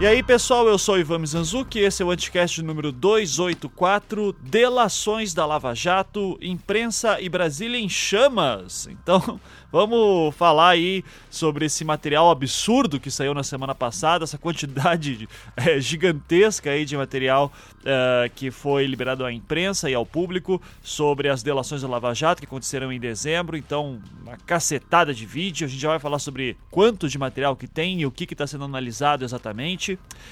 E 0.00 0.06
aí, 0.06 0.22
pessoal, 0.22 0.66
eu 0.66 0.78
sou 0.78 0.98
Ivan 0.98 1.18
Mizanzuki, 1.18 1.78
esse 1.78 2.02
é 2.02 2.06
o 2.06 2.10
Anticast 2.10 2.62
número 2.62 2.90
284, 2.90 4.34
Delações 4.40 5.34
da 5.34 5.44
Lava 5.44 5.74
Jato, 5.74 6.38
Imprensa 6.40 7.20
e 7.20 7.28
Brasília 7.28 7.78
em 7.78 7.86
Chamas. 7.86 8.88
Então, 8.90 9.38
vamos 9.70 10.34
falar 10.34 10.70
aí 10.70 11.04
sobre 11.28 11.66
esse 11.66 11.84
material 11.84 12.30
absurdo 12.30 12.98
que 12.98 13.10
saiu 13.10 13.34
na 13.34 13.42
semana 13.42 13.74
passada, 13.74 14.24
essa 14.24 14.38
quantidade 14.38 15.28
é, 15.54 15.78
gigantesca 15.82 16.70
aí 16.70 16.86
de 16.86 16.96
material 16.96 17.52
é, 17.84 18.30
que 18.34 18.50
foi 18.50 18.86
liberado 18.86 19.22
à 19.22 19.30
imprensa 19.30 19.90
e 19.90 19.94
ao 19.94 20.06
público 20.06 20.62
sobre 20.82 21.28
as 21.28 21.42
delações 21.42 21.82
da 21.82 21.88
Lava 21.88 22.14
Jato 22.14 22.40
que 22.40 22.46
aconteceram 22.46 22.90
em 22.90 22.98
dezembro. 22.98 23.54
Então, 23.54 24.00
uma 24.22 24.38
cacetada 24.46 25.12
de 25.12 25.26
vídeo, 25.26 25.66
a 25.66 25.68
gente 25.68 25.80
já 25.80 25.90
vai 25.90 25.98
falar 25.98 26.20
sobre 26.20 26.56
quanto 26.70 27.06
de 27.06 27.18
material 27.18 27.54
que 27.54 27.66
tem 27.66 28.00
e 28.00 28.06
o 28.06 28.10
que 28.10 28.24
está 28.24 28.46
sendo 28.46 28.64
analisado 28.64 29.26
exatamente. 29.26 29.89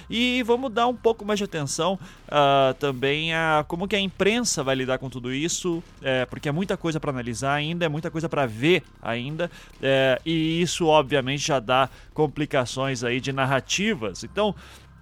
E 0.09 0.43
vamos 0.43 0.73
dar 0.73 0.87
um 0.87 0.95
pouco 0.95 1.25
mais 1.25 1.39
de 1.39 1.45
atenção 1.45 1.99
uh, 2.29 2.75
também 2.75 3.35
a 3.35 3.65
como 3.67 3.87
que 3.87 3.97
a 3.97 4.01
imprensa 4.01 4.63
vai 4.63 4.75
lidar 4.75 4.99
com 4.99 5.09
tudo 5.09 5.33
isso, 5.33 5.83
é, 6.03 6.25
porque 6.27 6.49
é 6.49 6.53
muita 6.53 6.77
coisa 6.77 6.99
para 7.01 7.11
analisar 7.11 7.55
ainda, 7.55 7.85
é 7.85 7.89
muita 7.89 8.11
coisa 8.11 8.29
para 8.29 8.47
ver 8.47 8.83
ainda, 9.03 9.51
é, 9.83 10.21
e 10.25 10.61
isso 10.61 10.87
obviamente 10.87 11.47
já 11.47 11.61
dá 11.61 11.89
complicações 12.15 13.05
aí 13.05 13.21
de 13.21 13.33
narrativas. 13.33 14.25
Então, 14.25 14.55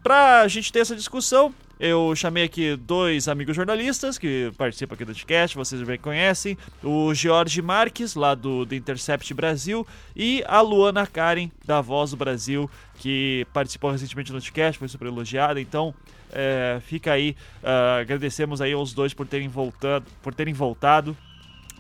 para 0.03 0.43
a 0.43 0.49
gente 0.49 0.73
ter 0.73 0.81
essa 0.81 0.95
discussão, 0.95 1.55
eu 1.79 2.15
chamei 2.17 2.45
aqui 2.45 2.77
dois 2.77 3.29
amigos 3.29 3.55
jornalistas 3.55 4.19
que 4.19 4.51
participam 4.57 4.95
aqui 4.95 5.05
do 5.05 5.13
podcast, 5.13 5.57
vocês 5.57 5.83
bem 5.83 5.99
conhecem, 5.99 6.57
o 6.83 7.13
Jorge 7.15 7.61
Marques, 7.61 8.15
lá 8.15 8.35
do 8.35 8.67
Intercept 8.73 9.33
Brasil, 9.35 9.87
e 10.15 10.43
a 10.47 10.61
Luana 10.61 11.07
Karen, 11.07 11.51
da 11.65 11.81
Voz 11.81 12.11
do 12.11 12.17
Brasil, 12.17 12.71
que 12.99 13.47
participou 13.53 13.91
recentemente 13.91 14.33
do 14.33 14.41
podcast, 14.41 14.79
foi 14.79 14.89
super 14.89 15.09
elogiada, 15.09 15.61
então 15.61 15.95
é, 16.33 16.79
fica 16.83 17.13
aí, 17.13 17.37
uh, 17.63 18.01
agradecemos 18.01 18.61
aí 18.61 18.73
aos 18.73 18.93
dois 18.93 19.13
por 19.13 19.27
terem 19.27 19.49
voltado, 19.49 20.07
por 20.23 20.35
terem 20.35 20.55
voltado 20.55 21.17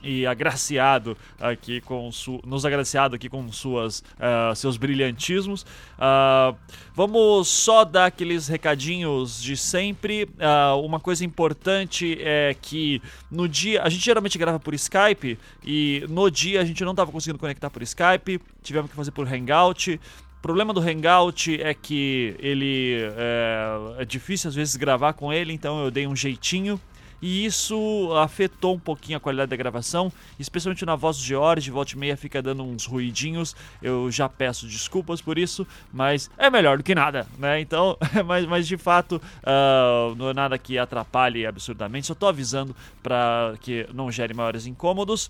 e 0.06 0.26
agraciado 0.26 1.16
aqui 1.40 1.80
com 1.80 2.10
su... 2.12 2.40
nos 2.46 2.64
agraciado 2.64 3.16
aqui 3.16 3.28
com 3.28 3.50
suas 3.50 4.00
uh, 4.00 4.54
seus 4.54 4.76
brilhantismos. 4.76 5.62
Uh, 5.62 6.56
vamos 6.94 7.48
só 7.48 7.84
dar 7.84 8.06
aqueles 8.06 8.46
recadinhos 8.46 9.42
de 9.42 9.56
sempre. 9.56 10.24
Uh, 10.24 10.80
uma 10.82 11.00
coisa 11.00 11.24
importante 11.24 12.16
é 12.20 12.54
que 12.60 13.02
no 13.30 13.48
dia 13.48 13.82
a 13.82 13.88
gente 13.88 14.04
geralmente 14.04 14.38
grava 14.38 14.60
por 14.60 14.72
Skype 14.74 15.38
e 15.64 16.04
no 16.08 16.30
dia 16.30 16.60
a 16.60 16.64
gente 16.64 16.84
não 16.84 16.92
estava 16.92 17.10
conseguindo 17.10 17.38
conectar 17.38 17.68
por 17.68 17.82
Skype, 17.82 18.40
tivemos 18.62 18.90
que 18.90 18.96
fazer 18.96 19.10
por 19.10 19.26
Hangout. 19.26 20.00
O 20.38 20.42
problema 20.46 20.72
do 20.72 20.80
Hangout 20.80 21.60
é 21.60 21.74
que 21.74 22.36
ele 22.38 23.00
é, 23.16 24.02
é 24.02 24.04
difícil 24.04 24.48
às 24.48 24.54
vezes 24.54 24.76
gravar 24.76 25.14
com 25.14 25.32
ele, 25.32 25.52
então 25.52 25.82
eu 25.82 25.90
dei 25.90 26.06
um 26.06 26.14
jeitinho 26.14 26.80
e 27.20 27.44
isso 27.44 28.12
afetou 28.16 28.74
um 28.74 28.78
pouquinho 28.78 29.16
a 29.16 29.20
qualidade 29.20 29.50
da 29.50 29.56
gravação, 29.56 30.12
especialmente 30.38 30.84
na 30.84 30.96
voz 30.96 31.16
do 31.18 31.24
George, 31.24 31.70
volta 31.70 31.92
e 31.92 31.98
meia 31.98 32.16
fica 32.16 32.42
dando 32.42 32.62
uns 32.62 32.86
ruidinhos, 32.86 33.56
eu 33.82 34.10
já 34.10 34.28
peço 34.28 34.66
desculpas 34.66 35.20
por 35.20 35.38
isso, 35.38 35.66
mas 35.92 36.30
é 36.36 36.50
melhor 36.50 36.78
do 36.78 36.84
que 36.84 36.94
nada, 36.94 37.26
né? 37.38 37.60
Então, 37.60 37.96
mas, 38.26 38.46
mas 38.46 38.66
de 38.66 38.76
fato, 38.76 39.20
uh, 39.42 40.14
não 40.16 40.30
é 40.30 40.34
nada 40.34 40.58
que 40.58 40.78
atrapalhe 40.78 41.46
absurdamente, 41.46 42.06
só 42.06 42.14
tô 42.14 42.26
avisando 42.26 42.74
para 43.02 43.54
que 43.60 43.86
não 43.94 44.10
gere 44.10 44.34
maiores 44.34 44.66
incômodos. 44.66 45.26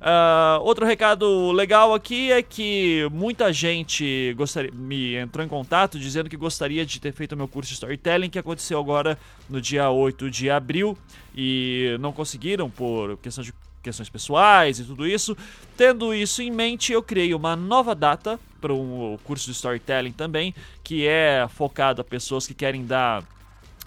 Uh, 0.00 0.60
outro 0.62 0.86
recado 0.86 1.52
legal 1.52 1.94
aqui 1.94 2.30
é 2.30 2.42
que 2.42 3.08
muita 3.12 3.52
gente 3.52 4.34
gostaria, 4.36 4.70
me 4.72 5.16
entrou 5.16 5.44
em 5.44 5.48
contato 5.48 5.98
dizendo 5.98 6.28
que 6.28 6.36
gostaria 6.36 6.84
de 6.84 7.00
ter 7.00 7.12
feito 7.12 7.32
o 7.32 7.36
meu 7.36 7.48
curso 7.48 7.68
de 7.68 7.74
storytelling, 7.74 8.30
que 8.30 8.38
aconteceu 8.38 8.78
agora 8.78 9.18
no 9.48 9.60
dia 9.60 9.90
8 9.90 10.30
de 10.30 10.50
abril 10.50 10.96
e 11.34 11.96
não 12.00 12.12
conseguiram 12.12 12.70
por 12.70 13.16
questão 13.18 13.42
de 13.42 13.52
questões 13.82 14.08
pessoais 14.08 14.78
e 14.80 14.84
tudo 14.84 15.06
isso. 15.06 15.36
Tendo 15.76 16.14
isso 16.14 16.40
em 16.40 16.50
mente, 16.50 16.92
eu 16.92 17.02
criei 17.02 17.34
uma 17.34 17.54
nova 17.54 17.94
data 17.94 18.40
para 18.60 18.72
um 18.72 19.18
curso 19.24 19.46
de 19.46 19.52
storytelling 19.52 20.12
também, 20.12 20.54
que 20.82 21.06
é 21.06 21.46
focado 21.48 22.00
a 22.00 22.04
pessoas 22.04 22.46
que 22.46 22.54
querem 22.54 22.86
dar 22.86 23.22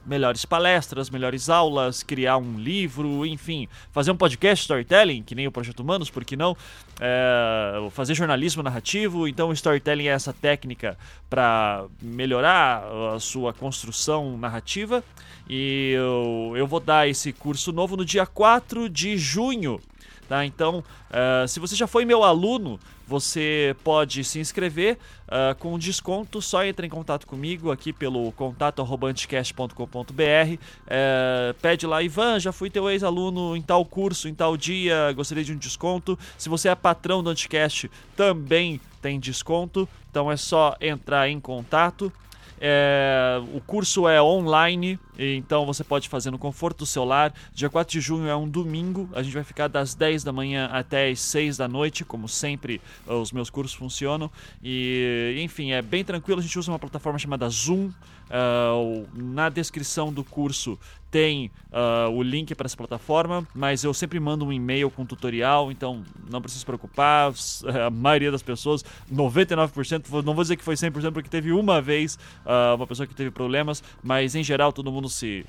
melhores 0.08 0.46
palestras, 0.46 1.10
melhores 1.10 1.50
aulas, 1.50 2.02
criar 2.02 2.38
um 2.38 2.58
livro, 2.58 3.26
enfim, 3.26 3.68
fazer 3.92 4.12
um 4.12 4.16
podcast 4.16 4.64
storytelling, 4.64 5.22
que 5.22 5.36
nem 5.36 5.48
o 5.48 5.52
Projeto 5.52 5.82
Humanos, 5.82 6.10
por 6.10 6.24
que 6.24 6.38
não? 6.38 6.56
É, 7.00 7.90
fazer 7.92 8.16
jornalismo 8.16 8.64
narrativo. 8.64 9.28
Então, 9.28 9.50
o 9.50 9.54
storytelling 9.54 10.08
é 10.08 10.12
essa 10.12 10.32
técnica 10.32 10.98
para 11.30 11.86
melhorar 12.02 12.84
a 13.14 13.20
sua 13.20 13.54
construção 13.54 14.38
narrativa. 14.38 15.04
E 15.50 15.92
eu, 15.96 16.54
eu 16.56 16.66
vou 16.66 16.80
dar 16.80 17.08
esse 17.08 17.34
curso 17.34 17.72
novo 17.72 17.98
no 17.98 18.06
dia 18.06 18.26
4 18.26 18.90
de 18.90 19.18
junho. 19.18 19.80
Tá? 20.28 20.46
Então, 20.46 20.84
uh, 21.10 21.48
se 21.48 21.60
você 21.60 21.76
já 21.76 21.88
foi 21.88 22.04
meu 22.04 22.24
aluno, 22.24 22.80
você 23.08 23.76
pode 23.84 24.24
se 24.24 24.38
inscrever 24.40 24.98
uh, 25.28 25.56
com 25.56 25.80
desconto. 25.80 26.42
Só 26.42 26.66
entre 26.66 26.86
em 26.86 26.90
contato 26.90 27.26
comigo 27.26 27.72
aqui 27.72 27.94
pelo 27.94 28.32
contato@anticast.com.br. 28.34 29.74
Uh, 29.80 30.60
eh, 30.88 31.56
pede 31.62 31.88
lá, 31.88 32.04
Ivan, 32.04 32.40
já 32.40 32.52
fui 32.52 32.70
teu 32.70 32.90
ex-aluno 32.90 33.56
em 33.56 33.62
tal 33.62 33.86
curso, 33.86 34.28
em 34.28 34.36
tal 34.36 34.58
dia, 34.58 35.14
gostaria 35.14 35.44
de 35.44 35.54
um 35.54 35.58
desconto. 35.58 36.20
Se 36.38 36.50
você 36.50 36.68
é 36.68 36.76
patrão 36.76 37.24
do 37.24 37.30
Anticast, 37.30 37.90
também 38.16 38.82
tem 39.02 39.20
desconto. 39.20 39.88
Então 40.12 40.30
é 40.32 40.36
só 40.36 40.76
entrar 40.82 41.30
em 41.30 41.40
contato. 41.40 42.12
É, 42.60 43.42
o 43.54 43.62
curso 43.62 44.08
é 44.08 44.22
online, 44.22 45.00
então 45.18 45.66
você 45.66 45.84
pode 45.84 46.10
fazer 46.10 46.32
no 46.32 46.40
conforto 46.40 46.80
do 46.80 46.86
seu 46.86 47.04
lar. 47.04 47.34
Dia 47.54 47.70
4 47.70 47.92
de 47.92 48.02
junho 48.02 48.28
é 48.28 48.36
um 48.36 48.48
domingo, 48.48 49.10
a 49.14 49.22
gente 49.22 49.34
vai 49.34 49.44
ficar 49.44 49.68
das 49.68 49.94
10 49.94 50.24
da 50.24 50.32
manhã 50.32 50.70
até 50.72 51.10
as 51.10 51.20
6 51.20 51.58
da 51.58 51.68
noite, 51.68 52.04
como 52.04 52.28
sempre 52.28 52.82
os 53.06 53.32
meus 53.32 53.50
cursos 53.50 53.76
funcionam. 53.76 54.30
E 54.64 55.40
enfim, 55.40 55.72
é 55.72 55.82
bem 55.82 56.04
tranquilo, 56.04 56.40
a 56.40 56.44
gente 56.44 56.58
usa 56.58 56.72
uma 56.72 56.80
plataforma 56.80 57.20
chamada 57.20 57.48
Zoom. 57.50 57.92
Uh, 58.30 59.08
na 59.14 59.48
descrição 59.48 60.12
do 60.12 60.22
curso 60.22 60.78
tem 61.10 61.52
uh, 61.72 62.10
o 62.12 62.22
link 62.22 62.54
para 62.56 62.66
essa 62.66 62.78
plataforma, 62.78 63.48
mas 63.54 63.84
eu 63.84 63.94
sempre 63.94 64.20
mando 64.20 64.46
um 64.46 64.52
e-mail 64.52 64.90
com 64.90 65.06
tutorial, 65.06 65.72
então 65.72 66.04
não 66.30 66.42
precisa 66.42 66.60
se 66.60 66.66
preocupar. 66.66 67.34
A 67.88 67.90
maioria 67.90 68.32
das 68.32 68.42
pessoas, 68.42 68.84
99%, 69.14 70.24
não 70.24 70.34
vou 70.34 70.44
dizer 70.44 70.56
que 70.56 70.64
foi 70.64 70.76
100% 70.76 71.12
porque 71.12 71.30
teve 71.30 71.52
uma 71.52 71.82
vez 71.82 72.18
uh, 72.46 72.76
uma 72.76 72.88
pessoa 72.88 73.08
que 73.08 73.16
teve 73.16 73.32
problemas, 73.32 73.84
mas 74.04 74.36
em 74.36 74.44
geral 74.44 74.74
todo 74.74 74.92
mundo 74.92 75.10
se, 75.10 75.46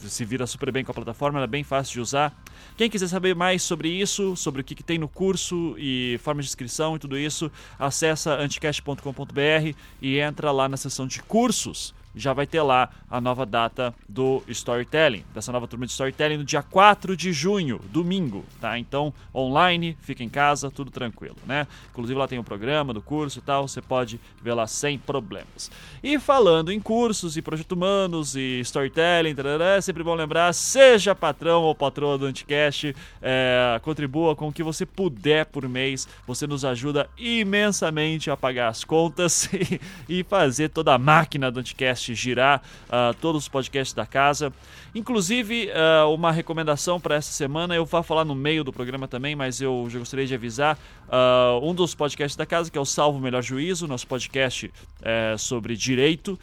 se 0.00 0.24
vira 0.24 0.46
super 0.46 0.70
bem 0.70 0.84
com 0.84 0.90
a 0.90 0.94
plataforma, 0.94 1.38
ela 1.38 1.44
é 1.44 1.48
bem 1.48 1.64
fácil 1.64 1.94
de 1.94 2.00
usar. 2.00 2.34
Quem 2.76 2.88
quiser 2.88 3.08
saber 3.08 3.34
mais 3.34 3.62
sobre 3.62 3.88
isso, 3.88 4.36
sobre 4.36 4.60
o 4.60 4.64
que, 4.64 4.74
que 4.74 4.82
tem 4.82 4.98
no 4.98 5.08
curso 5.08 5.74
e 5.78 6.18
forma 6.22 6.40
de 6.40 6.48
inscrição 6.48 6.96
e 6.96 6.98
tudo 6.98 7.18
isso, 7.18 7.50
acessa 7.78 8.34
anticast.com.br 8.34 9.76
e 10.00 10.18
entra 10.18 10.50
lá 10.50 10.68
na 10.68 10.76
seção 10.76 11.06
de 11.06 11.22
cursos 11.22 11.94
já 12.14 12.32
vai 12.32 12.46
ter 12.46 12.62
lá 12.62 12.90
a 13.10 13.20
nova 13.20 13.44
data 13.44 13.94
do 14.08 14.42
storytelling, 14.48 15.24
dessa 15.34 15.52
nova 15.52 15.66
turma 15.66 15.86
de 15.86 15.92
storytelling 15.92 16.36
no 16.36 16.44
dia 16.44 16.62
4 16.62 17.16
de 17.16 17.32
junho, 17.32 17.80
domingo, 17.90 18.44
tá? 18.60 18.78
Então, 18.78 19.12
online, 19.34 19.96
fica 20.00 20.22
em 20.22 20.28
casa, 20.28 20.70
tudo 20.70 20.90
tranquilo, 20.90 21.36
né? 21.46 21.66
Inclusive 21.90 22.18
lá 22.18 22.28
tem 22.28 22.38
o 22.38 22.44
programa 22.44 22.92
do 22.92 23.02
curso 23.02 23.38
e 23.38 23.42
tal, 23.42 23.68
você 23.68 23.80
pode 23.80 24.20
ver 24.42 24.54
lá 24.54 24.66
sem 24.66 24.98
problemas. 24.98 25.70
E 26.02 26.18
falando 26.18 26.72
em 26.72 26.80
cursos 26.80 27.36
e 27.36 27.42
projeto 27.42 27.72
humanos 27.72 28.36
e 28.36 28.60
storytelling, 28.60 29.34
tarará, 29.34 29.76
é 29.76 29.80
sempre 29.80 30.02
bom 30.02 30.14
lembrar, 30.14 30.52
seja 30.52 31.14
patrão 31.14 31.62
ou 31.62 31.74
patroa 31.74 32.18
do 32.18 32.26
Anticast, 32.26 32.94
é, 33.20 33.80
contribua 33.82 34.34
com 34.36 34.48
o 34.48 34.52
que 34.52 34.62
você 34.62 34.84
puder 34.84 35.46
por 35.46 35.68
mês, 35.68 36.08
você 36.26 36.46
nos 36.46 36.64
ajuda 36.64 37.08
imensamente 37.16 38.30
a 38.30 38.36
pagar 38.36 38.68
as 38.68 38.84
contas 38.84 39.48
e, 39.52 39.80
e 40.08 40.24
fazer 40.24 40.68
toda 40.68 40.94
a 40.94 40.98
máquina 40.98 41.50
do 41.50 41.60
Anticast 41.60 42.01
podcast 42.02 42.14
girar 42.14 42.62
uh, 42.88 43.14
todos 43.20 43.42
os 43.42 43.48
podcasts 43.48 43.94
da 43.94 44.04
casa. 44.04 44.52
Inclusive, 44.94 45.68
uh, 45.70 46.12
uma 46.12 46.32
recomendação 46.32 47.00
para 47.00 47.14
essa 47.14 47.32
semana, 47.32 47.74
eu 47.74 47.84
vou 47.84 48.02
falar 48.02 48.24
no 48.24 48.34
meio 48.34 48.64
do 48.64 48.72
programa 48.72 49.06
também, 49.06 49.36
mas 49.36 49.60
eu 49.60 49.86
já 49.88 49.98
gostaria 49.98 50.26
de 50.26 50.34
avisar. 50.34 50.76
Uh, 51.06 51.64
um 51.66 51.74
dos 51.74 51.94
podcasts 51.94 52.36
da 52.36 52.44
casa, 52.44 52.70
que 52.70 52.76
é 52.76 52.80
o 52.80 52.84
Salvo 52.84 53.20
Melhor 53.20 53.42
Juízo, 53.42 53.86
nosso 53.86 54.06
podcast 54.06 54.72
é, 55.02 55.36
sobre 55.38 55.76
direito, 55.76 56.38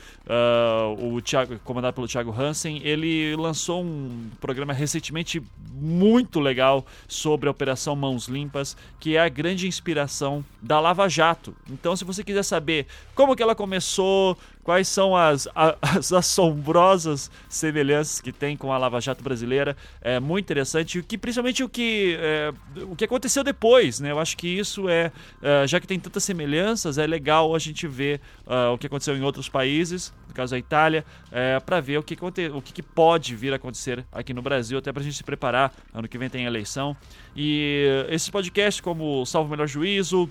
o 0.97 1.19
Thiago, 1.21 1.57
comandado 1.59 1.95
pelo 1.95 2.07
Thiago 2.07 2.31
Hansen, 2.31 2.81
ele 2.83 3.35
lançou 3.35 3.83
um 3.83 4.29
programa 4.39 4.73
recentemente 4.73 5.41
muito 5.73 6.39
legal 6.39 6.85
sobre 7.07 7.47
a 7.47 7.51
Operação 7.51 7.95
Mãos 7.95 8.27
Limpas, 8.27 8.77
que 8.99 9.15
é 9.15 9.19
a 9.19 9.29
grande 9.29 9.67
inspiração 9.67 10.45
da 10.61 10.79
Lava 10.79 11.07
Jato. 11.07 11.55
Então, 11.69 11.95
se 11.95 12.03
você 12.03 12.23
quiser 12.23 12.43
saber 12.43 12.85
como 13.15 13.35
que 13.35 13.41
ela 13.41 13.55
começou, 13.55 14.37
quais 14.63 14.87
são 14.87 15.15
as, 15.15 15.47
as 15.81 16.11
assombrosas 16.13 17.31
semelhanças 17.47 18.21
que 18.21 18.31
tem 18.31 18.55
com 18.55 18.71
a 18.71 18.77
Lava 18.77 18.99
Jato 19.01 19.23
brasileira. 19.23 19.75
É 20.01 20.19
muito 20.19 20.45
interessante, 20.45 21.01
que 21.01 21.17
principalmente 21.17 21.63
o 21.63 21.69
que, 21.69 22.17
é, 22.19 22.53
o 22.83 22.95
que 22.95 23.05
aconteceu 23.05 23.43
depois, 23.43 23.99
né? 23.99 24.11
Eu 24.11 24.19
acho 24.19 24.37
que 24.37 24.47
isso 24.47 24.89
é, 24.89 25.11
é 25.41 25.67
já 25.67 25.79
que 25.79 25.87
tem 25.87 25.99
tantas 25.99 26.23
semelhanças, 26.23 26.97
é 26.97 27.07
legal 27.07 27.55
a 27.55 27.59
gente 27.59 27.87
ver 27.87 28.21
uh, 28.45 28.73
o 28.73 28.77
que 28.77 28.87
aconteceu 28.87 29.15
em 29.15 29.21
outros 29.21 29.49
países, 29.49 30.13
no 30.27 30.33
caso 30.33 30.51
da 30.51 30.59
Itália, 30.59 31.05
é, 31.31 31.59
para 31.59 31.79
ver 31.79 31.97
o 31.97 32.03
que, 32.03 32.17
o 32.53 32.61
que, 32.61 32.83
pode 32.83 33.35
vir 33.35 33.53
a 33.53 33.55
acontecer 33.55 34.05
aqui 34.11 34.33
no 34.33 34.41
Brasil, 34.41 34.77
até 34.77 34.91
para 34.91 35.01
a 35.01 35.03
gente 35.03 35.15
se 35.15 35.23
preparar. 35.23 35.73
Ano 35.93 36.07
que 36.07 36.17
vem 36.17 36.29
tem 36.29 36.45
eleição. 36.45 36.95
E 37.35 38.05
esse 38.09 38.31
podcast, 38.31 38.81
como 38.81 39.25
Salvo 39.25 39.47
o 39.47 39.51
Melhor 39.51 39.67
Juízo, 39.67 40.29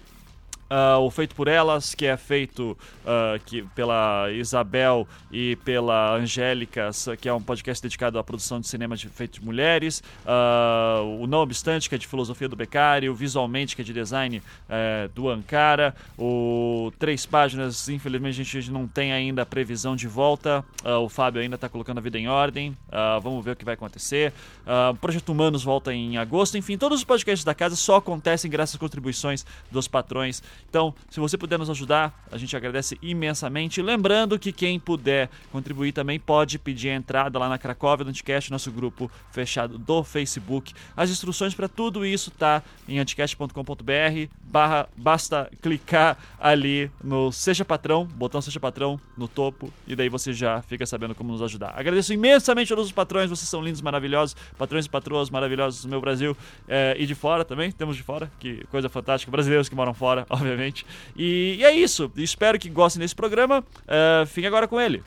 Uh, 0.71 1.01
o 1.01 1.11
Feito 1.11 1.35
por 1.35 1.49
Elas, 1.49 1.95
que 1.95 2.05
é 2.05 2.15
feito 2.17 2.77
uh, 3.03 3.41
que, 3.47 3.63
pela 3.75 4.31
Isabel 4.31 5.09
e 5.33 5.57
pela 5.65 6.15
Angélica, 6.15 6.91
que 7.19 7.27
é 7.27 7.33
um 7.33 7.41
podcast 7.41 7.83
dedicado 7.83 8.19
à 8.19 8.25
produção 8.25 8.61
de 8.61 8.69
cinema 8.69 8.95
de, 8.95 9.09
feito 9.09 9.41
de 9.41 9.47
mulheres. 9.47 10.03
Uh, 10.27 11.23
o 11.23 11.27
Não 11.27 11.39
Obstante, 11.39 11.89
que 11.89 11.95
é 11.95 11.99
de 11.99 12.07
filosofia 12.07 12.49
do 12.49 12.55
Beccario. 12.55 13.15
Visualmente, 13.15 13.75
que 13.75 13.81
é 13.81 13.85
de 13.85 13.95
design 13.95 14.39
uh, 14.39 15.09
do 15.15 15.31
Ankara. 15.31 15.95
O 16.19 16.93
Três 16.99 17.25
Páginas, 17.25 17.89
infelizmente 17.89 18.43
a 18.43 18.45
gente 18.45 18.71
não 18.71 18.87
tem 18.87 19.11
ainda 19.11 19.43
a 19.43 19.47
previsão 19.47 19.97
de 19.97 20.07
volta. 20.07 20.63
o 21.03 21.09
Fábio 21.09 21.41
ainda 21.41 21.55
está 21.55 21.69
colocando 21.69 21.99
a 21.99 22.01
vida 22.03 22.19
em 22.19 22.29
ordem. 22.29 22.77
vamos 23.23 23.43
ver 23.43 23.53
o 23.53 23.57
que 23.57 23.65
vai 23.65 23.75
acontecer. 23.75 24.33
o 24.93 24.95
Projeto 24.97 25.31
Humanos 25.31 25.65
volta 25.65 25.95
em 25.95 26.19
agosto. 26.19 26.59
Enfim, 26.59 26.77
todos 26.77 26.99
os 26.99 27.05
podcasts 27.05 27.45
da 27.45 27.55
casa 27.55 27.75
só 27.77 27.97
acontecem 27.97 28.51
graças 28.51 28.75
às 28.75 28.81
contribuições 28.81 29.47
dos 29.71 29.89
patrões 29.89 30.43
então, 30.69 30.95
se 31.11 31.19
você 31.19 31.37
puder 31.37 31.59
nos 31.59 31.71
ajudar, 31.71 32.25
a 32.31 32.37
gente 32.37 32.57
agradece 32.57 32.99
imensamente. 33.01 33.81
Lembrando 33.81 34.39
que 34.39 34.53
quem 34.53 34.79
puder 34.79 35.31
contribuir 35.51 35.93
também 35.93 36.19
pode 36.19 36.59
pedir 36.59 36.91
a 36.91 36.95
entrada 36.95 37.39
lá 37.39 37.49
na 37.49 37.59
Cracóvia 37.59 38.05
do 38.05 38.09
Anticast, 38.09 38.51
nosso 38.51 38.71
grupo 38.71 39.11
fechado 39.31 39.79
do 39.79 40.05
Facebook. 40.05 40.75
As 40.97 41.11
instruções 41.11 41.55
para 41.55 41.69
tudo 41.69 42.05
isso 42.05 42.31
tá 42.31 42.63
em 42.87 42.99
anticast.com.br. 42.99 44.29
Barra, 44.51 44.89
basta 44.97 45.51
clicar 45.61 46.17
ali 46.41 46.91
no 47.03 47.31
Seja 47.31 47.65
Patrão, 47.65 48.05
botão 48.05 48.41
Seja 48.41 48.59
Patrão 48.59 48.99
no 49.17 49.29
topo, 49.29 49.73
e 49.87 49.95
daí 49.95 50.09
você 50.09 50.33
já 50.33 50.63
fica 50.63 50.87
sabendo 50.87 51.15
como 51.15 51.33
nos 51.33 51.43
ajudar. 51.43 51.75
Agradeço 51.77 52.13
imensamente 52.13 52.73
a 52.73 52.77
todos 52.77 52.89
os 52.89 52.93
patrões, 52.93 53.29
vocês 53.29 53.49
são 53.49 53.63
lindos, 53.63 53.83
maravilhosos, 53.83 54.35
patrões 54.57 54.87
e 54.87 54.89
patroas 54.89 55.29
maravilhosos 55.29 55.83
do 55.83 55.89
meu 55.89 56.01
Brasil 56.01 56.37
é, 56.67 56.97
e 56.99 57.05
de 57.05 57.15
fora 57.15 57.45
também, 57.45 57.71
temos 57.71 57.97
de 57.97 58.03
fora, 58.03 58.31
que 58.41 58.65
coisa 58.71 58.89
fantástica, 58.89 59.31
brasileiros 59.31 59.69
que 59.69 59.75
moram 59.75 59.93
fora, 59.93 60.27
obviamente. 60.31 60.87
E, 61.17 61.57
e 61.59 61.65
é 61.65 61.73
isso. 61.73 62.11
Espero 62.17 62.59
que 62.59 62.69
gostem 62.69 63.01
desse 63.01 63.15
programa. 63.15 63.61
Uh, 63.61 64.27
fiquem 64.27 64.47
agora 64.47 64.67
com 64.67 64.81
ele. 64.81 65.03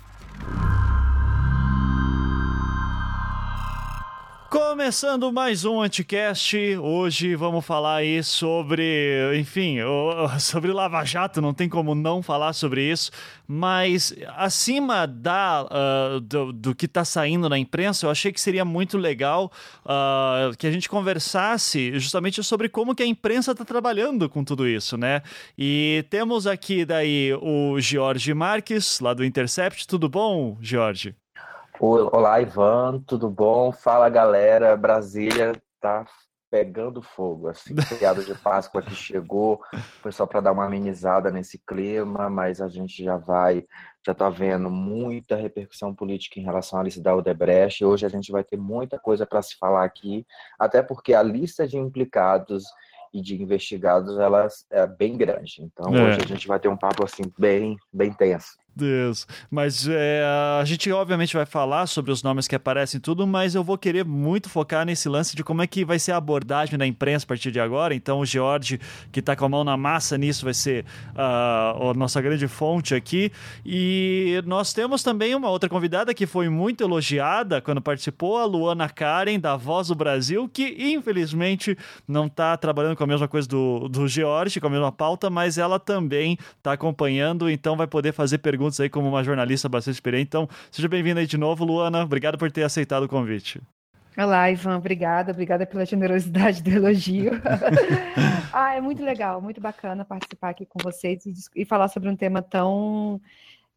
Começando 4.51 5.31
mais 5.31 5.63
um 5.63 5.79
Anticast, 5.81 6.57
hoje 6.75 7.37
vamos 7.37 7.65
falar 7.65 7.95
aí 7.95 8.21
sobre, 8.21 9.39
enfim, 9.39 9.77
sobre 10.41 10.73
Lava 10.73 11.05
Jato, 11.05 11.39
não 11.41 11.53
tem 11.53 11.69
como 11.69 11.95
não 11.95 12.21
falar 12.21 12.51
sobre 12.51 12.83
isso, 12.91 13.11
mas 13.47 14.13
acima 14.35 15.07
da, 15.07 15.63
uh, 15.63 16.19
do, 16.19 16.51
do, 16.51 16.75
que 16.75 16.85
está 16.85 17.05
saindo 17.05 17.47
na 17.47 17.57
imprensa, 17.57 18.05
eu 18.05 18.09
achei 18.09 18.29
que 18.29 18.41
seria 18.41 18.65
muito 18.65 18.97
legal 18.97 19.49
uh, 19.85 20.53
que 20.57 20.67
a 20.67 20.71
gente 20.71 20.89
conversasse 20.89 21.97
justamente 21.97 22.43
sobre 22.43 22.67
como 22.67 22.93
que 22.93 23.03
a 23.03 23.07
imprensa 23.07 23.53
está 23.53 23.63
trabalhando 23.63 24.27
com 24.27 24.43
tudo 24.43 24.67
isso, 24.67 24.97
né? 24.97 25.21
E 25.57 26.05
temos 26.09 26.45
aqui 26.45 26.83
daí 26.83 27.33
o 27.41 27.79
Jorge 27.79 28.33
Marques, 28.33 28.99
lá 28.99 29.13
do 29.13 29.23
Intercept, 29.23 29.87
tudo 29.87 30.09
bom, 30.09 30.57
Jorge? 30.59 31.15
Olá, 31.83 32.39
Ivan, 32.39 33.01
tudo 33.07 33.27
bom? 33.27 33.71
Fala, 33.71 34.07
galera. 34.07 34.77
Brasília 34.77 35.59
tá 35.79 36.05
pegando 36.47 37.01
fogo, 37.01 37.47
assim, 37.47 37.75
feriado 37.81 38.23
de 38.23 38.35
Páscoa 38.35 38.83
que 38.83 38.93
chegou, 38.93 39.59
foi 39.99 40.11
só 40.11 40.27
para 40.27 40.41
dar 40.41 40.51
uma 40.51 40.65
amenizada 40.65 41.31
nesse 41.31 41.57
clima, 41.57 42.29
mas 42.29 42.61
a 42.61 42.67
gente 42.67 43.03
já 43.03 43.17
vai, 43.17 43.65
já 44.05 44.13
tá 44.13 44.29
vendo 44.29 44.69
muita 44.69 45.35
repercussão 45.35 45.91
política 45.91 46.39
em 46.39 46.43
relação 46.43 46.79
à 46.79 46.83
lista 46.83 47.01
da 47.01 47.15
Odebrecht. 47.15 47.83
Hoje 47.83 48.05
a 48.05 48.09
gente 48.09 48.31
vai 48.31 48.43
ter 48.43 48.57
muita 48.57 48.99
coisa 48.99 49.25
para 49.25 49.41
se 49.41 49.57
falar 49.57 49.83
aqui, 49.83 50.23
até 50.59 50.83
porque 50.83 51.15
a 51.15 51.23
lista 51.23 51.67
de 51.67 51.79
implicados 51.79 52.63
e 53.11 53.19
de 53.19 53.41
investigados 53.41 54.19
ela 54.19 54.47
é 54.69 54.85
bem 54.85 55.17
grande. 55.17 55.63
Então 55.63 55.95
é. 55.95 56.03
hoje 56.03 56.19
a 56.23 56.27
gente 56.27 56.47
vai 56.47 56.59
ter 56.59 56.67
um 56.67 56.77
papo 56.77 57.03
assim 57.03 57.23
bem, 57.39 57.75
bem 57.91 58.13
tenso. 58.13 58.61
Deus. 58.75 59.27
Mas 59.49 59.87
é, 59.87 60.23
a 60.59 60.63
gente 60.65 60.91
obviamente 60.91 61.35
vai 61.35 61.45
falar 61.45 61.87
sobre 61.87 62.11
os 62.11 62.23
nomes 62.23 62.47
que 62.47 62.55
aparecem 62.55 62.99
tudo, 62.99 63.27
mas 63.27 63.53
eu 63.53 63.63
vou 63.63 63.77
querer 63.77 64.05
muito 64.05 64.49
focar 64.49 64.85
nesse 64.85 65.09
lance 65.09 65.35
de 65.35 65.43
como 65.43 65.61
é 65.61 65.67
que 65.67 65.83
vai 65.83 65.99
ser 65.99 66.13
a 66.13 66.17
abordagem 66.17 66.77
da 66.77 66.87
imprensa 66.87 67.25
a 67.25 67.27
partir 67.27 67.51
de 67.51 67.59
agora. 67.59 67.93
Então 67.93 68.19
o 68.19 68.25
George, 68.25 68.79
que 69.11 69.19
está 69.19 69.35
com 69.35 69.45
a 69.45 69.49
mão 69.49 69.63
na 69.63 69.75
massa 69.75 70.17
nisso, 70.17 70.45
vai 70.45 70.53
ser 70.53 70.85
uh, 71.15 71.89
a 71.89 71.93
nossa 71.95 72.21
grande 72.21 72.47
fonte 72.47 72.95
aqui. 72.95 73.31
E 73.65 74.41
nós 74.45 74.73
temos 74.73 75.03
também 75.03 75.35
uma 75.35 75.49
outra 75.49 75.69
convidada 75.69 76.13
que 76.13 76.25
foi 76.25 76.47
muito 76.47 76.83
elogiada 76.83 77.61
quando 77.61 77.81
participou, 77.81 78.37
a 78.37 78.45
Luana 78.45 78.87
Karen, 78.87 79.39
da 79.39 79.57
Voz 79.57 79.89
do 79.89 79.95
Brasil, 79.95 80.49
que 80.51 80.75
infelizmente 80.79 81.77
não 82.07 82.27
está 82.27 82.55
trabalhando 82.55 82.95
com 82.95 83.03
a 83.03 83.07
mesma 83.07 83.27
coisa 83.27 83.47
do, 83.47 83.89
do 83.89 84.07
George, 84.07 84.61
com 84.61 84.67
a 84.67 84.69
mesma 84.69 84.91
pauta, 84.91 85.29
mas 85.29 85.57
ela 85.57 85.79
também 85.79 86.37
está 86.57 86.73
acompanhando, 86.73 87.49
então 87.49 87.75
vai 87.75 87.87
poder 87.87 88.13
fazer 88.13 88.37
perguntas 88.37 88.60
perguntas 88.61 88.79
aí 88.79 88.89
como 88.89 89.09
uma 89.09 89.23
jornalista 89.23 89.67
bastante 89.67 89.95
experiente. 89.95 90.27
Então, 90.27 90.47
seja 90.69 90.87
bem-vinda 90.87 91.19
aí 91.19 91.25
de 91.25 91.37
novo, 91.37 91.65
Luana. 91.65 92.03
Obrigado 92.03 92.37
por 92.37 92.51
ter 92.51 92.63
aceitado 92.63 93.03
o 93.03 93.09
convite. 93.09 93.59
Olá, 94.15 94.51
Ivan, 94.51 94.77
obrigada, 94.77 95.31
obrigada 95.31 95.65
pela 95.65 95.83
generosidade 95.83 96.61
do 96.61 96.69
elogio. 96.69 97.31
ah, 98.53 98.75
é 98.75 98.81
muito 98.81 99.03
legal, 99.03 99.41
muito 99.41 99.59
bacana 99.59 100.05
participar 100.05 100.49
aqui 100.49 100.65
com 100.65 100.77
vocês 100.83 101.25
e, 101.25 101.33
e 101.55 101.65
falar 101.65 101.87
sobre 101.87 102.07
um 102.07 102.15
tema 102.15 102.41
tão 102.41 103.19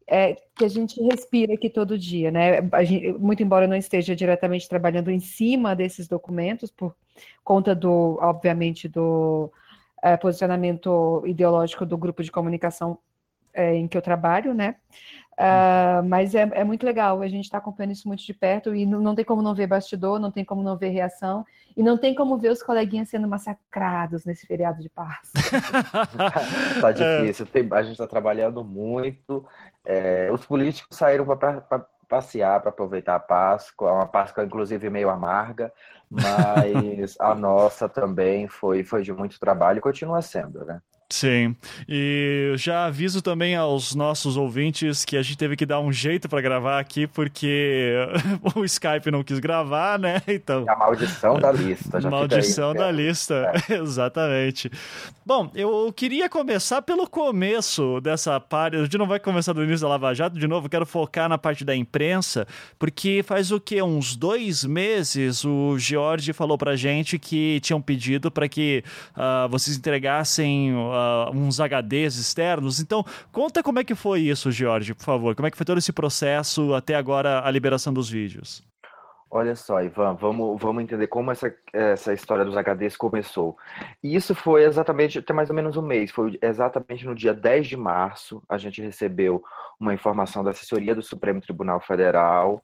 é, 0.07 0.35
que 0.55 0.65
a 0.65 0.67
gente 0.67 1.01
respira 1.01 1.55
aqui 1.55 1.69
todo 1.69 1.97
dia, 1.97 2.29
né? 2.29 2.61
Gente, 2.83 3.13
muito 3.13 3.41
embora 3.41 3.65
eu 3.65 3.69
não 3.69 3.77
esteja 3.77 4.15
diretamente 4.15 4.69
trabalhando 4.69 5.09
em 5.09 5.19
cima 5.19 5.75
desses 5.75 6.07
documentos, 6.07 6.69
por 6.69 6.93
conta 7.43 7.73
do, 7.73 8.19
obviamente, 8.21 8.87
do 8.87 9.51
é, 10.03 10.15
posicionamento 10.15 11.23
ideológico 11.25 11.85
do 11.85 11.97
grupo 11.97 12.21
de 12.21 12.31
comunicação 12.31 12.99
é, 13.55 13.73
em 13.73 13.87
que 13.87 13.97
eu 13.97 14.01
trabalho, 14.01 14.53
né? 14.53 14.75
Uh, 15.35 16.01
mas 16.07 16.33
é, 16.33 16.49
é, 16.53 16.63
muito 16.63 16.85
legal, 16.85 17.21
a 17.21 17.27
gente 17.27 17.43
está 17.43 17.57
acompanhando 17.57 17.91
isso 17.91 18.07
muito 18.07 18.23
de 18.23 18.33
perto 18.33 18.73
e 18.73 18.85
não, 18.85 19.01
não, 19.01 19.13
tem 19.13 19.25
como 19.25 19.41
não 19.41 19.53
ver 19.53 19.67
bastidor, 19.67 20.17
não 20.17 20.31
tem 20.31 20.45
como 20.45 20.63
não 20.63 20.77
ver 20.77 20.89
reação 20.89 21.45
e 21.75 21.83
não 21.83 21.97
tem 21.97 22.15
como 22.15 22.37
ver 22.37 22.51
os 22.51 22.63
coleguinhas 22.63 23.09
sendo 23.09 23.27
massacrados 23.27 24.23
nesse 24.23 24.47
feriado 24.47 24.81
de 24.81 24.87
Páscoa. 24.87 25.41
tá 26.79 26.91
difícil, 26.93 27.45
tem, 27.47 27.67
a 27.73 27.81
gente 27.81 27.93
está 27.93 28.07
trabalhando 28.07 28.63
muito, 28.63 29.45
é, 29.83 30.29
os 30.31 30.45
políticos 30.45 30.95
saíram 30.97 31.25
para 31.25 31.85
passear, 32.07 32.61
para 32.61 32.69
aproveitar 32.69 33.15
a 33.15 33.19
Páscoa, 33.19 33.91
uma 33.91 34.07
Páscoa 34.07 34.45
inclusive 34.45 34.89
meio 34.89 35.09
amarga, 35.09 35.69
mas 36.09 37.15
a 37.19 37.35
nossa 37.35 37.89
também 37.89 38.47
foi, 38.47 38.85
foi 38.85 39.03
de 39.03 39.11
muito 39.11 39.37
trabalho 39.37 39.79
e 39.79 39.81
continua 39.81 40.21
sendo, 40.21 40.63
né? 40.63 40.81
Sim, 41.07 41.55
e 41.87 42.53
já 42.57 42.87
aviso 42.87 43.21
também 43.21 43.55
aos 43.55 43.93
nossos 43.93 44.37
ouvintes 44.37 45.05
que 45.05 45.15
a 45.15 45.21
gente 45.21 45.37
teve 45.37 45.55
que 45.55 45.65
dar 45.65 45.79
um 45.79 45.91
jeito 45.91 46.27
para 46.27 46.41
gravar 46.41 46.79
aqui 46.79 47.05
porque 47.05 47.93
o 48.55 48.65
Skype 48.65 49.11
não 49.11 49.23
quis 49.23 49.37
gravar, 49.37 49.99
né? 49.99 50.19
Então. 50.27 50.65
A 50.67 50.75
maldição 50.75 51.39
da 51.39 51.51
lista. 51.51 52.01
Já 52.01 52.09
maldição 52.09 52.71
aí, 52.71 52.77
da 52.77 52.91
lista, 52.91 53.53
é. 53.69 53.75
exatamente. 53.77 54.71
Bom, 55.23 55.51
eu 55.53 55.93
queria 55.95 56.27
começar 56.27 56.81
pelo 56.81 57.07
começo 57.07 58.01
dessa 58.01 58.39
parte. 58.39 58.77
A 58.77 58.83
gente 58.83 58.97
não 58.97 59.07
vai 59.07 59.19
começar 59.19 59.53
do 59.53 59.63
início 59.63 59.81
da 59.81 59.89
Lava 59.89 60.13
Jato, 60.13 60.39
de 60.39 60.47
novo, 60.47 60.67
quero 60.67 60.87
focar 60.87 61.29
na 61.29 61.37
parte 61.37 61.63
da 61.63 61.75
imprensa, 61.75 62.47
porque 62.79 63.23
faz 63.23 63.51
o 63.51 63.59
que? 63.59 63.81
Uns 63.81 64.15
dois 64.15 64.63
meses 64.65 65.45
o 65.45 65.77
George 65.77 66.33
falou 66.33 66.57
pra 66.57 66.75
gente 66.75 67.19
que 67.19 67.59
tinham 67.61 67.81
pedido 67.81 68.31
para 68.31 68.49
que 68.49 68.83
uh, 69.15 69.47
vocês 69.49 69.77
entregassem 69.77 70.73
uh, 70.95 71.31
uns 71.35 71.59
HDs 71.59 72.17
externos. 72.17 72.79
Então, 72.79 73.03
conta 73.31 73.61
como 73.61 73.79
é 73.79 73.83
que 73.83 73.95
foi 73.95 74.21
isso, 74.21 74.51
Jorge, 74.51 74.93
por 74.93 75.03
favor. 75.03 75.35
Como 75.35 75.47
é 75.47 75.51
que 75.51 75.57
foi 75.57 75.65
todo 75.65 75.77
esse 75.77 75.93
processo 75.93 76.73
até 76.73 76.95
agora 76.95 77.45
a 77.45 77.51
liberação 77.51 77.93
dos 77.93 78.09
vídeos? 78.09 78.63
Olha 79.29 79.55
só, 79.55 79.83
Ivan, 79.83 80.13
vamos, 80.13 80.61
vamos 80.61 80.83
entender 80.83 81.07
como 81.07 81.29
essa, 81.29 81.53
essa 81.73 82.13
história 82.13 82.45
dos 82.45 82.55
HDs 82.55 82.95
começou. 82.95 83.57
E 84.01 84.15
isso 84.15 84.33
foi 84.33 84.63
exatamente, 84.63 85.19
até 85.19 85.33
mais 85.33 85.49
ou 85.49 85.55
menos 85.55 85.75
um 85.75 85.81
mês, 85.81 86.09
foi 86.09 86.39
exatamente 86.41 87.05
no 87.05 87.13
dia 87.13 87.33
10 87.33 87.67
de 87.67 87.75
março, 87.75 88.41
a 88.47 88.57
gente 88.57 88.81
recebeu 88.81 89.43
uma 89.77 89.93
informação 89.93 90.41
da 90.41 90.51
assessoria 90.51 90.95
do 90.95 91.01
Supremo 91.01 91.41
Tribunal 91.41 91.81
Federal 91.81 92.63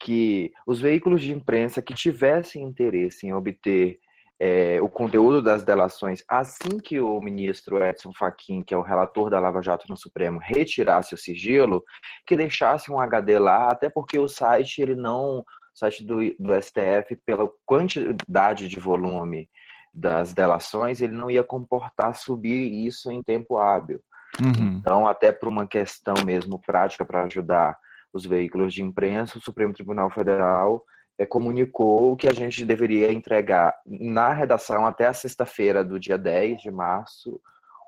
que 0.00 0.52
os 0.66 0.80
veículos 0.80 1.22
de 1.22 1.32
imprensa 1.32 1.82
que 1.82 1.94
tivessem 1.94 2.62
interesse 2.62 3.26
em 3.26 3.32
obter 3.32 4.00
é, 4.40 4.80
o 4.80 4.88
conteúdo 4.88 5.42
das 5.42 5.64
delações 5.64 6.22
assim 6.28 6.78
que 6.78 7.00
o 7.00 7.20
ministro 7.20 7.82
Edson 7.82 8.12
Fachin, 8.12 8.62
que 8.62 8.72
é 8.72 8.76
o 8.76 8.82
relator 8.82 9.28
da 9.28 9.40
Lava 9.40 9.60
Jato 9.60 9.86
no 9.88 9.96
Supremo, 9.96 10.38
retirasse 10.40 11.14
o 11.14 11.18
sigilo, 11.18 11.82
que 12.26 12.36
deixasse 12.36 12.90
um 12.90 13.00
HD 13.00 13.38
lá, 13.38 13.68
até 13.68 13.88
porque 13.88 14.18
o 14.18 14.28
site 14.28 14.80
ele 14.80 14.94
não, 14.94 15.40
o 15.40 15.44
site 15.74 16.04
do, 16.04 16.18
do 16.38 16.62
STF, 16.62 17.16
pela 17.26 17.48
quantidade 17.66 18.68
de 18.68 18.78
volume 18.78 19.48
das 19.92 20.32
delações, 20.32 21.00
ele 21.00 21.14
não 21.14 21.30
ia 21.30 21.42
comportar 21.42 22.14
subir 22.14 22.86
isso 22.86 23.10
em 23.10 23.22
tempo 23.22 23.56
hábil. 23.56 24.00
Uhum. 24.40 24.78
Então, 24.78 25.08
até 25.08 25.32
por 25.32 25.48
uma 25.48 25.66
questão 25.66 26.14
mesmo 26.24 26.60
prática 26.60 27.04
para 27.04 27.24
ajudar 27.24 27.76
os 28.12 28.24
veículos 28.24 28.72
de 28.72 28.82
imprensa, 28.82 29.38
o 29.38 29.42
Supremo 29.42 29.72
Tribunal 29.72 30.10
Federal 30.10 30.84
é, 31.18 31.26
comunicou 31.26 32.16
que 32.16 32.28
a 32.28 32.32
gente 32.32 32.64
deveria 32.64 33.12
entregar 33.12 33.74
na 33.84 34.32
redação 34.32 34.86
até 34.86 35.06
a 35.06 35.12
sexta-feira 35.12 35.84
do 35.84 35.98
dia 35.98 36.16
10 36.16 36.62
de 36.62 36.70
março 36.70 37.40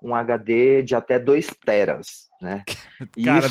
um 0.03 0.15
HD 0.15 0.83
de 0.83 0.95
até 0.95 1.19
2 1.19 1.47
teras, 1.65 2.31
né? 2.41 2.65
Cara, 3.25 3.47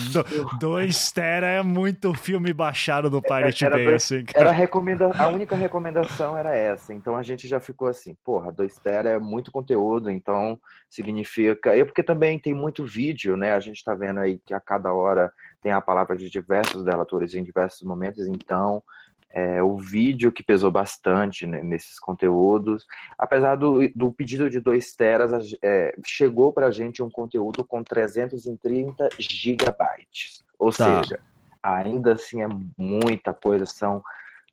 2 0.59 1.11
tera 1.11 1.47
é 1.47 1.61
muito 1.61 2.13
filme 2.13 2.51
baixado 2.51 3.09
do 3.09 3.21
Pirate 3.21 3.65
era, 3.65 3.75
Bay, 3.75 3.93
assim. 3.93 4.25
Cara. 4.25 4.47
Era 4.47 4.51
recomenda... 4.51 5.11
A 5.15 5.27
única 5.27 5.55
recomendação 5.55 6.35
era 6.35 6.55
essa, 6.55 6.93
então 6.93 7.15
a 7.15 7.23
gente 7.23 7.47
já 7.47 7.59
ficou 7.59 7.87
assim, 7.87 8.15
porra, 8.23 8.51
2 8.51 8.79
tera 8.79 9.09
é 9.11 9.19
muito 9.19 9.51
conteúdo, 9.51 10.09
então 10.09 10.59
significa... 10.89 11.75
E 11.77 11.85
porque 11.85 12.01
também 12.01 12.39
tem 12.39 12.53
muito 12.53 12.83
vídeo, 12.83 13.37
né? 13.37 13.53
A 13.53 13.59
gente 13.59 13.83
tá 13.83 13.93
vendo 13.93 14.19
aí 14.19 14.39
que 14.43 14.53
a 14.53 14.59
cada 14.59 14.91
hora 14.91 15.31
tem 15.61 15.71
a 15.71 15.81
palavra 15.81 16.17
de 16.17 16.29
diversos 16.29 16.83
delatores 16.83 17.35
em 17.35 17.43
diversos 17.43 17.83
momentos, 17.83 18.27
então 18.27 18.81
é, 19.31 19.61
o 19.61 19.77
vídeo 19.77 20.31
que 20.31 20.43
pesou 20.43 20.71
bastante 20.71 21.45
né, 21.45 21.61
nesses 21.61 21.99
conteúdos. 21.99 22.85
Apesar 23.17 23.55
do, 23.55 23.87
do 23.95 24.11
pedido 24.11 24.49
de 24.49 24.59
2 24.59 24.95
teras, 24.95 25.55
é, 25.61 25.95
chegou 26.05 26.51
para 26.51 26.67
a 26.67 26.71
gente 26.71 27.03
um 27.03 27.09
conteúdo 27.09 27.63
com 27.63 27.83
330 27.83 29.09
gigabytes. 29.17 30.43
Ou 30.57 30.71
tá. 30.71 31.03
seja, 31.03 31.19
ainda 31.61 32.13
assim 32.13 32.41
é 32.41 32.47
muita 32.77 33.33
coisa, 33.33 33.65
são 33.65 34.03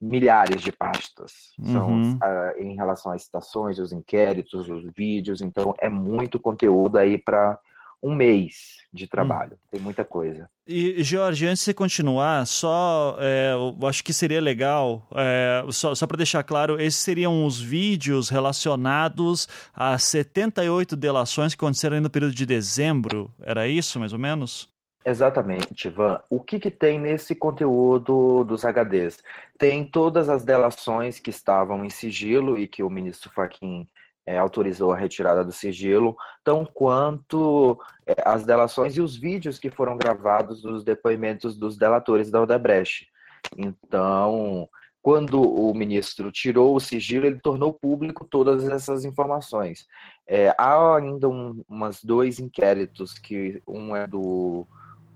milhares 0.01 0.61
de 0.61 0.71
pastas 0.73 1.55
são 1.63 1.89
uhum. 1.89 2.15
uh, 2.17 2.59
em 2.61 2.75
relação 2.75 3.13
às 3.13 3.23
citações, 3.23 3.79
os 3.79 3.93
inquéritos, 3.93 4.69
os 4.69 4.85
vídeos, 4.95 5.41
então 5.41 5.75
é 5.79 5.89
muito 5.89 6.39
conteúdo 6.39 6.99
aí 6.99 7.17
para 7.17 7.59
um 8.03 8.15
mês 8.15 8.77
de 8.93 9.05
hum. 9.05 9.09
trabalho. 9.11 9.55
Hum. 9.55 9.69
Tem 9.71 9.81
muita 9.81 10.05
coisa. 10.05 10.49
E, 10.67 11.03
Jorge, 11.03 11.47
antes 11.47 11.61
de 11.61 11.65
você 11.67 11.75
continuar, 11.75 12.47
só 12.47 13.17
é, 13.21 13.53
eu 13.53 13.87
acho 13.87 14.03
que 14.03 14.13
seria 14.13 14.41
legal, 14.41 15.07
é, 15.15 15.65
só, 15.71 15.95
só 15.95 16.07
para 16.07 16.17
deixar 16.17 16.43
claro, 16.43 16.81
esses 16.81 17.01
seriam 17.01 17.45
os 17.45 17.61
vídeos 17.61 18.29
relacionados 18.29 19.49
a 19.75 19.97
78 19.99 20.97
delações 20.97 21.55
que 21.55 21.65
aconteceram 21.65 22.01
no 22.01 22.11
período 22.11 22.35
de 22.35 22.47
dezembro. 22.47 23.31
Era 23.41 23.69
isso, 23.69 24.01
mais 24.01 24.13
ou 24.13 24.19
menos? 24.19 24.69
Exatamente, 25.07 25.87
Ivan. 25.87 26.21
O 26.29 26.41
que, 26.41 26.59
que 26.59 26.69
tem 26.69 26.99
nesse 26.99 27.33
conteúdo 27.33 28.43
dos 28.43 28.65
HDs? 28.65 29.23
Tem 29.57 29.85
todas 29.85 30.29
as 30.29 30.45
delações 30.45 31.21
que 31.21 31.31
estavam 31.31 31.85
em 31.85 31.91
sigilo 31.91 32.59
e 32.59 32.67
que 32.67 32.83
o 32.83 32.91
ministro 32.91 33.31
Fachin 33.31 33.87
é, 34.27 34.37
autorizou 34.37 34.93
a 34.93 34.97
retirada 34.97 35.45
do 35.45 35.53
sigilo, 35.53 36.17
tão 36.43 36.65
quanto 36.65 37.81
é, 38.05 38.17
as 38.25 38.45
delações 38.45 38.97
e 38.97 39.01
os 39.01 39.17
vídeos 39.17 39.59
que 39.59 39.71
foram 39.71 39.97
gravados 39.97 40.61
dos 40.61 40.83
depoimentos 40.83 41.57
dos 41.57 41.79
delatores 41.79 42.31
da 42.31 42.43
Odebrecht. 42.43 43.09
Então, 43.57 44.69
quando 45.01 45.41
o 45.41 45.73
ministro 45.73 46.33
tirou 46.33 46.75
o 46.75 46.81
sigilo, 46.81 47.27
ele 47.27 47.39
tornou 47.39 47.73
público 47.73 48.27
todas 48.29 48.69
essas 48.69 49.05
informações. 49.05 49.87
É, 50.27 50.53
há 50.59 50.97
ainda 50.97 51.29
um, 51.29 51.63
umas 51.69 52.03
dois 52.03 52.41
inquéritos, 52.41 53.17
que 53.17 53.63
um 53.69 53.95
é 53.95 54.09
do 54.09 54.67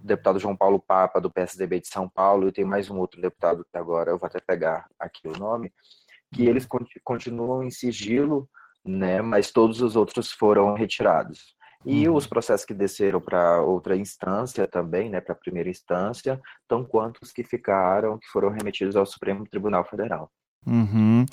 deputado 0.01 0.39
João 0.39 0.57
Paulo 0.57 0.79
Papa, 0.79 1.21
do 1.21 1.29
PSDB 1.29 1.81
de 1.81 1.89
São 1.89 2.09
Paulo, 2.09 2.47
e 2.47 2.53
tem 2.53 2.65
mais 2.65 2.89
um 2.89 2.99
outro 2.99 3.21
deputado 3.21 3.67
que 3.69 3.77
agora 3.77 4.13
eu 4.13 4.19
vou 4.19 4.29
até 4.29 4.39
pegar 4.41 4.87
aqui 4.97 5.27
o 5.27 5.37
nome, 5.37 5.73
que 6.33 6.47
eles 6.47 6.67
continuam 7.03 7.65
em 7.65 7.71
sigilo, 7.71 8.49
né? 8.85 9.21
Mas 9.23 9.51
todos 9.51 9.81
os 9.81 9.97
outros 9.97 10.33
foram 10.33 10.75
retirados. 10.75 11.55
E 11.85 12.07
uhum. 12.09 12.15
os 12.15 12.27
processos 12.27 12.67
que 12.67 12.75
desceram 12.75 13.21
para 13.21 13.63
outra 13.63 13.97
instância 13.97 14.67
também, 14.67 15.09
né, 15.09 15.21
para 15.21 15.33
a 15.33 15.39
primeira 15.39 15.71
instância, 15.71 16.39
tão 16.69 16.85
quanto 16.85 17.21
os 17.23 17.33
que 17.33 17.43
ficaram, 17.43 18.19
que 18.19 18.27
foram 18.29 18.51
remetidos 18.51 18.97
ao 18.97 19.07
Supremo 19.07 19.49
Tribunal 19.49 19.85
Federal. 19.85 20.31
Uhum. 20.67 21.25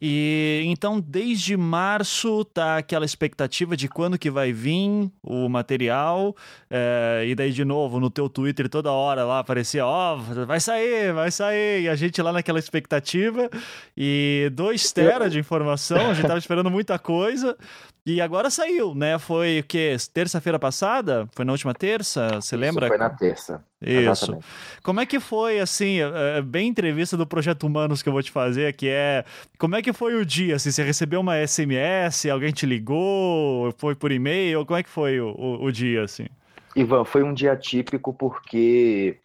E 0.00 0.62
então, 0.64 0.98
desde 0.98 1.56
março, 1.58 2.42
tá 2.46 2.78
aquela 2.78 3.04
expectativa 3.04 3.76
de 3.76 3.86
quando 3.86 4.18
que 4.18 4.30
vai 4.30 4.50
vir 4.50 5.10
o 5.22 5.48
material. 5.48 6.34
É, 6.70 7.24
e 7.26 7.34
daí, 7.34 7.52
de 7.52 7.64
novo, 7.64 8.00
no 8.00 8.08
teu 8.08 8.30
Twitter, 8.30 8.68
toda 8.70 8.90
hora 8.90 9.24
lá 9.24 9.40
aparecia: 9.40 9.84
Ó, 9.84 10.16
oh, 10.16 10.46
vai 10.46 10.58
sair, 10.58 11.12
vai 11.12 11.30
sair. 11.30 11.82
E 11.82 11.88
a 11.88 11.94
gente 11.94 12.20
lá 12.22 12.32
naquela 12.32 12.58
expectativa. 12.58 13.50
E 13.96 14.50
dois 14.54 14.90
teras 14.90 15.32
de 15.32 15.38
informação, 15.38 16.10
a 16.10 16.14
gente 16.14 16.26
tava 16.26 16.38
esperando 16.38 16.70
muita 16.70 16.98
coisa. 16.98 17.56
E 18.04 18.20
agora 18.20 18.50
saiu, 18.50 18.96
né? 18.96 19.16
Foi 19.16 19.60
o 19.60 19.64
que? 19.64 19.96
Terça-feira 20.12 20.58
passada? 20.58 21.28
Foi 21.32 21.44
na 21.44 21.52
última 21.52 21.72
terça? 21.72 22.40
Você 22.40 22.56
lembra? 22.56 22.88
Foi 22.88 22.98
na 22.98 23.08
terça. 23.08 23.64
Isso. 23.80 24.24
Exatamente. 24.24 24.46
Como 24.82 25.00
é 25.00 25.06
que 25.06 25.20
foi, 25.20 25.60
assim, 25.60 26.00
é, 26.00 26.38
é 26.38 26.42
bem 26.42 26.68
entrevista 26.68 27.16
do 27.16 27.24
Projeto 27.24 27.64
Humanos 27.64 28.02
que 28.02 28.08
eu 28.08 28.12
vou 28.12 28.22
te 28.22 28.32
fazer, 28.32 28.74
que 28.74 28.88
é 28.88 29.24
como 29.56 29.76
é 29.76 29.82
que 29.82 29.92
foi 29.92 30.16
o 30.16 30.26
dia? 30.26 30.56
Assim, 30.56 30.72
você 30.72 30.82
recebeu 30.82 31.20
uma 31.20 31.36
SMS, 31.46 32.26
alguém 32.26 32.50
te 32.50 32.66
ligou, 32.66 33.72
foi 33.78 33.94
por 33.94 34.10
e-mail? 34.10 34.66
Como 34.66 34.78
é 34.78 34.82
que 34.82 34.90
foi 34.90 35.20
o, 35.20 35.28
o, 35.28 35.64
o 35.64 35.72
dia, 35.72 36.02
assim? 36.02 36.26
Ivan, 36.74 37.04
foi 37.04 37.22
um 37.22 37.32
dia 37.32 37.54
típico 37.54 38.12
porque 38.12 39.16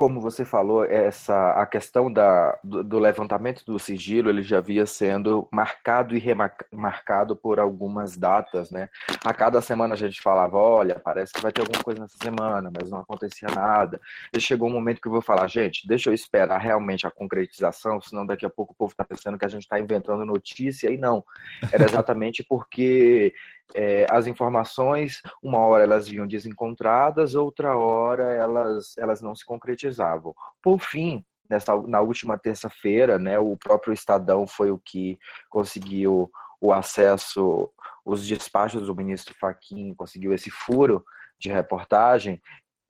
como 0.00 0.18
você 0.18 0.46
falou, 0.46 0.82
essa 0.82 1.50
a 1.50 1.66
questão 1.66 2.10
da, 2.10 2.58
do, 2.64 2.82
do, 2.82 2.98
levantamento 2.98 3.62
do 3.66 3.78
sigilo 3.78 4.30
ele 4.30 4.42
já 4.42 4.56
havia 4.56 4.86
sendo 4.86 5.46
marcado 5.52 6.16
e 6.16 6.18
remarcado 6.18 7.36
por 7.36 7.60
algumas 7.60 8.16
datas, 8.16 8.70
né? 8.70 8.88
A 9.22 9.34
cada 9.34 9.60
semana 9.60 9.92
a 9.92 9.98
gente 9.98 10.22
falava, 10.22 10.56
olha, 10.56 10.98
parece 10.98 11.34
que 11.34 11.42
vai 11.42 11.52
ter 11.52 11.60
alguma 11.60 11.82
coisa 11.84 12.00
nessa 12.00 12.16
semana, 12.16 12.72
mas 12.74 12.90
não 12.90 13.00
acontecia 13.00 13.50
nada. 13.54 14.00
E 14.34 14.40
chegou 14.40 14.70
um 14.70 14.72
momento 14.72 15.02
que 15.02 15.06
eu 15.06 15.12
vou 15.12 15.20
falar, 15.20 15.46
gente, 15.48 15.86
deixa 15.86 16.08
eu 16.08 16.14
esperar 16.14 16.56
realmente 16.56 17.06
a 17.06 17.10
concretização, 17.10 18.00
senão 18.00 18.24
daqui 18.24 18.46
a 18.46 18.50
pouco 18.50 18.72
o 18.72 18.76
povo 18.76 18.92
está 18.92 19.04
pensando 19.04 19.36
que 19.36 19.44
a 19.44 19.50
gente 19.50 19.64
está 19.64 19.78
inventando 19.78 20.24
notícia 20.24 20.90
e 20.90 20.96
não. 20.96 21.22
Era 21.70 21.84
exatamente 21.84 22.42
porque 22.42 23.34
é, 23.74 24.06
as 24.10 24.26
informações, 24.26 25.22
uma 25.42 25.58
hora 25.58 25.84
elas 25.84 26.08
vinham 26.08 26.26
desencontradas, 26.26 27.34
outra 27.34 27.76
hora 27.76 28.32
elas, 28.32 28.96
elas 28.98 29.20
não 29.20 29.34
se 29.34 29.44
concretizavam. 29.44 30.34
Por 30.62 30.78
fim, 30.80 31.24
nessa, 31.48 31.76
na 31.82 32.00
última 32.00 32.38
terça-feira, 32.38 33.18
né, 33.18 33.38
o 33.38 33.56
próprio 33.56 33.92
Estadão 33.92 34.46
foi 34.46 34.70
o 34.70 34.78
que 34.78 35.18
conseguiu 35.48 36.30
o 36.60 36.72
acesso, 36.72 37.70
os 38.04 38.26
despachos 38.26 38.86
do 38.86 38.94
ministro 38.94 39.34
Faquim 39.38 39.94
conseguiu 39.94 40.32
esse 40.32 40.50
furo 40.50 41.04
de 41.38 41.50
reportagem, 41.50 42.40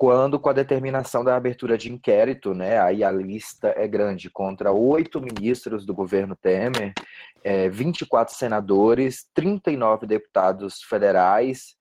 quando 0.01 0.41
com 0.41 0.49
a 0.49 0.55
determinação 0.55 1.23
da 1.23 1.37
abertura 1.37 1.77
de 1.77 1.93
inquérito, 1.93 2.55
né, 2.55 2.81
aí 2.81 3.05
a 3.05 3.11
lista 3.11 3.75
é 3.77 3.87
grande, 3.87 4.31
contra 4.31 4.73
oito 4.73 5.21
ministros 5.21 5.85
do 5.85 5.93
governo 5.93 6.35
Temer, 6.35 6.95
é, 7.45 7.69
24 7.69 8.35
senadores, 8.35 9.29
39 9.35 10.07
deputados 10.07 10.83
federais, 10.83 11.77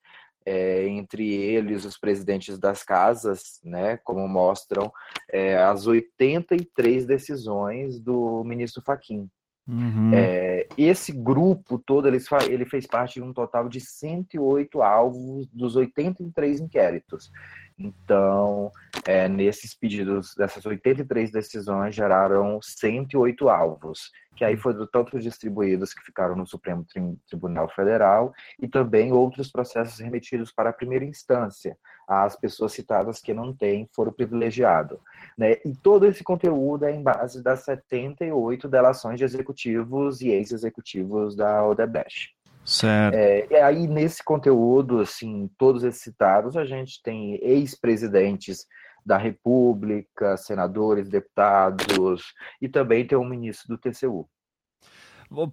é, 0.46 0.86
entre 0.90 1.34
eles 1.34 1.86
os 1.86 1.98
presidentes 1.98 2.60
das 2.60 2.84
casas, 2.84 3.62
né, 3.64 3.96
como 4.04 4.28
mostram 4.28 4.92
é, 5.32 5.58
as 5.58 5.88
83 5.88 7.06
decisões 7.06 8.02
do 8.02 8.44
ministro 8.44 8.84
Faquim. 8.86 9.30
Uhum. 9.66 10.12
É, 10.16 10.68
esse 10.76 11.12
grupo 11.12 11.78
todo 11.78 12.08
ele, 12.08 12.18
ele 12.50 12.66
fez 12.66 12.88
parte 12.88 13.14
de 13.14 13.22
um 13.22 13.32
total 13.32 13.70
de 13.70 13.80
108 13.80 14.82
alvos 14.82 15.48
dos 15.54 15.76
83 15.76 16.60
inquéritos. 16.60 17.32
Então, 17.80 18.72
é, 19.08 19.30
nesses 19.30 19.74
pedidos, 19.74 20.36
dessas 20.36 20.66
83 20.66 21.32
decisões 21.32 21.96
geraram 21.96 22.60
108 22.62 23.48
alvos, 23.48 24.12
que 24.36 24.44
aí 24.44 24.58
foram 24.58 24.86
tanto 24.86 25.18
distribuídos 25.18 25.94
que 25.94 26.04
ficaram 26.04 26.36
no 26.36 26.46
Supremo 26.46 26.86
Tribunal 27.28 27.70
Federal 27.70 28.34
e 28.62 28.68
também 28.68 29.14
outros 29.14 29.50
processos 29.50 30.00
remetidos 30.00 30.52
para 30.52 30.72
a 30.72 30.74
primeira 30.74 31.06
instância. 31.06 31.78
As 32.08 32.36
pessoas 32.36 32.74
citadas 32.74 33.22
que 33.22 33.34
não 33.34 33.56
têm 33.56 33.90
foram 33.96 34.12
privilegiados. 34.12 35.00
Né? 35.38 35.54
E 35.64 35.74
todo 35.76 36.06
esse 36.06 36.24
conteúdo 36.24 36.86
é 36.86 36.92
em 36.92 37.02
base 37.02 37.42
das 37.42 37.64
78 37.64 38.68
delações 38.68 39.18
de 39.18 39.24
executivos 39.24 40.20
e 40.20 40.30
ex-executivos 40.30 41.36
da 41.36 41.66
Odebrecht. 41.66 42.38
Certo. 42.70 43.16
É, 43.16 43.48
e 43.50 43.56
aí, 43.56 43.88
nesse 43.88 44.24
conteúdo, 44.24 45.00
assim, 45.00 45.50
todos 45.58 45.84
esses 45.84 46.02
citados, 46.02 46.56
a 46.56 46.66
gente 46.66 47.02
tem 47.02 47.36
ex-presidentes 47.42 48.68
da 49.04 49.18
República, 49.18 50.38
senadores, 50.38 51.10
deputados, 51.10 52.24
e 52.62 52.70
também 52.70 53.08
tem 53.08 53.18
um 53.18 53.28
ministro 53.28 53.68
do 53.70 53.78
TCU. 53.78 54.30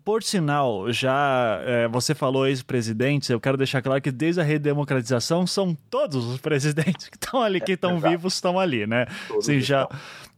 Por 0.04 0.22
sinal, 0.22 0.90
já 0.90 1.60
é, 1.62 1.88
você 1.88 2.14
falou 2.14 2.46
ex-presidentes, 2.46 3.28
eu 3.28 3.40
quero 3.40 3.58
deixar 3.58 3.82
claro 3.82 4.00
que 4.00 4.10
desde 4.10 4.40
a 4.40 4.44
redemocratização 4.44 5.46
são 5.46 5.74
todos 5.90 6.24
os 6.24 6.40
presidentes 6.40 7.08
que 7.08 7.16
estão 7.16 7.42
ali, 7.42 7.60
que 7.60 7.72
estão 7.72 7.98
vivos, 8.00 8.34
estão 8.34 8.58
ali, 8.58 8.86
né? 8.86 9.06
Todos 9.28 9.44
Sim, 9.44 9.60
já. 9.60 9.86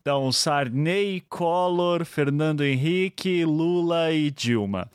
Então, 0.08 0.32
Sarney, 0.32 1.22
Collor, 1.28 2.02
Fernando 2.02 2.64
Henrique, 2.64 3.44
Lula 3.44 4.10
e 4.10 4.30
Dilma. 4.30 4.88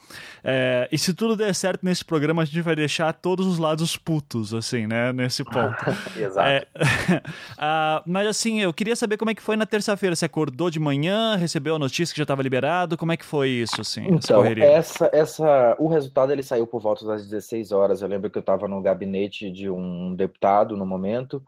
É, 0.43 0.89
e 0.91 0.97
se 0.97 1.13
tudo 1.13 1.35
der 1.35 1.53
certo 1.53 1.85
nesse 1.85 2.03
programa, 2.03 2.41
a 2.41 2.45
gente 2.45 2.59
vai 2.61 2.75
deixar 2.75 3.13
todos 3.13 3.45
os 3.45 3.59
lados 3.59 3.95
putos, 3.95 4.55
assim, 4.55 4.87
né? 4.87 5.13
Nesse 5.13 5.43
ponto. 5.43 5.75
Exato. 6.19 6.49
É, 6.49 6.65
uh, 6.79 8.01
mas 8.11 8.27
assim, 8.27 8.61
eu 8.61 8.73
queria 8.73 8.95
saber 8.95 9.17
como 9.17 9.29
é 9.29 9.35
que 9.35 9.41
foi 9.43 9.55
na 9.55 9.67
terça-feira. 9.67 10.15
Você 10.15 10.25
acordou 10.25 10.71
de 10.71 10.79
manhã, 10.79 11.35
recebeu 11.35 11.75
a 11.75 11.79
notícia 11.79 12.11
que 12.11 12.17
já 12.17 12.23
estava 12.23 12.41
liberado? 12.41 12.97
Como 12.97 13.11
é 13.11 13.15
que 13.15 13.23
foi 13.23 13.49
isso, 13.49 13.81
assim? 13.81 14.07
Então, 14.07 14.43
essa, 14.43 15.11
essa, 15.13 15.75
o 15.77 15.87
resultado 15.89 16.31
ele 16.31 16.41
saiu 16.41 16.65
por 16.65 16.81
volta 16.81 17.05
das 17.05 17.23
16 17.27 17.71
horas. 17.71 18.01
Eu 18.01 18.07
lembro 18.07 18.31
que 18.31 18.37
eu 18.39 18.41
estava 18.41 18.67
no 18.67 18.81
gabinete 18.81 19.51
de 19.51 19.69
um 19.69 20.15
deputado 20.15 20.75
no 20.75 20.87
momento 20.87 21.39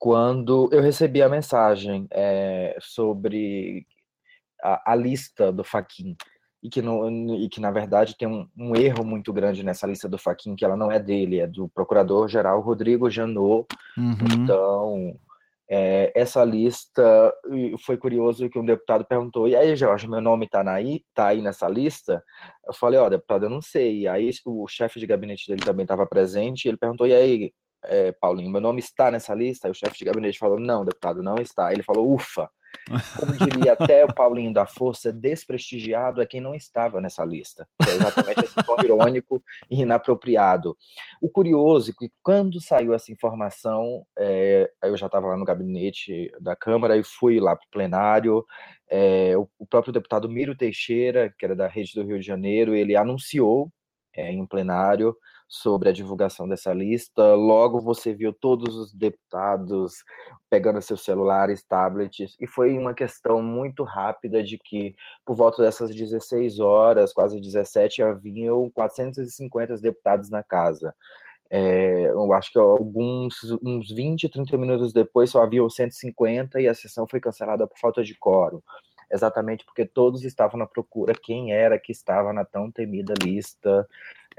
quando 0.00 0.70
eu 0.72 0.80
recebi 0.80 1.22
a 1.22 1.28
mensagem 1.28 2.08
é, 2.10 2.74
sobre 2.80 3.86
a, 4.62 4.92
a, 4.92 4.94
lista 4.96 5.52
do 5.52 5.62
Faquin 5.62 6.16
e 6.62 6.70
que, 6.70 6.80
no, 6.80 7.36
e 7.36 7.50
que 7.50 7.60
na 7.60 7.70
verdade 7.70 8.16
tem 8.16 8.26
um, 8.26 8.48
um, 8.56 8.74
erro 8.74 9.04
muito 9.04 9.30
grande 9.30 9.62
nessa 9.62 9.86
lista 9.86 10.08
do 10.08 10.16
Faquin 10.16 10.56
que 10.56 10.64
ela 10.64 10.74
não 10.74 10.90
é 10.90 10.98
dele, 10.98 11.40
é 11.40 11.46
do 11.46 11.68
Procurador-Geral 11.68 12.62
Rodrigo 12.62 13.10
Janot. 13.10 13.66
Uhum. 13.98 14.42
Então, 14.42 15.20
é, 15.68 16.10
essa 16.14 16.42
lista 16.44 17.34
foi 17.84 17.98
curioso 17.98 18.48
que 18.48 18.58
um 18.58 18.64
deputado 18.64 19.04
perguntou: 19.04 19.46
e 19.46 19.54
aí, 19.54 19.76
Jorge, 19.76 20.08
meu 20.08 20.20
nome 20.22 20.46
está 20.46 20.62
aí, 20.72 21.04
tá 21.14 21.26
aí 21.26 21.42
nessa 21.42 21.68
lista? 21.68 22.24
Eu 22.66 22.72
falei: 22.72 22.98
ó, 22.98 23.06
oh, 23.06 23.10
deputado, 23.10 23.44
eu 23.44 23.50
não 23.50 23.60
sei. 23.60 24.00
E 24.00 24.08
aí 24.08 24.30
o 24.46 24.66
chefe 24.66 24.98
de 24.98 25.06
gabinete 25.06 25.46
dele 25.46 25.62
também 25.62 25.84
estava 25.84 26.06
presente. 26.06 26.64
E 26.64 26.68
ele 26.70 26.78
perguntou: 26.78 27.06
e 27.06 27.14
aí, 27.14 27.52
é, 27.84 28.12
Paulinho, 28.12 28.50
meu 28.50 28.60
nome 28.60 28.80
está 28.80 29.10
nessa 29.10 29.34
lista? 29.34 29.66
Aí 29.66 29.72
o 29.72 29.74
chefe 29.74 29.98
de 29.98 30.04
gabinete 30.04 30.38
falou, 30.38 30.58
não, 30.58 30.84
deputado, 30.84 31.22
não 31.22 31.36
está. 31.36 31.72
Ele 31.72 31.82
falou, 31.82 32.12
ufa. 32.12 32.50
Como 33.18 33.32
diria 33.36 33.72
até 33.74 34.04
o 34.04 34.14
Paulinho 34.14 34.52
da 34.52 34.66
Força, 34.66 35.12
desprestigiado 35.12 36.22
é 36.22 36.26
quem 36.26 36.40
não 36.40 36.54
estava 36.54 37.00
nessa 37.00 37.24
lista. 37.24 37.68
É 37.86 37.90
exatamente 37.90 38.44
esse 38.44 38.54
tom 38.64 38.76
irônico 38.82 39.42
e 39.70 39.82
inapropriado. 39.82 40.76
O 41.20 41.28
curioso 41.28 41.90
é 41.90 41.94
que 41.98 42.12
quando 42.22 42.60
saiu 42.60 42.94
essa 42.94 43.12
informação, 43.12 44.06
é, 44.18 44.70
eu 44.84 44.96
já 44.96 45.06
estava 45.06 45.28
lá 45.28 45.36
no 45.36 45.44
gabinete 45.44 46.30
da 46.40 46.54
Câmara 46.54 46.96
e 46.96 47.02
fui 47.02 47.40
lá 47.40 47.56
para 47.56 47.66
o 47.66 47.70
plenário. 47.70 48.44
É, 48.88 49.36
o, 49.36 49.48
o, 49.58 49.66
próprio 49.66 49.92
deputado 49.92 50.28
Miro 50.28 50.56
Teixeira, 50.56 51.32
que 51.38 51.44
era 51.44 51.54
da 51.54 51.66
Rede 51.66 51.94
do 51.94 52.04
Rio 52.04 52.18
de 52.18 52.26
Janeiro, 52.26 52.74
ele 52.74 52.96
anunciou 52.96 53.70
é, 54.14 54.32
em 54.32 54.40
um 54.40 54.46
plenário 54.46 55.16
sobre 55.50 55.88
a 55.88 55.92
divulgação 55.92 56.48
dessa 56.48 56.72
lista. 56.72 57.34
Logo 57.34 57.80
você 57.80 58.14
viu 58.14 58.32
todos 58.32 58.76
os 58.76 58.94
deputados 58.94 60.04
pegando 60.48 60.80
seus 60.80 61.02
celulares, 61.02 61.64
tablets, 61.64 62.36
e 62.40 62.46
foi 62.46 62.78
uma 62.78 62.94
questão 62.94 63.42
muito 63.42 63.82
rápida 63.82 64.44
de 64.44 64.56
que, 64.56 64.94
por 65.26 65.34
volta 65.34 65.60
dessas 65.60 65.92
16 65.92 66.60
horas, 66.60 67.12
quase 67.12 67.40
17, 67.40 68.00
haviam 68.00 68.70
450 68.70 69.76
deputados 69.78 70.30
na 70.30 70.44
casa. 70.44 70.94
É, 71.50 72.04
eu 72.10 72.32
acho 72.32 72.52
que 72.52 72.58
alguns 72.60 73.34
uns 73.60 73.90
20, 73.90 74.28
30 74.28 74.56
minutos 74.56 74.92
depois 74.92 75.30
só 75.30 75.42
havia 75.42 75.68
150 75.68 76.60
e 76.60 76.68
a 76.68 76.74
sessão 76.74 77.08
foi 77.08 77.18
cancelada 77.18 77.66
por 77.66 77.76
falta 77.76 78.04
de 78.04 78.16
quórum 78.16 78.62
exatamente 79.12 79.64
porque 79.64 79.84
todos 79.84 80.24
estavam 80.24 80.60
na 80.60 80.66
procura 80.68 81.12
quem 81.12 81.52
era 81.52 81.76
que 81.76 81.90
estava 81.90 82.32
na 82.32 82.44
tão 82.44 82.70
temida 82.70 83.14
lista 83.20 83.84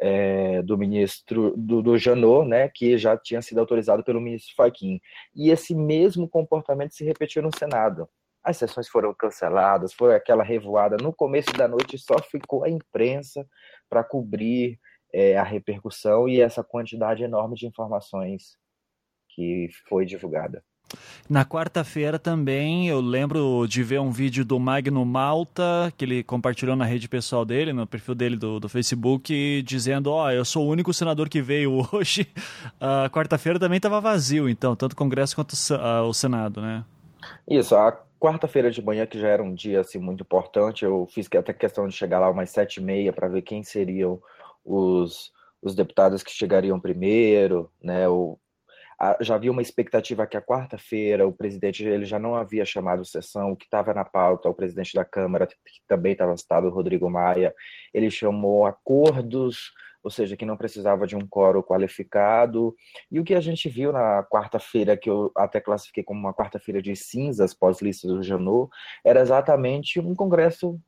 é, 0.02 0.64
do 0.64 0.76
ministro 0.76 1.54
do, 1.56 1.82
do 1.84 1.98
Janot, 1.98 2.48
né, 2.48 2.68
que 2.68 2.98
já 2.98 3.16
tinha 3.16 3.42
sido 3.42 3.60
autorizado 3.60 4.04
pelo 4.04 4.20
ministro 4.20 4.56
Fachin. 4.56 5.00
E 5.36 5.52
esse 5.52 5.76
mesmo 5.76 6.28
comportamento 6.28 6.96
se 6.96 7.06
repetiu 7.06 7.44
no 7.44 7.56
Senado. 7.56 8.10
As 8.44 8.58
sessões 8.58 8.90
foram 8.90 9.14
canceladas, 9.14 9.94
foi 9.94 10.16
aquela 10.16 10.44
revoada. 10.44 10.98
No 10.98 11.14
começo 11.14 11.54
da 11.54 11.68
noite 11.68 12.00
só 12.00 12.18
ficou 12.20 12.64
a 12.64 12.70
imprensa 12.70 13.48
para 13.88 14.04
cobrir 14.04 14.80
é, 15.14 15.38
a 15.38 15.44
repercussão 15.44 16.28
e 16.28 16.42
essa 16.42 16.64
quantidade 16.64 17.24
enorme 17.24 17.56
de 17.56 17.68
informações 17.68 18.58
que 19.30 19.70
foi 19.88 20.06
divulgada. 20.06 20.64
Na 21.30 21.46
quarta-feira 21.46 22.20
também 22.20 22.90
eu 22.90 23.00
lembro 23.00 23.66
de 23.68 23.84
ver 23.84 24.00
um 24.00 24.12
vídeo 24.12 24.44
do 24.44 24.60
Magno 24.60 25.06
Malta, 25.06 25.94
que 25.98 26.04
ele 26.04 26.24
compartilhou 26.24 26.76
na 26.76 26.86
rede 26.86 27.08
pessoal 27.08 27.46
dele, 27.46 27.72
no 27.72 27.88
perfil 27.88 28.16
dele 28.16 28.36
do, 28.36 28.60
do 28.60 28.68
Facebook, 28.68 29.62
dizendo: 29.64 30.12
Ó, 30.12 30.26
oh, 30.26 30.32
eu 30.32 30.44
sou 30.44 30.66
o 30.66 30.70
único 30.70 30.94
senador 30.94 31.30
que 31.30 31.42
veio 31.42 31.88
hoje. 31.94 32.28
A 32.80 33.10
quarta-feira 33.10 33.60
também 33.60 33.78
estava 33.78 34.02
vazio, 34.02 34.50
então, 34.50 34.76
tanto 34.76 34.94
o 34.94 34.96
Congresso 34.96 35.36
quanto 35.36 35.54
o 35.54 36.14
Senado, 36.14 36.62
né? 36.62 36.84
Isso, 37.48 37.76
a 37.76 37.98
quarta-feira 38.20 38.70
de 38.70 38.82
manhã, 38.82 39.06
que 39.06 39.20
já 39.20 39.28
era 39.28 39.42
um 39.42 39.54
dia 39.54 39.82
assim, 39.82 40.00
muito 40.00 40.22
importante, 40.22 40.86
eu 40.86 41.08
fiz 41.12 41.28
até 41.36 41.54
questão 41.54 41.88
de 41.88 41.96
chegar 41.96 42.20
lá 42.20 42.30
umas 42.30 42.50
sete 42.50 42.78
e 42.78 42.84
meia 42.84 43.14
para 43.14 43.28
ver 43.28 43.42
quem 43.42 43.64
seriam 43.64 44.22
os, 44.66 45.32
os 45.62 45.74
deputados 45.76 46.24
que 46.24 46.32
chegariam 46.32 46.80
primeiro, 46.80 47.72
né? 47.82 48.08
Já 49.22 49.36
havia 49.36 49.52
uma 49.52 49.62
expectativa 49.62 50.28
que 50.28 50.38
a 50.38 50.42
quarta-feira 50.42 51.28
o 51.28 51.34
presidente 51.34 51.84
ele 51.84 52.06
já 52.06 52.20
não 52.20 52.36
havia 52.36 52.66
chamado 52.66 53.04
sessão, 53.06 53.52
o 53.52 53.56
que 53.56 53.66
estava 53.66 53.94
na 53.94 54.06
pauta, 54.06 54.50
o 54.50 54.54
presidente 54.54 54.94
da 54.94 55.04
Câmara, 55.06 55.48
que 55.48 55.56
também 55.88 56.14
estava 56.14 56.36
citado, 56.38 56.70
Rodrigo 56.70 57.10
Maia, 57.10 57.54
ele 57.94 58.12
chamou 58.12 58.66
acordos 58.66 59.72
ou 60.04 60.10
seja, 60.10 60.36
que 60.36 60.46
não 60.46 60.58
precisava 60.58 61.06
de 61.06 61.16
um 61.16 61.28
coro 61.28 61.64
qualificado. 61.64 62.76
E 63.12 63.20
o 63.20 63.24
que 63.24 63.36
a 63.36 63.42
gente 63.42 63.70
viu 63.70 63.92
na 63.92 64.24
quarta-feira, 64.24 64.98
que 64.98 65.10
eu 65.10 65.32
até 65.36 65.60
classifiquei 65.60 66.04
como 66.04 66.20
uma 66.20 66.34
quarta-feira 66.34 66.82
de 66.82 66.96
cinzas 66.96 67.54
pós-lista 67.54 68.08
do 68.08 68.24
Janot, 68.24 68.70
era 69.06 69.22
exatamente 69.22 70.00
um 70.00 70.16
congresso 70.16 70.80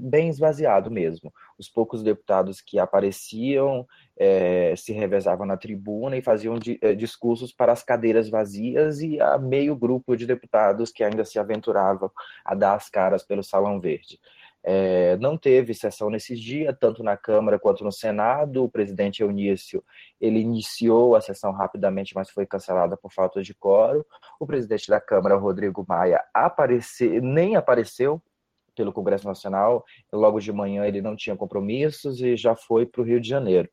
bem 0.00 0.28
esvaziado 0.28 0.90
mesmo. 0.90 1.32
Os 1.58 1.68
poucos 1.68 2.02
deputados 2.02 2.60
que 2.60 2.78
apareciam 2.78 3.86
é, 4.18 4.74
se 4.76 4.92
revezavam 4.92 5.46
na 5.46 5.56
tribuna 5.56 6.16
e 6.16 6.22
faziam 6.22 6.58
di 6.58 6.78
é, 6.82 6.94
discursos 6.94 7.52
para 7.52 7.72
as 7.72 7.84
cadeiras 7.84 8.28
vazias 8.28 9.00
e 9.00 9.20
a 9.20 9.38
meio 9.38 9.76
grupo 9.76 10.16
de 10.16 10.26
deputados 10.26 10.90
que 10.90 11.04
ainda 11.04 11.24
se 11.24 11.38
aventuravam 11.38 12.10
a 12.44 12.54
dar 12.54 12.74
as 12.74 12.90
caras 12.90 13.22
pelo 13.22 13.44
Salão 13.44 13.80
Verde. 13.80 14.18
É, 14.62 15.16
não 15.18 15.38
teve 15.38 15.72
sessão 15.72 16.10
nesses 16.10 16.40
dias, 16.40 16.76
tanto 16.78 17.02
na 17.02 17.16
Câmara 17.16 17.58
quanto 17.58 17.84
no 17.84 17.92
Senado. 17.92 18.64
O 18.64 18.68
presidente 18.68 19.22
Eunício 19.22 19.84
ele 20.20 20.40
iniciou 20.40 21.14
a 21.14 21.20
sessão 21.20 21.52
rapidamente, 21.52 22.14
mas 22.14 22.28
foi 22.28 22.44
cancelada 22.44 22.96
por 22.96 23.12
falta 23.12 23.40
de 23.40 23.54
coro. 23.54 24.04
O 24.38 24.46
presidente 24.46 24.88
da 24.88 25.00
Câmara, 25.00 25.36
Rodrigo 25.36 25.86
Maia, 25.88 26.20
nem 27.22 27.54
apareceu 27.54 28.20
pelo 28.74 28.92
Congresso 28.92 29.26
Nacional. 29.26 29.84
Logo 30.12 30.40
de 30.40 30.52
manhã 30.52 30.84
ele 30.84 31.00
não 31.00 31.14
tinha 31.14 31.36
compromissos 31.36 32.20
e 32.20 32.36
já 32.36 32.56
foi 32.56 32.84
para 32.84 33.00
o 33.00 33.04
Rio 33.04 33.20
de 33.20 33.28
Janeiro. 33.28 33.70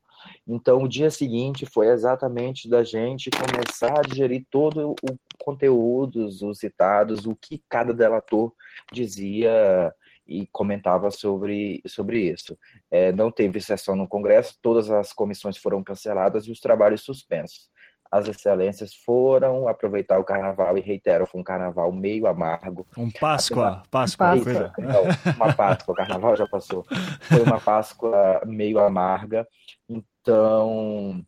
Então, 0.47 0.83
o 0.83 0.87
dia 0.87 1.09
seguinte 1.09 1.65
foi 1.65 1.87
exatamente 1.87 2.69
da 2.69 2.83
gente 2.83 3.29
começar 3.29 3.99
a 3.99 4.01
digerir 4.01 4.45
todo 4.49 4.91
o 4.91 5.17
conteúdo, 5.39 6.25
os 6.25 6.59
citados, 6.59 7.25
o 7.25 7.35
que 7.35 7.63
cada 7.69 7.93
delator 7.93 8.51
dizia 8.91 9.93
e 10.27 10.47
comentava 10.47 11.11
sobre, 11.11 11.81
sobre 11.87 12.19
isso. 12.31 12.57
É, 12.89 13.11
não 13.11 13.31
teve 13.31 13.61
sessão 13.61 13.95
no 13.95 14.07
Congresso, 14.07 14.57
todas 14.61 14.89
as 14.89 15.13
comissões 15.13 15.57
foram 15.57 15.83
canceladas 15.83 16.45
e 16.45 16.51
os 16.51 16.59
trabalhos 16.59 17.01
suspensos. 17.01 17.69
As 18.11 18.27
excelências 18.27 18.93
foram 18.93 19.67
aproveitar 19.67 20.19
o 20.19 20.23
carnaval 20.23 20.77
e 20.77 20.81
reitero, 20.81 21.25
foi 21.25 21.41
um 21.41 21.43
carnaval 21.43 21.91
meio 21.91 22.27
amargo. 22.27 22.87
Um 22.97 23.11
Páscoa, 23.11 23.83
Páscoa. 23.89 24.27
Páscoa. 24.27 24.73
Não, 24.77 25.35
uma 25.35 25.53
Páscoa, 25.53 25.93
o 25.93 25.97
carnaval 25.97 26.35
já 26.35 26.47
passou. 26.47 26.85
Foi 27.21 27.41
uma 27.41 27.59
Páscoa 27.59 28.41
meio 28.45 28.79
amarga. 28.79 29.47
Então, 29.89 31.25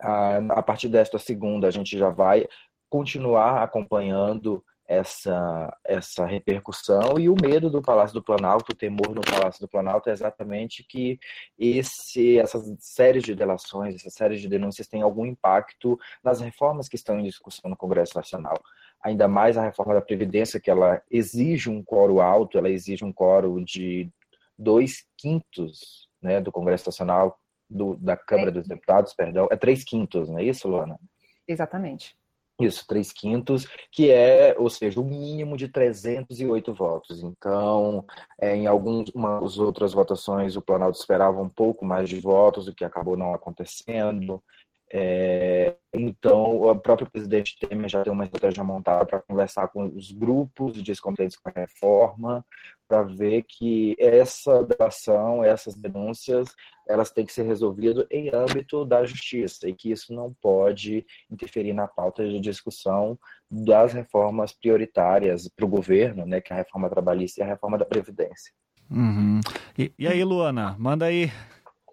a, 0.00 0.36
a 0.50 0.62
partir 0.62 0.88
desta 0.88 1.18
segunda, 1.18 1.68
a 1.68 1.70
gente 1.70 1.96
já 1.96 2.08
vai 2.08 2.46
continuar 2.90 3.62
acompanhando 3.62 4.64
essa, 4.88 5.76
essa 5.84 6.24
repercussão 6.24 7.18
e 7.18 7.28
o 7.28 7.36
medo 7.38 7.68
do 7.68 7.82
Palácio 7.82 8.14
do 8.14 8.22
Planalto, 8.22 8.72
o 8.72 8.76
temor 8.76 9.14
no 9.14 9.20
Palácio 9.20 9.60
do 9.60 9.68
Planalto 9.68 10.08
é 10.08 10.12
exatamente 10.12 10.82
que 10.82 11.18
esse, 11.58 12.38
essas 12.38 12.64
séries 12.80 13.22
de 13.22 13.34
delações, 13.34 13.94
essas 13.94 14.14
séries 14.14 14.40
de 14.40 14.48
denúncias 14.48 14.88
tenham 14.88 15.04
algum 15.04 15.26
impacto 15.26 15.98
nas 16.24 16.40
reformas 16.40 16.88
que 16.88 16.96
estão 16.96 17.20
em 17.20 17.24
discussão 17.24 17.70
no 17.70 17.76
Congresso 17.76 18.16
Nacional. 18.16 18.56
Ainda 19.04 19.28
mais 19.28 19.58
a 19.58 19.62
reforma 19.62 19.92
da 19.92 20.00
Previdência, 20.00 20.58
que 20.58 20.70
ela 20.70 21.02
exige 21.10 21.68
um 21.68 21.84
coro 21.84 22.22
alto, 22.22 22.56
ela 22.56 22.70
exige 22.70 23.04
um 23.04 23.12
coro 23.12 23.62
de 23.62 24.10
dois 24.58 25.04
quintos 25.18 26.08
né, 26.20 26.40
do 26.40 26.50
Congresso 26.50 26.88
Nacional, 26.88 27.38
do, 27.68 27.94
da 27.96 28.16
Câmara 28.16 28.48
é. 28.48 28.52
dos 28.52 28.66
Deputados, 28.66 29.12
perdão, 29.12 29.46
é 29.50 29.56
três 29.56 29.84
quintos, 29.84 30.30
não 30.30 30.38
é 30.38 30.44
isso, 30.44 30.66
Luana? 30.66 30.98
Exatamente. 31.46 32.16
Isso, 32.60 32.84
três 32.88 33.12
quintos, 33.12 33.68
que 33.92 34.10
é, 34.10 34.54
ou 34.58 34.68
seja, 34.68 35.00
o 35.00 35.04
mínimo 35.04 35.56
de 35.56 35.68
308 35.68 36.74
votos. 36.74 37.22
Então, 37.22 38.04
é, 38.40 38.56
em 38.56 38.66
algumas 38.66 39.58
outras 39.58 39.92
votações, 39.92 40.56
o 40.56 40.62
Planalto 40.62 40.98
esperava 40.98 41.40
um 41.40 41.48
pouco 41.48 41.84
mais 41.84 42.08
de 42.08 42.18
votos, 42.18 42.66
o 42.66 42.74
que 42.74 42.84
acabou 42.84 43.16
não 43.16 43.32
acontecendo. 43.32 44.42
É, 44.90 45.76
então, 45.92 46.62
o 46.62 46.76
próprio 46.78 47.10
presidente 47.10 47.58
Temer 47.58 47.88
já 47.88 48.02
tem 48.02 48.12
uma 48.12 48.24
estratégia 48.24 48.64
montada 48.64 49.04
para 49.04 49.20
conversar 49.20 49.68
com 49.68 49.84
os 49.84 50.10
grupos 50.10 50.82
descontentes 50.82 51.36
com 51.36 51.48
a 51.48 51.52
reforma, 51.60 52.44
para 52.88 53.02
ver 53.02 53.44
que 53.46 53.94
essa 53.98 54.64
delação, 54.64 55.44
essas 55.44 55.74
denúncias, 55.74 56.48
elas 56.88 57.10
têm 57.10 57.26
que 57.26 57.32
ser 57.32 57.42
resolvidas 57.42 58.06
em 58.10 58.34
âmbito 58.34 58.84
da 58.86 59.04
justiça 59.04 59.68
e 59.68 59.74
que 59.74 59.90
isso 59.90 60.14
não 60.14 60.34
pode 60.40 61.04
interferir 61.30 61.74
na 61.74 61.86
pauta 61.86 62.26
de 62.26 62.40
discussão 62.40 63.18
das 63.50 63.92
reformas 63.92 64.52
prioritárias 64.52 65.48
para 65.54 65.66
o 65.66 65.68
governo, 65.68 66.24
né, 66.24 66.40
que 66.40 66.50
é 66.50 66.56
a 66.56 66.58
reforma 66.60 66.88
trabalhista 66.88 67.40
e 67.40 67.44
a 67.44 67.46
reforma 67.46 67.76
da 67.76 67.84
Previdência. 67.84 68.52
Uhum. 68.90 69.40
E, 69.76 69.92
e 69.98 70.08
aí, 70.08 70.24
Luana, 70.24 70.74
manda 70.78 71.04
aí 71.04 71.30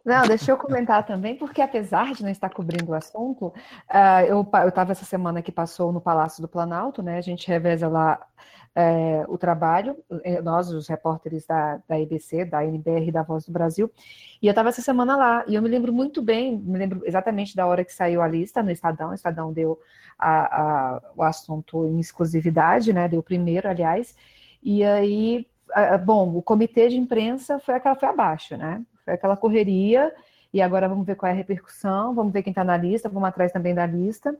não, 0.06 0.28
deixa 0.28 0.52
eu 0.52 0.58
comentar 0.58 1.04
também, 1.04 1.36
porque 1.36 1.62
apesar 1.62 2.13
de 2.13 2.22
não 2.22 2.30
estar 2.30 2.50
cobrindo 2.50 2.91
o 2.91 2.94
assunto, 2.94 3.48
uh, 3.48 4.26
eu 4.28 4.48
estava 4.68 4.91
essa 4.91 5.04
semana 5.04 5.41
que 5.41 5.52
passou 5.52 5.91
no 5.91 6.00
Palácio 6.00 6.44
do 6.44 6.48
Planalto, 6.48 7.02
né? 7.02 7.18
A 7.18 7.22
gente 7.22 7.48
reveza 7.48 7.88
lá 7.88 8.20
é, 8.76 9.24
o 9.30 9.38
trabalho, 9.38 9.98
eh, 10.24 10.41
nós, 10.41 10.70
os 10.70 10.88
repórteres 10.88 11.48
da, 11.48 11.80
da 11.88 12.00
EBC, 12.00 12.44
da 12.46 12.63
NBR 12.65 13.10
da 13.10 13.24
Voz 13.24 13.46
do 13.46 13.52
Brasil, 13.52 13.89
e 14.41 14.48
eu 14.48 14.52
estava 14.52 14.70
essa 14.70 14.82
semana 14.82 15.15
lá, 15.15 15.46
e 15.48 15.56
eu 15.56 15.62
me 15.62 15.70
lembro 15.70 15.94
muito 15.94 16.22
bem, 16.22 16.58
me 16.58 16.78
lembro 16.78 17.02
exatamente 17.06 17.56
da 17.56 17.65
hora 17.65 17.86
que 17.86 17.94
saiu 17.94 18.22
a 18.22 18.28
lista 18.28 18.62
no 18.62 18.70
Estadão, 18.70 19.12
o 19.12 19.13
Estadão 19.13 19.54
deu 19.54 19.80
a, 20.20 20.62
a, 20.62 21.02
o 21.15 21.24
assunto 21.24 21.86
em 21.88 22.00
exclusividade, 22.00 22.91
né? 22.91 23.08
Deu 23.08 23.24
primeiro, 23.24 23.70
aliás, 23.70 24.15
e 24.62 24.84
aí, 24.84 25.48
bom, 26.06 26.36
o 26.36 26.41
comitê 26.41 26.89
de 26.89 26.98
imprensa 26.98 27.60
foi 27.60 27.76
aquela 27.76 27.96
foi 27.96 28.10
abaixo, 28.10 28.58
né? 28.58 28.84
Foi 29.06 29.13
aquela 29.13 29.38
correria, 29.38 30.12
e 30.54 30.62
agora 30.62 30.89
vamos 30.89 31.06
ver 31.06 31.15
qual 31.15 31.30
é 31.30 31.34
a 31.34 31.36
repercussão, 31.36 32.13
vamos 32.13 32.34
ver 32.34 32.44
quem 32.44 32.52
está 32.52 32.63
na 32.63 32.76
lista, 32.76 33.08
vamos 33.08 33.30
atrás 33.30 33.52
também 33.52 33.74
da 33.74 33.86
lista. 33.86 34.36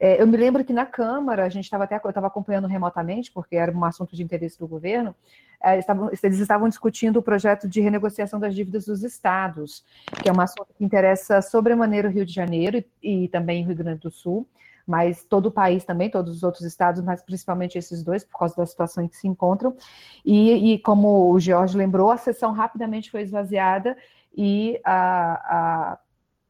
É, 0.00 0.20
eu 0.20 0.26
me 0.26 0.34
lembro 0.34 0.64
que 0.64 0.72
na 0.72 0.86
Câmara, 0.86 1.44
a 1.44 1.48
gente 1.50 1.64
estava 1.64 1.84
até, 1.84 2.00
eu 2.02 2.08
estava 2.08 2.26
acompanhando 2.26 2.66
remotamente, 2.66 3.30
porque 3.30 3.54
era 3.56 3.70
um 3.70 3.84
assunto 3.84 4.16
de 4.16 4.22
interesse 4.22 4.58
do 4.58 4.66
governo, 4.66 5.14
é, 5.62 5.78
estavam, 5.78 6.08
eles 6.22 6.38
estavam 6.38 6.66
discutindo 6.70 7.18
o 7.18 7.22
projeto 7.22 7.68
de 7.68 7.82
renegociação 7.82 8.40
das 8.40 8.54
dívidas 8.54 8.86
dos 8.86 9.04
estados, 9.04 9.84
que 10.22 10.30
é 10.30 10.32
um 10.32 10.40
assunto 10.40 10.72
que 10.74 10.82
interessa 10.82 11.42
sobremaneira 11.42 12.08
o 12.08 12.10
Rio 12.10 12.24
de 12.24 12.32
Janeiro 12.32 12.82
e, 13.02 13.24
e 13.24 13.28
também 13.28 13.62
o 13.62 13.66
Rio 13.66 13.76
Grande 13.76 14.00
do 14.00 14.10
Sul, 14.10 14.48
mas 14.90 15.22
todo 15.22 15.46
o 15.46 15.52
país 15.52 15.84
também, 15.84 16.10
todos 16.10 16.34
os 16.34 16.42
outros 16.42 16.64
estados, 16.64 17.00
mas 17.00 17.22
principalmente 17.22 17.78
esses 17.78 18.02
dois, 18.02 18.24
por 18.24 18.36
causa 18.36 18.56
da 18.56 18.66
situação 18.66 19.04
em 19.04 19.08
que 19.08 19.16
se 19.16 19.28
encontram. 19.28 19.76
E, 20.24 20.72
e 20.72 20.78
como 20.80 21.30
o 21.30 21.38
George 21.38 21.76
lembrou, 21.76 22.10
a 22.10 22.16
sessão 22.16 22.50
rapidamente 22.50 23.08
foi 23.08 23.22
esvaziada 23.22 23.96
e 24.36 24.80
a, 24.84 25.92
a, 25.92 25.98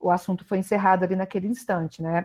o 0.01 0.11
assunto 0.11 0.43
foi 0.47 0.57
encerrado 0.57 1.05
ali 1.05 1.15
naquele 1.15 1.49
instante, 1.49 2.03
né? 2.03 2.25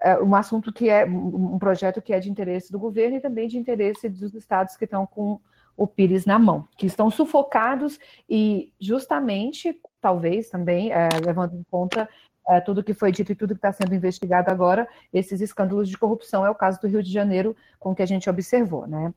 É 0.00 0.20
um 0.20 0.34
assunto 0.34 0.72
que 0.72 0.90
é 0.90 1.04
um 1.04 1.60
projeto 1.60 2.02
que 2.02 2.12
é 2.12 2.18
de 2.18 2.28
interesse 2.28 2.72
do 2.72 2.78
governo 2.78 3.18
e 3.18 3.20
também 3.20 3.46
de 3.46 3.56
interesse 3.56 4.08
dos 4.08 4.34
estados 4.34 4.76
que 4.76 4.84
estão 4.84 5.06
com 5.06 5.40
o 5.76 5.86
Pires 5.86 6.26
na 6.26 6.40
mão, 6.40 6.66
que 6.76 6.86
estão 6.86 7.08
sufocados 7.08 8.00
e 8.28 8.72
justamente, 8.80 9.80
talvez 10.00 10.50
também, 10.50 10.90
é, 10.90 11.08
levando 11.24 11.54
em 11.54 11.62
conta 11.70 12.08
é, 12.48 12.60
tudo 12.60 12.82
que 12.82 12.94
foi 12.94 13.12
dito 13.12 13.32
e 13.32 13.34
tudo 13.34 13.54
que 13.54 13.58
está 13.58 13.72
sendo 13.72 13.94
investigado 13.94 14.50
agora, 14.50 14.88
esses 15.12 15.40
escândalos 15.40 15.88
de 15.88 15.96
corrupção 15.96 16.44
é 16.44 16.50
o 16.50 16.54
caso 16.54 16.80
do 16.80 16.88
Rio 16.88 17.02
de 17.02 17.12
Janeiro, 17.12 17.56
com 17.78 17.90
o 17.92 17.94
que 17.94 18.02
a 18.02 18.06
gente 18.06 18.28
observou, 18.28 18.86
né? 18.86 19.12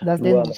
Das 0.00 0.20
Luana, 0.20 0.52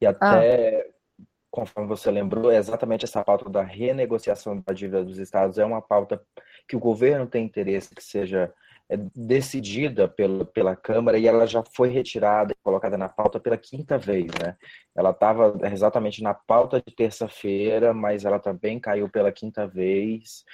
e 0.00 0.06
até, 0.06 0.80
ah. 0.80 1.24
conforme 1.50 1.88
você 1.88 2.10
lembrou, 2.10 2.50
é 2.50 2.56
exatamente 2.56 3.04
essa 3.04 3.22
pauta 3.22 3.48
da 3.48 3.62
renegociação 3.62 4.60
da 4.60 4.72
dívida 4.72 5.04
dos 5.04 5.18
estados 5.18 5.58
é 5.58 5.64
uma 5.64 5.80
pauta 5.80 6.20
que 6.66 6.74
o 6.74 6.80
governo 6.80 7.26
tem 7.26 7.44
interesse 7.44 7.94
que 7.94 8.02
seja 8.02 8.52
é, 8.88 8.96
decidida 9.14 10.08
pela, 10.08 10.44
pela 10.44 10.74
Câmara 10.74 11.18
e 11.18 11.26
ela 11.28 11.46
já 11.46 11.62
foi 11.62 11.88
retirada 11.88 12.52
e 12.52 12.56
colocada 12.64 12.98
na 12.98 13.08
pauta 13.08 13.38
pela 13.38 13.56
quinta 13.56 13.96
vez, 13.96 14.26
né? 14.42 14.56
Ela 14.94 15.10
estava 15.10 15.56
exatamente 15.72 16.22
na 16.22 16.34
pauta 16.34 16.82
de 16.84 16.94
terça-feira, 16.94 17.94
mas 17.94 18.24
ela 18.24 18.40
também 18.40 18.80
caiu 18.80 19.08
pela 19.08 19.30
quinta 19.30 19.66
vez. 19.68 20.44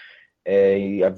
É, 0.44 0.78
e 0.78 1.04
a, 1.04 1.14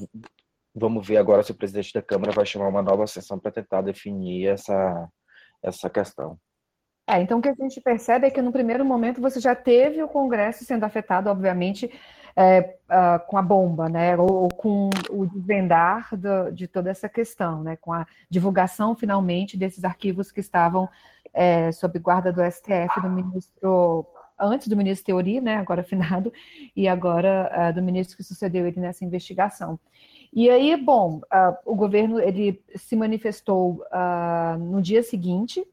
vamos 0.75 1.07
ver 1.07 1.17
agora 1.17 1.43
se 1.43 1.53
o 1.53 1.55
presidente 1.55 1.93
da 1.93 2.03
Câmara 2.03 2.33
vai 2.33 2.47
chamar 2.47 2.69
uma 2.69 2.83
nova 2.83 3.07
sessão 3.07 3.39
para 3.39 3.51
tentar 3.51 3.83
definir 3.83 4.49
essa, 4.49 5.09
essa 5.63 5.91
questão. 5.91 6.39
É, 7.09 7.21
então 7.21 7.39
o 7.39 7.43
que 7.43 7.49
a 7.49 7.55
gente 7.55 7.81
percebe 7.81 8.27
é 8.27 8.31
que 8.31 8.41
no 8.41 8.53
primeiro 8.53 8.85
momento 8.85 9.21
você 9.21 9.41
já 9.41 9.55
teve 9.55 10.03
o 10.03 10.09
Congresso 10.09 10.65
sendo 10.65 10.85
afetado, 10.85 11.29
obviamente, 11.29 11.91
é, 12.37 12.77
uh, 12.89 13.27
com 13.27 13.37
a 13.37 13.43
bomba, 13.43 13.89
né, 13.89 14.17
ou, 14.17 14.45
ou 14.45 14.49
com 14.49 14.91
o 15.11 15.27
desvendar 15.27 16.17
do, 16.17 16.53
de 16.53 16.69
toda 16.69 16.89
essa 16.89 17.09
questão, 17.09 17.65
né, 17.65 17.77
com 17.77 17.93
a 17.93 18.07
divulgação 18.29 18.95
finalmente 18.95 19.57
desses 19.57 19.83
arquivos 19.83 20.31
que 20.31 20.39
estavam 20.39 20.89
é, 21.35 21.73
sob 21.73 21.99
guarda 21.99 22.33
do 22.33 22.43
STF 22.49 23.01
do 23.03 23.11
ministro 23.11 24.07
antes 24.41 24.69
do 24.69 24.77
ministro 24.77 25.07
Teori, 25.07 25.41
né, 25.41 25.57
agora 25.57 25.83
finado, 25.85 26.33
e 26.75 26.89
agora 26.89 27.51
uh, 27.71 27.75
do 27.75 27.83
ministro 27.83 28.17
que 28.17 28.25
sucedeu 28.25 28.67
ele 28.67 28.81
nessa 28.81 29.05
investigação. 29.05 29.79
E 30.33 30.49
aí, 30.49 30.77
bom, 30.77 31.19
uh, 31.19 31.57
o 31.65 31.75
governo 31.75 32.21
ele 32.21 32.63
se 32.77 32.95
manifestou 32.95 33.85
uh, 33.93 34.59
no 34.59 34.81
dia 34.81 35.03
seguinte, 35.03 35.65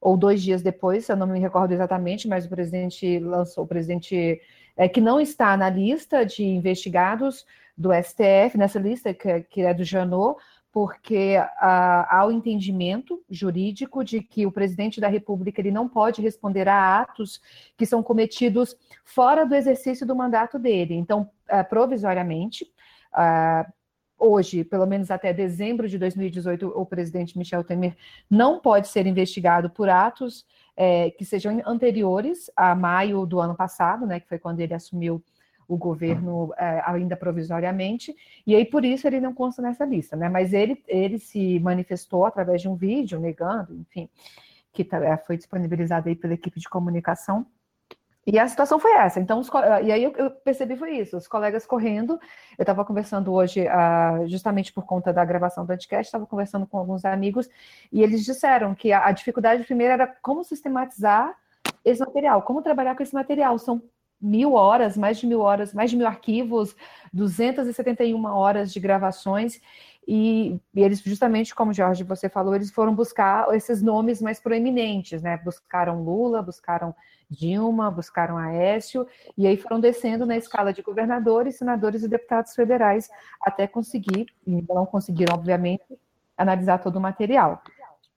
ou 0.00 0.16
dois 0.16 0.42
dias 0.42 0.62
depois, 0.62 1.08
eu 1.08 1.16
não 1.16 1.26
me 1.26 1.38
recordo 1.38 1.72
exatamente, 1.72 2.26
mas 2.26 2.44
o 2.44 2.48
presidente 2.48 3.18
lançou, 3.20 3.64
o 3.64 3.66
presidente 3.66 4.40
é, 4.76 4.88
que 4.88 5.00
não 5.00 5.20
está 5.20 5.56
na 5.56 5.70
lista 5.70 6.26
de 6.26 6.44
investigados 6.44 7.46
do 7.78 7.90
STF, 7.92 8.58
nessa 8.58 8.78
lista 8.78 9.14
que, 9.14 9.40
que 9.42 9.62
é 9.62 9.72
do 9.72 9.84
Janot, 9.84 10.38
porque 10.72 11.36
ah, 11.60 12.08
há 12.10 12.26
o 12.26 12.32
entendimento 12.32 13.22
jurídico 13.28 14.02
de 14.02 14.22
que 14.22 14.46
o 14.46 14.50
presidente 14.50 15.02
da 15.02 15.06
República 15.06 15.60
ele 15.60 15.70
não 15.70 15.86
pode 15.86 16.22
responder 16.22 16.66
a 16.66 17.00
atos 17.00 17.42
que 17.76 17.84
são 17.84 18.02
cometidos 18.02 18.74
fora 19.04 19.44
do 19.44 19.54
exercício 19.54 20.06
do 20.06 20.16
mandato 20.16 20.58
dele. 20.58 20.94
Então, 20.94 21.30
ah, 21.46 21.62
provisoriamente, 21.62 22.66
ah, 23.12 23.70
hoje, 24.18 24.64
pelo 24.64 24.86
menos 24.86 25.10
até 25.10 25.30
dezembro 25.30 25.86
de 25.86 25.98
2018, 25.98 26.72
o 26.74 26.86
presidente 26.86 27.36
Michel 27.36 27.62
Temer 27.62 27.94
não 28.30 28.58
pode 28.58 28.88
ser 28.88 29.06
investigado 29.06 29.68
por 29.68 29.90
atos 29.90 30.46
é, 30.74 31.10
que 31.10 31.24
sejam 31.24 31.60
anteriores 31.66 32.50
a 32.56 32.74
maio 32.74 33.26
do 33.26 33.40
ano 33.40 33.54
passado, 33.54 34.06
né, 34.06 34.20
que 34.20 34.28
foi 34.28 34.38
quando 34.38 34.60
ele 34.60 34.72
assumiu 34.72 35.22
o 35.68 35.76
governo 35.76 36.52
é, 36.56 36.82
ainda 36.84 37.16
provisoriamente, 37.16 38.14
e 38.46 38.54
aí 38.54 38.64
por 38.64 38.84
isso 38.84 39.06
ele 39.06 39.20
não 39.20 39.32
consta 39.32 39.62
nessa 39.62 39.84
lista, 39.84 40.16
né? 40.16 40.28
Mas 40.28 40.52
ele, 40.52 40.82
ele 40.86 41.18
se 41.18 41.58
manifestou 41.60 42.24
através 42.26 42.60
de 42.60 42.68
um 42.68 42.74
vídeo 42.74 43.18
negando, 43.18 43.74
enfim, 43.74 44.08
que 44.72 44.84
tá, 44.84 45.04
é, 45.04 45.16
foi 45.16 45.36
disponibilizado 45.36 46.08
aí 46.08 46.16
pela 46.16 46.34
equipe 46.34 46.58
de 46.58 46.68
comunicação. 46.68 47.46
E 48.24 48.38
a 48.38 48.46
situação 48.46 48.78
foi 48.78 48.92
essa. 48.92 49.18
Então, 49.18 49.40
os, 49.40 49.50
e 49.84 49.90
aí 49.90 50.04
eu, 50.04 50.12
eu 50.12 50.30
percebi 50.30 50.76
foi 50.76 50.96
isso, 50.96 51.16
os 51.16 51.26
colegas 51.26 51.66
correndo. 51.66 52.20
Eu 52.56 52.62
estava 52.62 52.84
conversando 52.84 53.32
hoje, 53.32 53.66
uh, 53.66 54.28
justamente 54.28 54.72
por 54.72 54.84
conta 54.84 55.12
da 55.12 55.24
gravação 55.24 55.64
do 55.64 55.66
podcast, 55.66 56.06
estava 56.06 56.24
conversando 56.24 56.64
com 56.64 56.78
alguns 56.78 57.04
amigos 57.04 57.48
e 57.90 58.00
eles 58.00 58.24
disseram 58.24 58.74
que 58.76 58.92
a, 58.92 59.06
a 59.06 59.12
dificuldade 59.12 59.64
primeiro 59.64 59.94
era 59.94 60.06
como 60.22 60.44
sistematizar 60.44 61.36
esse 61.84 62.00
material, 62.00 62.42
como 62.42 62.62
trabalhar 62.62 62.94
com 62.94 63.02
esse 63.02 63.14
material. 63.14 63.58
São 63.58 63.82
mil 64.22 64.54
horas, 64.54 64.96
mais 64.96 65.18
de 65.18 65.26
mil 65.26 65.40
horas, 65.40 65.74
mais 65.74 65.90
de 65.90 65.96
mil 65.96 66.06
arquivos, 66.06 66.76
271 67.12 68.24
horas 68.24 68.72
de 68.72 68.78
gravações, 68.78 69.60
e, 70.06 70.60
e, 70.74 70.82
eles, 70.82 71.00
justamente 71.00 71.54
como 71.54 71.72
Jorge, 71.72 72.02
você 72.02 72.28
falou, 72.28 72.54
eles 72.54 72.70
foram 72.70 72.94
buscar 72.94 73.54
esses 73.54 73.80
nomes 73.80 74.20
mais 74.20 74.40
proeminentes, 74.40 75.22
né? 75.22 75.36
Buscaram 75.36 76.02
Lula, 76.02 76.42
buscaram 76.42 76.94
Dilma, 77.30 77.90
buscaram 77.90 78.36
Aécio, 78.36 79.06
e 79.38 79.46
aí 79.46 79.56
foram 79.56 79.80
descendo 79.80 80.26
na 80.26 80.36
escala 80.36 80.72
de 80.72 80.82
governadores, 80.82 81.56
senadores 81.56 82.02
e 82.02 82.08
deputados 82.08 82.54
federais, 82.54 83.08
até 83.40 83.66
conseguir, 83.66 84.26
e 84.46 84.62
não 84.68 84.84
conseguiram, 84.84 85.34
obviamente, 85.34 85.84
analisar 86.36 86.78
todo 86.78 86.96
o 86.96 87.00
material. 87.00 87.62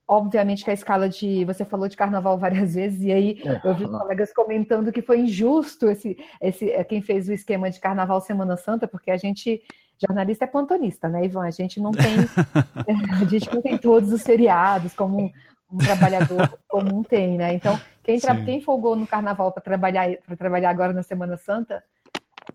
Obviamente 0.07 0.63
que 0.63 0.69
a 0.69 0.73
escala 0.73 1.09
de. 1.09 1.43
Você 1.45 1.65
falou 1.65 1.87
de 1.87 1.97
carnaval 1.97 2.37
várias 2.39 2.75
vezes, 2.75 3.01
e 3.01 3.11
aí 3.11 3.41
é, 3.43 3.61
eu 3.63 3.73
vi 3.73 3.85
colegas 3.85 4.31
comentando 4.33 4.91
que 4.91 5.01
foi 5.01 5.21
injusto 5.21 5.89
esse, 5.89 6.17
esse 6.41 6.69
é, 6.71 6.83
quem 6.83 7.01
fez 7.01 7.27
o 7.27 7.33
esquema 7.33 7.69
de 7.71 7.79
carnaval 7.79 8.21
Semana 8.21 8.55
Santa, 8.55 8.87
porque 8.87 9.09
a 9.09 9.17
gente, 9.17 9.63
jornalista 9.99 10.45
é 10.45 10.47
plantonista, 10.47 11.09
né, 11.09 11.25
Ivan? 11.25 11.45
A 11.45 11.51
gente 11.51 11.79
não 11.79 11.91
tem. 11.91 12.05
a 13.21 13.25
gente 13.25 13.51
não 13.53 13.61
tem 13.61 13.77
todos 13.77 14.11
os 14.13 14.21
feriados 14.21 14.93
como 14.93 15.19
um, 15.19 15.31
um 15.71 15.77
trabalhador 15.77 16.55
comum 16.67 17.01
tem, 17.01 17.37
né? 17.37 17.53
Então, 17.53 17.79
quem, 18.03 18.19
tra... 18.19 18.35
quem 18.43 18.61
folgou 18.61 18.95
no 18.95 19.07
carnaval 19.07 19.51
para 19.51 19.63
trabalhar, 19.63 20.07
trabalhar 20.37 20.69
agora 20.69 20.93
na 20.93 21.01
Semana 21.01 21.35
Santa 21.35 21.83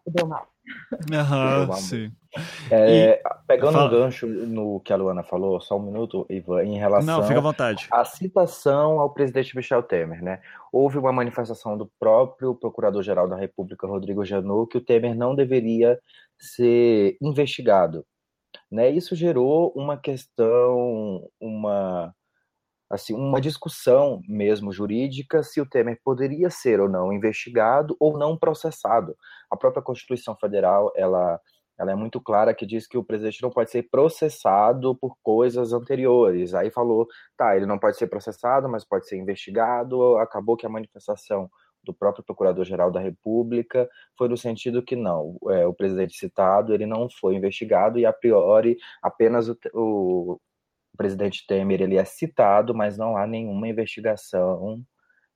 Deu 0.06 0.26
mal. 0.26 0.46
Aham, 1.12 1.72
sim. 1.76 2.12
É, 2.70 3.14
e... 3.14 3.22
Pegando 3.46 3.72
Fala. 3.72 3.86
um 3.86 3.90
gancho 3.90 4.26
no 4.26 4.80
que 4.80 4.92
a 4.92 4.96
Luana 4.96 5.22
falou, 5.22 5.60
só 5.60 5.76
um 5.76 5.82
minuto, 5.82 6.26
Ivan, 6.30 6.62
em 6.64 6.78
relação 6.78 7.18
Não, 7.18 7.26
fica 7.26 7.38
à 7.38 7.42
vontade. 7.42 7.88
à 7.90 8.04
citação 8.04 9.00
ao 9.00 9.10
presidente 9.10 9.56
Michel 9.56 9.82
Temer, 9.82 10.22
né? 10.22 10.40
Houve 10.72 10.98
uma 10.98 11.12
manifestação 11.12 11.76
do 11.76 11.90
próprio 11.98 12.54
Procurador-Geral 12.54 13.28
da 13.28 13.36
República, 13.36 13.86
Rodrigo 13.86 14.24
Janot, 14.24 14.70
que 14.70 14.78
o 14.78 14.84
Temer 14.84 15.14
não 15.16 15.34
deveria 15.34 15.98
ser 16.38 17.16
investigado. 17.20 18.04
Né? 18.70 18.90
Isso 18.90 19.16
gerou 19.16 19.72
uma 19.74 19.96
questão, 19.96 21.28
uma 21.40 22.14
assim, 22.90 23.14
uma 23.14 23.40
discussão 23.40 24.20
mesmo 24.28 24.72
jurídica 24.72 25.42
se 25.42 25.60
o 25.60 25.66
Temer 25.66 26.00
poderia 26.04 26.50
ser 26.50 26.80
ou 26.80 26.88
não 26.88 27.12
investigado 27.12 27.96
ou 28.00 28.18
não 28.18 28.36
processado. 28.36 29.16
A 29.48 29.56
própria 29.56 29.82
Constituição 29.82 30.36
Federal, 30.36 30.92
ela 30.96 31.40
ela 31.78 31.92
é 31.92 31.94
muito 31.94 32.20
clara 32.20 32.52
que 32.52 32.66
diz 32.66 32.86
que 32.86 32.98
o 32.98 33.02
presidente 33.02 33.42
não 33.42 33.48
pode 33.48 33.70
ser 33.70 33.84
processado 33.90 34.94
por 34.96 35.16
coisas 35.22 35.72
anteriores. 35.72 36.52
Aí 36.52 36.70
falou, 36.70 37.08
tá, 37.38 37.56
ele 37.56 37.64
não 37.64 37.78
pode 37.78 37.96
ser 37.96 38.06
processado, 38.06 38.68
mas 38.68 38.84
pode 38.84 39.08
ser 39.08 39.16
investigado. 39.16 40.18
Acabou 40.18 40.58
que 40.58 40.66
a 40.66 40.68
manifestação 40.68 41.48
do 41.82 41.94
próprio 41.94 42.22
Procurador-Geral 42.22 42.90
da 42.90 43.00
República 43.00 43.88
foi 44.18 44.28
no 44.28 44.36
sentido 44.36 44.82
que 44.82 44.94
não, 44.94 45.38
é, 45.48 45.66
o 45.66 45.72
presidente 45.72 46.14
citado 46.14 46.74
ele 46.74 46.84
não 46.84 47.08
foi 47.08 47.34
investigado 47.34 47.98
e 47.98 48.04
a 48.04 48.12
priori 48.12 48.76
apenas 49.02 49.48
o, 49.48 49.56
o, 49.72 50.40
presidente 51.00 51.46
Temer 51.46 51.80
ele 51.80 51.96
é 51.96 52.04
citado, 52.04 52.74
mas 52.74 52.98
não 52.98 53.16
há 53.16 53.26
nenhuma 53.26 53.66
investigação 53.66 54.84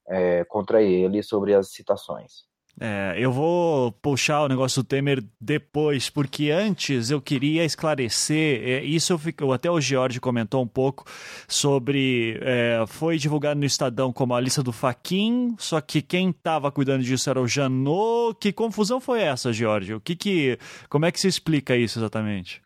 é, 0.07 0.44
contra 0.44 0.83
ele 0.83 1.22
sobre 1.22 1.55
as 1.55 1.72
citações. 1.72 2.44
É, 2.79 3.14
eu 3.16 3.33
vou 3.33 3.90
puxar 3.92 4.42
o 4.42 4.48
negócio 4.48 4.83
do 4.83 4.87
Temer 4.87 5.24
depois, 5.40 6.11
porque 6.11 6.50
antes 6.50 7.11
eu 7.11 7.18
queria 7.18 7.64
esclarecer, 7.64 8.61
é, 8.62 8.85
isso 8.85 9.16
ficou, 9.16 9.55
até 9.55 9.70
o 9.70 9.81
George 9.81 10.20
comentou 10.20 10.62
um 10.62 10.68
pouco 10.68 11.05
sobre, 11.48 12.38
é, 12.42 12.85
foi 12.87 13.16
divulgado 13.16 13.59
no 13.59 13.64
Estadão 13.64 14.12
como 14.12 14.35
a 14.35 14.40
lista 14.40 14.62
do 14.62 14.72
Faquin, 14.72 15.55
só 15.59 15.81
que 15.81 16.03
quem 16.03 16.29
estava 16.29 16.70
cuidando 16.70 17.05
disso 17.05 17.31
era 17.31 17.40
o 17.40 17.48
Janot, 17.48 18.37
que 18.38 18.53
confusão 18.53 19.00
foi 19.00 19.22
essa, 19.22 19.50
George? 19.50 19.94
O 19.94 20.00
que 20.00 20.14
que, 20.14 20.59
como 20.90 21.07
é 21.07 21.12
que 21.12 21.20
se 21.20 21.29
explica 21.29 21.74
isso 21.74 21.98
exatamente? 22.00 22.61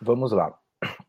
Vamos 0.00 0.32
lá. 0.32 0.56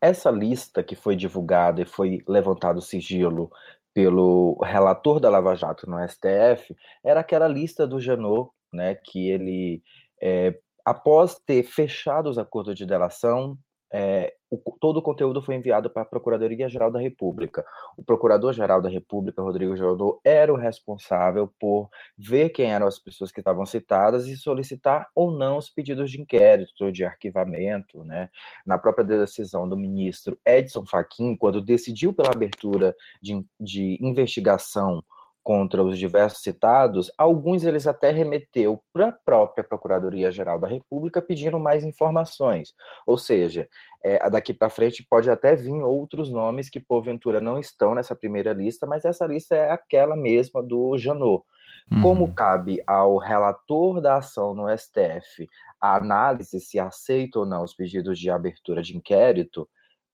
Essa 0.02 0.32
lista 0.32 0.84
que 0.84 0.96
foi 0.96 1.16
divulgada 1.16 1.82
e 1.82 1.86
foi 1.86 2.24
levantado 2.28 2.82
sigilo 2.82 3.52
pelo 3.94 4.58
relator 4.64 5.20
da 5.20 5.30
Lava 5.30 5.56
Jato 5.56 5.90
no 5.90 5.98
STF 6.08 6.76
era 7.04 7.20
aquela 7.20 7.48
lista 7.48 7.86
do 7.88 8.00
Janot, 8.00 8.52
né, 8.72 8.96
que 8.96 9.30
ele, 9.30 9.84
é, 10.22 10.58
após 10.86 11.40
ter 11.40 11.64
fechado 11.64 12.30
os 12.30 12.38
acordos 12.38 12.76
de 12.76 12.86
delação, 12.86 13.58
é, 13.92 14.36
o, 14.50 14.58
todo 14.80 14.98
o 14.98 15.02
conteúdo 15.02 15.42
foi 15.42 15.56
enviado 15.56 15.90
para 15.90 16.04
a 16.04 16.06
Procuradoria-Geral 16.06 16.92
da 16.92 17.00
República. 17.00 17.66
O 17.98 18.04
Procurador-Geral 18.04 18.82
da 18.82 18.90
República, 18.90 19.42
Rodrigo 19.42 19.76
Jordão, 19.76 20.20
era 20.24 20.52
o 20.52 20.58
responsável 20.58 21.52
por 21.60 21.90
ver 22.18 22.50
quem 22.50 22.72
eram 22.72 22.88
as 22.88 23.00
pessoas 23.00 23.32
que 23.32 23.42
estavam 23.42 23.66
citadas 23.66 24.28
e 24.28 24.36
solicitar 24.36 25.10
ou 25.14 25.32
não 25.32 25.58
os 25.58 25.70
pedidos 25.70 26.12
de 26.12 26.22
inquérito, 26.22 26.92
de 26.92 27.04
arquivamento. 27.04 28.04
Né? 28.04 28.30
Na 28.66 28.78
própria 28.78 29.06
decisão 29.06 29.68
do 29.68 29.78
ministro 29.78 30.38
Edson 30.46 30.86
Fachin, 30.86 31.36
quando 31.36 31.62
decidiu 31.62 32.14
pela 32.14 32.32
abertura 32.32 32.96
de, 33.22 33.44
de 33.60 33.98
investigação 34.02 35.04
contra 35.50 35.84
os 35.84 35.98
diversos 35.98 36.44
citados, 36.44 37.12
alguns 37.18 37.64
eles 37.64 37.88
até 37.88 38.12
remeteu 38.12 38.80
para 38.94 39.08
a 39.08 39.12
própria 39.12 39.64
Procuradoria-Geral 39.64 40.60
da 40.60 40.68
República 40.68 41.24
pedindo 41.24 41.60
mais 41.60 41.84
informações. 41.84 42.76
Ou 43.08 43.18
seja, 43.18 43.68
é, 44.04 44.30
daqui 44.30 44.54
para 44.54 44.70
frente 44.70 45.04
pode 45.10 45.28
até 45.28 45.56
vir 45.56 45.82
outros 45.82 46.30
nomes 46.30 46.70
que 46.70 46.80
porventura 46.80 47.42
não 47.42 47.58
estão 47.58 47.96
nessa 47.96 48.16
primeira 48.16 48.54
lista, 48.54 48.86
mas 48.86 49.04
essa 49.06 49.26
lista 49.26 49.56
é 49.56 49.72
aquela 49.72 50.16
mesma 50.16 50.62
do 50.62 50.96
Janot. 51.00 51.44
Uhum. 51.92 52.02
Como 52.04 52.36
cabe 52.36 52.80
ao 52.86 53.18
relator 53.18 54.00
da 54.02 54.18
ação 54.18 54.54
no 54.54 54.70
STF 54.78 55.50
a 55.82 55.96
análise 55.96 56.60
se 56.60 56.78
aceita 56.78 57.40
ou 57.40 57.46
não 57.48 57.64
os 57.64 57.74
pedidos 57.74 58.20
de 58.20 58.30
abertura 58.30 58.84
de 58.84 58.96
inquérito, 58.96 59.68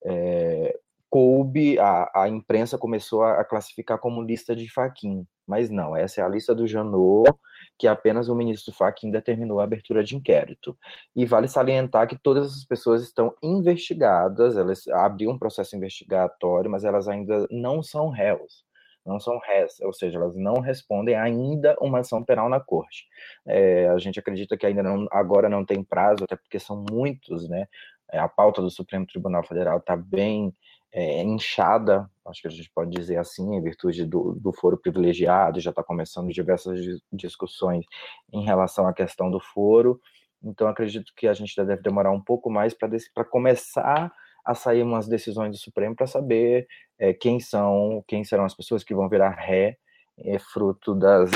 é, 0.05 0.79
coube, 1.15 1.79
a, 1.79 2.11
a 2.13 2.27
imprensa 2.27 2.77
começou 2.77 3.23
a, 3.23 3.39
a, 3.39 3.45
classificar 3.45 3.97
como 3.97 4.21
lista 4.21 4.53
de 4.53 4.69
Faquin, 4.69 5.25
mas 5.47 5.69
não, 5.69 5.95
essa 5.95 6.19
é 6.19 6.23
a 6.25 6.27
lista 6.27 6.53
do 6.53 6.67
Janot, 6.67 7.31
que 7.79 7.87
apenas 7.87 8.27
o 8.27 8.35
ministro 8.35 8.73
Faquin 8.73 9.09
determinou 9.09 9.61
a 9.61 9.63
abertura 9.63 10.03
de 10.03 10.13
inquérito. 10.13 10.77
E 11.15 11.25
vale 11.25 11.47
salientar 11.47 12.05
que 12.05 12.17
todas 12.17 12.47
essas 12.47 12.65
pessoas 12.65 13.01
estão 13.01 13.33
investigadas, 13.41 14.57
elas 14.57 14.85
abriram 14.89 15.31
um 15.31 15.39
processo 15.39 15.73
investigatório, 15.77 16.69
mas 16.69 16.83
elas 16.83 17.07
ainda 17.07 17.47
não 17.49 17.81
são 17.81 18.09
réus 18.09 18.65
não 19.05 19.19
são 19.19 19.37
réus, 19.37 19.79
ou 19.81 19.93
seja, 19.93 20.17
elas 20.17 20.35
não 20.35 20.59
respondem 20.61 21.13
ainda 21.13 21.77
uma 21.79 21.99
ação 21.99 22.23
penal 22.23 22.49
na 22.49 22.59
corte. 22.59 23.05
É, 23.45 23.87
a 23.89 23.99
gente 23.99 24.19
acredita 24.19 24.57
que 24.57 24.65
ainda 24.65 24.81
não, 24.81 25.07
agora 25.11 25.47
não 25.47 25.63
tem 25.63 25.83
prazo, 25.83 26.23
até 26.23 26.35
porque 26.35 26.57
são 26.57 26.83
muitos, 26.89 27.47
né? 27.47 27.67
É, 28.11 28.17
a 28.17 28.27
pauta 28.27 28.63
do 28.63 28.71
Supremo 28.71 29.05
Tribunal 29.05 29.43
Federal 29.43 29.77
está 29.77 29.95
bem 29.95 30.51
é, 30.97 31.21
inchada, 31.21 32.09
acho 32.25 32.41
que 32.41 32.47
a 32.47 32.51
gente 32.51 32.71
pode 32.73 32.89
dizer 32.89 33.17
assim, 33.17 33.53
em 33.53 33.61
virtude 33.61 34.05
do, 34.05 34.33
do 34.33 34.53
foro 34.53 34.77
privilegiado, 34.77 35.59
já 35.59 35.71
está 35.71 35.83
começando 35.83 36.31
diversas 36.31 36.79
discussões 37.11 37.85
em 38.31 38.45
relação 38.45 38.87
à 38.87 38.93
questão 38.93 39.29
do 39.29 39.37
foro, 39.37 39.99
então 40.41 40.69
acredito 40.69 41.11
que 41.13 41.27
a 41.27 41.33
gente 41.33 41.53
deve 41.53 41.81
demorar 41.81 42.11
um 42.11 42.21
pouco 42.21 42.49
mais 42.49 42.73
para 42.73 43.25
começar 43.25 44.09
a 44.45 44.55
sair 44.55 44.83
umas 44.83 45.05
decisões 45.05 45.51
do 45.51 45.57
Supremo 45.57 45.93
para 45.93 46.07
saber 46.07 46.65
é, 46.97 47.13
quem 47.13 47.41
são, 47.41 48.01
quem 48.07 48.23
serão 48.23 48.45
as 48.45 48.55
pessoas 48.55 48.81
que 48.81 48.95
vão 48.95 49.09
virar 49.09 49.31
ré 49.31 49.77
é 50.17 50.39
fruto 50.39 50.93
das, 50.95 51.31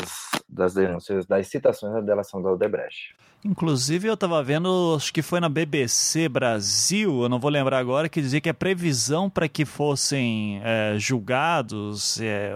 das 0.47 0.73
denúncias, 0.73 1.25
das 1.25 1.47
citações 1.47 1.93
da 1.93 2.01
delação 2.01 2.41
da 2.41 2.51
Odebrecht. 2.51 3.15
Inclusive, 3.43 4.05
eu 4.05 4.15
estava 4.15 4.43
vendo, 4.43 4.95
acho 4.97 5.13
que 5.13 5.21
foi 5.21 5.39
na 5.39 5.47
BBC 5.47 6.27
Brasil, 6.27 7.21
eu 7.21 7.29
não 7.29 7.39
vou 7.39 7.49
lembrar 7.49 7.77
agora, 7.77 8.09
que 8.09 8.19
dizia 8.19 8.41
que 8.41 8.49
a 8.49 8.53
previsão 8.53 9.29
para 9.29 9.47
que 9.47 9.63
fossem 9.63 10.59
é, 10.61 10.95
julgados, 10.97 12.19
é, 12.19 12.51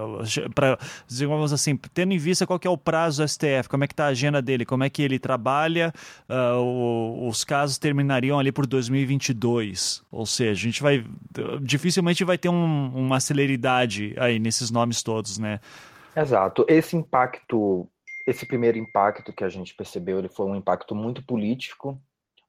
para, 0.53 0.77
digamos 1.07 1.53
assim, 1.53 1.77
tendo 1.93 2.11
em 2.11 2.17
vista 2.17 2.45
qual 2.45 2.59
que 2.59 2.67
é 2.67 2.69
o 2.69 2.77
prazo 2.77 3.23
do 3.23 3.27
STF, 3.29 3.69
como 3.69 3.85
é 3.85 3.87
que 3.87 3.93
está 3.93 4.07
a 4.07 4.09
agenda 4.09 4.41
dele, 4.41 4.65
como 4.65 4.83
é 4.83 4.89
que 4.89 5.01
ele 5.01 5.17
trabalha, 5.17 5.93
uh, 6.29 6.59
o, 6.59 7.29
os 7.29 7.45
casos 7.45 7.77
terminariam 7.77 8.37
ali 8.37 8.51
por 8.51 8.67
2022. 8.67 10.03
Ou 10.11 10.25
seja, 10.25 10.51
a 10.51 10.55
gente 10.55 10.83
vai, 10.83 11.05
dificilmente 11.61 12.25
vai 12.25 12.37
ter 12.37 12.49
um, 12.49 12.91
uma 12.93 13.21
celeridade 13.21 14.13
aí 14.17 14.37
nesses 14.37 14.69
nomes 14.69 15.01
todos, 15.01 15.37
né? 15.37 15.61
Exato. 16.15 16.65
Esse 16.67 16.95
impacto, 16.95 17.89
esse 18.27 18.45
primeiro 18.45 18.77
impacto 18.77 19.33
que 19.33 19.43
a 19.43 19.49
gente 19.49 19.75
percebeu, 19.75 20.19
ele 20.19 20.29
foi 20.29 20.45
um 20.45 20.55
impacto 20.55 20.93
muito 20.93 21.25
político. 21.25 21.99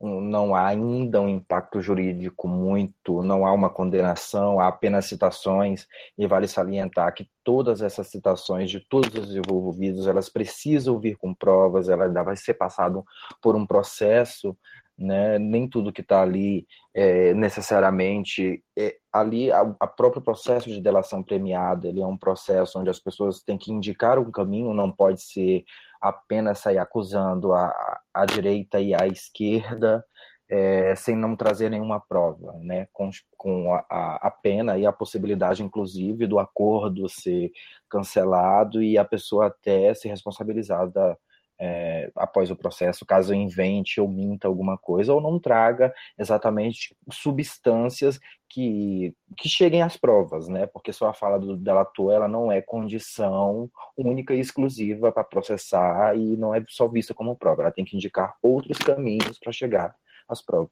Não 0.01 0.55
há 0.55 0.67
ainda 0.67 1.21
um 1.23 1.29
impacto 1.29 1.81
jurídico 1.81 2.47
muito, 2.47 3.23
não 3.23 3.47
há 3.47 3.53
uma 3.53 3.71
condenação, 3.71 4.61
há 4.61 4.69
apenas 4.69 5.07
citações, 5.07 5.87
e 6.19 6.27
vale 6.27 6.47
salientar 6.47 7.15
que 7.15 7.27
todas 7.43 7.81
essas 7.81 8.09
citações 8.09 8.71
de 8.71 8.81
todos 8.81 9.15
os 9.15 9.35
envolvidos, 9.35 10.07
elas 10.07 10.29
precisam 10.29 10.99
vir 10.99 11.17
com 11.17 11.33
provas, 11.33 11.89
ela 11.89 12.09
vai 12.23 12.37
ser 12.37 12.55
passado 12.55 13.03
por 13.41 13.57
um 13.57 13.65
processo 13.67 14.55
né? 14.99 15.39
Nem 15.39 15.69
tudo 15.69 15.93
que 15.93 16.01
está 16.01 16.23
ali 16.23 16.67
é, 16.95 17.35
necessariamente 17.35 18.63
é, 18.79 18.97
ali 19.13 19.51
a, 19.51 19.61
a, 19.81 19.87
próprio 19.87 20.23
processo 20.23 20.69
de 20.69 20.81
delação 20.81 21.23
premiada 21.23 21.89
ele 21.89 22.01
é 22.01 22.07
um 22.07 22.17
processo 22.17 22.79
onde 22.79 22.89
as 22.91 23.01
pessoas 23.01 23.43
têm 23.43 23.59
que 23.59 23.73
indicar 23.73 24.19
um 24.19 24.31
caminho, 24.31 24.73
não 24.73 24.93
pode 24.93 25.21
ser 25.23 25.65
apenas 26.01 26.61
sair 26.61 26.79
acusando 26.79 27.53
a, 27.53 28.01
a 28.13 28.25
direita 28.27 28.81
e 28.81 28.95
a 28.95 29.07
esquerda 29.07 30.05
é, 30.49 30.95
sem 30.95 31.17
não 31.17 31.35
trazer 31.35 31.71
nenhuma 31.71 32.01
prova, 32.01 32.53
né? 32.61 32.87
Com, 32.93 33.11
com 33.37 33.75
a, 33.75 34.17
a, 34.17 34.31
pena 34.31 34.79
e 34.79 34.87
a 34.87 34.93
possibilidade, 34.93 35.63
inclusive, 35.63 36.27
do 36.27 36.39
acordo 36.39 37.09
ser 37.09 37.51
cancelado 37.89 38.83
e 38.83 38.99
a 38.99 39.05
pessoa 39.05 39.47
até 39.47 39.95
ser 39.95 40.09
responsabilizada 40.09 41.19
é, 41.65 42.11
após 42.15 42.51
o 42.51 42.57
processo, 42.57 43.07
caso 43.07 43.35
invente 43.35 43.99
ou 43.99 44.07
minta 44.07 44.47
alguma 44.47 44.77
coisa, 44.77 45.15
ou 45.15 45.21
não 45.21 45.41
traga 45.41 45.95
exatamente 46.19 46.95
substâncias 47.11 48.21
que, 48.51 49.15
que 49.39 49.49
cheguem 49.49 49.83
às 49.83 49.97
provas, 49.97 50.47
né? 50.47 50.67
Porque 50.67 50.93
só 50.93 51.09
a 51.09 51.15
fala 51.15 51.39
do 51.39 51.57
delator 51.57 52.13
ela 52.13 52.29
não 52.29 52.53
é 52.53 52.61
condição 52.61 53.71
única 53.97 54.35
e 54.35 54.41
exclusiva 54.41 55.11
para 55.11 55.25
processar 55.25 56.15
e 56.17 56.37
não 56.37 56.55
é 56.55 56.63
só 56.69 56.87
vista 56.87 57.15
como 57.15 57.35
prova, 57.37 57.63
ela 57.63 57.73
tem 57.73 57.85
que 57.85 57.97
indicar 57.97 58.35
outros 58.43 58.77
caminhos 58.79 59.39
para 59.39 59.53
chegar 59.53 59.97
às 60.29 60.43
provas. 60.43 60.71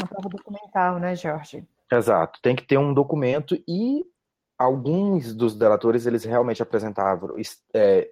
Uma 0.00 0.08
prova 0.08 0.28
documental, 0.28 0.98
né, 1.00 1.16
Jorge? 1.16 1.64
Exato, 1.90 2.38
tem 2.40 2.54
que 2.54 2.66
ter 2.66 2.78
um 2.78 2.94
documento 2.94 3.60
e 3.66 4.04
alguns 4.56 5.34
dos 5.34 5.56
delatores 5.56 6.06
eles 6.06 6.24
realmente 6.24 6.62
apresentavam 6.62 7.34
é, 7.74 8.10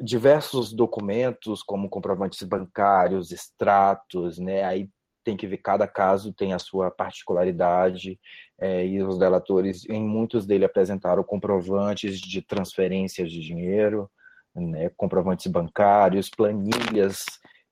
diversos 0.00 0.72
documentos, 0.72 1.62
como 1.62 1.88
comprovantes 1.88 2.42
bancários, 2.42 3.30
extratos, 3.32 4.38
né? 4.38 4.64
Aí 4.64 4.88
tem 5.24 5.36
que 5.36 5.46
ver 5.46 5.58
cada 5.58 5.86
caso 5.86 6.32
tem 6.32 6.52
a 6.52 6.58
sua 6.58 6.90
particularidade 6.90 8.18
é, 8.60 8.86
e 8.86 9.02
os 9.02 9.18
delatores, 9.18 9.88
em 9.88 10.04
muitos 10.04 10.46
deles 10.46 10.66
apresentaram 10.66 11.22
comprovantes 11.22 12.20
de 12.20 12.42
transferências 12.42 13.30
de 13.30 13.40
dinheiro, 13.40 14.10
né, 14.54 14.90
comprovantes 14.96 15.46
bancários, 15.46 16.28
planilhas 16.28 17.24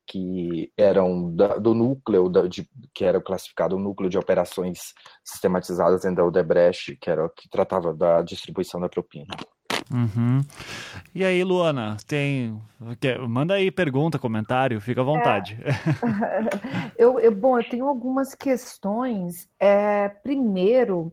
que 0.07 0.73
eram 0.77 1.35
da, 1.35 1.57
do 1.57 1.75
núcleo, 1.75 2.29
da, 2.29 2.47
de, 2.47 2.69
que 2.93 3.05
era 3.05 3.21
classificado 3.21 3.77
o 3.77 3.79
núcleo 3.79 4.11
de 4.11 4.19
operações 4.19 4.93
sistematizadas 5.25 6.03
dentro 6.03 6.17
da 6.17 6.25
Odebrecht, 6.25 6.97
que 6.97 7.11
era 7.11 7.29
que 7.29 7.49
tratava 7.49 7.95
da 7.95 8.21
distribuição 8.23 8.81
da 8.81 8.89
propina. 8.89 9.37
Uhum. 9.93 10.41
E 11.15 11.25
aí, 11.25 11.43
Luana, 11.43 11.97
tem. 12.07 12.61
Manda 13.29 13.55
aí 13.55 13.71
pergunta, 13.71 14.19
comentário, 14.19 14.81
fica 14.81 15.01
à 15.01 15.05
vontade. 15.05 15.59
É... 15.63 15.73
eu, 16.97 17.19
eu, 17.19 17.35
bom, 17.35 17.59
eu 17.59 17.69
tenho 17.69 17.89
algumas 17.89 18.35
questões. 18.35 19.49
É, 19.59 20.09
primeiro, 20.09 21.13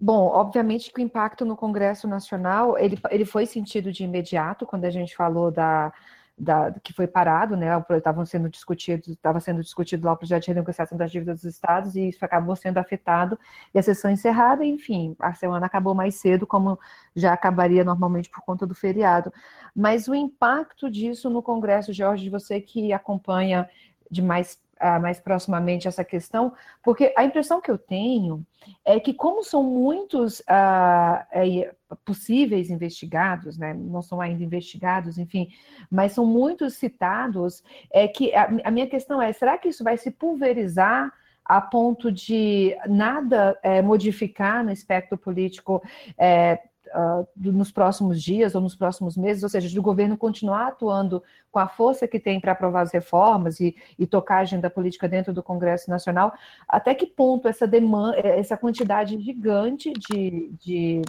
bom, 0.00 0.26
obviamente 0.28 0.90
que 0.90 1.00
o 1.00 1.04
impacto 1.04 1.44
no 1.44 1.56
Congresso 1.56 2.08
Nacional 2.08 2.78
ele, 2.78 2.98
ele 3.10 3.26
foi 3.26 3.44
sentido 3.44 3.92
de 3.92 4.04
imediato 4.04 4.66
quando 4.66 4.86
a 4.86 4.90
gente 4.90 5.14
falou 5.14 5.50
da 5.50 5.92
da, 6.40 6.72
que 6.82 6.92
foi 6.94 7.06
parado, 7.06 7.54
né? 7.54 7.68
Estavam 7.90 8.24
sendo 8.24 8.48
discutidos, 8.48 9.08
estava 9.08 9.38
sendo 9.40 9.60
discutido 9.60 10.06
lá 10.06 10.14
o 10.14 10.16
projeto 10.16 10.44
de 10.44 10.48
renegociação 10.48 10.96
das 10.96 11.12
dívidas 11.12 11.42
dos 11.42 11.54
estados 11.54 11.94
e 11.94 12.08
isso 12.08 12.24
acabou 12.24 12.56
sendo 12.56 12.78
afetado 12.78 13.38
e 13.74 13.78
a 13.78 13.82
sessão 13.82 14.10
encerrada, 14.10 14.64
enfim, 14.64 15.14
a 15.20 15.34
semana 15.34 15.66
acabou 15.66 15.94
mais 15.94 16.14
cedo, 16.14 16.46
como 16.46 16.78
já 17.14 17.34
acabaria 17.34 17.84
normalmente 17.84 18.30
por 18.30 18.40
conta 18.40 18.66
do 18.66 18.74
feriado. 18.74 19.30
Mas 19.76 20.08
o 20.08 20.14
impacto 20.14 20.90
disso 20.90 21.28
no 21.28 21.42
Congresso, 21.42 21.92
Jorge, 21.92 22.30
você 22.30 22.58
que 22.58 22.90
acompanha 22.90 23.68
de 24.10 24.22
mais 24.22 24.58
mais 25.00 25.20
proximamente 25.20 25.86
essa 25.86 26.04
questão, 26.04 26.52
porque 26.82 27.12
a 27.16 27.24
impressão 27.24 27.60
que 27.60 27.70
eu 27.70 27.78
tenho 27.78 28.44
é 28.84 28.98
que, 29.00 29.12
como 29.12 29.42
são 29.42 29.62
muitos 29.62 30.42
é, 30.48 31.74
possíveis 32.04 32.70
investigados, 32.70 33.58
né, 33.58 33.74
não 33.74 34.02
são 34.02 34.20
ainda 34.20 34.42
investigados, 34.42 35.18
enfim, 35.18 35.48
mas 35.90 36.12
são 36.12 36.24
muitos 36.26 36.74
citados, 36.74 37.62
é 37.92 38.06
que 38.08 38.34
a, 38.34 38.48
a 38.64 38.70
minha 38.70 38.86
questão 38.86 39.20
é: 39.20 39.32
será 39.32 39.58
que 39.58 39.68
isso 39.68 39.84
vai 39.84 39.96
se 39.96 40.10
pulverizar? 40.10 41.12
a 41.42 41.60
ponto 41.60 42.12
de 42.12 42.76
nada 42.86 43.58
é, 43.60 43.82
modificar 43.82 44.62
no 44.62 44.70
espectro 44.70 45.18
político 45.18 45.82
é, 46.16 46.60
uh, 46.94 47.26
nos 47.36 47.70
próximos 47.70 48.22
dias 48.22 48.54
ou 48.54 48.60
nos 48.60 48.74
próximos 48.74 49.16
meses, 49.16 49.42
ou 49.42 49.48
seja, 49.48 49.74
do 49.74 49.82
governo 49.82 50.16
continuar 50.16 50.68
atuando 50.68 51.22
com 51.50 51.58
a 51.58 51.68
força 51.68 52.06
que 52.06 52.20
tem 52.20 52.40
para 52.40 52.52
aprovar 52.52 52.82
as 52.82 52.92
reformas 52.92 53.60
e, 53.60 53.76
e, 53.98 54.06
tocar 54.06 54.36
a 54.36 54.40
agenda 54.40 54.70
política 54.70 55.08
dentro 55.08 55.32
do 55.32 55.42
Congresso 55.42 55.90
Nacional, 55.90 56.32
até 56.68 56.94
que 56.94 57.06
ponto 57.06 57.48
essa 57.48 57.66
demanda, 57.66 58.16
essa 58.18 58.56
quantidade 58.56 59.18
gigante 59.20 59.92
de, 59.92 60.50
de, 60.60 61.02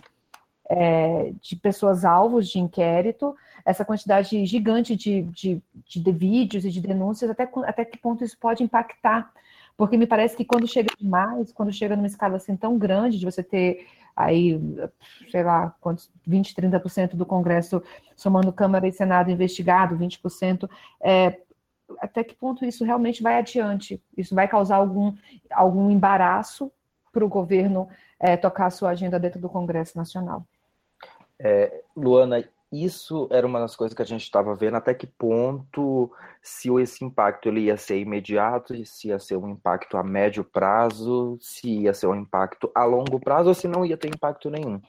é, 0.70 1.34
de 1.42 1.56
pessoas 1.56 2.06
alvos 2.06 2.48
de 2.48 2.60
inquérito, 2.60 3.36
essa 3.66 3.86
quantidade 3.86 4.46
gigante 4.46 4.96
de, 4.96 5.24
de, 5.24 5.62
de, 5.86 6.12
vídeos 6.12 6.66
e 6.66 6.70
de 6.70 6.82
denúncias, 6.82 7.30
até, 7.30 7.50
até 7.66 7.86
que 7.86 7.98
ponto 7.98 8.24
isso 8.24 8.38
pode 8.40 8.64
impactar? 8.64 9.32
Porque 9.78 9.98
me 9.98 10.08
parece 10.08 10.36
que 10.36 10.46
quando 10.46 10.68
chega 10.68 10.90
demais, 10.98 11.52
quando 11.52 11.72
chega 11.72 11.96
numa 11.96 12.08
escala 12.08 12.38
assim 12.38 12.56
tão 12.56 12.78
grande, 12.78 13.20
de 13.20 13.26
você 13.26 13.44
ter 13.44 13.88
aí, 14.16 14.60
sei 15.30 15.44
lá, 15.44 15.76
quantos, 15.80 16.10
20, 16.26 16.56
30% 16.56 17.16
do 17.16 17.26
Congresso, 17.26 17.82
somando 18.16 18.54
Câmara 18.54 18.88
e 18.88 18.92
Senado 18.92 19.32
investigado, 19.32 19.98
20%, 19.98 20.70
é, 21.02 21.40
até 22.00 22.24
que 22.24 22.36
ponto 22.36 22.66
isso 22.66 22.84
realmente 22.84 23.22
vai 23.22 23.38
adiante? 23.38 24.02
Isso 24.18 24.34
vai 24.34 24.48
causar 24.48 24.78
algum, 24.78 25.14
algum 25.52 25.90
embaraço 25.90 26.72
para 27.12 27.26
o 27.26 27.30
governo 27.30 27.90
é, 28.20 28.38
tocar 28.38 28.68
a 28.68 28.72
sua 28.72 28.92
agenda 28.92 29.20
dentro 29.20 29.40
do 29.40 29.50
Congresso 29.50 29.98
Nacional? 29.98 30.46
É, 31.38 31.82
Luana, 31.96 32.44
isso 32.72 33.28
era 33.32 33.46
uma 33.46 33.60
das 33.60 33.76
coisas 33.76 33.94
que 33.94 34.02
a 34.02 34.06
gente 34.06 34.24
estava 34.24 34.56
vendo 34.56 34.78
até 34.78 34.94
que 34.94 35.06
ponto 35.06 36.10
se 36.42 36.70
esse 36.80 37.04
impacto 37.04 37.50
ele 37.50 37.62
ia 37.62 37.76
ser 37.76 38.00
imediato, 38.00 38.74
se 38.86 39.10
ia 39.10 39.20
ser 39.20 39.36
um 39.36 39.50
impacto 39.50 39.98
a 39.98 40.04
médio 40.04 40.44
prazo, 40.44 41.38
se 41.42 41.82
ia 41.82 41.94
ser 41.94 42.08
um 42.08 42.16
impacto 42.16 42.72
a 42.74 42.86
longo 42.86 43.20
prazo 43.20 43.50
ou 43.50 43.56
se 43.56 43.68
não 43.68 43.86
ia 43.86 43.98
ter 43.98 44.08
impacto 44.08 44.50
nenhum. 44.50 44.82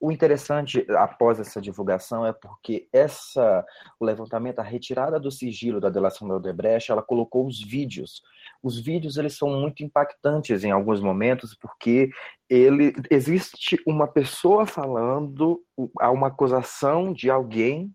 O 0.00 0.12
interessante 0.12 0.86
após 0.96 1.40
essa 1.40 1.60
divulgação 1.60 2.24
é 2.24 2.32
porque 2.32 2.88
essa 2.92 3.66
o 3.98 4.04
levantamento, 4.04 4.60
a 4.60 4.62
retirada 4.62 5.18
do 5.18 5.30
sigilo 5.30 5.80
da 5.80 5.90
delação 5.90 6.26
da 6.28 6.36
Odebrecht, 6.36 6.90
ela 6.90 7.02
colocou 7.02 7.46
os 7.46 7.60
vídeos. 7.60 8.22
Os 8.62 8.78
vídeos 8.78 9.16
eles 9.16 9.36
são 9.36 9.48
muito 9.48 9.84
impactantes 9.84 10.64
em 10.64 10.70
alguns 10.70 11.00
momentos 11.00 11.56
porque 11.60 12.10
ele 12.48 12.92
existe 13.10 13.80
uma 13.86 14.06
pessoa 14.08 14.66
falando 14.66 15.60
a 16.00 16.10
uma 16.10 16.28
acusação 16.28 17.12
de 17.12 17.30
alguém 17.30 17.92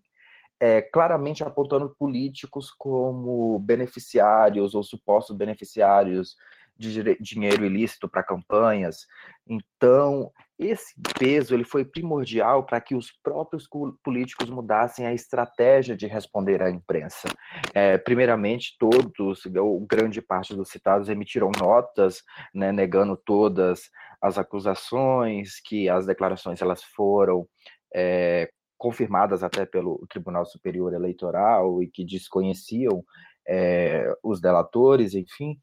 é, 0.60 0.80
claramente 0.80 1.42
apontando 1.44 1.94
políticos 1.98 2.70
como 2.70 3.58
beneficiários 3.58 4.74
ou 4.74 4.82
supostos 4.82 5.36
beneficiários 5.36 6.36
de 6.76 7.16
dinheiro 7.20 7.64
ilícito 7.64 8.08
para 8.08 8.22
campanhas. 8.22 9.06
Então, 9.46 10.32
esse 10.58 10.94
peso 11.18 11.54
ele 11.54 11.64
foi 11.64 11.84
primordial 11.84 12.64
para 12.64 12.80
que 12.80 12.94
os 12.94 13.12
próprios 13.22 13.68
políticos 14.02 14.48
mudassem 14.50 15.06
a 15.06 15.12
estratégia 15.12 15.96
de 15.96 16.06
responder 16.06 16.62
à 16.62 16.70
imprensa. 16.70 17.28
É, 17.72 17.98
primeiramente, 17.98 18.76
todos, 18.78 19.44
ou 19.56 19.80
grande 19.80 20.20
parte 20.20 20.54
dos 20.54 20.70
citados, 20.70 21.08
emitiram 21.08 21.50
notas 21.58 22.22
né, 22.52 22.72
negando 22.72 23.16
todas 23.16 23.90
as 24.20 24.38
acusações, 24.38 25.60
que 25.60 25.88
as 25.88 26.06
declarações 26.06 26.62
elas 26.62 26.82
foram 26.82 27.46
é, 27.94 28.50
confirmadas 28.78 29.42
até 29.42 29.64
pelo 29.66 30.04
Tribunal 30.08 30.46
Superior 30.46 30.92
Eleitoral 30.92 31.82
e 31.82 31.88
que 31.88 32.04
desconheciam 32.04 33.04
é, 33.46 34.12
os 34.22 34.40
delatores, 34.40 35.14
enfim 35.14 35.58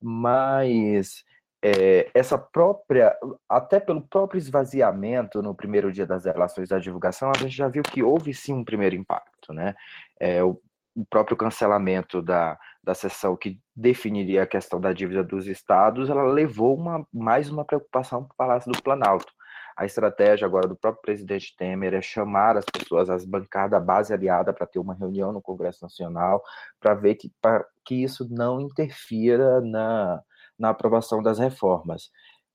mas 0.00 1.24
é, 1.62 2.10
essa 2.12 2.36
própria, 2.36 3.16
até 3.48 3.80
pelo 3.80 4.02
próprio 4.02 4.38
esvaziamento 4.38 5.42
no 5.42 5.54
primeiro 5.54 5.90
dia 5.90 6.06
das 6.06 6.26
relações 6.26 6.68
da 6.68 6.78
divulgação, 6.78 7.30
a 7.34 7.38
gente 7.38 7.56
já 7.56 7.68
viu 7.68 7.82
que 7.82 8.02
houve 8.02 8.34
sim 8.34 8.52
um 8.52 8.64
primeiro 8.64 8.94
impacto, 8.94 9.52
né? 9.52 9.74
É, 10.20 10.44
o, 10.44 10.60
o 10.94 11.04
próprio 11.06 11.36
cancelamento 11.36 12.22
da, 12.22 12.58
da 12.82 12.94
sessão 12.94 13.34
que 13.34 13.58
definiria 13.74 14.42
a 14.42 14.46
questão 14.46 14.80
da 14.80 14.92
dívida 14.92 15.24
dos 15.24 15.46
estados, 15.46 16.08
ela 16.10 16.22
levou 16.24 16.76
uma, 16.76 17.06
mais 17.12 17.50
uma 17.50 17.64
preocupação 17.64 18.22
para 18.22 18.32
o 18.32 18.36
Palácio 18.36 18.70
do 18.70 18.82
Planalto. 18.82 19.32
A 19.76 19.84
estratégia 19.84 20.46
agora 20.46 20.68
do 20.68 20.76
próprio 20.76 21.02
presidente 21.02 21.54
Temer 21.56 21.94
é 21.94 22.02
chamar 22.02 22.56
as 22.56 22.64
pessoas, 22.64 23.10
as 23.10 23.24
bancadas, 23.24 23.76
a 23.76 23.84
base 23.84 24.12
aliada, 24.12 24.52
para 24.52 24.66
ter 24.66 24.78
uma 24.78 24.94
reunião 24.94 25.32
no 25.32 25.42
Congresso 25.42 25.82
Nacional, 25.82 26.42
para 26.80 26.94
ver 26.94 27.16
que, 27.16 27.32
pra, 27.42 27.64
que 27.84 28.02
isso 28.02 28.26
não 28.30 28.60
interfira 28.60 29.60
na, 29.60 30.22
na 30.58 30.70
aprovação 30.70 31.22
das 31.22 31.38
reformas. 31.38 32.10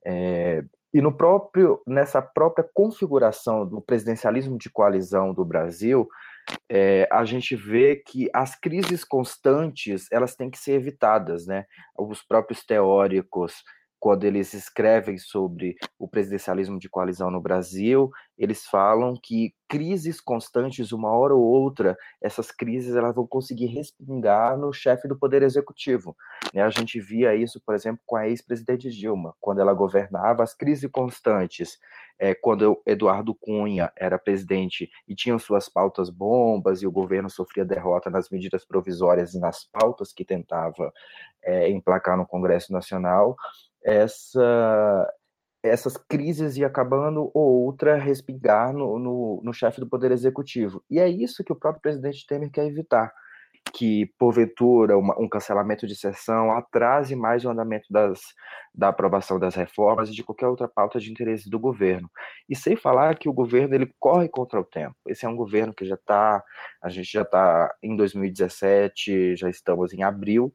É, 0.05 0.63
e 0.93 1.01
no 1.01 1.15
próprio, 1.15 1.81
nessa 1.85 2.21
própria 2.21 2.67
configuração 2.73 3.65
do 3.65 3.79
presidencialismo 3.79 4.57
de 4.57 4.69
coalizão 4.69 5.33
do 5.33 5.45
Brasil, 5.45 6.07
é, 6.67 7.07
a 7.11 7.23
gente 7.25 7.55
vê 7.55 7.95
que 7.95 8.27
as 8.33 8.55
crises 8.59 9.03
constantes 9.03 10.07
elas 10.11 10.35
têm 10.35 10.49
que 10.49 10.57
ser 10.57 10.73
evitadas, 10.73 11.45
né? 11.45 11.65
Os 11.97 12.23
próprios 12.23 12.65
teóricos 12.65 13.63
quando 13.99 14.23
eles 14.23 14.53
escrevem 14.53 15.17
sobre 15.17 15.75
o 15.97 16.07
presidencialismo 16.07 16.79
de 16.79 16.89
coalizão 16.89 17.29
no 17.29 17.41
Brasil, 17.41 18.09
eles 18.37 18.65
falam 18.65 19.13
que 19.21 19.53
crises 19.67 20.21
constantes, 20.21 20.91
uma 20.91 21.11
hora 21.11 21.35
ou 21.35 21.43
outra, 21.43 21.97
essas 22.21 22.51
crises 22.51 22.95
elas 22.95 23.13
vão 23.13 23.27
conseguir 23.27 23.67
respingar 23.67 24.57
no 24.57 24.71
chefe 24.71 25.07
do 25.07 25.17
poder 25.17 25.43
executivo. 25.43 26.15
Né? 26.53 26.61
A 26.61 26.69
gente 26.69 26.99
via 26.99 27.35
isso, 27.35 27.61
por 27.63 27.75
exemplo, 27.75 28.01
com 28.05 28.15
a 28.15 28.27
ex-presidente 28.27 28.89
Dilma, 28.89 29.35
quando 29.39 29.59
ela 29.59 29.73
governava, 29.73 30.41
as 30.41 30.53
crises 30.53 30.89
constantes, 30.89 31.77
é, 32.17 32.33
quando 32.33 32.81
Eduardo 32.85 33.33
Cunha 33.33 33.91
era 33.95 34.19
presidente 34.19 34.89
e 35.07 35.15
tinham 35.15 35.39
suas 35.39 35.69
pautas 35.69 36.09
bombas 36.09 36.81
e 36.81 36.87
o 36.87 36.91
governo 36.91 37.29
sofria 37.29 37.63
derrota 37.63 38.09
nas 38.09 38.29
medidas 38.29 38.65
provisórias 38.65 39.33
e 39.33 39.39
nas 39.39 39.63
pautas 39.63 40.11
que 40.11 40.25
tentava 40.25 40.91
é, 41.43 41.69
emplacar 41.69 42.17
no 42.17 42.25
Congresso 42.25 42.73
Nacional, 42.73 43.35
essa, 43.83 45.13
essas 45.63 45.97
crises 45.97 46.57
ia 46.57 46.67
acabando 46.67 47.29
ou 47.33 47.65
outra 47.65 47.97
respingar 47.97 48.73
no, 48.73 48.97
no, 48.99 49.41
no 49.43 49.53
chefe 49.53 49.79
do 49.79 49.87
Poder 49.87 50.11
Executivo. 50.11 50.83
E 50.89 50.99
é 50.99 51.07
isso 51.07 51.43
que 51.43 51.51
o 51.51 51.55
próprio 51.55 51.81
presidente 51.81 52.25
Temer 52.25 52.51
quer 52.51 52.65
evitar, 52.65 53.13
que, 53.73 54.07
porventura, 54.17 54.97
uma, 54.97 55.19
um 55.19 55.27
cancelamento 55.27 55.85
de 55.85 55.95
sessão 55.95 56.51
atrase 56.51 57.15
mais 57.15 57.43
o 57.43 57.49
andamento 57.49 57.91
das, 57.91 58.19
da 58.73 58.89
aprovação 58.89 59.37
das 59.37 59.55
reformas 59.55 60.09
e 60.09 60.13
de 60.13 60.23
qualquer 60.23 60.47
outra 60.47 60.67
pauta 60.67 60.99
de 60.99 61.11
interesse 61.11 61.49
do 61.49 61.59
governo. 61.59 62.09
E 62.47 62.55
sem 62.55 62.75
falar 62.75 63.17
que 63.17 63.29
o 63.29 63.33
governo 63.33 63.75
ele 63.75 63.93
corre 63.99 64.29
contra 64.29 64.59
o 64.59 64.65
tempo. 64.65 64.95
Esse 65.07 65.25
é 65.25 65.29
um 65.29 65.35
governo 65.35 65.73
que 65.73 65.85
já 65.85 65.95
está, 65.95 66.43
a 66.81 66.89
gente 66.89 67.11
já 67.11 67.21
está 67.23 67.73
em 67.83 67.95
2017, 67.95 69.35
já 69.35 69.49
estamos 69.49 69.93
em 69.93 70.03
abril, 70.03 70.53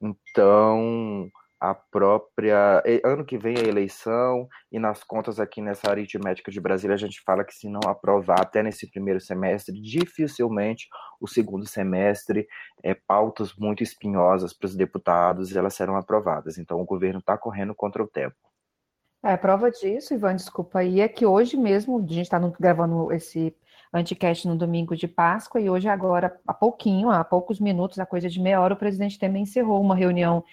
então 0.00 1.28
a 1.60 1.74
própria. 1.74 2.82
Ano 3.04 3.24
que 3.24 3.36
vem 3.36 3.56
a 3.56 3.68
eleição, 3.68 4.48
e 4.70 4.78
nas 4.78 5.02
contas 5.02 5.40
aqui 5.40 5.60
nessa 5.60 5.90
aritmética 5.90 6.50
de 6.50 6.60
Brasília, 6.60 6.94
a 6.94 6.98
gente 6.98 7.20
fala 7.22 7.44
que 7.44 7.54
se 7.54 7.68
não 7.68 7.80
aprovar 7.86 8.40
até 8.40 8.62
nesse 8.62 8.90
primeiro 8.90 9.20
semestre, 9.20 9.80
dificilmente 9.80 10.86
o 11.20 11.26
segundo 11.26 11.66
semestre, 11.66 12.46
é, 12.82 12.94
pautas 12.94 13.54
muito 13.54 13.82
espinhosas 13.82 14.52
para 14.52 14.66
os 14.66 14.76
deputados, 14.76 15.54
elas 15.54 15.74
serão 15.74 15.96
aprovadas. 15.96 16.58
Então 16.58 16.80
o 16.80 16.84
governo 16.84 17.18
está 17.18 17.36
correndo 17.36 17.74
contra 17.74 18.02
o 18.02 18.06
tempo. 18.06 18.36
É, 19.24 19.36
prova 19.36 19.68
disso, 19.68 20.14
Ivan, 20.14 20.36
desculpa 20.36 20.78
aí, 20.78 21.00
é 21.00 21.08
que 21.08 21.26
hoje 21.26 21.56
mesmo, 21.56 21.98
a 21.98 22.02
gente 22.02 22.20
está 22.20 22.38
gravando 22.60 23.12
esse 23.12 23.52
anticast 23.92 24.46
no 24.46 24.56
domingo 24.56 24.94
de 24.94 25.08
Páscoa, 25.08 25.60
e 25.60 25.68
hoje 25.68 25.88
agora, 25.88 26.38
há 26.46 26.54
pouquinho, 26.54 27.10
há 27.10 27.24
poucos 27.24 27.58
minutos, 27.58 27.98
a 27.98 28.06
coisa 28.06 28.28
de 28.28 28.40
meia 28.40 28.60
hora, 28.60 28.74
o 28.74 28.76
presidente 28.76 29.18
também 29.18 29.42
encerrou 29.42 29.80
uma 29.80 29.96
reunião 29.96 30.44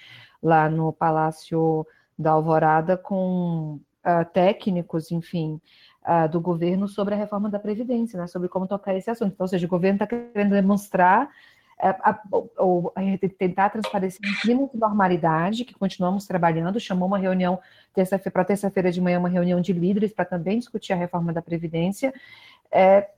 lá 0.46 0.70
no 0.70 0.94
Palácio 0.94 1.86
da 2.18 2.32
Alvorada 2.32 2.96
com 2.96 3.80
uh, 4.06 4.26
técnicos, 4.32 5.12
enfim, 5.12 5.60
uh, 6.04 6.30
do 6.30 6.40
governo 6.40 6.88
sobre 6.88 7.16
a 7.16 7.18
reforma 7.18 7.50
da 7.50 7.58
Previdência, 7.58 8.20
né, 8.20 8.28
sobre 8.28 8.48
como 8.48 8.68
tocar 8.68 8.96
esse 8.96 9.10
assunto. 9.10 9.34
Então, 9.34 9.44
ou 9.46 9.48
seja, 9.48 9.66
o 9.66 9.70
governo 9.70 9.96
está 9.96 10.06
querendo 10.06 10.52
demonstrar 10.52 11.30
ou 12.58 12.94
tentar 13.38 13.70
transparecer 13.70 14.22
um 14.24 14.42
clima 14.42 14.70
de 14.72 14.80
normalidade, 14.80 15.66
que 15.66 15.74
continuamos 15.74 16.26
trabalhando, 16.26 16.80
chamou 16.80 17.06
uma 17.06 17.18
reunião 17.18 17.60
terça 17.94 18.18
para 18.18 18.46
terça-feira 18.46 18.90
de 18.90 19.02
manhã, 19.02 19.20
uma 19.20 19.28
reunião 19.28 19.60
de 19.60 19.74
líderes 19.74 20.14
para 20.14 20.24
também 20.24 20.58
discutir 20.58 20.94
a 20.94 20.96
reforma 20.96 21.34
da 21.34 21.42
Previdência, 21.42 22.14
é, 22.72 23.10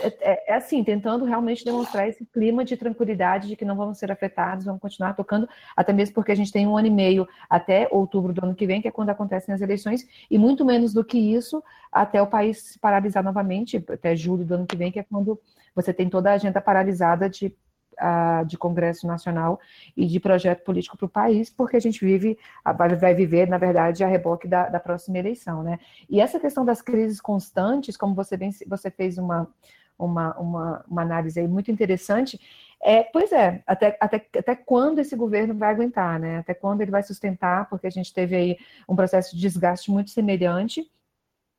é, 0.00 0.06
é, 0.06 0.44
é, 0.52 0.54
assim, 0.54 0.82
tentando 0.82 1.24
realmente 1.24 1.64
demonstrar 1.64 2.08
esse 2.08 2.24
clima 2.24 2.64
de 2.64 2.76
tranquilidade 2.76 3.48
de 3.48 3.56
que 3.56 3.64
não 3.64 3.76
vamos 3.76 3.98
ser 3.98 4.10
afetados, 4.10 4.64
vamos 4.64 4.80
continuar 4.80 5.14
tocando, 5.14 5.48
até 5.76 5.92
mesmo 5.92 6.14
porque 6.14 6.32
a 6.32 6.34
gente 6.34 6.50
tem 6.50 6.66
um 6.66 6.76
ano 6.76 6.88
e 6.88 6.90
meio 6.90 7.28
até 7.48 7.86
outubro 7.90 8.32
do 8.32 8.44
ano 8.44 8.54
que 8.54 8.66
vem, 8.66 8.80
que 8.80 8.88
é 8.88 8.90
quando 8.90 9.10
acontecem 9.10 9.54
as 9.54 9.60
eleições, 9.60 10.06
e 10.30 10.38
muito 10.38 10.64
menos 10.64 10.92
do 10.92 11.04
que 11.04 11.18
isso 11.18 11.62
até 11.92 12.20
o 12.20 12.26
país 12.26 12.58
se 12.62 12.78
paralisar 12.78 13.22
novamente, 13.22 13.84
até 13.88 14.16
julho 14.16 14.44
do 14.44 14.54
ano 14.54 14.66
que 14.66 14.76
vem, 14.76 14.90
que 14.90 14.98
é 14.98 15.02
quando 15.04 15.38
você 15.74 15.92
tem 15.92 16.08
toda 16.08 16.30
a 16.30 16.34
agenda 16.34 16.60
paralisada 16.60 17.28
de, 17.28 17.54
uh, 18.00 18.44
de 18.44 18.56
Congresso 18.56 19.06
Nacional 19.06 19.60
e 19.96 20.06
de 20.06 20.20
projeto 20.20 20.62
político 20.62 20.96
para 20.96 21.06
o 21.06 21.08
país, 21.08 21.50
porque 21.50 21.76
a 21.76 21.80
gente 21.80 22.04
vive, 22.04 22.38
vai 22.98 23.14
viver, 23.14 23.48
na 23.48 23.58
verdade, 23.58 24.04
a 24.04 24.06
reboque 24.06 24.48
da, 24.48 24.68
da 24.68 24.80
próxima 24.80 25.18
eleição, 25.18 25.62
né? 25.62 25.78
E 26.08 26.20
essa 26.20 26.38
questão 26.40 26.64
das 26.64 26.82
crises 26.82 27.20
constantes, 27.20 27.96
como 27.96 28.14
você 28.14 28.36
bem, 28.36 28.50
você 28.66 28.90
fez 28.90 29.18
uma 29.18 29.48
uma, 29.98 30.36
uma, 30.38 30.84
uma 30.88 31.02
análise 31.02 31.38
aí 31.38 31.46
muito 31.46 31.70
interessante. 31.70 32.40
É, 32.82 33.04
pois 33.04 33.32
é, 33.32 33.62
até, 33.66 33.96
até, 34.00 34.26
até 34.36 34.56
quando 34.56 34.98
esse 34.98 35.16
governo 35.16 35.54
vai 35.54 35.70
aguentar, 35.70 36.18
né? 36.18 36.38
Até 36.38 36.52
quando 36.52 36.80
ele 36.80 36.90
vai 36.90 37.02
sustentar, 37.02 37.68
porque 37.68 37.86
a 37.86 37.90
gente 37.90 38.12
teve 38.12 38.36
aí 38.36 38.58
um 38.88 38.96
processo 38.96 39.34
de 39.34 39.40
desgaste 39.40 39.90
muito 39.90 40.10
semelhante 40.10 40.90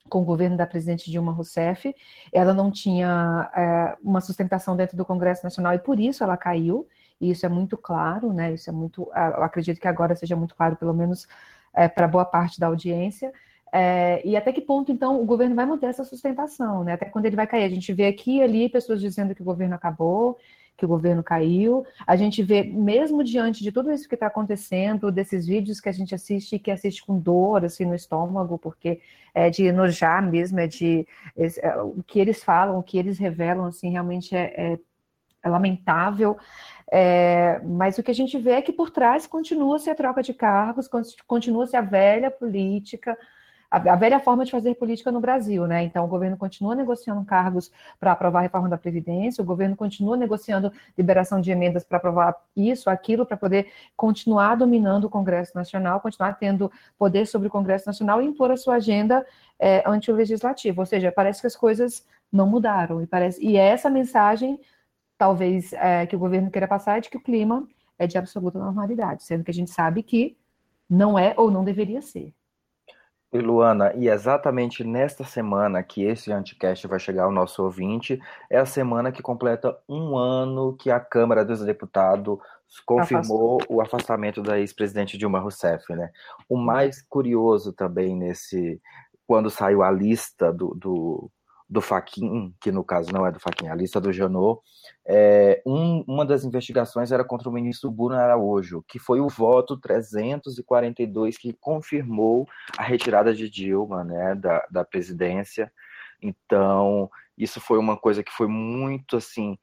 com 0.09 0.21
o 0.21 0.25
governo 0.25 0.57
da 0.57 0.67
presidente 0.67 1.09
Dilma 1.09 1.31
Rousseff. 1.31 1.93
Ela 2.31 2.53
não 2.53 2.71
tinha 2.71 3.49
é, 3.55 3.97
uma 4.03 4.21
sustentação 4.21 4.75
dentro 4.75 4.95
do 4.95 5.05
Congresso 5.05 5.43
Nacional 5.43 5.73
e 5.73 5.79
por 5.79 5.99
isso 5.99 6.23
ela 6.23 6.37
caiu. 6.37 6.87
E 7.19 7.31
isso 7.31 7.45
é 7.45 7.49
muito 7.49 7.77
claro, 7.77 8.33
né? 8.33 8.53
Isso 8.53 8.69
é 8.69 8.73
muito. 8.73 9.09
Acredito 9.13 9.79
que 9.79 9.87
agora 9.87 10.15
seja 10.15 10.35
muito 10.35 10.53
claro, 10.55 10.75
pelo 10.75 10.93
menos 10.93 11.27
é, 11.73 11.87
para 11.87 12.07
boa 12.07 12.25
parte 12.25 12.59
da 12.59 12.67
audiência. 12.67 13.31
É, 13.71 14.21
e 14.25 14.35
até 14.37 14.53
que 14.53 14.61
ponto, 14.61 14.91
então, 14.91 15.21
o 15.21 15.25
governo 15.25 15.55
vai 15.55 15.65
manter 15.65 15.87
essa 15.87 16.03
sustentação, 16.03 16.83
né? 16.83 16.93
Até 16.93 17.05
quando 17.05 17.25
ele 17.25 17.35
vai 17.35 17.47
cair. 17.47 17.63
A 17.63 17.69
gente 17.69 17.91
vê 17.93 18.07
aqui 18.07 18.37
e 18.37 18.41
ali 18.41 18.69
pessoas 18.69 19.01
dizendo 19.01 19.33
que 19.33 19.41
o 19.41 19.45
governo 19.45 19.75
acabou, 19.75 20.37
que 20.77 20.85
o 20.85 20.87
governo 20.87 21.23
caiu. 21.23 21.85
A 22.05 22.15
gente 22.15 22.43
vê, 22.43 22.63
mesmo 22.63 23.23
diante 23.23 23.63
de 23.63 23.71
tudo 23.71 23.91
isso 23.91 24.07
que 24.07 24.15
está 24.15 24.27
acontecendo, 24.27 25.11
desses 25.11 25.45
vídeos 25.45 25.79
que 25.79 25.89
a 25.89 25.91
gente 25.91 26.13
assiste, 26.13 26.59
que 26.59 26.71
assiste 26.71 27.05
com 27.05 27.17
dor, 27.17 27.63
assim, 27.63 27.85
no 27.85 27.95
estômago, 27.95 28.57
porque 28.57 28.99
é 29.33 29.49
de 29.49 29.65
enojar 29.65 30.21
mesmo, 30.21 30.59
é 30.59 30.67
de... 30.67 31.07
É, 31.37 31.77
o 31.81 32.03
que 32.05 32.19
eles 32.19 32.43
falam, 32.43 32.77
o 32.77 32.83
que 32.83 32.97
eles 32.97 33.17
revelam, 33.17 33.65
assim, 33.65 33.89
realmente 33.89 34.35
é, 34.35 34.73
é, 34.73 34.79
é 35.43 35.49
lamentável. 35.49 36.37
É, 36.91 37.59
mas 37.63 37.97
o 37.97 38.03
que 38.03 38.11
a 38.11 38.15
gente 38.15 38.37
vê 38.37 38.51
é 38.51 38.61
que 38.61 38.71
por 38.71 38.91
trás 38.91 39.25
continua-se 39.25 39.89
a 39.89 39.95
troca 39.95 40.21
de 40.21 40.33
cargos, 40.33 40.87
continua-se 41.25 41.75
a 41.75 41.81
velha 41.81 42.29
política, 42.29 43.17
a, 43.69 43.77
a, 43.77 43.95
velha 43.95 44.19
forma 44.19 44.45
de 44.45 44.51
fazer 44.51 44.75
política 44.75 45.11
no 45.11 45.19
Brasil, 45.19 45.65
né? 45.67 45.83
Então, 45.83 46.05
o 46.05 46.07
governo 46.07 46.37
continua 46.37 46.75
negociando 46.75 47.23
cargos 47.25 47.71
para 47.99 48.11
aprovar 48.11 48.39
a 48.39 48.41
reforma 48.43 48.69
da 48.69 48.77
Previdência, 48.77 49.41
o 49.41 49.45
governo 49.45 49.75
continua 49.75 50.15
negociando 50.17 50.71
liberação 50.97 51.41
de 51.41 51.51
emendas 51.51 51.83
para 51.83 51.97
aprovar 51.97 52.35
isso, 52.55 52.89
aquilo, 52.89 53.25
para 53.25 53.37
poder 53.37 53.71
continuar 53.95 54.55
dominando 54.55 55.05
o 55.05 55.09
Congresso 55.09 55.51
Nacional, 55.55 55.99
continuar 55.99 56.33
tendo 56.33 56.71
poder 56.97 57.25
sobre 57.25 57.47
o 57.47 57.51
Congresso 57.51 57.87
Nacional 57.87 58.21
e 58.21 58.25
impor 58.25 58.51
a 58.51 58.57
sua 58.57 58.75
agenda 58.75 59.25
é, 59.59 59.83
anti-legislativa. 59.85 60.81
Ou 60.81 60.85
seja, 60.85 61.11
parece 61.11 61.41
que 61.41 61.47
as 61.47 61.55
coisas 61.55 62.05
não 62.31 62.47
mudaram. 62.47 63.01
E, 63.01 63.07
parece, 63.07 63.43
e 63.43 63.57
é 63.57 63.67
essa 63.67 63.89
mensagem, 63.89 64.59
talvez, 65.17 65.73
é, 65.73 66.05
que 66.05 66.15
o 66.15 66.19
governo 66.19 66.51
queira 66.51 66.67
passar, 66.67 66.97
é 66.97 67.01
de 67.01 67.09
que 67.09 67.17
o 67.17 67.21
clima 67.21 67.67
é 67.97 68.07
de 68.07 68.17
absoluta 68.17 68.59
normalidade, 68.59 69.23
sendo 69.23 69.43
que 69.43 69.51
a 69.51 69.53
gente 69.53 69.71
sabe 69.71 70.03
que 70.03 70.37
não 70.89 71.17
é 71.17 71.33
ou 71.37 71.49
não 71.49 71.63
deveria 71.63 72.01
ser. 72.01 72.33
E 73.33 73.39
Luana, 73.39 73.93
e 73.95 74.07
exatamente 74.07 74.83
nesta 74.83 75.23
semana 75.23 75.83
que 75.83 76.03
esse 76.03 76.31
anticast 76.31 76.87
vai 76.87 76.99
chegar 76.99 77.23
ao 77.23 77.31
nosso 77.31 77.63
ouvinte, 77.63 78.19
é 78.49 78.57
a 78.57 78.65
semana 78.65 79.11
que 79.11 79.21
completa 79.21 79.77
um 79.89 80.15
ano 80.15 80.73
que 80.77 80.89
a 80.89 80.99
Câmara 80.99 81.43
dos 81.43 81.59
Deputados 81.65 82.39
confirmou 82.85 83.57
Afastou. 83.57 83.77
o 83.77 83.81
afastamento 83.81 84.41
da 84.41 84.59
ex-presidente 84.59 85.17
Dilma 85.17 85.39
Rousseff, 85.39 85.93
né? 85.93 86.11
O 86.47 86.57
mais 86.57 87.01
curioso 87.01 87.73
também 87.73 88.15
nesse, 88.15 88.81
quando 89.27 89.49
saiu 89.49 89.83
a 89.83 89.91
lista 89.91 90.53
do, 90.53 90.73
do 90.75 91.31
do 91.67 91.81
Faquin, 91.81 92.53
que 92.61 92.71
no 92.71 92.83
caso 92.83 93.11
não 93.11 93.25
é 93.25 93.31
do 93.31 93.39
Faquin, 93.39 93.67
a 93.67 93.75
lista 93.75 93.99
do 93.99 94.13
Janot, 94.13 94.61
é, 95.05 95.61
um, 95.65 96.03
uma 96.07 96.25
das 96.25 96.43
investigações 96.43 97.11
era 97.11 97.23
contra 97.23 97.49
o 97.49 97.51
ministro 97.51 97.89
Bruno 97.89 98.15
Araújo, 98.15 98.83
que 98.87 98.99
foi 98.99 99.19
o 99.19 99.27
voto 99.27 99.77
342 99.77 101.37
que 101.37 101.53
confirmou 101.53 102.47
a 102.77 102.83
retirada 102.83 103.33
de 103.33 103.49
Dilma 103.49 104.03
né, 104.03 104.35
da, 104.35 104.65
da 104.69 104.85
presidência. 104.85 105.71
Então, 106.21 107.09
isso 107.37 107.59
foi 107.59 107.77
uma 107.77 107.97
coisa 107.97 108.23
que 108.23 108.31
foi 108.31 108.47
muito 108.47 109.17
assim 109.17 109.57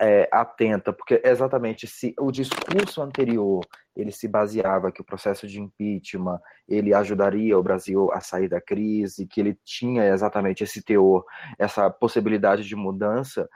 é, 0.00 0.28
atenta, 0.30 0.92
porque 0.92 1.20
exatamente 1.24 1.86
se 1.86 2.14
o 2.18 2.30
discurso 2.30 3.00
anterior 3.00 3.64
ele 3.96 4.12
se 4.12 4.28
baseava 4.28 4.92
que 4.92 5.00
o 5.00 5.04
processo 5.04 5.46
de 5.46 5.60
impeachment 5.60 6.38
ele 6.68 6.92
ajudaria 6.92 7.58
o 7.58 7.62
Brasil 7.62 8.12
a 8.12 8.20
sair 8.20 8.48
da 8.48 8.60
crise, 8.60 9.26
que 9.26 9.40
ele 9.40 9.58
tinha 9.64 10.04
exatamente 10.04 10.62
esse 10.62 10.82
teor, 10.82 11.24
essa 11.58 11.88
possibilidade 11.88 12.64
de 12.64 12.76
mudança, 12.76 13.48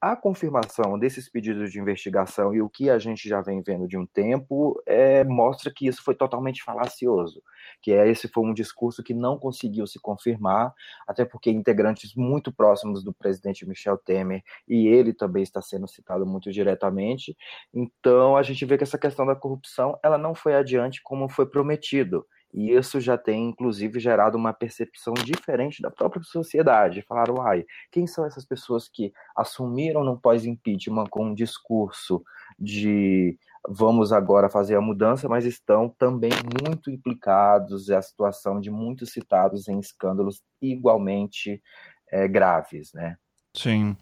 a 0.00 0.14
confirmação 0.14 0.96
desses 0.96 1.28
pedidos 1.28 1.72
de 1.72 1.80
investigação 1.80 2.54
e 2.54 2.62
o 2.62 2.68
que 2.68 2.88
a 2.88 2.98
gente 2.98 3.28
já 3.28 3.40
vem 3.40 3.60
vendo 3.62 3.88
de 3.88 3.98
um 3.98 4.06
tempo 4.06 4.80
é, 4.86 5.24
mostra 5.24 5.72
que 5.74 5.88
isso 5.88 6.02
foi 6.04 6.14
totalmente 6.14 6.62
falacioso, 6.62 7.42
que 7.82 7.92
é, 7.92 8.08
esse 8.08 8.28
foi 8.28 8.44
um 8.44 8.54
discurso 8.54 9.02
que 9.02 9.12
não 9.12 9.36
conseguiu 9.36 9.86
se 9.88 9.98
confirmar, 9.98 10.72
até 11.06 11.24
porque 11.24 11.50
integrantes 11.50 12.14
muito 12.14 12.52
próximos 12.52 13.02
do 13.02 13.12
presidente 13.12 13.66
Michel 13.66 13.98
Temer 13.98 14.42
e 14.68 14.86
ele 14.86 15.12
também 15.12 15.42
está 15.42 15.60
sendo 15.60 15.88
citado 15.88 16.24
muito 16.24 16.52
diretamente, 16.52 17.36
então 17.74 18.36
a 18.36 18.42
gente 18.42 18.64
vê 18.64 18.78
que 18.78 18.84
essa 18.84 18.98
questão 18.98 19.26
da 19.26 19.34
corrupção 19.34 19.98
ela 20.02 20.16
não 20.16 20.34
foi 20.34 20.54
adiante 20.54 21.02
como 21.02 21.28
foi 21.28 21.46
prometido. 21.46 22.24
E 22.52 22.70
isso 22.70 23.00
já 23.00 23.18
tem, 23.18 23.48
inclusive, 23.48 24.00
gerado 24.00 24.38
uma 24.38 24.52
percepção 24.52 25.12
diferente 25.14 25.82
da 25.82 25.90
própria 25.90 26.22
sociedade. 26.22 27.02
Falaram, 27.02 27.36
uai, 27.36 27.64
quem 27.90 28.06
são 28.06 28.24
essas 28.24 28.44
pessoas 28.44 28.88
que 28.88 29.12
assumiram 29.36 30.02
no 30.02 30.18
pós-impeachment 30.18 31.06
com 31.10 31.26
um 31.26 31.34
discurso 31.34 32.22
de 32.58 33.38
vamos 33.68 34.12
agora 34.12 34.48
fazer 34.48 34.76
a 34.76 34.80
mudança, 34.80 35.28
mas 35.28 35.44
estão 35.44 35.88
também 35.88 36.30
muito 36.62 36.90
implicados, 36.90 37.90
é 37.90 37.96
a 37.96 38.02
situação 38.02 38.60
de 38.60 38.70
muitos 38.70 39.12
citados 39.12 39.68
em 39.68 39.78
escândalos 39.78 40.42
igualmente 40.60 41.62
é, 42.10 42.26
graves, 42.26 42.92
né? 42.94 43.16
Sim. 43.54 43.96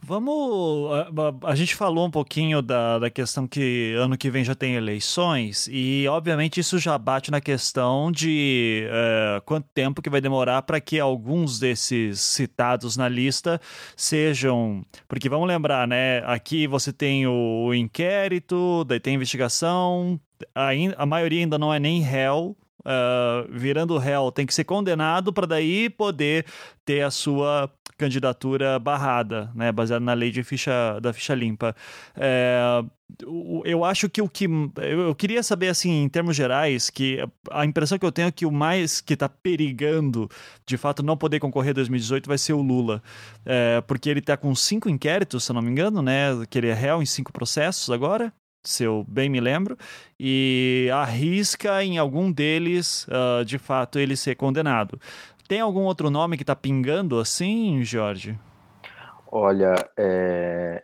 Vamos. 0.00 0.90
A, 0.92 1.50
a, 1.50 1.54
gente 1.54 1.74
falou 1.74 2.06
um 2.06 2.10
pouquinho 2.10 2.62
da, 2.62 2.98
da 2.98 3.10
questão 3.10 3.46
que 3.46 3.94
ano 3.98 4.16
que 4.16 4.30
vem 4.30 4.44
já 4.44 4.54
tem 4.54 4.76
eleições, 4.76 5.68
e 5.70 6.06
obviamente 6.08 6.60
isso 6.60 6.78
já 6.78 6.96
bate 6.96 7.30
na 7.30 7.40
questão 7.40 8.10
de 8.10 8.86
é, 8.88 9.42
quanto 9.44 9.68
tempo 9.74 10.00
que 10.00 10.08
vai 10.08 10.20
demorar 10.20 10.62
para 10.62 10.80
que 10.80 10.98
alguns 10.98 11.58
desses 11.58 12.20
citados 12.20 12.96
na 12.96 13.08
lista 13.08 13.60
sejam. 13.96 14.82
Porque 15.06 15.28
vamos 15.28 15.48
lembrar, 15.48 15.86
né? 15.86 16.18
Aqui 16.24 16.66
você 16.66 16.92
tem 16.92 17.26
o, 17.26 17.66
o 17.66 17.74
inquérito, 17.74 18.84
daí 18.84 19.00
tem 19.00 19.14
a 19.14 19.16
investigação, 19.16 20.18
a, 20.54 20.70
a 20.96 21.04
maioria 21.04 21.40
ainda 21.40 21.58
não 21.58 21.74
é 21.74 21.78
nem 21.78 22.00
réu, 22.00 22.56
uh, 22.84 23.48
virando 23.50 23.98
réu, 23.98 24.30
tem 24.30 24.46
que 24.46 24.54
ser 24.54 24.64
condenado 24.64 25.32
para 25.32 25.46
daí 25.46 25.88
poder 25.90 26.46
ter 26.84 27.02
a 27.02 27.10
sua 27.10 27.70
candidatura 27.96 28.78
barrada, 28.78 29.50
né, 29.54 29.70
baseada 29.70 30.04
na 30.04 30.12
lei 30.14 30.30
de 30.30 30.42
ficha, 30.42 30.98
da 31.00 31.12
ficha 31.12 31.34
limpa. 31.34 31.74
É, 32.16 32.82
eu 33.64 33.84
acho 33.84 34.08
que 34.08 34.20
o 34.20 34.28
que 34.28 34.46
eu 34.76 35.14
queria 35.14 35.42
saber 35.42 35.68
assim 35.68 36.02
em 36.02 36.08
termos 36.08 36.34
gerais 36.34 36.90
que 36.90 37.18
a 37.50 37.64
impressão 37.64 37.98
que 37.98 38.04
eu 38.04 38.10
tenho 38.10 38.28
é 38.28 38.32
que 38.32 38.46
o 38.46 38.50
mais 38.50 39.00
que 39.00 39.14
está 39.14 39.28
perigando 39.28 40.28
de 40.66 40.76
fato 40.76 41.02
não 41.02 41.16
poder 41.16 41.38
concorrer 41.38 41.70
em 41.70 41.74
2018 41.74 42.26
vai 42.26 42.38
ser 42.38 42.54
o 42.54 42.62
Lula 42.62 43.02
é, 43.44 43.80
porque 43.82 44.08
ele 44.08 44.20
está 44.20 44.36
com 44.36 44.54
cinco 44.54 44.88
inquéritos 44.88 45.44
se 45.44 45.52
não 45.52 45.60
me 45.62 45.70
engano 45.70 46.00
né 46.02 46.30
que 46.48 46.58
ele 46.58 46.68
é 46.68 46.74
réu 46.74 47.02
em 47.02 47.06
cinco 47.06 47.32
processos 47.32 47.90
agora 47.90 48.32
se 48.64 48.84
eu 48.84 49.04
bem 49.06 49.28
me 49.28 49.40
lembro, 49.40 49.76
e 50.18 50.88
arrisca 50.92 51.84
em 51.84 51.98
algum 51.98 52.32
deles, 52.32 53.06
uh, 53.08 53.44
de 53.44 53.58
fato, 53.58 53.98
ele 53.98 54.16
ser 54.16 54.34
condenado. 54.34 54.98
Tem 55.46 55.60
algum 55.60 55.82
outro 55.82 56.10
nome 56.10 56.36
que 56.36 56.42
está 56.42 56.56
pingando 56.56 57.18
assim, 57.18 57.84
Jorge? 57.84 58.38
Olha, 59.30 59.74
é... 59.96 60.82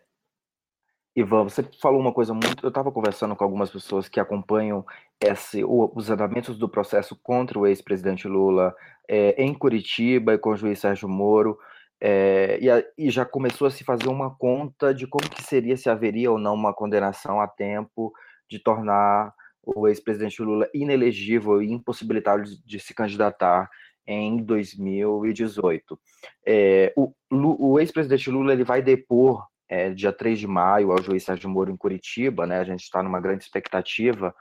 Ivan, 1.16 1.44
você 1.44 1.62
falou 1.80 2.00
uma 2.00 2.12
coisa 2.12 2.32
muito. 2.32 2.64
Eu 2.64 2.68
estava 2.68 2.92
conversando 2.92 3.34
com 3.34 3.42
algumas 3.42 3.70
pessoas 3.70 4.08
que 4.08 4.20
acompanham 4.20 4.84
esse, 5.20 5.64
os 5.64 6.10
andamentos 6.10 6.58
do 6.58 6.68
processo 6.68 7.16
contra 7.16 7.58
o 7.58 7.66
ex-presidente 7.66 8.28
Lula 8.28 8.74
é, 9.08 9.42
em 9.42 9.52
Curitiba 9.52 10.34
e 10.34 10.38
com 10.38 10.50
o 10.50 10.56
juiz 10.56 10.78
Sérgio 10.78 11.08
Moro. 11.08 11.58
É, 12.00 12.58
e, 12.60 12.70
a, 12.70 12.82
e, 12.96 13.10
já 13.10 13.26
começou 13.26 13.66
a 13.66 13.70
se 13.70 13.84
fazer 13.84 14.08
uma 14.08 14.34
conta 14.34 14.94
de 14.94 15.06
como 15.06 15.28
que 15.28 15.42
seria 15.42 15.76
se 15.76 15.90
haveria 15.90 16.30
ou 16.30 16.38
não 16.38 16.54
uma 16.54 16.72
condenação 16.72 17.40
a 17.40 17.46
tempo 17.46 18.12
de 18.48 18.58
tornar 18.58 19.34
o 19.62 19.86
ex-presidente 19.86 20.40
Lula 20.42 20.68
inelegível 20.72 21.62
e 21.62 21.70
impossibilitado 21.70 22.42
de, 22.64 22.80
se 22.80 22.94
candidatar 22.94 23.68
em 24.06 24.38
2018. 24.38 26.00
É, 26.46 26.92
o, 26.96 27.12
o 27.30 27.78
ex-presidente 27.78 28.30
Lula 28.30 28.54
ele 28.54 28.64
vai 28.64 28.80
depor 28.80 29.46
é, 29.68 29.90
dia 29.90 30.12
3 30.12 30.38
de 30.38 30.46
maio 30.46 30.90
ao 30.90 31.02
juiz 31.02 31.22
Sérgio 31.22 31.50
Moro 31.50 31.70
em 31.70 31.76
Curitiba, 31.76 32.46
né? 32.46 32.58
A 32.58 32.64
gente 32.64 32.82
está 32.82 33.02
numa 33.02 33.20
grande 33.20 33.44
expectativa 33.44 34.34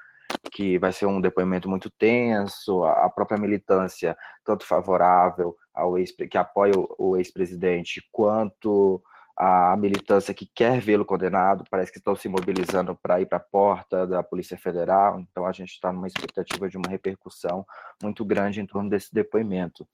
que 0.51 0.77
vai 0.79 0.91
ser 0.91 1.05
um 1.05 1.21
depoimento 1.21 1.69
muito 1.69 1.89
tenso, 1.89 2.83
a 2.83 3.09
própria 3.09 3.39
militância, 3.39 4.17
tanto 4.43 4.65
favorável 4.65 5.55
ao 5.73 5.97
ex, 5.97 6.11
que 6.11 6.37
apoia 6.37 6.73
o 6.97 7.17
ex-presidente, 7.17 8.01
quanto 8.11 9.01
a 9.39 9.77
militância 9.77 10.33
que 10.33 10.45
quer 10.53 10.81
vê-lo 10.81 11.05
condenado, 11.05 11.63
parece 11.71 11.93
que 11.93 11.97
estão 11.97 12.13
se 12.13 12.27
mobilizando 12.27 12.93
para 13.01 13.21
ir 13.21 13.25
para 13.25 13.37
a 13.37 13.41
porta 13.41 14.05
da 14.05 14.21
Polícia 14.21 14.57
Federal, 14.57 15.17
então 15.19 15.45
a 15.45 15.51
gente 15.53 15.69
está 15.69 15.93
numa 15.93 16.07
expectativa 16.07 16.67
de 16.67 16.77
uma 16.77 16.89
repercussão 16.89 17.65
muito 18.03 18.25
grande 18.25 18.59
em 18.59 18.65
torno 18.65 18.89
desse 18.89 19.13
depoimento. 19.13 19.87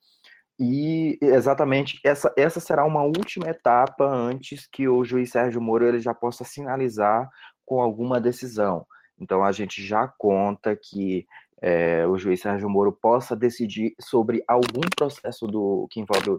E 0.57 1.19
exatamente 1.21 1.99
essa, 2.03 2.33
essa 2.35 2.59
será 2.59 2.85
uma 2.85 3.03
última 3.03 3.49
etapa 3.49 4.05
antes 4.05 4.67
que 4.67 4.87
o 4.87 5.03
juiz 5.03 5.29
Sérgio 5.29 5.61
Moro 5.61 5.85
ele 5.85 5.99
já 5.99 6.13
possa 6.13 6.43
sinalizar 6.43 7.29
com 7.65 7.81
alguma 7.81 8.19
decisão. 8.19 8.85
Então 9.19 9.43
a 9.43 9.51
gente 9.51 9.83
já 9.83 10.07
conta 10.07 10.75
que 10.75 11.25
é, 11.61 12.05
o 12.05 12.17
juiz 12.17 12.41
Sérgio 12.41 12.69
Moro 12.69 12.91
possa 12.91 13.35
decidir 13.35 13.95
sobre 13.99 14.43
algum 14.47 14.81
processo 14.95 15.47
do 15.47 15.87
que 15.89 15.99
envolve 15.99 16.29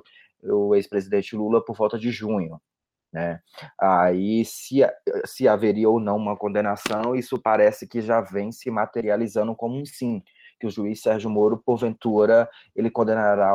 o, 0.42 0.68
o 0.68 0.74
ex-presidente 0.74 1.34
Lula 1.34 1.64
por 1.64 1.76
volta 1.76 1.98
de 1.98 2.10
junho. 2.10 2.60
Né? 3.12 3.40
Aí, 3.80 4.44
se, 4.44 4.80
se 5.24 5.48
haveria 5.48 5.88
ou 5.88 5.98
não 5.98 6.16
uma 6.16 6.36
condenação, 6.36 7.14
isso 7.14 7.40
parece 7.40 7.86
que 7.86 8.00
já 8.00 8.20
vem 8.20 8.52
se 8.52 8.70
materializando 8.70 9.54
como 9.54 9.80
um 9.80 9.86
sim, 9.86 10.22
que 10.60 10.66
o 10.66 10.70
juiz 10.70 11.00
Sérgio 11.00 11.30
Moro, 11.30 11.56
porventura, 11.56 12.48
ele 12.74 12.90
condenará 12.90 13.54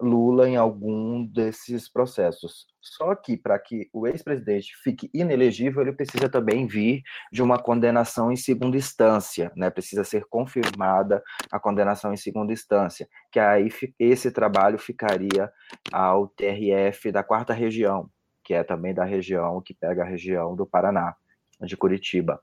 Lula 0.00 0.48
em 0.48 0.56
algum 0.56 1.24
desses 1.24 1.88
processos. 1.88 2.66
Só 2.80 3.14
que 3.14 3.36
para 3.36 3.58
que 3.58 3.88
o 3.92 4.06
ex-presidente 4.06 4.76
fique 4.82 5.08
inelegível, 5.14 5.82
ele 5.82 5.92
precisa 5.92 6.28
também 6.28 6.66
vir 6.66 7.02
de 7.32 7.42
uma 7.42 7.58
condenação 7.58 8.30
em 8.30 8.36
segunda 8.36 8.76
instância, 8.76 9.52
né? 9.56 9.70
Precisa 9.70 10.04
ser 10.04 10.26
confirmada 10.26 11.22
a 11.50 11.58
condenação 11.58 12.12
em 12.12 12.16
segunda 12.16 12.52
instância, 12.52 13.08
que 13.30 13.38
aí 13.38 13.68
esse 13.98 14.30
trabalho 14.30 14.78
ficaria 14.78 15.50
ao 15.92 16.28
TRF 16.28 17.10
da 17.12 17.22
quarta 17.22 17.52
região, 17.52 18.10
que 18.42 18.52
é 18.52 18.62
também 18.62 18.92
da 18.92 19.04
região 19.04 19.62
que 19.62 19.72
pega 19.72 20.02
a 20.02 20.06
região 20.06 20.54
do 20.54 20.66
Paraná, 20.66 21.16
de 21.60 21.76
Curitiba, 21.76 22.40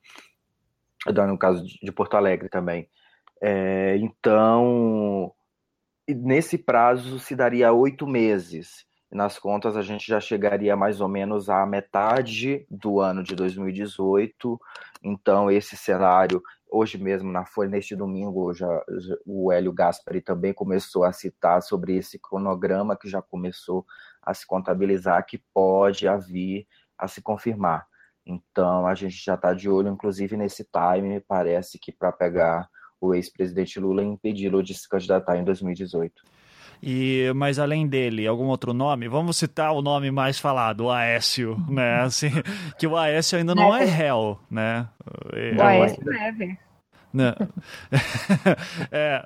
no 1.05 1.37
caso 1.37 1.63
de 1.63 1.91
Porto 1.91 2.15
Alegre 2.15 2.49
também. 2.49 2.89
É, 3.43 3.97
então 3.97 5.33
nesse 6.13 6.57
prazo 6.57 7.19
se 7.19 7.35
daria 7.35 7.73
oito 7.73 8.07
meses. 8.07 8.85
Nas 9.11 9.37
contas, 9.37 9.75
a 9.75 9.81
gente 9.81 10.07
já 10.07 10.21
chegaria 10.21 10.75
mais 10.75 11.01
ou 11.01 11.07
menos 11.09 11.49
à 11.49 11.65
metade 11.65 12.65
do 12.69 13.01
ano 13.01 13.21
de 13.21 13.35
2018. 13.35 14.59
Então, 15.03 15.51
esse 15.51 15.75
cenário, 15.75 16.41
hoje 16.69 16.97
mesmo, 16.97 17.29
na 17.29 17.45
Folha, 17.45 17.69
neste 17.69 17.93
domingo, 17.93 18.53
já, 18.53 18.69
o 19.25 19.51
Hélio 19.51 19.73
Gaspari 19.73 20.21
também 20.21 20.53
começou 20.53 21.03
a 21.03 21.11
citar 21.11 21.61
sobre 21.61 21.97
esse 21.97 22.17
cronograma 22.17 22.95
que 22.95 23.09
já 23.09 23.21
começou 23.21 23.85
a 24.21 24.33
se 24.33 24.47
contabilizar, 24.47 25.25
que 25.25 25.43
pode 25.53 26.05
vir 26.29 26.65
a 26.97 27.05
se 27.05 27.21
confirmar. 27.21 27.85
Então, 28.25 28.85
a 28.87 28.95
gente 28.95 29.15
já 29.15 29.35
está 29.35 29.53
de 29.53 29.69
olho, 29.69 29.89
inclusive, 29.89 30.37
nesse 30.37 30.63
time, 30.63 31.19
parece 31.19 31.77
que 31.77 31.91
para 31.91 32.13
pegar 32.13 32.69
o 33.01 33.15
ex-presidente 33.15 33.79
Lula 33.79 34.03
impedi-lo 34.03 34.61
de 34.61 34.73
se 34.75 34.87
candidatar 34.87 35.37
em 35.37 35.43
2018. 35.43 36.23
E, 36.83 37.31
mas 37.35 37.59
além 37.59 37.87
dele, 37.87 38.25
algum 38.25 38.45
outro 38.45 38.73
nome? 38.73 39.07
Vamos 39.07 39.37
citar 39.37 39.71
o 39.73 39.81
nome 39.81 40.09
mais 40.09 40.39
falado, 40.39 40.85
o 40.85 40.91
Aécio, 40.91 41.57
né? 41.69 42.01
Assim, 42.01 42.31
que 42.79 42.87
o 42.87 42.97
Aécio 42.97 43.37
ainda 43.37 43.53
não 43.53 43.75
é 43.75 43.83
réu, 43.83 44.39
né? 44.49 44.87
O 45.57 45.61
Aécio 45.61 46.03
Never. 46.03 46.57
Não. 47.13 47.33
é, 48.91 49.23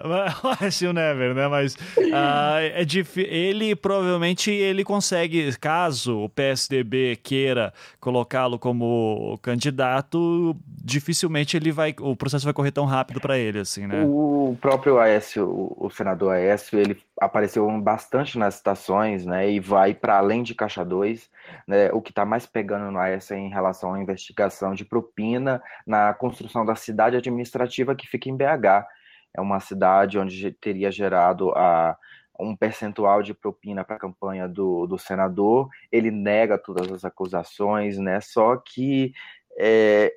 o 0.90 0.94
Never, 0.94 1.34
né? 1.36 1.48
Mas 1.48 1.76
uh, 1.76 2.58
é. 2.60 2.86
Ele 3.18 3.76
provavelmente 3.76 4.52
ele 4.52 4.84
consegue, 4.84 5.56
caso 5.58 6.24
o 6.24 6.30
PSDB 6.30 7.18
queira 7.22 7.74
colocá-lo 8.00 8.58
como 8.58 9.38
candidato, 9.42 10.56
dificilmente 10.68 11.56
ele 11.56 11.72
vai, 11.72 11.96
o 12.00 12.16
processo 12.16 12.46
vai 12.46 12.54
correr 12.54 12.72
tão 12.72 12.86
rápido 12.86 13.20
para 13.20 13.38
ele, 13.38 13.60
assim, 13.60 13.86
né? 13.88 14.04
O 14.06 14.58
próprio 14.60 15.00
Aécio, 15.00 15.46
o 15.78 15.90
senador 15.90 16.34
Aécio, 16.34 16.80
ele 16.80 16.98
apareceu 17.20 17.70
bastante 17.82 18.38
nas 18.38 18.56
citações, 18.56 19.26
né? 19.26 19.50
E 19.50 19.60
vai 19.60 19.94
para 19.94 20.18
além 20.18 20.44
de 20.44 20.54
Caixa 20.54 20.84
2, 20.84 21.30
né? 21.68 21.92
O 21.92 22.02
que 22.02 22.12
está 22.12 22.26
mais 22.26 22.46
pegando 22.46 22.92
no 22.92 23.00
Aécio 23.00 23.36
é 23.36 23.40
em 23.40 23.50
relação 23.50 23.94
à 23.94 24.02
investigação 24.02 24.74
de 24.74 24.84
propina 24.84 25.62
na 25.88 26.14
construção 26.14 26.66
da 26.66 26.76
cidade 26.76 27.16
administrativa 27.16 27.96
que 27.96 28.08
fica 28.08 28.30
em 28.30 28.36
BH. 28.36 28.86
É 29.34 29.42
uma 29.42 29.60
cidade 29.60 30.20
onde 30.20 30.52
teria 30.52 30.92
gerado 30.92 31.52
a, 31.52 31.98
um 32.40 32.56
percentual 32.56 33.24
de 33.24 33.34
propina 33.34 33.84
para 33.84 33.96
a 33.96 34.00
campanha 34.00 34.48
do, 34.48 34.86
do 34.86 34.98
senador. 34.98 35.70
Ele 35.92 36.12
nega 36.12 36.58
todas 36.58 36.92
as 36.92 37.06
acusações, 37.06 37.98
né? 37.98 38.20
Só 38.22 38.58
que, 38.58 39.14
é, 39.58 40.14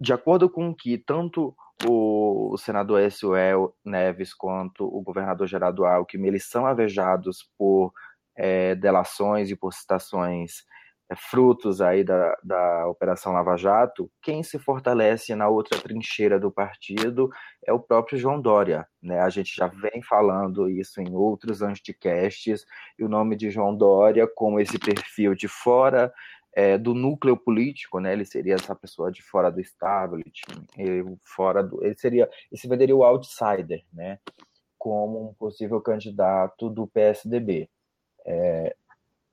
de 0.00 0.12
acordo 0.12 0.50
com 0.50 0.70
o 0.70 0.74
que 0.74 0.98
tanto 0.98 1.54
o, 1.86 2.56
senador 2.58 3.00
Essuel 3.00 3.74
Neves 3.84 4.34
quanto 4.34 4.84
o 4.84 5.00
governador 5.00 5.46
Gerardo 5.46 5.84
Alckmin, 5.84 6.28
eles 6.28 6.44
são 6.44 6.66
avejados 6.66 7.48
por 7.58 7.92
é, 8.36 8.74
delações 8.74 9.50
e 9.50 9.56
por 9.56 9.72
citações 9.72 10.64
é, 11.10 11.16
frutos 11.16 11.80
aí 11.80 12.04
da, 12.04 12.36
da 12.42 12.86
Operação 12.86 13.32
Lava 13.32 13.56
Jato, 13.56 14.10
quem 14.22 14.42
se 14.42 14.58
fortalece 14.58 15.34
na 15.34 15.48
outra 15.48 15.78
trincheira 15.78 16.38
do 16.38 16.50
partido 16.50 17.30
é 17.66 17.72
o 17.72 17.80
próprio 17.80 18.18
João 18.18 18.40
Dória. 18.40 18.86
Né? 19.02 19.20
A 19.20 19.28
gente 19.28 19.54
já 19.54 19.66
vem 19.66 20.02
falando 20.02 20.70
isso 20.70 21.00
em 21.00 21.14
outros 21.14 21.62
anticasts, 21.62 22.64
e 22.98 23.04
o 23.04 23.08
nome 23.08 23.36
de 23.36 23.50
João 23.50 23.76
Dória, 23.76 24.26
com 24.26 24.58
esse 24.58 24.78
perfil 24.78 25.34
de 25.34 25.48
fora 25.48 26.12
é, 26.54 26.76
do 26.76 26.94
núcleo 26.94 27.36
político, 27.36 27.98
né? 27.98 28.12
Ele 28.12 28.24
seria 28.24 28.54
essa 28.54 28.74
pessoa 28.74 29.10
de 29.10 29.22
fora 29.22 29.50
do 29.50 29.60
establishment, 29.60 30.66
ele, 30.76 31.16
fora 31.24 31.62
do, 31.62 31.84
ele 31.84 31.96
seria, 31.96 32.28
esse 32.50 32.68
venderia 32.68 32.96
o 32.96 33.04
outsider, 33.04 33.82
né? 33.92 34.18
Como 34.78 35.30
um 35.30 35.34
possível 35.34 35.80
candidato 35.80 36.68
do 36.68 36.86
PSDB. 36.86 37.70
É, 38.26 38.74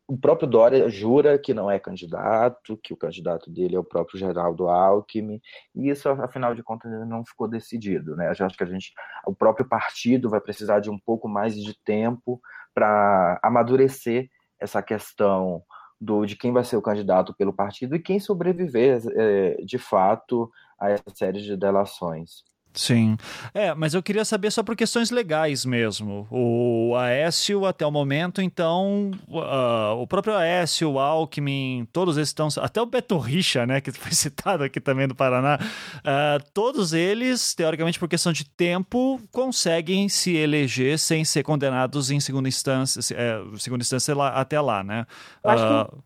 o 0.09 0.17
próprio 0.17 0.47
Dória 0.47 0.89
jura 0.89 1.37
que 1.37 1.53
não 1.53 1.69
é 1.69 1.77
candidato, 1.77 2.79
que 2.81 2.91
o 2.91 2.97
candidato 2.97 3.51
dele 3.51 3.75
é 3.75 3.79
o 3.79 3.83
próprio 3.83 4.17
Geraldo 4.17 4.67
Alckmin, 4.67 5.39
e 5.75 5.87
isso, 5.87 6.09
afinal 6.09 6.55
de 6.55 6.63
contas, 6.63 6.91
não 7.07 7.23
ficou 7.23 7.47
decidido. 7.47 8.15
Né? 8.15 8.25
Eu 8.27 8.45
acho 8.45 8.57
que 8.57 8.63
a 8.63 8.67
gente, 8.67 8.91
o 9.27 9.35
próprio 9.35 9.67
partido 9.67 10.27
vai 10.27 10.41
precisar 10.41 10.79
de 10.79 10.89
um 10.89 10.97
pouco 10.97 11.29
mais 11.29 11.53
de 11.53 11.77
tempo 11.83 12.41
para 12.73 13.39
amadurecer 13.43 14.27
essa 14.59 14.81
questão 14.81 15.63
do, 15.99 16.25
de 16.25 16.35
quem 16.35 16.51
vai 16.53 16.63
ser 16.63 16.77
o 16.77 16.81
candidato 16.81 17.33
pelo 17.33 17.53
partido 17.53 17.95
e 17.95 18.01
quem 18.01 18.19
sobreviver 18.19 19.01
é, 19.15 19.61
de 19.63 19.77
fato 19.77 20.49
a 20.79 20.89
essa 20.89 21.03
série 21.13 21.41
de 21.41 21.57
delações. 21.57 22.43
Sim. 22.73 23.17
É, 23.53 23.73
mas 23.73 23.93
eu 23.93 24.03
queria 24.03 24.23
saber 24.23 24.51
só 24.51 24.61
por 24.61 24.75
questões 24.75 25.09
legais 25.09 25.65
mesmo. 25.65 26.27
O 26.29 26.95
Aécio, 26.95 27.65
até 27.65 27.85
o 27.85 27.91
momento, 27.91 28.41
então, 28.41 29.11
uh, 29.27 29.95
o 29.99 30.05
próprio 30.05 30.35
Aécio, 30.35 30.91
o 30.91 30.99
Alckmin, 30.99 31.87
todos 31.91 32.15
esses 32.17 32.29
estão. 32.29 32.47
Até 32.61 32.81
o 32.81 32.85
Beto 32.85 33.17
Richa, 33.17 33.65
né, 33.65 33.81
que 33.81 33.91
foi 33.93 34.11
citado 34.11 34.63
aqui 34.63 34.79
também 34.79 35.07
do 35.07 35.15
Paraná. 35.15 35.59
Uh, 35.97 36.43
todos 36.53 36.93
eles, 36.93 37.53
teoricamente, 37.53 37.99
por 37.99 38.07
questão 38.07 38.31
de 38.31 38.45
tempo, 38.45 39.19
conseguem 39.31 40.07
se 40.07 40.35
eleger 40.35 40.99
sem 40.99 41.25
ser 41.25 41.43
condenados 41.43 42.11
em 42.11 42.19
segunda 42.19 42.47
instância, 42.47 43.01
é, 43.15 43.41
segunda 43.57 43.81
instância 43.81 44.15
lá, 44.15 44.29
até 44.29 44.61
lá, 44.61 44.83
né? 44.83 45.05
Eu 45.43 45.49
acho 45.49 45.63
que 45.63 45.95
uh, 45.95 46.03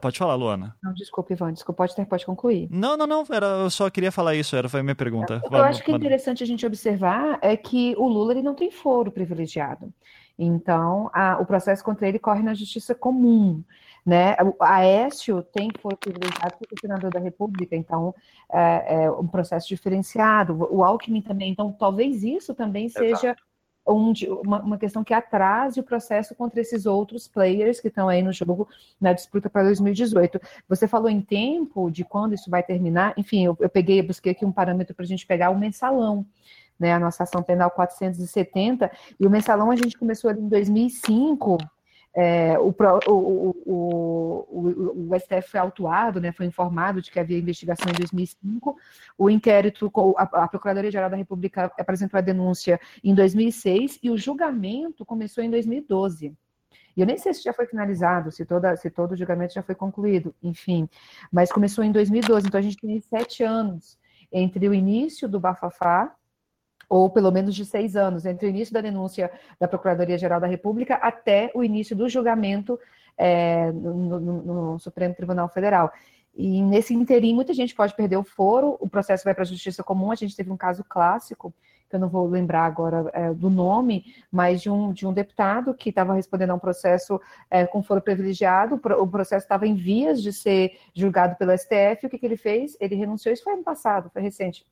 Pode 0.00 0.18
falar, 0.18 0.34
Luana. 0.34 0.76
Não, 0.82 0.92
desculpe, 0.92 1.32
Ivan, 1.32 1.52
desculpa, 1.52 1.84
pode, 1.84 1.94
ter, 1.94 2.04
pode 2.04 2.26
concluir. 2.26 2.68
Não, 2.70 2.96
não, 2.96 3.06
não, 3.06 3.24
era, 3.30 3.46
eu 3.46 3.70
só 3.70 3.88
queria 3.88 4.10
falar 4.10 4.34
isso, 4.34 4.56
era, 4.56 4.68
foi 4.68 4.80
a 4.80 4.82
minha 4.82 4.96
pergunta. 4.96 5.40
O 5.44 5.48
que 5.48 5.54
eu 5.54 5.64
acho 5.64 5.84
que 5.84 5.92
é 5.92 5.94
interessante 5.94 6.42
a 6.42 6.46
gente 6.46 6.66
observar 6.66 7.38
é 7.40 7.56
que 7.56 7.94
o 7.96 8.08
Lula 8.08 8.32
ele 8.32 8.42
não 8.42 8.54
tem 8.54 8.70
foro 8.70 9.12
privilegiado. 9.12 9.92
Então, 10.36 11.10
a, 11.12 11.38
o 11.40 11.46
processo 11.46 11.84
contra 11.84 12.08
ele 12.08 12.18
corre 12.18 12.42
na 12.42 12.54
justiça 12.54 12.94
comum. 12.94 13.62
Né? 14.04 14.34
O 14.42 14.64
Aécio 14.64 15.42
tem 15.42 15.68
foro 15.80 15.96
privilegiado 15.96 16.56
porque 16.58 16.74
é 16.74 16.80
senador 16.80 17.10
da 17.10 17.20
República, 17.20 17.76
então 17.76 18.14
é, 18.50 19.04
é 19.04 19.10
um 19.10 19.26
processo 19.26 19.68
diferenciado. 19.68 20.66
O 20.70 20.82
Alckmin 20.82 21.20
também, 21.20 21.52
então 21.52 21.70
talvez 21.70 22.24
isso 22.24 22.54
também 22.54 22.88
seja 22.88 23.28
Exato 23.28 23.49
um, 23.86 24.12
uma, 24.44 24.62
uma, 24.62 24.78
questão 24.78 25.02
que 25.02 25.14
atrase 25.14 25.80
o 25.80 25.82
processo 25.82 26.34
contra 26.34 26.60
esses 26.60 26.86
outros 26.86 27.26
players 27.26 27.80
que 27.80 27.88
estão 27.88 28.08
aí 28.08 28.22
no 28.22 28.32
jogo 28.32 28.68
na 29.00 29.12
disputa 29.12 29.48
para 29.48 29.64
2018. 29.64 30.40
Você 30.68 30.86
falou 30.86 31.08
em 31.08 31.20
tempo 31.20 31.90
de 31.90 32.04
quando 32.04 32.34
isso 32.34 32.50
vai 32.50 32.62
terminar, 32.62 33.14
enfim, 33.16 33.44
eu, 33.46 33.56
eu 33.58 33.68
peguei, 33.68 34.02
busquei 34.02 34.32
aqui 34.32 34.44
um 34.44 34.52
parâmetro 34.52 34.94
para 34.94 35.04
a 35.04 35.08
gente 35.08 35.26
pegar 35.26 35.50
o 35.50 35.58
mensalão. 35.58 36.24
Né, 36.78 36.94
a 36.94 36.98
nossa 36.98 37.24
ação 37.24 37.42
penal 37.42 37.70
470, 37.70 38.90
e 39.20 39.26
o 39.26 39.30
mensalão 39.30 39.70
a 39.70 39.76
gente 39.76 39.98
começou 39.98 40.30
ali 40.30 40.40
em 40.40 40.48
2005, 40.48 41.58
é, 42.14 42.58
o, 42.58 42.74
o, 43.06 43.56
o, 43.66 45.08
o, 45.10 45.18
STF 45.18 45.50
foi 45.50 45.60
autuado, 45.60 46.20
né, 46.20 46.32
foi 46.32 46.46
informado 46.46 47.00
de 47.00 47.10
que 47.10 47.20
havia 47.20 47.38
investigação 47.38 47.88
em 47.88 47.96
2005. 47.96 48.76
O 49.16 49.30
inquérito, 49.30 49.90
a, 50.16 50.22
a 50.22 50.48
Procuradoria-Geral 50.48 51.08
da 51.08 51.16
República 51.16 51.70
apresentou 51.78 52.18
a 52.18 52.20
denúncia 52.20 52.80
em 53.02 53.14
2006 53.14 54.00
e 54.02 54.10
o 54.10 54.18
julgamento 54.18 55.04
começou 55.04 55.44
em 55.44 55.50
2012. 55.50 56.34
E 56.96 57.00
eu 57.00 57.06
nem 57.06 57.16
sei 57.16 57.32
se 57.32 57.42
já 57.44 57.52
foi 57.52 57.66
finalizado, 57.66 58.32
se, 58.32 58.44
toda, 58.44 58.76
se 58.76 58.90
todo 58.90 59.12
o 59.12 59.16
julgamento 59.16 59.54
já 59.54 59.62
foi 59.62 59.76
concluído, 59.76 60.34
enfim. 60.42 60.88
Mas 61.30 61.52
começou 61.52 61.84
em 61.84 61.92
2012, 61.92 62.48
então 62.48 62.58
a 62.58 62.62
gente 62.62 62.76
tem 62.76 63.00
sete 63.00 63.44
anos 63.44 63.96
entre 64.32 64.68
o 64.68 64.74
início 64.74 65.28
do 65.28 65.38
bafafá 65.38 66.12
ou 66.90 67.08
pelo 67.08 67.30
menos 67.30 67.54
de 67.54 67.64
seis 67.64 67.94
anos, 67.94 68.26
entre 68.26 68.48
o 68.48 68.50
início 68.50 68.74
da 68.74 68.80
denúncia 68.80 69.30
da 69.60 69.68
Procuradoria-Geral 69.68 70.40
da 70.40 70.48
República 70.48 70.96
até 70.96 71.48
o 71.54 71.62
início 71.62 71.94
do 71.94 72.08
julgamento 72.08 72.76
é, 73.16 73.70
no, 73.70 74.18
no, 74.18 74.42
no, 74.42 74.78
Supremo 74.80 75.14
Tribunal 75.14 75.48
Federal. 75.48 75.92
E 76.34 76.60
nesse 76.60 76.92
interim, 76.92 77.32
muita 77.32 77.54
gente 77.54 77.76
pode 77.76 77.94
perder 77.94 78.16
o 78.16 78.24
foro, 78.24 78.76
o 78.80 78.88
processo 78.88 79.22
vai 79.22 79.34
para 79.34 79.44
a 79.44 79.46
Justiça 79.46 79.84
Comum. 79.84 80.10
A 80.10 80.16
gente 80.16 80.34
teve 80.34 80.50
um 80.50 80.56
caso 80.56 80.82
clássico, 80.82 81.54
que 81.88 81.94
eu 81.94 82.00
não 82.00 82.08
vou 82.08 82.26
lembrar 82.26 82.64
agora 82.64 83.08
é, 83.12 83.32
do 83.34 83.48
nome, 83.48 84.04
mas 84.30 84.60
de 84.60 84.68
um, 84.68 84.92
de 84.92 85.06
um 85.06 85.12
deputado 85.12 85.72
que 85.74 85.90
estava 85.90 86.14
respondendo 86.14 86.50
a 86.50 86.54
um 86.54 86.58
processo 86.58 87.20
é, 87.48 87.66
com 87.66 87.84
foro 87.84 88.00
privilegiado. 88.00 88.80
O 88.98 89.06
processo 89.06 89.44
estava 89.44 89.64
em 89.64 89.76
vias 89.76 90.20
de 90.20 90.32
ser 90.32 90.76
julgado 90.92 91.36
pelo 91.36 91.56
STF. 91.56 92.06
O 92.06 92.10
que, 92.10 92.18
que 92.18 92.26
ele 92.26 92.36
fez? 92.36 92.76
Ele 92.80 92.96
renunciou. 92.96 93.32
Isso 93.32 93.44
foi 93.44 93.52
ano 93.52 93.62
passado, 93.62 94.10
foi 94.10 94.22
recente. 94.22 94.66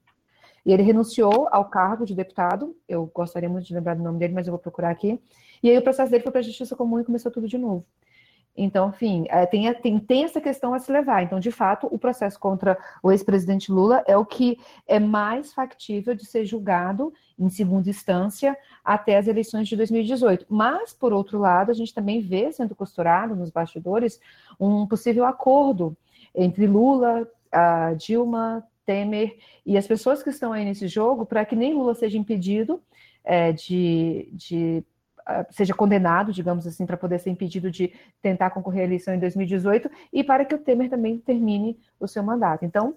E 0.69 0.71
ele 0.71 0.83
renunciou 0.83 1.49
ao 1.51 1.65
cargo 1.65 2.05
de 2.05 2.15
deputado. 2.15 2.77
Eu 2.87 3.11
gostaria 3.15 3.49
muito 3.49 3.67
de 3.67 3.73
lembrar 3.73 3.95
do 3.95 4.03
nome 4.03 4.19
dele, 4.19 4.35
mas 4.35 4.47
eu 4.47 4.51
vou 4.51 4.59
procurar 4.59 4.91
aqui. 4.91 5.19
E 5.63 5.71
aí 5.71 5.79
o 5.79 5.83
processo 5.83 6.11
dele 6.11 6.23
foi 6.23 6.31
para 6.31 6.41
a 6.41 6.45
Justiça 6.45 6.77
Comum 6.77 7.01
e 7.01 7.05
começou 7.05 7.33
tudo 7.33 7.49
de 7.49 7.57
novo. 7.57 7.87
Então, 8.55 8.91
enfim, 8.91 9.25
é, 9.31 9.47
tem, 9.47 9.73
tem, 9.73 9.99
tem 9.99 10.25
essa 10.25 10.43
questão 10.43 10.75
a 10.75 10.79
se 10.79 10.93
levar. 10.93 11.23
Então, 11.23 11.41
de 11.41 11.51
fato, 11.51 11.89
o 11.91 11.99
processo 11.99 12.39
contra 12.39 12.77
o 13.03 13.11
ex-presidente 13.11 13.73
Lula 13.73 14.05
é 14.07 14.15
o 14.15 14.27
que 14.27 14.59
é 14.87 14.99
mais 14.99 15.55
factível 15.55 16.15
de 16.15 16.27
ser 16.27 16.45
julgado 16.45 17.15
em 17.39 17.49
segunda 17.49 17.89
instância 17.89 18.55
até 18.85 19.17
as 19.17 19.27
eleições 19.27 19.69
de 19.69 19.75
2018. 19.75 20.45
Mas, 20.51 20.93
por 20.93 21.15
outro 21.15 21.39
lado, 21.39 21.71
a 21.71 21.75
gente 21.75 21.95
também 21.95 22.21
vê 22.21 22.53
sendo 22.53 22.75
costurado 22.75 23.35
nos 23.35 23.49
bastidores 23.49 24.21
um 24.61 24.87
possível 24.87 25.25
acordo 25.25 25.97
entre 26.35 26.67
Lula, 26.67 27.27
Dilma, 27.97 28.63
Temer 28.89 29.37
e 29.67 29.77
as 29.77 29.87
pessoas 29.87 30.23
que 30.23 30.31
estão 30.31 30.51
aí 30.51 30.65
nesse 30.65 30.89
jogo 30.89 31.27
para 31.27 31.45
que 31.45 31.55
nem 31.55 31.75
Lula 31.75 31.95
seja 31.95 32.17
impedido 32.17 32.83
é, 33.23 33.53
de, 33.53 34.31
de 34.33 34.83
seja 35.51 35.75
condenado, 35.75 36.33
digamos 36.33 36.67
assim, 36.67 36.87
para 36.87 36.97
poder 36.97 37.19
ser 37.19 37.29
impedido 37.29 37.71
de 37.71 37.93
tentar 38.23 38.49
concorrer 38.49 38.81
à 38.81 38.85
eleição 38.85 39.13
em 39.13 39.19
2018 39.19 39.91
e 40.11 40.25
para 40.25 40.43
que 40.47 40.55
o 40.55 40.59
Temer 40.59 40.89
também 40.89 41.19
termine 41.19 41.79
o 42.01 42.09
seu 42.09 42.23
mandato. 42.23 42.65
Então, 42.65 42.95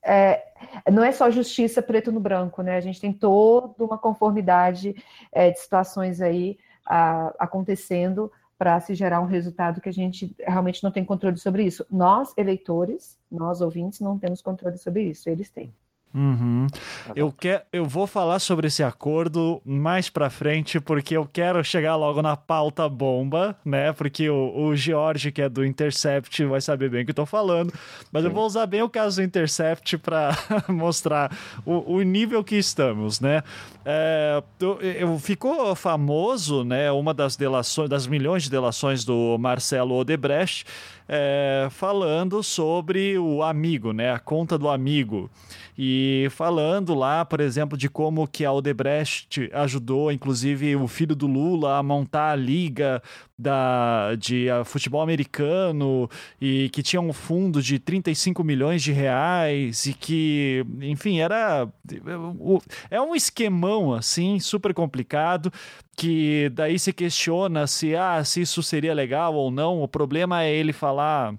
é, 0.00 0.40
não 0.88 1.02
é 1.02 1.10
só 1.10 1.28
justiça 1.32 1.82
preto 1.82 2.12
no 2.12 2.20
branco, 2.20 2.62
né? 2.62 2.76
A 2.76 2.80
gente 2.80 3.00
tem 3.00 3.12
toda 3.12 3.82
uma 3.82 3.98
conformidade 3.98 4.94
é, 5.32 5.50
de 5.50 5.58
situações 5.58 6.20
aí 6.20 6.58
uh, 6.86 7.34
acontecendo 7.40 8.30
para 8.58 8.80
se 8.80 8.94
gerar 8.94 9.20
um 9.20 9.26
resultado 9.26 9.80
que 9.80 9.88
a 9.88 9.92
gente 9.92 10.34
realmente 10.38 10.82
não 10.82 10.90
tem 10.90 11.04
controle 11.04 11.36
sobre 11.36 11.64
isso. 11.64 11.84
Nós, 11.90 12.32
eleitores, 12.36 13.18
nós 13.30 13.60
ouvintes, 13.60 14.00
não 14.00 14.18
temos 14.18 14.40
controle 14.40 14.78
sobre 14.78 15.02
isso, 15.02 15.28
eles 15.28 15.50
têm. 15.50 15.74
Uhum. 16.14 16.68
Tá 16.70 17.12
eu, 17.16 17.32
quer, 17.32 17.66
eu 17.72 17.84
vou 17.84 18.06
falar 18.06 18.38
sobre 18.38 18.68
esse 18.68 18.84
acordo 18.84 19.60
mais 19.64 20.08
pra 20.08 20.30
frente, 20.30 20.78
porque 20.78 21.16
eu 21.16 21.28
quero 21.30 21.62
chegar 21.64 21.96
logo 21.96 22.22
na 22.22 22.36
pauta 22.36 22.88
bomba, 22.88 23.56
né? 23.64 23.92
Porque 23.92 24.30
o, 24.30 24.52
o 24.56 24.76
George, 24.76 25.32
que 25.32 25.42
é 25.42 25.48
do 25.48 25.66
Intercept, 25.66 26.44
vai 26.44 26.60
saber 26.60 26.88
bem 26.88 27.02
o 27.02 27.04
que 27.04 27.10
eu 27.10 27.16
tô 27.16 27.26
falando. 27.26 27.72
Mas 28.12 28.22
Sim. 28.22 28.28
eu 28.28 28.34
vou 28.34 28.46
usar 28.46 28.66
bem 28.66 28.80
o 28.80 28.88
caso 28.88 29.16
do 29.16 29.24
Intercept 29.24 29.98
para 29.98 30.30
mostrar 30.68 31.36
o, 31.66 31.96
o, 31.96 32.02
nível 32.02 32.44
que 32.44 32.54
estamos, 32.54 33.18
né? 33.18 33.42
É, 33.84 34.40
eu, 34.60 34.80
eu, 34.80 35.18
ficou 35.18 35.74
famoso, 35.74 36.62
né? 36.62 36.92
Uma 36.92 37.12
das 37.12 37.34
delações, 37.34 37.90
das 37.90 38.06
milhões 38.06 38.44
de 38.44 38.50
delações 38.50 39.04
do 39.04 39.36
Marcelo 39.38 39.96
Odebrecht, 39.96 40.64
é, 41.08 41.68
falando 41.70 42.42
sobre 42.42 43.18
o 43.18 43.42
amigo, 43.42 43.92
né? 43.92 44.12
A 44.12 44.18
conta 44.18 44.56
do 44.56 44.68
amigo. 44.68 45.30
E 45.76 46.28
falando 46.30 46.94
lá, 46.94 47.24
por 47.24 47.40
exemplo, 47.40 47.76
de 47.76 47.88
como 47.88 48.28
que 48.28 48.44
a 48.44 48.52
Odebrecht 48.52 49.50
ajudou, 49.52 50.12
inclusive, 50.12 50.76
o 50.76 50.86
filho 50.86 51.16
do 51.16 51.26
Lula 51.26 51.78
a 51.78 51.82
montar 51.82 52.30
a 52.30 52.36
liga 52.36 53.02
da, 53.36 54.14
de 54.14 54.46
uh, 54.48 54.64
futebol 54.64 55.02
americano 55.02 56.08
e 56.40 56.68
que 56.70 56.80
tinha 56.80 57.00
um 57.00 57.12
fundo 57.12 57.60
de 57.60 57.80
35 57.80 58.44
milhões 58.44 58.82
de 58.82 58.92
reais 58.92 59.86
e 59.86 59.92
que, 59.92 60.64
enfim, 60.80 61.18
era 61.18 61.68
é 62.88 63.00
um 63.00 63.14
esquemão 63.14 63.92
assim, 63.92 64.38
super 64.38 64.72
complicado 64.72 65.52
que 65.96 66.50
daí 66.50 66.78
se 66.78 66.92
questiona 66.92 67.66
se 67.66 67.94
ah, 67.94 68.24
se 68.24 68.42
isso 68.42 68.62
seria 68.62 68.94
legal 68.94 69.34
ou 69.34 69.50
não. 69.50 69.82
O 69.82 69.88
problema 69.88 70.44
é 70.44 70.52
ele 70.52 70.72
falar 70.72 71.34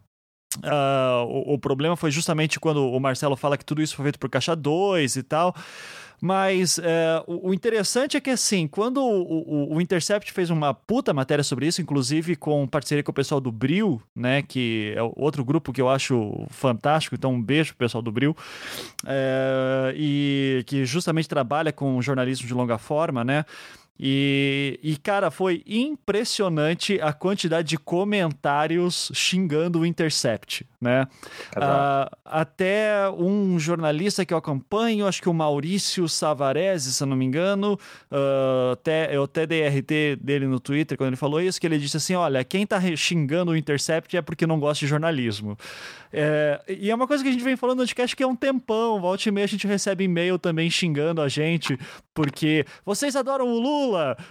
Uh, 0.60 1.26
o, 1.28 1.56
o, 1.56 1.60
problema 1.60 1.98
foi 1.98 2.10
justamente 2.12 2.62
quando 2.62 2.90
o 2.90 2.98
Marcelo 2.98 3.36
fala 3.36 3.58
que 3.58 3.66
tudo 3.66 3.82
isso 3.82 3.94
foi 3.94 4.04
feito 4.04 4.18
por 4.18 4.30
Caixa 4.30 4.56
2 4.56 5.18
e 5.18 5.24
tal. 5.24 5.54
Mas 6.22 6.80
é, 6.80 7.24
o, 7.28 7.54
interessante 7.54 8.16
é 8.16 8.22
que, 8.22 8.30
assim, 8.30 8.68
quando 8.68 9.02
o, 9.02 9.76
o, 9.76 9.82
Intercept 9.82 10.32
fez 10.32 10.50
uma 10.50 10.74
puta 10.74 11.14
matéria 11.14 11.44
sobre 11.44 11.68
isso, 11.68 11.82
inclusive 11.82 12.36
com 12.36 12.66
parceria 12.68 13.04
com 13.04 13.12
o 13.12 13.14
pessoal 13.14 13.42
do 13.42 13.52
Bril, 13.52 14.02
né, 14.16 14.42
que 14.42 14.94
é 14.96 15.04
outro 15.16 15.44
grupo 15.44 15.74
que 15.74 15.82
eu 15.82 15.90
acho 15.90 16.48
fantástico, 16.50 17.16
então 17.16 17.34
um 17.34 17.42
beijo 17.42 17.72
pro 17.74 17.86
pessoal 17.86 18.02
do 18.02 18.12
Bril, 18.12 18.36
é, 19.06 19.94
e 19.96 20.64
que 20.66 20.86
justamente 20.86 21.28
trabalha 21.28 21.72
com 21.72 22.02
jornalismo 22.02 22.48
de 22.48 22.54
longa 22.54 22.78
forma, 22.78 23.24
né, 23.24 23.46
E, 23.98 24.78
e, 24.84 24.98
cara, 24.98 25.32
foi 25.32 25.64
impressionante 25.66 27.00
a 27.02 27.14
quantidade 27.14 27.70
de 27.70 27.78
comentários 27.78 29.10
xingando 29.14 29.80
o 29.80 29.86
Intercept, 29.86 30.68
né? 30.82 31.08
Uh, 31.56 32.16
até 32.26 33.10
um 33.18 33.58
jornalista 33.58 34.26
que 34.26 34.34
eu 34.34 34.38
acompanho, 34.38 35.08
acho 35.08 35.22
que 35.22 35.30
o 35.30 35.34
Maurício 35.34 36.10
Savarese, 36.10 36.94
se 36.94 37.02
eu 37.02 37.08
não 37.08 37.16
me 37.16 37.24
engano, 37.24 37.80
uh, 38.12 38.74
até, 38.74 39.16
eu 39.16 39.24
até 39.24 39.48
dei 39.48 39.66
RT 39.66 40.18
dele 40.22 40.46
no 40.46 40.60
Twitter 40.60 40.98
quando 40.98 41.08
ele 41.08 41.16
falou 41.16 41.40
isso, 41.40 41.60
que 41.60 41.66
ele 41.66 41.78
disse 41.78 41.96
assim, 41.96 42.16
olha, 42.16 42.44
quem 42.44 42.68
tá 42.68 42.82
xingando 42.98 43.52
o 43.52 43.58
Intercept 43.58 44.18
é 44.18 44.22
porque 44.22 44.46
não 44.46 44.60
gosta 44.60 44.86
de 44.86 44.90
jornalismo. 44.90 45.58
É, 46.12 46.62
e 46.68 46.90
é 46.90 46.96
uma 46.96 47.08
coisa 47.08 47.24
que 47.24 47.30
a 47.30 47.32
gente 47.32 47.44
vem 47.44 47.58
falando 47.58 47.80
no 47.80 47.86
podcast 47.86 48.16
que 48.16 48.24
é 48.24 48.28
um 48.28 48.36
tempão, 48.36 49.02
volta 49.02 49.28
e 49.28 49.32
meia 49.32 49.46
a 49.46 49.48
gente 49.48 49.68
recebe 49.68 50.04
e-mail 50.06 50.40
também 50.40 50.70
xingando 50.70 51.22
a 51.22 51.28
gente, 51.28 51.78
porque 52.14 52.66
vocês 52.86 53.16
adoram 53.16 53.48
o 53.48 53.60
Lula. 53.60 53.85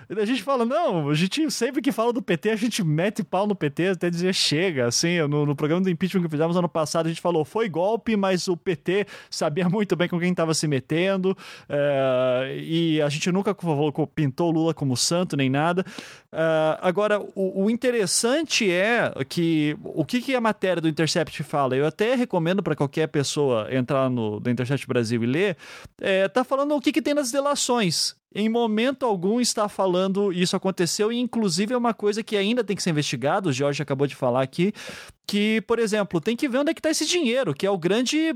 E 0.09 0.20
a 0.20 0.24
gente 0.24 0.42
fala, 0.42 0.64
não, 0.64 1.09
a 1.09 1.14
gente 1.14 1.50
sempre 1.50 1.80
que 1.80 1.92
fala 1.92 2.12
do 2.12 2.22
PT, 2.22 2.50
a 2.50 2.57
gente 2.57 2.82
mete 2.82 3.22
pau 3.22 3.46
no 3.46 3.55
PT 3.55 3.88
até 3.88 4.11
dizer 4.11 4.34
chega. 4.34 4.86
Assim, 4.86 5.20
no, 5.28 5.46
no 5.46 5.55
programa 5.55 5.82
do 5.82 5.90
impeachment 5.90 6.22
que 6.22 6.28
fizemos 6.28 6.57
ano 6.57 6.68
passado, 6.68 7.07
a 7.07 7.09
gente 7.09 7.20
falou, 7.20 7.44
foi 7.44 7.68
golpe, 7.68 8.16
mas 8.16 8.48
o 8.48 8.57
PT 8.57 9.07
sabia 9.30 9.68
muito 9.68 9.96
bem 9.96 10.09
com 10.09 10.18
quem 10.18 10.30
estava 10.30 10.55
se 10.55 10.66
metendo. 10.66 11.36
É, 11.68 12.57
e 12.61 13.00
a 13.02 13.09
gente 13.09 13.30
nunca 13.30 13.55
pintou 14.14 14.50
Lula 14.50 14.74
como 14.74 14.96
santo 14.96 15.36
nem 15.36 15.48
nada. 15.50 15.84
É, 16.32 16.78
agora, 16.80 17.20
o, 17.34 17.64
o, 17.64 17.70
interessante 17.70 18.70
é 18.70 19.12
que 19.28 19.76
o 19.84 20.05
que, 20.05 20.20
que 20.20 20.34
a 20.34 20.40
matéria 20.40 20.80
do 20.80 20.88
Intercept 20.88 21.42
fala? 21.44 21.76
Eu 21.76 21.86
até 21.86 22.14
recomendo 22.14 22.62
para 22.62 22.74
qualquer 22.74 23.07
pessoa 23.07 23.68
entrar 23.72 24.11
no 24.11 24.40
do 24.40 24.50
Intercept 24.50 24.86
Brasil 24.86 25.22
e 25.22 25.26
ler. 25.26 25.57
É, 26.00 26.28
tá 26.28 26.42
falando 26.42 26.74
o 26.74 26.80
que, 26.80 26.92
que 26.92 27.02
tem 27.02 27.14
nas 27.14 27.30
delações 27.30 28.16
em 28.35 28.49
momento 28.49 29.07
algum 29.07 29.41
está 29.41 29.68
falando 29.68 30.32
isso 30.32 30.57
aconteceu 30.57 31.12
e 31.12 31.18
inclusive 31.18 31.72
é 31.72 31.76
uma 31.76 31.95
coisa 31.95 32.22
que 32.22 32.37
ainda 32.37 32.64
tem 32.64 32.74
que 32.74 32.82
ser 32.82 32.91
investigado, 32.91 33.51
o 33.51 33.53
Jorge 33.53 33.82
acabou 33.82 34.07
de 34.07 34.16
falar 34.16 34.43
aqui, 34.43 34.72
que, 35.26 35.61
por 35.62 35.78
exemplo, 35.78 36.20
tem 36.20 36.37
que 36.37 36.49
ver 36.49 36.59
onde 36.59 36.70
é 36.70 36.74
que 36.74 36.80
está 36.80 36.91
esse 36.91 37.07
dinheiro, 37.07 37.55
que 37.55 37.66
é 37.66 37.70
o 37.70 37.78
grande 37.78 38.35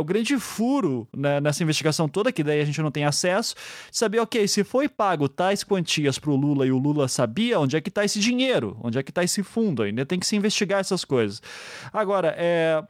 o 0.00 0.04
grande 0.04 0.38
furo 0.38 1.06
né, 1.14 1.40
nessa 1.40 1.62
investigação 1.62 2.08
toda, 2.08 2.32
que 2.32 2.42
daí 2.42 2.60
a 2.60 2.64
gente 2.64 2.80
não 2.80 2.90
tem 2.90 3.04
acesso, 3.04 3.54
saber, 3.92 4.18
ok, 4.20 4.48
se 4.48 4.64
foi 4.64 4.88
pago 4.88 5.28
tais 5.28 5.62
quantias 5.62 6.18
para 6.18 6.30
o 6.30 6.36
Lula 6.36 6.66
e 6.66 6.72
o 6.72 6.78
Lula 6.78 7.08
sabia 7.08 7.60
onde 7.60 7.76
é 7.76 7.80
que 7.80 7.88
está 7.88 8.04
esse 8.04 8.18
dinheiro, 8.18 8.76
onde 8.82 8.98
é 8.98 9.02
que 9.02 9.10
está 9.10 9.22
esse 9.22 9.42
fundo, 9.42 9.82
ainda 9.82 10.06
tem 10.06 10.18
que 10.18 10.26
se 10.26 10.34
investigar 10.34 10.80
essas 10.80 11.04
coisas. 11.04 11.42
Agora, 11.92 12.34
é, 12.38 12.82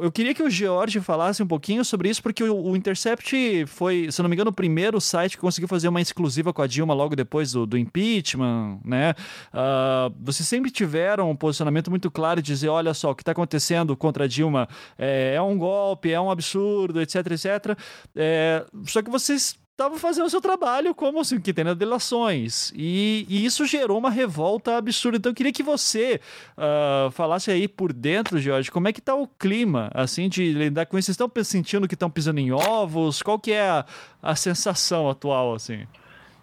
eu 0.00 0.12
queria 0.12 0.34
que 0.34 0.42
o 0.42 0.50
George 0.50 1.00
falasse 1.00 1.42
um 1.42 1.46
pouquinho 1.46 1.84
sobre 1.84 2.10
isso, 2.10 2.22
porque 2.22 2.44
o, 2.44 2.54
o 2.54 2.76
Intercept 2.76 3.66
foi, 3.66 4.08
se 4.10 4.20
não 4.22 4.28
me 4.28 4.34
engano, 4.34 4.50
o 4.50 4.54
primeiro 4.54 5.00
site 5.00 5.36
que 5.36 5.40
conseguiu 5.40 5.68
fazer 5.68 5.88
uma 5.88 6.00
exclusiva 6.00 6.52
com 6.52 6.62
a 6.62 6.66
Dilma 6.66 6.94
logo 6.94 7.16
depois 7.16 7.52
do, 7.52 7.66
do 7.66 7.78
impeachment, 7.78 8.80
né? 8.84 9.14
Uh, 9.52 10.14
vocês 10.20 10.46
sempre 10.46 10.70
tiveram 10.70 11.30
um 11.30 11.36
posicionamento 11.36 11.90
muito 11.90 12.10
claro 12.10 12.42
de 12.42 12.52
dizer, 12.52 12.68
olha 12.68 12.92
só, 12.92 13.10
o 13.10 13.14
que 13.14 13.22
está 13.22 13.32
acontecendo 13.32 13.96
contra 13.96 14.24
a 14.24 14.28
Dilma 14.28 14.68
é, 14.98 15.34
é 15.34 15.42
um 15.42 15.56
golpe, 15.56 15.77
golpe, 15.78 16.12
é 16.12 16.20
um 16.20 16.30
absurdo, 16.30 17.00
etc, 17.00 17.16
etc. 17.30 17.78
É, 18.16 18.64
só 18.84 19.02
que 19.02 19.10
vocês 19.10 19.58
estavam 19.78 19.96
fazendo 19.96 20.26
o 20.26 20.30
seu 20.30 20.40
trabalho 20.40 20.92
como 20.92 21.20
assim, 21.20 21.40
que 21.40 21.52
tem 21.52 21.64
nas 21.64 21.76
delações. 21.76 22.72
E, 22.74 23.24
e, 23.28 23.44
isso 23.44 23.64
gerou 23.64 23.96
uma 23.96 24.10
revolta 24.10 24.76
absurda. 24.76 25.18
Então 25.18 25.30
eu 25.30 25.36
queria 25.36 25.52
que 25.52 25.62
você 25.62 26.20
uh, 26.56 27.10
falasse 27.12 27.50
aí 27.52 27.68
por 27.68 27.92
dentro, 27.92 28.38
Jorge, 28.40 28.72
como 28.72 28.88
é 28.88 28.92
que 28.92 29.00
tá 29.00 29.14
o 29.14 29.28
clima, 29.28 29.88
assim, 29.94 30.28
de 30.28 30.52
lidar 30.52 30.86
com 30.86 30.98
isso? 30.98 31.06
Vocês 31.06 31.14
estão 31.14 31.30
sentindo 31.44 31.86
que 31.86 31.94
estão 31.94 32.10
pisando 32.10 32.40
em 32.40 32.50
ovos? 32.50 33.22
Qual 33.22 33.38
que 33.38 33.52
é 33.52 33.68
a, 33.68 33.86
a 34.20 34.34
sensação 34.34 35.08
atual, 35.08 35.54
assim? 35.54 35.86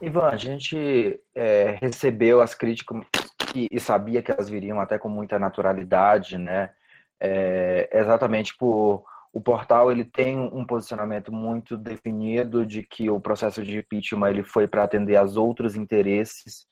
Ivan, 0.02 0.30
a 0.30 0.38
gente 0.38 1.20
é, 1.34 1.78
recebeu 1.82 2.40
as 2.40 2.56
críticas 2.56 3.02
e, 3.54 3.68
e, 3.70 3.80
sabia 3.82 4.22
que 4.22 4.32
elas 4.32 4.50
viriam 4.50 4.80
até 4.80 4.98
com 4.98 5.10
muita 5.10 5.38
naturalidade, 5.38 6.38
né? 6.38 6.70
É, 7.20 7.90
exatamente 7.94 8.56
por 8.58 9.04
o 9.36 9.42
portal 9.42 9.92
ele 9.92 10.06
tem 10.06 10.40
um 10.40 10.66
posicionamento 10.66 11.30
muito 11.30 11.76
definido 11.76 12.66
de 12.66 12.84
que 12.84 13.10
o 13.10 13.20
processo 13.20 13.62
de 13.62 13.80
impeachment 13.80 14.30
ele 14.30 14.44
foi 14.44 14.66
para 14.66 14.86
atender 14.86 15.18
aos 15.18 15.36
outros 15.36 15.76
interesses 15.76 16.66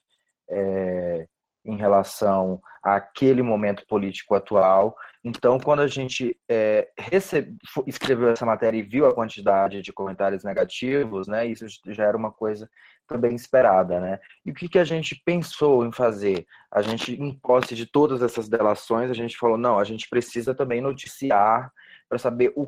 é, 0.49 1.27
em 1.65 1.75
relação 1.75 2.61
àquele 2.81 3.41
momento 3.41 3.85
político 3.85 4.33
atual. 4.33 4.95
Então, 5.25 5.59
quando 5.59 5.81
a 5.81 5.87
gente 5.87 6.39
é, 6.49 6.87
recebe, 6.97 7.57
escreveu 7.85 8.29
essa 8.29 8.45
matéria 8.45 8.77
e 8.77 8.81
viu 8.81 9.07
a 9.07 9.13
quantidade 9.13 9.81
de 9.81 9.91
comentários 9.91 10.45
negativos, 10.45 11.27
né, 11.27 11.45
isso 11.45 11.65
já 11.87 12.05
era 12.05 12.15
uma 12.15 12.31
coisa 12.31 12.69
também 13.05 13.35
esperada, 13.35 13.99
né? 13.99 14.19
E 14.45 14.51
o 14.51 14.53
que, 14.53 14.69
que 14.69 14.79
a 14.79 14.85
gente 14.85 15.21
pensou 15.25 15.85
em 15.85 15.91
fazer? 15.91 16.45
A 16.71 16.81
gente, 16.81 17.13
em 17.13 17.37
posse 17.39 17.75
de 17.75 17.85
todas 17.85 18.21
essas 18.21 18.47
delações, 18.47 19.11
a 19.11 19.13
gente 19.13 19.37
falou, 19.37 19.57
não, 19.57 19.77
a 19.77 19.83
gente 19.83 20.07
precisa 20.09 20.55
também 20.55 20.79
noticiar 20.79 21.69
para 22.09 22.17
saber 22.17 22.51
o, 22.55 22.65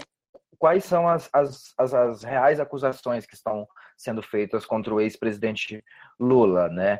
quais 0.58 0.84
são 0.84 1.08
as, 1.08 1.30
as, 1.32 1.74
as, 1.78 1.94
as, 1.94 2.24
reais 2.24 2.60
acusações 2.60 3.26
que 3.26 3.36
estão 3.36 3.68
sendo 3.98 4.22
feitas 4.22 4.66
contra 4.66 4.94
o 4.94 5.00
ex-presidente 5.00 5.84
Lula, 6.20 6.70
né? 6.70 7.00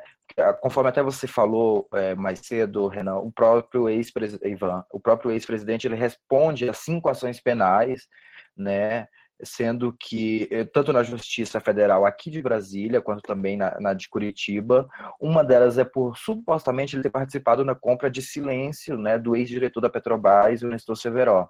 Conforme 0.62 0.90
até 0.90 1.02
você 1.04 1.28
falou 1.28 1.88
é, 1.94 2.16
mais 2.16 2.40
cedo, 2.40 2.88
Renan, 2.88 3.18
o 3.18 3.32
próprio 3.32 3.90
ex-presidente 3.90 4.64
o 4.92 5.00
próprio 5.00 5.32
ex-presidente 5.32 5.88
ele 5.88 5.96
responde 5.96 6.70
a 6.70 6.74
cinco 6.74 7.10
ações 7.10 7.40
penais, 7.42 8.08
né? 8.56 9.08
Sendo 9.44 9.94
que 10.00 10.48
eh, 10.50 10.64
tanto 10.64 10.94
na 10.94 11.04
Justiça 11.04 11.60
Federal 11.60 12.06
aqui 12.06 12.32
de 12.32 12.42
Brasília 12.42 13.02
quanto 13.02 13.22
também 13.22 13.58
na, 13.58 13.78
na 13.82 13.94
de 13.94 14.08
Curitiba, 14.08 14.88
uma 15.20 15.44
delas 15.44 15.78
é 15.78 15.84
por 15.84 16.18
supostamente 16.18 16.96
ele 16.96 17.04
ter 17.04 17.10
participado 17.10 17.66
na 17.66 17.76
compra 17.76 18.10
de 18.10 18.22
silêncio, 18.22 18.98
né, 18.98 19.20
do 19.20 19.36
ex-diretor 19.36 19.82
da 19.82 19.90
Petrobras, 19.90 20.62
o 20.64 20.70
Nestor 20.70 20.96
Severo. 20.96 21.50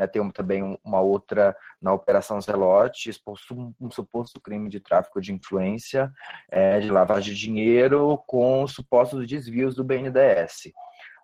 Né, 0.00 0.06
tem 0.06 0.30
também 0.30 0.78
uma 0.82 1.00
outra 1.02 1.54
na 1.78 1.92
Operação 1.92 2.40
Zelote, 2.40 3.10
um 3.78 3.90
suposto 3.90 4.40
crime 4.40 4.70
de 4.70 4.80
tráfico 4.80 5.20
de 5.20 5.30
influência, 5.30 6.10
é, 6.50 6.80
de 6.80 6.90
lavagem 6.90 7.34
de 7.34 7.38
dinheiro 7.38 8.16
com 8.26 8.66
supostos 8.66 9.26
desvios 9.26 9.74
do 9.74 9.84
BNDES. 9.84 10.72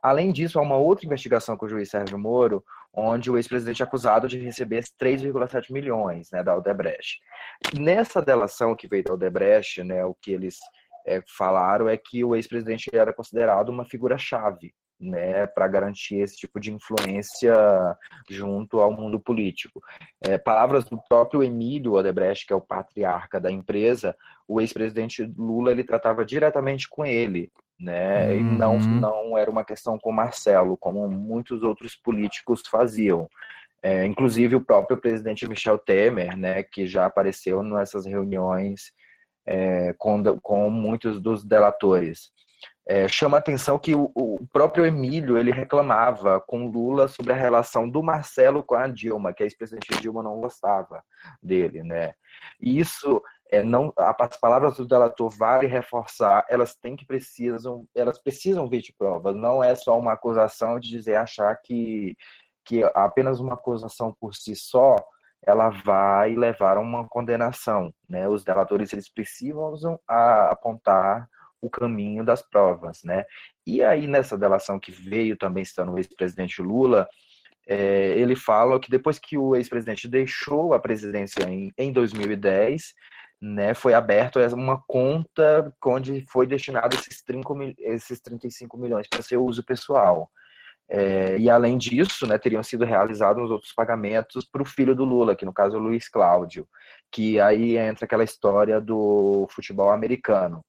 Além 0.02 0.30
disso, 0.30 0.58
há 0.58 0.62
uma 0.62 0.76
outra 0.76 1.06
investigação 1.06 1.56
com 1.56 1.64
o 1.64 1.68
juiz 1.70 1.88
Sérgio 1.88 2.18
Moro, 2.18 2.62
onde 2.92 3.30
o 3.30 3.38
ex-presidente 3.38 3.82
é 3.82 3.84
acusado 3.86 4.28
de 4.28 4.38
receber 4.38 4.84
3,7 5.00 5.72
milhões 5.72 6.30
né, 6.30 6.42
da 6.42 6.52
Aldebrecht. 6.52 7.18
Nessa 7.78 8.20
delação 8.20 8.76
que 8.76 8.86
veio 8.86 9.04
da 9.04 9.12
Aldebrecht, 9.12 9.82
né, 9.82 10.04
o 10.04 10.14
que 10.14 10.32
eles 10.32 10.58
é, 11.06 11.22
falaram 11.26 11.88
é 11.88 11.96
que 11.96 12.22
o 12.22 12.36
ex-presidente 12.36 12.90
era 12.92 13.10
considerado 13.10 13.70
uma 13.70 13.86
figura-chave 13.86 14.74
né, 14.98 15.46
para 15.46 15.68
garantir 15.68 16.16
esse 16.16 16.36
tipo 16.36 16.58
de 16.58 16.72
influência 16.72 17.54
junto 18.28 18.80
ao 18.80 18.90
mundo 18.90 19.20
político. 19.20 19.82
É, 20.20 20.38
palavras 20.38 20.84
do 20.84 20.98
próprio 21.08 21.42
Emílio 21.42 21.92
Odebrecht, 21.92 22.46
que 22.46 22.52
é 22.52 22.56
o 22.56 22.60
patriarca 22.60 23.38
da 23.38 23.50
empresa, 23.50 24.16
o 24.48 24.60
ex-presidente 24.60 25.22
Lula 25.36 25.70
ele 25.70 25.84
tratava 25.84 26.24
diretamente 26.24 26.88
com 26.88 27.04
ele, 27.04 27.50
né, 27.78 28.28
uhum. 28.28 28.36
e 28.36 28.42
não, 28.42 28.78
não 28.78 29.38
era 29.38 29.50
uma 29.50 29.64
questão 29.64 29.98
com 29.98 30.10
Marcelo, 30.10 30.76
como 30.76 31.08
muitos 31.08 31.62
outros 31.62 31.94
políticos 31.94 32.62
faziam. 32.66 33.28
É, 33.82 34.04
inclusive 34.04 34.56
o 34.56 34.64
próprio 34.64 34.96
presidente 34.96 35.46
Michel 35.46 35.78
Temer, 35.78 36.36
né, 36.36 36.62
que 36.62 36.86
já 36.86 37.06
apareceu 37.06 37.62
nessas 37.62 38.06
reuniões 38.06 38.92
é, 39.46 39.94
com, 39.96 40.22
com 40.40 40.70
muitos 40.70 41.20
dos 41.20 41.44
delatores. 41.44 42.32
É, 42.88 43.08
chama 43.08 43.36
a 43.36 43.40
atenção 43.40 43.80
que 43.80 43.96
o, 43.96 44.12
o, 44.14 44.46
próprio 44.52 44.86
Emílio 44.86 45.36
ele 45.36 45.50
reclamava 45.50 46.40
com 46.40 46.68
Lula 46.68 47.08
sobre 47.08 47.32
a 47.32 47.36
relação 47.36 47.88
do 47.88 48.00
Marcelo 48.00 48.62
com 48.62 48.76
a 48.76 48.86
Dilma, 48.86 49.32
que 49.32 49.42
a 49.42 49.46
ex-presidente 49.46 50.00
Dilma 50.00 50.22
não 50.22 50.40
gostava 50.40 51.02
dele, 51.42 51.82
né? 51.82 52.14
E 52.60 52.78
isso 52.78 53.20
é, 53.50 53.60
não, 53.62 53.92
as 53.96 54.36
palavras 54.36 54.76
do 54.76 54.86
delator 54.86 55.30
vale 55.30 55.66
reforçar, 55.66 56.46
elas 56.48 56.76
têm 56.76 56.94
que 56.94 57.04
precisam, 57.04 57.84
elas 57.92 58.20
precisam 58.20 58.68
vir 58.68 58.82
de 58.82 58.92
provas. 58.92 59.34
Não 59.34 59.64
é 59.64 59.74
só 59.74 59.98
uma 59.98 60.12
acusação 60.12 60.78
de 60.78 60.88
dizer 60.88 61.16
achar 61.16 61.54
que 61.56 62.16
que 62.64 62.82
apenas 62.94 63.38
uma 63.38 63.54
acusação 63.54 64.12
por 64.20 64.34
si 64.34 64.56
só 64.56 64.96
ela 65.40 65.70
vai 65.70 66.34
levar 66.34 66.76
a 66.76 66.80
uma 66.80 67.06
condenação, 67.08 67.94
né? 68.08 68.28
Os 68.28 68.42
delatores 68.44 68.92
eles 68.92 69.08
precisam 69.08 69.98
apontar 70.08 71.28
o 71.66 71.70
caminho 71.70 72.24
das 72.24 72.42
provas, 72.42 73.02
né? 73.04 73.24
E 73.66 73.82
aí, 73.82 74.06
nessa 74.06 74.38
delação 74.38 74.78
que 74.78 74.92
veio 74.92 75.36
também 75.36 75.62
estando 75.62 75.92
o 75.92 75.98
ex-presidente 75.98 76.62
Lula, 76.62 77.08
é, 77.66 78.16
ele 78.16 78.36
fala 78.36 78.78
que 78.78 78.90
depois 78.90 79.18
que 79.18 79.36
o 79.36 79.56
ex-presidente 79.56 80.06
deixou 80.06 80.72
a 80.72 80.78
presidência 80.78 81.42
em, 81.48 81.72
em 81.76 81.92
2010, 81.92 82.94
né, 83.40 83.74
foi 83.74 83.92
aberto 83.92 84.38
uma 84.54 84.82
conta 84.86 85.72
onde 85.84 86.24
foi 86.30 86.46
destinado 86.46 86.96
esses, 86.96 87.22
30, 87.22 87.48
esses 87.80 88.20
35 88.20 88.78
milhões 88.78 89.08
para 89.08 89.20
seu 89.20 89.44
uso 89.44 89.62
pessoal. 89.64 90.30
É, 90.88 91.36
e 91.36 91.50
além 91.50 91.76
disso, 91.76 92.26
né, 92.26 92.38
teriam 92.38 92.62
sido 92.62 92.84
realizados 92.84 93.50
outros 93.50 93.72
pagamentos 93.72 94.44
para 94.44 94.62
o 94.62 94.66
filho 94.66 94.94
do 94.94 95.04
Lula, 95.04 95.34
que 95.34 95.44
no 95.44 95.52
caso 95.52 95.76
é 95.76 95.78
o 95.78 95.82
Luiz 95.82 96.08
Cláudio, 96.08 96.66
que 97.10 97.40
aí 97.40 97.76
entra 97.76 98.04
aquela 98.04 98.24
história 98.24 98.80
do 98.80 99.48
futebol 99.50 99.90
americano 99.90 100.64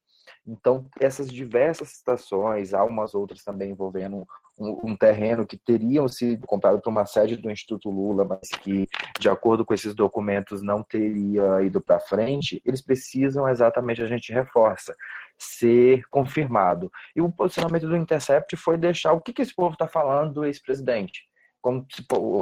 Então, 0.48 0.86
essas 0.98 1.30
diversas 1.30 1.89
citações, 1.89 2.74
há 2.74 2.84
umas 2.86 3.14
outras 3.14 3.43
também 3.43 3.72
envolvendo 3.72 4.26
um, 4.58 4.91
um, 4.91 4.95
terreno 4.95 5.45
que 5.45 5.58
teriam 5.58 6.08
sido 6.08 6.48
comprado 6.48 6.80
por 6.80 6.89
uma 6.89 7.06
sede 7.06 7.36
do 7.36 7.52
Instituto 7.52 7.89
Lula, 7.89 8.24
mas 8.24 8.50
que, 8.62 8.88
de 9.20 9.30
acordo 9.30 9.66
com 9.66 9.74
esses 9.74 9.93
documentos, 9.93 10.62
não 10.62 10.82
teria 10.82 11.62
ido 11.64 11.82
para 11.82 12.00
frente, 12.00 12.62
eles 12.66 12.82
precisam 12.82 13.48
exatamente, 13.50 14.02
a 14.02 14.08
gente 14.08 14.32
reforça, 14.32 14.95
ser 15.38 16.08
confirmado. 16.10 16.89
E 17.14 17.22
o 17.22 17.30
posicionamento 17.30 17.88
do 17.88 17.98
Intercept 17.98 18.56
foi 18.56 18.78
deixar 18.78 19.12
o 19.12 19.22
que, 19.22 19.34
que 19.34 19.41
esse 19.41 19.54
povo 19.54 19.74
está 19.74 19.88
falando 19.88 20.34
do 20.34 20.45
ex-presidente. 20.45 21.28
Como 21.62 21.86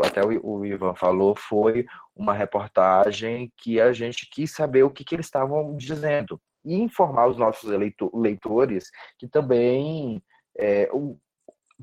até 0.06 0.22
o 0.24 0.64
Ivan 0.64 0.94
falou, 0.94 1.36
foi 1.36 1.88
uma 2.16 2.34
reportagem 2.34 3.52
que 3.58 3.82
a 3.82 3.92
gente 3.92 4.30
quis 4.30 4.52
saber 4.52 4.84
o 4.84 4.92
que, 4.92 5.04
que 5.04 5.16
eles 5.16 5.26
estavam 5.26 5.76
dizendo 5.76 6.40
e 6.66 6.76
informar 6.76 7.28
os 7.28 7.38
nossos 7.38 7.70
leitores 8.14 8.90
que 9.18 9.28
também 9.28 10.22
é, 10.58 10.90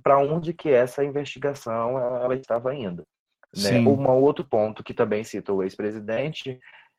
para 0.03 0.19
onde 0.19 0.53
que 0.53 0.71
essa 0.71 1.05
investigação 1.05 1.99
ela 1.99 2.35
estava 2.35 2.75
indo. 2.75 3.07
Né? 3.57 3.79
Um 3.81 4.09
outro 4.09 4.45
ponto 4.45 4.83
que 4.83 4.95
também 4.95 5.23
cita 5.23 5.53
o 5.53 5.63
ex-presidente 5.63 6.59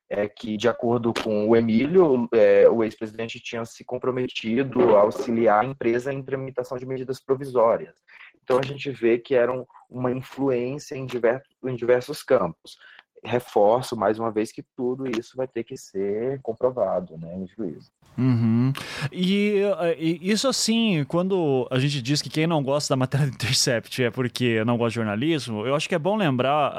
é 0.09 0.27
que, 0.27 0.55
de 0.57 0.69
acordo 0.69 1.11
com 1.13 1.49
o 1.49 1.55
Emílio, 1.55 2.29
é, 2.31 2.69
o 2.69 2.83
ex-presidente 2.83 3.39
tinha 3.39 3.65
se 3.65 3.83
comprometido 3.83 4.95
a 4.95 5.01
auxiliar 5.01 5.63
a 5.63 5.65
empresa 5.65 6.13
em 6.13 6.21
tramitação 6.21 6.77
de 6.77 6.85
medidas 6.85 7.19
provisórias. 7.19 7.95
Então, 8.43 8.59
a 8.59 8.61
gente 8.61 8.91
vê 8.91 9.17
que 9.17 9.33
era 9.33 9.51
uma 9.89 10.11
influência 10.11 10.95
em 10.95 11.05
diversos, 11.05 11.49
em 11.63 11.75
diversos 11.75 12.21
campos 12.21 12.77
reforço 13.23 13.95
mais 13.95 14.19
uma 14.19 14.31
vez 14.31 14.51
que 14.51 14.63
tudo 14.75 15.07
isso 15.07 15.35
vai 15.35 15.47
ter 15.47 15.63
que 15.63 15.77
ser 15.77 16.39
comprovado 16.41 17.17
né, 17.17 17.35
em 17.35 17.47
juízo. 17.47 17.91
Uhum. 18.17 18.71
E, 19.11 19.61
e, 19.97 20.31
isso 20.31 20.47
assim, 20.47 21.03
quando 21.07 21.67
a 21.71 21.79
gente 21.79 22.01
diz 22.01 22.21
que 22.21 22.29
quem 22.29 22.45
não 22.45 22.61
gosta 22.61 22.93
da 22.93 22.95
matéria 22.95 23.27
do 23.27 23.33
Intercept 23.33 24.03
é 24.03 24.11
porque 24.11 24.63
não 24.65 24.77
gosta 24.77 24.91
de 24.91 24.95
jornalismo, 24.95 25.65
eu 25.65 25.75
acho 25.75 25.89
que 25.89 25.95
é 25.95 25.99
bom 25.99 26.15
lembrar 26.15 26.73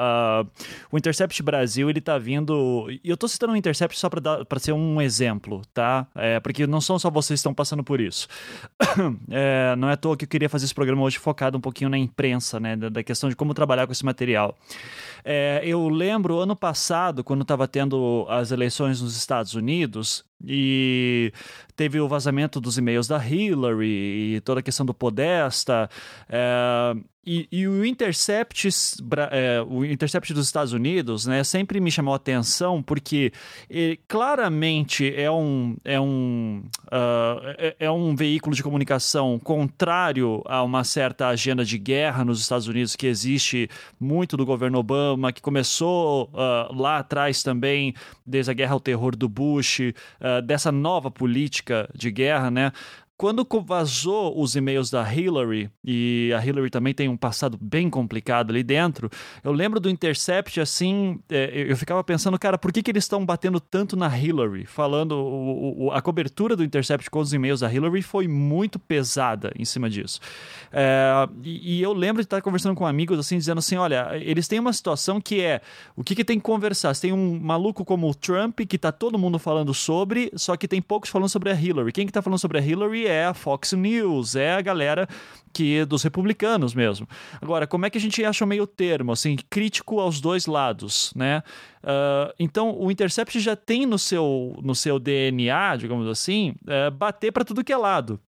uh, 0.44 0.48
o 0.92 0.98
Intercept 0.98 1.42
Brasil 1.42 1.90
ele 1.90 2.00
tá 2.00 2.18
vindo. 2.18 2.86
E 3.02 3.10
eu 3.10 3.16
tô 3.16 3.26
citando 3.26 3.52
o 3.52 3.56
Intercept 3.56 3.98
só 3.98 4.08
para 4.08 4.60
ser 4.60 4.72
um 4.72 5.00
exemplo, 5.00 5.62
tá? 5.72 6.06
É, 6.14 6.38
porque 6.38 6.66
não 6.66 6.80
são 6.80 6.98
só 6.98 7.10
vocês 7.10 7.38
que 7.38 7.40
estão 7.40 7.54
passando 7.54 7.82
por 7.82 8.00
isso. 8.00 8.28
é, 9.30 9.74
não 9.76 9.88
é 9.88 9.94
à 9.94 9.96
toa 9.96 10.16
que 10.16 10.24
eu 10.24 10.28
queria 10.28 10.48
fazer 10.48 10.66
esse 10.66 10.74
programa 10.74 11.02
hoje 11.02 11.18
focado 11.18 11.58
um 11.58 11.60
pouquinho 11.60 11.90
na 11.90 11.98
imprensa, 11.98 12.60
né? 12.60 12.76
Da, 12.76 12.88
da 12.88 13.02
questão 13.02 13.28
de 13.28 13.34
como 13.34 13.54
trabalhar 13.54 13.86
com 13.86 13.92
esse 13.92 14.04
material. 14.04 14.56
É, 15.24 15.62
eu 15.64 15.88
lembro 15.88 16.33
ano 16.40 16.56
passado, 16.56 17.22
quando 17.24 17.42
estava 17.42 17.66
tendo 17.68 18.26
as 18.28 18.50
eleições 18.50 19.00
nos 19.00 19.16
Estados 19.16 19.54
Unidos, 19.54 20.24
e 20.46 21.32
teve 21.76 22.00
o 22.00 22.08
vazamento 22.08 22.60
dos 22.60 22.78
e-mails 22.78 23.08
da 23.08 23.18
Hillary 23.24 24.36
e 24.36 24.40
toda 24.40 24.60
a 24.60 24.62
questão 24.62 24.86
do 24.86 24.94
Podesta. 24.94 25.88
É, 26.28 26.94
e, 27.26 27.48
e, 27.50 27.66
o 27.66 27.84
Intercept, 27.84 28.68
é, 29.30 29.62
o 29.66 29.82
Intercept 29.84 30.34
dos 30.34 30.46
Estados 30.46 30.74
Unidos, 30.74 31.24
né, 31.24 31.42
sempre 31.42 31.80
me 31.80 31.90
chamou 31.90 32.12
a 32.12 32.16
atenção 32.16 32.82
porque 32.82 33.32
ele, 33.70 33.98
claramente 34.06 35.12
é 35.16 35.30
um, 35.30 35.74
é, 35.84 35.98
um, 35.98 36.62
uh, 36.88 37.54
é, 37.56 37.76
é, 37.80 37.90
um 37.90 38.14
veículo 38.14 38.54
de 38.54 38.62
comunicação 38.62 39.38
contrário 39.38 40.42
a 40.44 40.62
uma 40.62 40.84
certa 40.84 41.28
agenda 41.28 41.64
de 41.64 41.78
guerra 41.78 42.26
nos 42.26 42.40
Estados 42.40 42.68
Unidos 42.68 42.94
que 42.94 43.06
existe 43.06 43.70
muito 43.98 44.36
do 44.36 44.44
governo 44.44 44.78
Obama, 44.78 45.32
que 45.32 45.40
começou 45.40 46.30
uh, 46.34 46.74
lá 46.74 46.98
atrás 46.98 47.42
também, 47.42 47.94
desde 48.26 48.50
a 48.50 48.54
guerra 48.54 48.74
ao 48.74 48.80
terror 48.80 49.16
do 49.16 49.30
Bush, 49.30 49.80
uh, 49.80 50.33
dessa 50.40 50.72
nova 50.72 51.10
política 51.10 51.88
de 51.94 52.10
guerra, 52.10 52.50
né? 52.50 52.72
Quando 53.16 53.46
vazou 53.64 54.40
os 54.40 54.56
e-mails 54.56 54.90
da 54.90 55.14
Hillary, 55.14 55.70
e 55.84 56.32
a 56.36 56.44
Hillary 56.44 56.68
também 56.68 56.92
tem 56.92 57.08
um 57.08 57.16
passado 57.16 57.56
bem 57.60 57.88
complicado 57.88 58.50
ali 58.50 58.64
dentro, 58.64 59.08
eu 59.44 59.52
lembro 59.52 59.78
do 59.78 59.88
Intercept 59.88 60.60
assim, 60.60 61.20
é, 61.30 61.66
eu 61.70 61.76
ficava 61.76 62.02
pensando, 62.02 62.36
cara, 62.36 62.58
por 62.58 62.72
que, 62.72 62.82
que 62.82 62.90
eles 62.90 63.04
estão 63.04 63.24
batendo 63.24 63.60
tanto 63.60 63.96
na 63.96 64.08
Hillary? 64.18 64.66
Falando, 64.66 65.12
o, 65.12 65.84
o, 65.84 65.90
a 65.92 66.02
cobertura 66.02 66.56
do 66.56 66.64
Intercept 66.64 67.08
com 67.08 67.20
os 67.20 67.32
e-mails 67.32 67.60
da 67.60 67.72
Hillary 67.72 68.02
foi 68.02 68.26
muito 68.26 68.80
pesada 68.80 69.52
em 69.56 69.64
cima 69.64 69.88
disso. 69.88 70.18
É, 70.72 71.28
e, 71.44 71.78
e, 71.78 71.82
eu 71.82 71.92
lembro 71.92 72.20
de 72.20 72.26
estar 72.26 72.42
conversando 72.42 72.74
com 72.74 72.84
amigos 72.84 73.16
assim, 73.16 73.38
dizendo 73.38 73.58
assim: 73.58 73.76
olha, 73.76 74.08
eles 74.14 74.48
têm 74.48 74.58
uma 74.58 74.72
situação 74.72 75.20
que 75.20 75.40
é 75.40 75.60
o 75.94 76.02
que, 76.02 76.16
que 76.16 76.24
tem 76.24 76.38
que 76.38 76.44
conversar? 76.44 76.92
Você 76.92 77.02
tem 77.02 77.12
um 77.12 77.38
maluco 77.38 77.84
como 77.84 78.10
o 78.10 78.14
Trump, 78.14 78.58
que 78.68 78.76
tá 78.76 78.90
todo 78.90 79.16
mundo 79.16 79.38
falando 79.38 79.72
sobre, 79.72 80.32
só 80.34 80.56
que 80.56 80.66
tem 80.66 80.82
poucos 80.82 81.10
falando 81.10 81.28
sobre 81.28 81.50
a 81.50 81.54
Hillary. 81.54 81.92
Quem 81.92 82.06
que 82.06 82.12
tá 82.12 82.20
falando 82.20 82.40
sobre 82.40 82.58
a 82.58 82.60
Hillary 82.60 83.03
é 83.06 83.26
a 83.26 83.34
Fox 83.34 83.72
News, 83.72 84.36
é 84.36 84.54
a 84.54 84.60
galera 84.60 85.08
que 85.52 85.84
dos 85.84 86.02
republicanos 86.02 86.74
mesmo. 86.74 87.08
Agora, 87.40 87.66
como 87.66 87.86
é 87.86 87.90
que 87.90 87.96
a 87.96 88.00
gente 88.00 88.22
acha 88.24 88.44
o 88.44 88.48
meio 88.48 88.66
termo, 88.66 89.12
assim, 89.12 89.36
crítico 89.48 90.00
aos 90.00 90.20
dois 90.20 90.46
lados, 90.46 91.12
né? 91.14 91.42
Uh, 91.82 92.34
então, 92.38 92.76
o 92.76 92.90
Intercept 92.90 93.38
já 93.38 93.54
tem 93.54 93.86
no 93.86 93.98
seu, 93.98 94.58
no 94.62 94.74
seu 94.74 94.98
DNA, 94.98 95.76
digamos 95.76 96.08
assim, 96.08 96.54
uh, 96.64 96.90
bater 96.90 97.30
para 97.30 97.44
tudo 97.44 97.62
que 97.62 97.72
é 97.72 97.76
lado. 97.76 98.20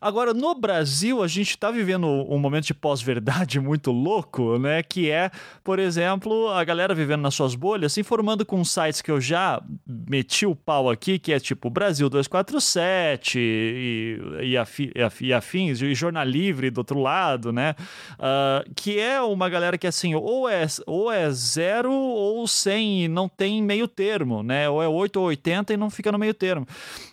Agora, 0.00 0.32
no 0.32 0.54
Brasil, 0.54 1.22
a 1.22 1.28
gente 1.28 1.50
está 1.50 1.70
vivendo 1.70 2.06
um 2.06 2.38
momento 2.38 2.66
de 2.66 2.74
pós-verdade 2.74 3.58
muito 3.60 3.90
louco, 3.90 4.58
né? 4.58 4.82
Que 4.82 5.10
é, 5.10 5.30
por 5.62 5.78
exemplo, 5.78 6.48
a 6.48 6.62
galera 6.64 6.94
vivendo 6.94 7.22
nas 7.22 7.34
suas 7.34 7.54
bolhas, 7.54 7.92
se 7.92 8.00
informando 8.00 8.44
com 8.44 8.64
sites 8.64 9.00
que 9.02 9.10
eu 9.10 9.20
já 9.20 9.62
meti 9.86 10.46
o 10.46 10.54
pau 10.54 10.90
aqui, 10.90 11.18
que 11.18 11.32
é 11.32 11.40
tipo 11.40 11.68
Brasil 11.70 12.08
247 12.08 13.38
e, 13.38 14.18
e, 14.42 14.56
afi, 14.56 14.92
e 15.20 15.32
afins, 15.32 15.82
e 15.82 15.94
Jornal 15.94 16.24
Livre 16.24 16.70
do 16.70 16.78
outro 16.78 16.98
lado, 16.98 17.52
né? 17.52 17.74
Uh, 18.14 18.70
que 18.74 18.98
é 18.98 19.20
uma 19.20 19.48
galera 19.48 19.76
que, 19.76 19.86
assim, 19.86 20.14
ou 20.14 20.48
é, 20.48 20.66
ou 20.86 21.10
é 21.10 21.30
zero 21.30 21.92
ou 21.92 22.46
100 22.46 23.04
e 23.04 23.08
não 23.08 23.28
tem 23.28 23.62
meio 23.62 23.86
termo, 23.86 24.42
né? 24.42 24.68
Ou 24.68 24.82
é 24.82 24.88
8 24.88 25.16
ou 25.18 25.26
80 25.26 25.72
e 25.72 25.76
não 25.76 25.90
fica 25.90 26.10
no 26.10 26.18
meio 26.18 26.34
termo. 26.34 26.66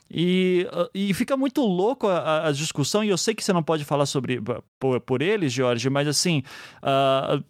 E, 0.10 0.66
e 0.94 1.14
fica 1.14 1.36
muito 1.36 1.62
louco 1.62 2.08
a, 2.08 2.48
a, 2.48 2.52
discussão, 2.52 3.04
e 3.04 3.10
eu 3.10 3.18
sei 3.18 3.36
que 3.36 3.44
você 3.44 3.52
não 3.52 3.62
pode 3.62 3.84
falar 3.84 4.06
sobre 4.06 4.42
por, 4.80 5.02
por 5.02 5.22
eles, 5.22 5.52
Jorge, 5.52 5.90
mas 5.90 6.08
assim, 6.08 6.44
uh, 6.82 7.44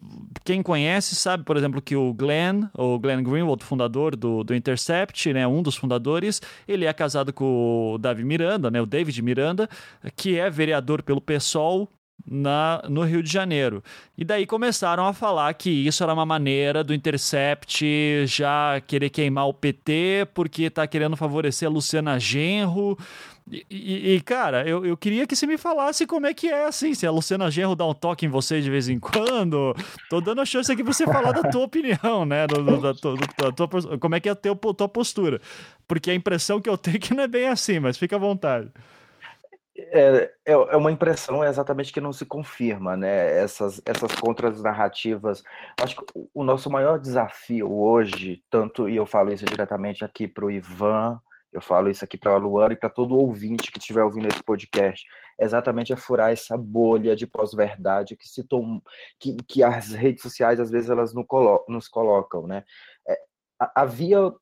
quem 0.44 0.62
conhece 0.62 1.14
sabe, 1.14 1.44
por 1.44 1.56
exemplo, 1.56 1.80
que 1.80 1.94
o 1.94 2.12
Glenn, 2.12 2.64
o 2.74 2.98
Glenn 2.98 3.22
Greenwald, 3.22 3.62
fundador 3.62 4.16
do, 4.16 4.42
do 4.42 4.54
Intercept, 4.54 5.32
né, 5.32 5.46
um 5.46 5.62
dos 5.62 5.76
fundadores, 5.76 6.42
ele 6.66 6.84
é 6.84 6.92
casado 6.92 7.32
com 7.32 7.94
o 7.94 7.98
David 7.98 8.26
Miranda, 8.26 8.70
né, 8.70 8.80
o 8.80 8.86
David 8.86 9.22
Miranda, 9.22 9.68
que 10.16 10.36
é 10.36 10.50
vereador 10.50 11.02
pelo 11.02 11.20
PSOL 11.20 11.88
na, 12.26 12.82
no 12.88 13.02
Rio 13.02 13.22
de 13.22 13.32
Janeiro. 13.32 13.82
E 14.16 14.24
daí 14.24 14.46
começaram 14.46 15.06
a 15.06 15.12
falar 15.12 15.52
que 15.54 15.70
isso 15.70 16.02
era 16.02 16.12
uma 16.12 16.26
maneira 16.26 16.84
do 16.84 16.94
Intercept 16.94 18.26
já 18.26 18.80
querer 18.86 19.10
queimar 19.10 19.48
o 19.48 19.54
PT 19.54 20.28
porque 20.34 20.64
está 20.64 20.86
querendo 20.86 21.16
favorecer 21.16 21.68
a 21.68 21.70
Luciana 21.70 22.18
Genro. 22.18 22.98
E, 23.50 23.64
e, 23.70 24.14
e, 24.14 24.20
cara, 24.20 24.68
eu, 24.68 24.84
eu 24.84 24.94
queria 24.94 25.26
que 25.26 25.34
você 25.34 25.46
me 25.46 25.56
falasse 25.56 26.06
como 26.06 26.26
é 26.26 26.34
que 26.34 26.48
é 26.48 26.66
assim, 26.66 26.92
se 26.92 27.06
a 27.06 27.10
Luciana 27.10 27.50
Genro 27.50 27.74
dá 27.74 27.86
um 27.86 27.94
toque 27.94 28.26
em 28.26 28.28
você 28.28 28.60
de 28.60 28.70
vez 28.70 28.90
em 28.90 28.98
quando. 28.98 29.74
Tô 30.10 30.20
dando 30.20 30.42
a 30.42 30.44
chance 30.44 30.70
aqui 30.70 30.84
pra 30.84 30.92
você 30.92 31.06
falar 31.06 31.32
da 31.32 31.48
tua 31.48 31.64
opinião, 31.64 32.26
né? 32.26 32.46
Do, 32.46 32.62
do, 32.62 32.80
da, 32.80 32.92
do, 32.92 33.16
da 33.16 33.52
tua, 33.52 33.98
como 33.98 34.14
é 34.14 34.20
que 34.20 34.28
é 34.28 34.32
a 34.32 34.34
tua, 34.34 34.54
tua 34.74 34.88
postura. 34.88 35.40
Porque 35.86 36.10
a 36.10 36.14
impressão 36.14 36.60
que 36.60 36.68
eu 36.68 36.76
tenho 36.76 36.96
é 36.96 37.00
que 37.00 37.14
não 37.14 37.22
é 37.22 37.28
bem 37.28 37.48
assim, 37.48 37.78
mas 37.78 37.96
fica 37.96 38.16
à 38.16 38.18
vontade 38.18 38.70
é, 39.92 40.32
é, 40.46 40.52
é 40.52 40.76
uma 40.76 40.92
impressão 40.92 41.44
exatamente 41.44 41.92
que 41.92 42.00
não 42.00 42.12
se 42.12 42.24
confirma, 42.24 42.96
né? 42.96 43.38
Essas, 43.38 43.80
essas 43.84 44.12
contras 44.14 44.62
narrativas. 44.62 45.42
Acho 45.80 45.96
que 45.96 46.04
o 46.34 46.44
nosso 46.44 46.70
maior 46.70 46.98
desafio 46.98 47.72
hoje, 47.72 48.42
tanto, 48.50 48.88
e 48.88 48.96
eu 48.96 49.06
falo 49.06 49.32
isso 49.32 49.44
diretamente 49.44 50.04
aqui 50.04 50.28
para 50.28 50.44
o 50.44 50.50
Ivan, 50.50 51.20
eu 51.52 51.60
falo 51.62 51.88
isso 51.88 52.04
aqui 52.04 52.18
para 52.18 52.32
a 52.32 52.36
Luana 52.36 52.74
e 52.74 52.76
para 52.76 52.90
todo 52.90 53.16
ouvinte 53.16 53.72
que 53.72 53.78
estiver 53.78 54.02
ouvindo 54.04 54.28
esse 54.28 54.42
podcast, 54.42 55.06
exatamente 55.40 55.92
é 55.92 55.96
furar 55.96 56.30
essa 56.30 56.56
bolha 56.56 57.16
de 57.16 57.26
pós-verdade 57.26 58.16
que 58.16 58.28
se 58.28 58.44
tom... 58.44 58.82
que, 59.18 59.36
que 59.48 59.62
as 59.62 59.92
redes 59.92 60.22
sociais 60.22 60.60
às 60.60 60.70
vezes 60.70 60.90
elas 60.90 61.14
nos 61.14 61.88
colocam, 61.88 62.46
né? 62.46 62.64
É, 63.08 63.18
havia 63.74 64.32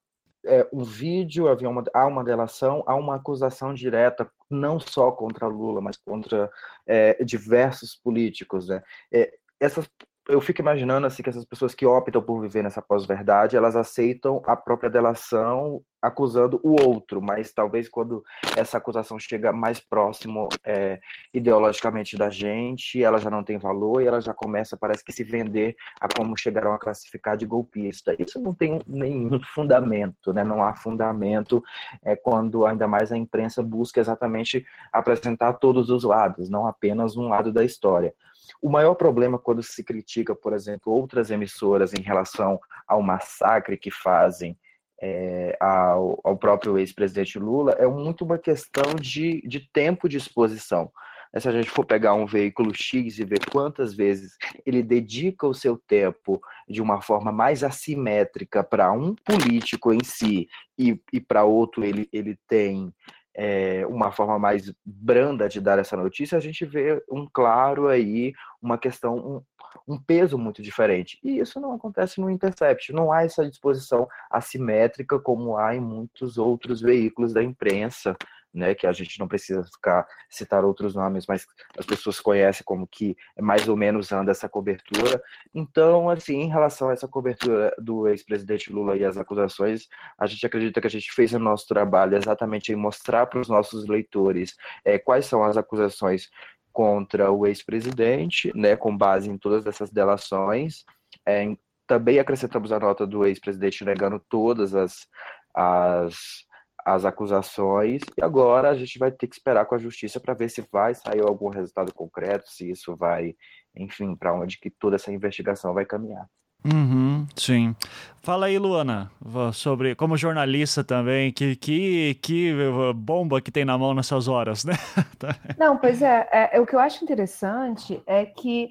é, 0.47 0.69
um 0.73 0.85
vídeo, 0.85 1.49
havia 1.49 1.69
uma, 1.69 1.85
há 1.93 2.07
uma 2.07 2.25
delação, 2.25 2.83
há 2.87 2.95
uma 2.95 3.17
acusação 3.17 3.75
direta, 3.75 4.31
não 4.49 4.79
só 4.81 5.11
contra 5.11 5.47
Lula, 5.47 5.81
mas 5.81 5.97
contra 5.97 6.51
é, 6.87 7.23
diversos 7.25 7.97
políticos. 7.97 8.69
Né? 8.69 8.83
É, 9.13 9.33
essas, 9.61 9.89
eu 10.29 10.41
fico 10.41 10.61
imaginando 10.61 11.07
assim 11.07 11.23
que 11.23 11.31
essas 11.31 11.45
pessoas 11.45 11.75
que 11.75 11.87
optam 11.87 12.21
por 12.21 12.41
viver 12.41 12.63
nessa 12.63 12.83
pós-verdade, 12.83 13.57
elas 13.57 13.77
aceitam 13.77 14.43
a 14.47 14.57
própria 14.57 14.91
delação 14.91 15.83
acusando 16.03 16.61
o 16.63 16.81
outro, 16.81 17.21
mas 17.21 17.53
talvez 17.53 17.89
quando 17.89 18.23
essa 18.57 18.79
acusação 18.79 19.19
chega 19.19 19.53
mais 19.53 19.81
próximo 19.81 20.49
é, 20.65 21.01
ideologicamente 21.33 22.17
da 22.17 22.31
gente, 22.31 23.03
ela 23.03 23.19
já 23.19 23.31
não 23.31 23.43
tem 23.43 23.59
valor 23.59 24.01
e 24.03 24.07
ela 24.07 24.21
já 24.21 24.33
começa, 24.33 24.77
parece 24.77 25.05
que 25.05 25.13
se 25.13 25.25
vender 25.25 25.75
a 26.01 26.07
como 26.09 26.37
chegaram 26.37 26.73
a 26.73 26.79
classificar 26.79 27.37
de 27.37 27.47
golpista. 27.47 28.15
Isso 28.19 28.41
não 28.41 28.55
tem 28.55 28.81
nenhum 28.87 29.41
fundamento, 29.55 30.33
né? 30.33 30.45
Não 30.45 30.63
há 30.63 30.75
fundamento 30.75 31.63
é, 32.05 32.15
quando 32.15 32.65
ainda 32.67 32.87
mais 32.87 33.11
a 33.11 33.17
imprensa 33.17 33.63
busca 33.63 34.01
exatamente 34.01 34.65
apresentar 34.93 35.55
todos 35.55 35.91
os 35.91 36.05
lados, 36.05 36.49
não 36.49 36.67
apenas 36.67 37.17
um 37.17 37.29
lado 37.29 37.53
da 37.53 37.65
história. 37.65 38.15
O 38.61 38.69
maior 38.69 38.95
problema 38.95 39.39
quando 39.39 39.63
se 39.63 39.83
critica, 39.83 40.35
por 40.35 40.53
exemplo, 40.53 40.93
outras 40.93 41.31
emissoras 41.31 41.93
em 41.93 42.03
relação 42.03 42.61
ao 42.87 43.03
massacre 43.03 43.77
que 43.77 43.91
fazem 43.91 44.57
é, 45.01 45.57
ao, 45.61 46.19
ao, 46.25 46.37
próprio 46.37 46.79
ex-presidente 46.79 47.39
Lula 47.39 47.73
é 47.73 47.87
muito 47.87 48.25
uma 48.25 48.39
questão 48.39 48.95
de, 48.95 49.43
de 49.47 49.61
tempo 49.73 50.09
de 50.09 50.17
exposição. 50.17 50.91
Se 51.39 51.49
a 51.49 51.53
gente 51.53 51.69
for 51.69 51.85
pegar 51.85 52.15
um 52.15 52.25
veículo 52.25 52.73
X 52.75 53.19
e 53.19 53.25
ver 53.25 53.45
quantas 53.51 53.93
vezes 53.93 54.37
ele 54.65 54.83
dedica 54.83 55.47
o 55.47 55.53
seu 55.53 55.77
tempo 55.77 56.41
de 56.67 56.81
uma 56.81 57.03
forma 57.03 57.31
mais 57.31 57.63
assimétrica 57.63 58.65
para 58.65 58.91
um 58.91 59.15
político 59.15 59.93
em 59.93 60.03
si 60.03 60.49
e, 60.79 60.99
e 61.13 61.21
para 61.21 61.45
outro 61.45 61.85
ele, 61.85 62.09
ele 62.11 62.39
tem 62.49 62.91
é, 63.37 63.87
uma 63.87 64.11
forma 64.11 64.39
mais 64.39 64.73
branda 64.85 65.47
de 65.47 65.61
dar 65.61 65.79
essa 65.79 65.95
notícia, 65.95 66.39
a 66.39 66.41
gente 66.41 66.65
vê 66.65 67.03
um 67.11 67.29
claro 67.31 67.87
aí, 67.87 68.33
uma 68.63 68.79
questão, 68.79 69.45
um, 69.87 69.95
um, 69.95 69.99
peso 69.99 70.39
muito 70.39 70.63
diferente. 70.63 71.19
E 71.23 71.39
isso 71.39 71.61
não 71.61 71.75
acontece 71.75 72.19
no 72.19 72.31
Intercept, 72.31 72.95
não 72.95 73.13
há 73.13 73.25
essa 73.25 73.47
disposição 73.47 74.09
assimétrica 74.31 75.19
como 75.19 75.59
há 75.59 75.77
em 75.77 75.81
muitos 75.81 76.39
outros 76.39 76.81
veículos 76.81 77.35
da 77.35 77.43
imprensa, 77.43 78.17
né, 78.53 78.75
que 78.75 78.87
a 78.87 78.93
gente 78.93 79.19
não 79.19 79.29
precisa 79.29 79.63
ficar 79.65 80.07
citar 80.31 80.65
outros 80.65 80.95
nomes, 80.95 81.27
mas 81.27 81.47
as 81.79 81.85
pessoas 81.85 82.21
conhecem 82.21 82.65
como 82.65 82.87
que 82.87 83.17
mais 83.39 83.69
ou 83.69 83.77
menos 83.77 84.13
anda 84.13 84.31
essa 84.31 84.49
cobertura. 84.49 85.23
Então, 85.55 86.09
assim, 86.09 86.41
em 86.41 86.49
relação 86.49 86.89
a 86.89 86.93
essa 86.93 87.07
cobertura 87.07 87.75
do 87.79 88.09
ex-presidente 88.09 88.73
Lula 88.73 88.97
e 88.97 89.05
as 89.05 89.17
acusações, 89.17 89.87
a 90.19 90.27
gente 90.27 90.45
acredita 90.47 90.81
que 90.81 90.87
a 90.87 90.91
gente 90.91 91.13
fez 91.13 91.33
o 91.33 91.39
nosso 91.39 91.67
trabalho 91.67 92.17
exatamente 92.17 92.73
em 92.73 92.77
mostrar 92.77 93.27
para 93.27 93.41
os 93.41 93.49
nossos 93.49 93.87
leitores 93.87 94.55
é, 94.85 94.99
quais 94.99 95.27
são 95.27 95.45
as 95.45 95.57
acusações 95.57 96.29
contra 96.73 97.31
o 97.31 97.47
ex-presidente, 97.47 98.53
né, 98.55 98.77
com 98.77 98.97
base 98.97 99.31
em 99.31 99.39
todas 99.39 99.67
essas 99.67 99.91
delações. 99.91 100.85
É, 101.27 101.57
também 101.87 102.19
acrescentamos 102.19 102.73
a 102.73 102.81
nota 102.81 103.07
do 103.07 103.25
ex-presidente 103.25 103.85
negando 103.85 104.21
todas 104.29 104.75
as, 104.75 105.07
as 105.55 106.45
as 106.87 107.05
acusações 107.05 108.01
e 108.17 108.23
agora 108.23 108.71
a 108.71 108.75
gente 108.75 108.97
vai 108.97 109.11
ter 109.11 109.27
que 109.27 109.35
esperar 109.35 109.67
com 109.67 109.75
a 109.75 109.79
justiça 109.79 110.21
para 110.21 110.35
ver 110.35 110.49
se 110.49 110.65
vai 110.71 110.95
sair 110.95 111.21
algum 111.21 111.49
resultado 111.49 111.93
concreto, 111.93 112.49
se 112.49 112.71
isso 112.71 112.95
vai, 112.95 113.35
enfim, 113.77 114.15
para 114.15 114.33
onde 114.33 114.57
que 114.57 114.71
toda 114.71 114.95
essa 114.95 115.13
investigação 115.13 115.75
vai 115.75 115.85
caminhar. 115.85 116.25
Uhum, 116.65 117.27
sim. 117.35 117.75
Fala 118.23 118.47
aí, 118.47 118.57
Luana, 118.57 119.11
sobre 119.53 119.97
como 119.97 120.17
jornalista 120.17 120.85
também, 120.85 121.33
que, 121.33 121.57
que, 121.57 122.15
que 122.23 122.55
bomba 122.95 123.41
que 123.41 123.51
tem 123.51 123.65
na 123.65 123.77
mão 123.77 123.93
nessas 123.93 124.29
horas, 124.29 124.65
né? 124.65 124.75
Não, 125.59 125.77
pois 125.77 126.01
é, 126.01 126.29
é, 126.31 126.57
é, 126.57 126.61
o 126.61 126.67
que 126.67 126.77
eu 126.77 126.81
acho 126.81 127.03
interessante 127.03 128.01
é 128.07 128.25
que 128.25 128.71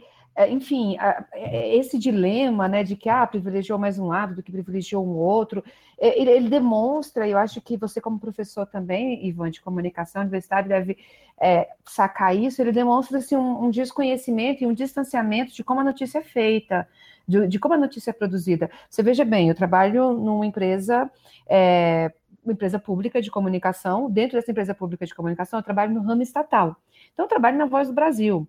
enfim, 0.49 0.97
é, 1.31 1.75
esse 1.77 1.97
dilema, 1.97 2.67
né, 2.67 2.83
de 2.83 2.95
que 2.95 3.07
ah, 3.07 3.25
privilegiou 3.25 3.79
mais 3.79 3.97
um 3.97 4.07
lado 4.07 4.35
do 4.35 4.43
que 4.43 4.51
privilegiou 4.51 5.05
um 5.05 5.15
outro, 5.15 5.63
é, 5.97 6.19
ele, 6.19 6.49
demonstra, 6.49 7.27
eu 7.27 7.37
acho 7.37 7.61
que 7.61 7.77
você 7.77 8.01
como 8.01 8.19
professor 8.19 8.65
também, 8.65 9.25
Ivan, 9.25 9.49
de 9.49 9.61
comunicação 9.61 10.21
universitária, 10.21 10.67
deve 10.67 10.97
é, 11.39 11.69
sacar 11.85 12.35
isso, 12.35 12.61
ele 12.61 12.73
demonstra 12.73 13.19
assim, 13.19 13.35
um, 13.37 13.65
um, 13.65 13.69
desconhecimento 13.69 14.63
e 14.63 14.67
um 14.67 14.73
distanciamento 14.73 15.53
de 15.53 15.63
como 15.63 15.79
a 15.79 15.83
notícia 15.85 16.19
é 16.19 16.23
feita, 16.23 16.85
de, 17.25 17.47
de, 17.47 17.57
como 17.57 17.73
a 17.73 17.77
notícia 17.77 18.09
é 18.09 18.13
produzida. 18.13 18.69
Você 18.89 19.01
veja 19.01 19.23
bem, 19.23 19.47
eu 19.47 19.55
trabalho 19.55 20.11
numa 20.13 20.45
empresa, 20.45 21.09
é, 21.47 22.11
uma 22.43 22.51
empresa 22.51 22.77
pública 22.77 23.21
de 23.21 23.31
comunicação, 23.31 24.11
dentro 24.11 24.37
dessa 24.37 24.51
empresa 24.51 24.75
pública 24.75 25.05
de 25.05 25.15
comunicação, 25.15 25.59
eu 25.59 25.63
trabalho 25.63 25.93
no 25.93 26.01
ramo 26.01 26.21
estatal. 26.21 26.75
Então, 27.13 27.23
eu 27.23 27.29
trabalho 27.29 27.57
na 27.57 27.65
Voz 27.65 27.87
do 27.87 27.93
Brasil. 27.93 28.45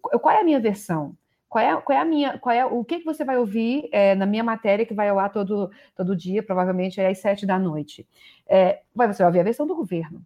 Qual 0.00 0.34
é 0.34 0.40
a 0.40 0.44
minha 0.44 0.60
versão? 0.60 1.16
Qual 1.48 1.64
é, 1.64 1.80
qual 1.80 1.96
é 1.96 2.00
a 2.00 2.04
minha, 2.04 2.38
qual 2.38 2.54
é 2.54 2.64
o 2.66 2.84
que, 2.84 2.98
que 2.98 3.04
você 3.04 3.24
vai 3.24 3.38
ouvir 3.38 3.88
é, 3.92 4.14
na 4.14 4.26
minha 4.26 4.42
matéria 4.42 4.84
que 4.84 4.94
vai 4.94 5.08
ao 5.08 5.18
ar 5.18 5.30
todo, 5.30 5.70
todo 5.96 6.16
dia, 6.16 6.42
provavelmente 6.42 7.00
às 7.00 7.18
sete 7.18 7.46
da 7.46 7.58
noite? 7.58 8.06
É, 8.46 8.80
você 8.94 9.22
vai 9.22 9.26
ouvir 9.26 9.40
a 9.40 9.44
versão 9.44 9.66
do 9.66 9.76
governo. 9.76 10.24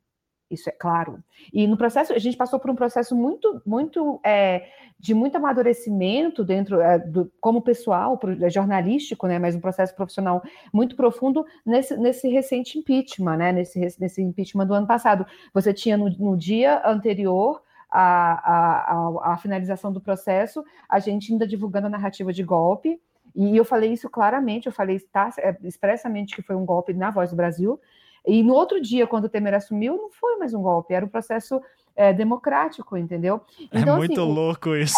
Isso 0.51 0.69
é 0.69 0.73
claro. 0.73 1.23
E 1.53 1.67
no 1.67 1.77
processo, 1.77 2.13
a 2.13 2.19
gente 2.19 2.37
passou 2.37 2.59
por 2.59 2.71
um 2.71 2.75
processo 2.75 3.15
muito, 3.15 3.61
muito 3.67 4.19
é, 4.25 4.67
de 4.99 5.13
muito 5.13 5.37
amadurecimento 5.37 6.43
dentro 6.43 6.81
é, 6.81 6.99
do, 6.99 7.31
como 7.39 7.61
pessoal, 7.61 8.19
é, 8.41 8.49
jornalístico, 8.49 9.27
né? 9.27 9.39
Mas 9.39 9.55
um 9.55 9.61
processo 9.61 9.95
profissional 9.95 10.43
muito 10.73 10.97
profundo 10.97 11.45
nesse, 11.67 11.97
nesse 11.99 12.29
recente 12.29 12.79
impeachment, 12.79 13.37
né? 13.37 13.53
Nesse, 13.53 13.79
nesse 14.01 14.23
impeachment 14.23 14.67
do 14.67 14.75
ano 14.75 14.87
passado. 14.87 15.27
Você 15.53 15.75
tinha 15.75 15.99
no, 15.99 16.09
no 16.09 16.37
dia 16.37 16.81
anterior 16.83 17.63
a, 17.91 18.93
a, 18.93 19.33
a, 19.33 19.37
finalização 19.39 19.93
do 19.93 20.01
processo, 20.01 20.65
a 20.89 20.99
gente 20.99 21.33
ainda 21.33 21.47
divulgando 21.47 21.87
a 21.87 21.91
narrativa 21.91 22.33
de 22.33 22.43
golpe, 22.43 23.01
e 23.35 23.57
eu 23.57 23.65
falei 23.65 23.93
isso 23.93 24.09
claramente, 24.11 24.67
eu 24.67 24.73
falei 24.73 24.99
tá, 25.01 25.31
expressamente 25.63 26.35
que 26.35 26.43
foi 26.43 26.57
um 26.57 26.65
golpe 26.65 26.93
na 26.93 27.11
Voz 27.11 27.31
do 27.31 27.37
Brasil, 27.37 27.81
e 28.27 28.43
no 28.43 28.53
outro 28.53 28.81
dia, 28.81 29.07
quando 29.07 29.25
o 29.25 29.29
Temer 29.29 29.55
assumiu, 29.55 29.97
não 29.97 30.11
foi 30.11 30.37
mais 30.37 30.53
um 30.53 30.61
golpe, 30.61 30.93
era 30.93 31.05
um 31.05 31.09
processo 31.09 31.61
é, 31.99 32.13
democrático, 32.13 32.97
entendeu? 32.97 33.41
É 33.73 33.81
então, 33.81 33.95
é 33.95 33.99
muito 33.99 34.21
assim, 34.21 34.33
louco 34.33 34.77
isso. 34.77 34.97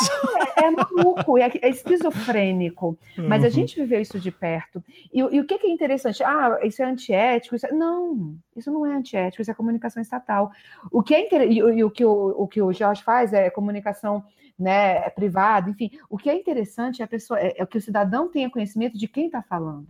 É, 0.57 0.65
é 0.65 0.71
maluco, 0.71 1.39
é, 1.39 1.51
é 1.63 1.71
esquizofrênico, 1.71 2.99
uhum. 3.17 3.27
mas 3.27 3.43
a 3.43 3.47
uhum. 3.47 3.53
gente 3.53 3.81
viveu 3.81 4.03
isso 4.03 4.21
de 4.21 4.31
perto. 4.31 4.85
E, 5.11 5.21
e, 5.21 5.41
o 5.41 5.47
que, 5.47 5.55
é 5.55 5.71
interessante? 5.71 6.23
Ah, 6.23 6.59
isso 6.63 6.83
é 6.83 6.85
antiético? 6.85 7.57
Isso 7.57 7.67
é... 7.67 7.73
Não, 7.73 8.37
isso 8.55 8.71
não 8.71 8.85
é 8.85 8.95
antiético, 8.95 9.41
isso 9.41 9.51
é 9.51 9.55
comunicação 9.55 10.03
estatal. 10.03 10.53
O 10.93 11.03
que 11.03 11.15
é 11.15 11.25
inter... 11.25 11.51
e, 11.51 11.57
e, 11.57 11.83
o, 11.83 11.91
que 11.91 12.05
o, 12.05 12.35
o 12.37 12.47
que 12.47 12.61
o 12.61 12.71
Jorge 12.71 13.03
faz 13.03 13.33
é 13.33 13.49
comunicação 13.49 14.23
né, 14.59 15.09
privada, 15.09 15.71
enfim. 15.71 15.91
O 16.11 16.19
que 16.19 16.29
é 16.29 16.35
interessante 16.35 17.01
é, 17.01 17.05
a 17.07 17.09
pessoa, 17.09 17.41
é, 17.41 17.55
é 17.57 17.65
que 17.65 17.79
o 17.79 17.81
cidadão 17.81 18.29
tenha 18.29 18.51
conhecimento 18.51 18.99
de 18.99 19.09
quem 19.09 19.27
está 19.27 19.41
falando. 19.41 19.89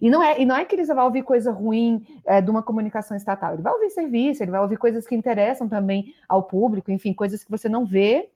E 0.00 0.08
não 0.08 0.22
é, 0.22 0.40
e 0.40 0.46
não 0.46 0.56
é 0.56 0.64
que 0.64 0.74
ele 0.74 0.84
vai 0.84 1.04
ouvir 1.04 1.22
coisa 1.22 1.50
ruim 1.50 2.04
é, 2.24 2.40
de 2.40 2.50
uma 2.50 2.62
comunicação 2.62 3.16
estatal, 3.16 3.54
ele 3.54 3.62
vai 3.62 3.72
ouvir 3.72 3.90
serviço, 3.90 4.42
ele 4.42 4.50
vai 4.50 4.60
ouvir 4.60 4.76
coisas 4.76 5.06
que 5.06 5.14
interessam 5.14 5.68
também 5.68 6.14
ao 6.28 6.44
público, 6.44 6.90
enfim, 6.90 7.12
coisas 7.12 7.42
que 7.42 7.50
você 7.50 7.68
não 7.68 7.84
vê 7.84 8.30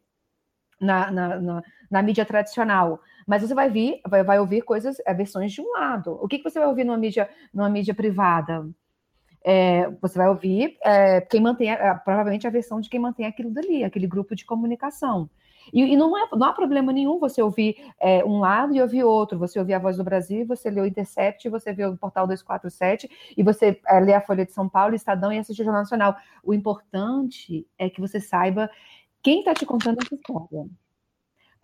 na, 0.80 1.10
na, 1.10 1.40
na, 1.40 1.62
na 1.90 2.02
mídia 2.02 2.24
tradicional. 2.24 3.00
Mas 3.26 3.42
você 3.42 3.54
vai, 3.54 3.70
vir, 3.70 4.00
vai, 4.06 4.22
vai 4.22 4.38
ouvir 4.38 4.62
coisas, 4.62 4.96
é, 5.06 5.14
versões 5.14 5.52
de 5.52 5.60
um 5.60 5.70
lado. 5.72 6.18
O 6.20 6.28
que, 6.28 6.38
que 6.38 6.50
você 6.50 6.58
vai 6.58 6.68
ouvir 6.68 6.84
numa 6.84 6.98
mídia, 6.98 7.28
numa 7.52 7.70
mídia 7.70 7.94
privada? 7.94 8.68
É, 9.46 9.90
você 10.00 10.18
vai 10.18 10.28
ouvir 10.28 10.76
é, 10.82 11.20
quem 11.20 11.40
mantém, 11.40 11.68
provavelmente, 12.04 12.46
a 12.46 12.50
versão 12.50 12.80
de 12.80 12.88
quem 12.88 12.98
mantém 12.98 13.26
aquilo 13.26 13.50
dali, 13.50 13.84
aquele 13.84 14.06
grupo 14.06 14.34
de 14.34 14.44
comunicação. 14.44 15.28
E, 15.72 15.82
e 15.82 15.96
não, 15.96 16.16
é, 16.16 16.28
não 16.32 16.46
há 16.46 16.52
problema 16.52 16.92
nenhum 16.92 17.18
você 17.18 17.42
ouvir 17.42 17.76
é, 18.00 18.24
um 18.24 18.38
lado 18.38 18.74
e 18.74 18.80
ouvir 18.80 19.04
outro. 19.04 19.38
Você 19.38 19.58
ouvir 19.58 19.74
a 19.74 19.78
Voz 19.78 19.96
do 19.96 20.04
Brasil, 20.04 20.46
você 20.46 20.70
lê 20.70 20.80
o 20.80 20.86
Intercept, 20.86 21.48
você 21.48 21.72
vê 21.72 21.86
o 21.86 21.96
Portal 21.96 22.26
247, 22.26 23.08
e 23.36 23.42
você 23.42 23.80
é, 23.86 24.00
lê 24.00 24.14
a 24.14 24.20
Folha 24.20 24.44
de 24.44 24.52
São 24.52 24.68
Paulo, 24.68 24.94
Estadão 24.94 25.32
e 25.32 25.38
assiste 25.38 25.62
o 25.62 25.64
Jornal 25.64 25.82
Nacional. 25.82 26.16
O 26.42 26.52
importante 26.52 27.66
é 27.78 27.88
que 27.88 28.00
você 28.00 28.20
saiba 28.20 28.70
quem 29.22 29.40
está 29.40 29.54
te 29.54 29.64
contando 29.64 29.98
essa 30.02 30.14
história. 30.14 30.66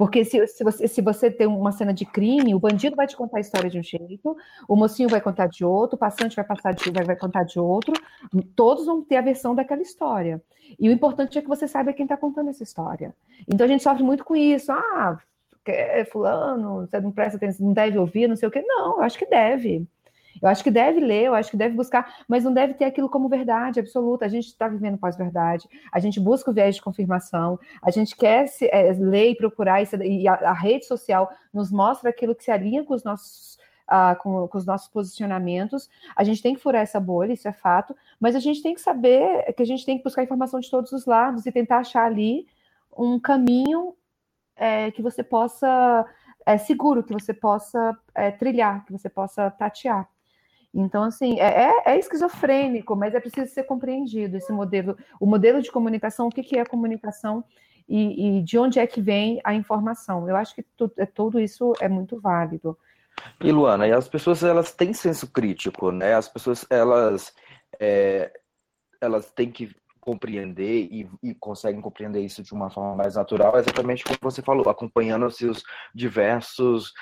Porque 0.00 0.24
se, 0.24 0.46
se, 0.46 0.64
você, 0.64 0.88
se 0.88 1.02
você 1.02 1.30
tem 1.30 1.46
uma 1.46 1.72
cena 1.72 1.92
de 1.92 2.06
crime, 2.06 2.54
o 2.54 2.58
bandido 2.58 2.96
vai 2.96 3.06
te 3.06 3.14
contar 3.14 3.36
a 3.36 3.40
história 3.42 3.68
de 3.68 3.78
um 3.78 3.82
jeito, 3.82 4.34
o 4.66 4.74
mocinho 4.74 5.10
vai 5.10 5.20
contar 5.20 5.46
de 5.46 5.62
outro, 5.62 5.96
o 5.96 5.98
passante 5.98 6.34
vai, 6.34 6.42
passar 6.42 6.72
de, 6.72 6.90
vai, 6.90 7.04
vai 7.04 7.16
contar 7.16 7.42
de 7.42 7.60
outro, 7.60 7.92
todos 8.56 8.86
vão 8.86 9.02
ter 9.04 9.16
a 9.16 9.20
versão 9.20 9.54
daquela 9.54 9.82
história. 9.82 10.42
E 10.78 10.88
o 10.88 10.92
importante 10.92 11.38
é 11.38 11.42
que 11.42 11.48
você 11.48 11.68
saiba 11.68 11.92
quem 11.92 12.04
está 12.04 12.16
contando 12.16 12.48
essa 12.48 12.62
história. 12.62 13.14
Então 13.46 13.66
a 13.66 13.68
gente 13.68 13.82
sofre 13.82 14.02
muito 14.02 14.24
com 14.24 14.34
isso. 14.34 14.72
Ah, 14.72 15.18
é 15.66 16.02
fulano, 16.06 16.86
você 16.86 16.98
não 16.98 17.12
presta 17.12 17.36
atenção, 17.36 17.66
não 17.66 17.74
deve 17.74 17.98
ouvir, 17.98 18.26
não 18.26 18.36
sei 18.36 18.48
o 18.48 18.50
quê. 18.50 18.62
Não, 18.66 18.96
eu 18.96 19.02
acho 19.02 19.18
que 19.18 19.26
deve. 19.26 19.86
Eu 20.40 20.48
acho 20.48 20.62
que 20.64 20.70
deve 20.70 21.00
ler, 21.00 21.24
eu 21.24 21.34
acho 21.34 21.50
que 21.50 21.56
deve 21.56 21.74
buscar, 21.74 22.22
mas 22.26 22.44
não 22.44 22.52
deve 22.52 22.74
ter 22.74 22.84
aquilo 22.84 23.08
como 23.08 23.28
verdade 23.28 23.80
absoluta. 23.80 24.24
A 24.24 24.28
gente 24.28 24.46
está 24.46 24.68
vivendo 24.68 24.98
pós-verdade, 24.98 25.68
a 25.92 25.98
gente 25.98 26.18
busca 26.18 26.50
o 26.50 26.54
viés 26.54 26.76
de 26.76 26.82
confirmação, 26.82 27.58
a 27.82 27.90
gente 27.90 28.16
quer 28.16 28.46
se, 28.46 28.66
é, 28.72 28.92
ler 28.92 29.30
e 29.30 29.36
procurar, 29.36 29.82
e 29.82 30.28
a, 30.28 30.34
a, 30.34 30.52
rede 30.52 30.86
social 30.86 31.30
nos 31.52 31.70
mostra 31.70 32.10
aquilo 32.10 32.34
que 32.34 32.44
se 32.44 32.50
alinha 32.50 32.84
com 32.84 32.94
os 32.94 33.04
nossos. 33.04 33.58
Uh, 33.90 34.14
com, 34.22 34.46
com, 34.46 34.56
os 34.56 34.64
nossos 34.64 34.86
posicionamentos, 34.86 35.90
a 36.14 36.22
gente 36.22 36.40
tem 36.40 36.54
que 36.54 36.60
furar 36.60 36.80
essa 36.80 37.00
bolha, 37.00 37.32
isso 37.32 37.48
é 37.48 37.52
fato, 37.52 37.92
mas 38.20 38.36
a 38.36 38.38
gente 38.38 38.62
tem 38.62 38.72
que 38.72 38.80
saber 38.80 39.52
que 39.52 39.64
a 39.64 39.66
gente 39.66 39.84
tem 39.84 39.98
que 39.98 40.04
buscar 40.04 40.22
informação 40.22 40.60
de 40.60 40.70
todos 40.70 40.92
os 40.92 41.06
lados 41.06 41.44
e 41.44 41.50
tentar 41.50 41.78
achar 41.78 42.04
ali 42.04 42.46
um 42.96 43.18
caminho 43.18 43.96
é, 44.54 44.92
que 44.92 45.02
você 45.02 45.24
possa 45.24 46.06
é, 46.46 46.58
seguro 46.58 47.02
que 47.02 47.12
você 47.12 47.32
possa 47.34 47.96
é, 48.14 48.30
trilhar, 48.30 48.84
que 48.84 48.92
você 48.92 49.08
possa 49.08 49.50
tatear. 49.50 50.08
Então, 50.72 51.02
assim, 51.02 51.40
é, 51.40 51.64
é, 51.64 51.82
é, 51.86 51.98
esquizofrênico, 51.98 52.94
mas 52.94 53.14
é 53.14 53.20
preciso 53.20 53.52
ser 53.52 53.64
compreendido 53.64 54.36
esse 54.36 54.52
modelo. 54.52 54.96
O 55.18 55.26
modelo 55.26 55.60
de 55.60 55.70
comunicação, 55.70 56.28
o 56.28 56.30
que, 56.30 56.42
que 56.42 56.58
é 56.58 56.64
comunicação 56.64 57.44
e, 57.88 58.38
e, 58.38 58.42
de 58.42 58.56
onde 58.56 58.78
é 58.78 58.86
que 58.86 59.02
vem 59.02 59.40
a 59.42 59.52
informação. 59.52 60.28
Eu 60.28 60.36
acho 60.36 60.54
que 60.54 60.62
tu, 60.76 60.90
é, 60.96 61.04
tudo 61.04 61.40
isso 61.40 61.72
é 61.80 61.88
muito 61.88 62.20
válido. 62.20 62.78
E 63.40 63.50
Luana, 63.50 63.86
e 63.86 63.92
as 63.92 64.08
pessoas 64.08 64.44
elas 64.44 64.72
têm 64.72 64.92
senso 64.92 65.30
crítico, 65.30 65.90
né? 65.90 66.14
As 66.14 66.28
pessoas 66.28 66.64
elas 66.70 67.34
é, 67.78 68.32
elas 69.00 69.30
têm 69.32 69.50
que 69.50 69.74
compreender 70.00 70.88
e, 70.90 71.08
e, 71.22 71.34
conseguem 71.34 71.80
compreender 71.80 72.20
isso 72.20 72.42
de 72.42 72.52
uma 72.52 72.70
forma 72.70 72.96
mais 72.96 73.16
natural, 73.16 73.58
exatamente 73.58 74.04
como 74.04 74.18
você 74.20 74.40
falou, 74.40 74.68
acompanhando 74.68 75.26
os 75.26 75.36
seus 75.36 75.62
diversos, 75.94 76.92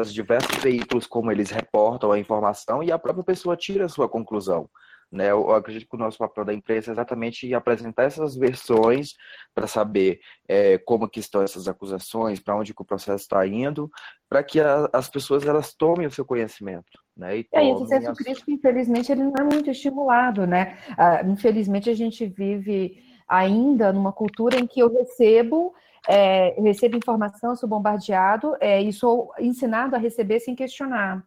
os 0.00 0.12
diversos 0.12 0.56
veículos, 0.56 1.06
como 1.06 1.30
eles 1.30 1.50
reportam 1.50 2.12
a 2.12 2.18
informação 2.18 2.82
e 2.82 2.90
a 2.90 2.98
própria 2.98 3.24
pessoa 3.24 3.56
tira 3.56 3.86
a 3.86 3.88
sua 3.88 4.08
conclusão. 4.08 4.68
Né? 5.10 5.30
Eu 5.30 5.50
acredito 5.52 5.88
que 5.88 5.96
o 5.96 5.98
nosso 5.98 6.18
papel 6.18 6.44
da 6.44 6.54
imprensa 6.54 6.90
é 6.90 6.92
exatamente 6.92 7.52
apresentar 7.52 8.04
essas 8.04 8.36
versões 8.36 9.14
para 9.54 9.66
saber 9.66 10.20
é, 10.48 10.78
como 10.78 11.08
que 11.08 11.18
estão 11.18 11.42
essas 11.42 11.66
acusações, 11.66 12.38
para 12.38 12.56
onde 12.56 12.72
que 12.72 12.82
o 12.82 12.84
processo 12.84 13.24
está 13.24 13.44
indo, 13.46 13.90
para 14.28 14.42
que 14.44 14.60
a, 14.60 14.88
as 14.92 15.08
pessoas 15.08 15.44
elas 15.44 15.74
tomem 15.74 16.06
o 16.06 16.10
seu 16.10 16.24
conhecimento. 16.24 17.00
Né? 17.16 17.38
E 17.38 17.48
é, 17.52 17.70
esse 17.70 17.86
senso 17.86 18.10
as... 18.10 18.18
crítico, 18.18 18.50
infelizmente, 18.50 19.10
ele 19.10 19.24
não 19.24 19.34
é 19.38 19.42
muito 19.42 19.70
estimulado. 19.70 20.46
Né? 20.46 20.78
Ah, 20.96 21.22
infelizmente, 21.24 21.90
a 21.90 21.94
gente 21.94 22.26
vive 22.26 23.02
ainda 23.28 23.92
numa 23.92 24.12
cultura 24.12 24.58
em 24.58 24.66
que 24.66 24.80
eu 24.80 24.92
recebo 24.92 25.74
é, 26.08 26.58
eu 26.58 26.62
recebo 26.62 26.96
informação, 26.96 27.54
sou 27.54 27.68
bombardeado 27.68 28.56
é, 28.60 28.80
e 28.80 28.92
sou 28.92 29.32
ensinado 29.38 29.94
a 29.94 29.98
receber 29.98 30.40
sem 30.40 30.54
questionar. 30.54 31.22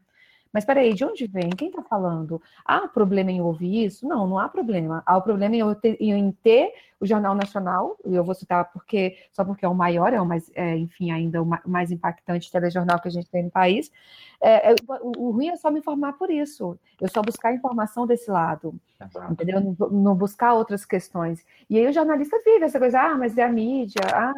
Mas 0.53 0.63
peraí, 0.63 0.93
de 0.93 1.03
onde 1.03 1.25
vem? 1.25 1.49
Quem 1.49 1.69
está 1.69 1.81
falando? 1.81 2.39
Há 2.63 2.87
problema 2.87 3.31
em 3.31 3.41
ouvir 3.41 3.85
isso? 3.85 4.07
Não, 4.07 4.27
não 4.27 4.37
há 4.37 4.47
problema. 4.47 5.01
Há 5.03 5.17
o 5.17 5.21
problema 5.21 5.55
em, 5.55 5.73
ter, 5.73 5.97
em 5.99 6.31
ter 6.31 6.71
o 6.99 7.05
Jornal 7.07 7.33
Nacional, 7.33 7.97
e 8.05 8.13
eu 8.13 8.23
vou 8.23 8.35
citar 8.35 8.71
porque 8.71 9.17
só 9.31 9.43
porque 9.43 9.65
é 9.65 9.67
o 9.67 9.73
maior, 9.73 10.13
é 10.13 10.21
o 10.21 10.25
mais, 10.25 10.51
é, 10.53 10.77
enfim, 10.77 11.11
ainda 11.11 11.41
o 11.41 11.49
mais 11.65 11.91
impactante 11.91 12.51
telejornal 12.51 13.01
que 13.01 13.07
a 13.07 13.11
gente 13.11 13.29
tem 13.29 13.43
no 13.43 13.51
país. 13.51 13.91
É, 14.39 14.71
é, 14.71 14.75
o, 14.87 15.27
o, 15.27 15.31
ruim 15.31 15.49
é 15.49 15.55
só 15.55 15.71
me 15.71 15.79
informar 15.79 16.13
por 16.13 16.29
isso. 16.29 16.77
Eu 17.01 17.09
só 17.09 17.21
buscar 17.21 17.53
informação 17.53 18.05
desse 18.05 18.29
lado, 18.29 18.75
Exato. 19.01 19.33
entendeu? 19.33 19.59
Não, 19.59 19.89
não, 19.89 20.15
buscar 20.15 20.53
outras 20.53 20.85
questões. 20.85 21.43
E 21.69 21.79
aí 21.79 21.87
o 21.87 21.93
jornalista 21.93 22.37
vive 22.45 22.65
essa 22.65 22.79
coisa, 22.79 23.01
ah, 23.01 23.17
mas 23.17 23.37
é 23.37 23.43
a 23.43 23.49
mídia, 23.49 24.01
ah, 24.13 24.33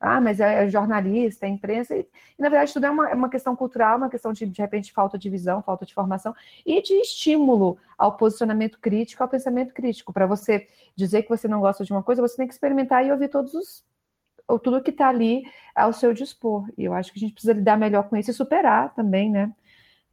ah, 0.00 0.20
mas 0.20 0.40
é, 0.40 0.68
jornalista, 0.68 1.46
é 1.46 1.48
imprensa, 1.48 1.96
e, 1.96 2.00
e, 2.38 2.42
na 2.42 2.48
verdade 2.48 2.72
tudo 2.72 2.86
é 2.86 2.90
uma, 2.90 3.10
é 3.10 3.14
uma 3.14 3.28
questão 3.28 3.54
cultural, 3.56 3.96
uma 3.96 4.10
questão 4.10 4.32
de, 4.32 4.46
de 4.46 4.60
repente, 4.60 4.92
falta 4.92 5.18
de 5.18 5.28
visão, 5.28 5.62
falta 5.62 5.84
de 5.84 5.94
formação, 5.94 6.34
e 6.64 6.82
de 6.82 6.94
estímulo 6.94 7.78
ao 7.96 8.16
posicionamento 8.16 8.78
crítico, 8.78 9.22
ao 9.22 9.28
pensamento 9.28 9.72
crítico. 9.72 10.12
Para 10.12 10.26
você 10.26 10.66
dizer 10.94 11.22
que 11.22 11.28
você 11.28 11.48
não 11.48 11.60
gosta 11.60 11.84
de 11.84 11.92
uma 11.92 12.02
coisa, 12.02 12.22
você 12.22 12.36
tem 12.36 12.46
que 12.46 12.54
experimentar 12.54 13.04
e 13.04 13.12
ouvir 13.12 13.28
todos 13.28 13.54
os 13.54 13.84
ou 14.48 14.58
tudo 14.58 14.82
que 14.82 14.90
está 14.90 15.08
ali 15.08 15.42
ao 15.74 15.92
seu 15.92 16.12
dispor. 16.12 16.68
E 16.78 16.84
eu 16.84 16.94
acho 16.94 17.12
que 17.12 17.18
a 17.18 17.20
gente 17.20 17.32
precisa 17.32 17.52
lidar 17.52 17.76
melhor 17.76 18.08
com 18.08 18.16
isso 18.16 18.30
e 18.30 18.34
superar 18.34 18.94
também, 18.94 19.30
né? 19.30 19.52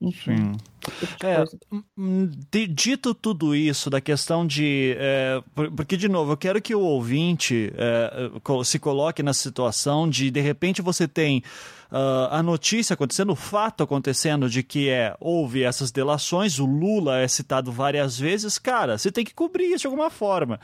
Enfim. 0.03 0.51
Tipo 0.81 1.25
é, 1.25 2.67
dito 2.67 3.13
tudo 3.13 3.55
isso, 3.55 3.89
da 3.89 4.01
questão 4.01 4.45
de. 4.45 4.95
É, 4.99 5.41
porque, 5.77 5.95
de 5.95 6.09
novo, 6.09 6.33
eu 6.33 6.37
quero 6.37 6.61
que 6.61 6.75
o 6.75 6.81
ouvinte 6.81 7.71
é, 7.77 8.29
se 8.65 8.77
coloque 8.79 9.23
na 9.23 9.33
situação 9.33 10.09
de, 10.09 10.29
de 10.29 10.41
repente, 10.41 10.81
você 10.81 11.07
tem 11.07 11.41
uh, 11.89 12.27
a 12.31 12.43
notícia 12.43 12.95
acontecendo, 12.95 13.31
o 13.31 13.35
fato 13.35 13.83
acontecendo 13.83 14.49
de 14.49 14.61
que 14.61 14.89
é, 14.89 15.15
houve 15.19 15.63
essas 15.63 15.91
delações, 15.91 16.59
o 16.59 16.65
Lula 16.65 17.19
é 17.19 17.27
citado 17.27 17.71
várias 17.71 18.19
vezes, 18.19 18.57
cara, 18.57 18.97
você 18.97 19.11
tem 19.11 19.23
que 19.23 19.33
cobrir 19.33 19.67
isso 19.67 19.81
de 19.81 19.87
alguma 19.87 20.09
forma. 20.09 20.59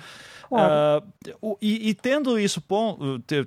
Claro. 0.50 1.06
Uh, 1.44 1.58
e, 1.62 1.90
e, 1.90 1.94
tendo 1.94 2.40
isso 2.40 2.62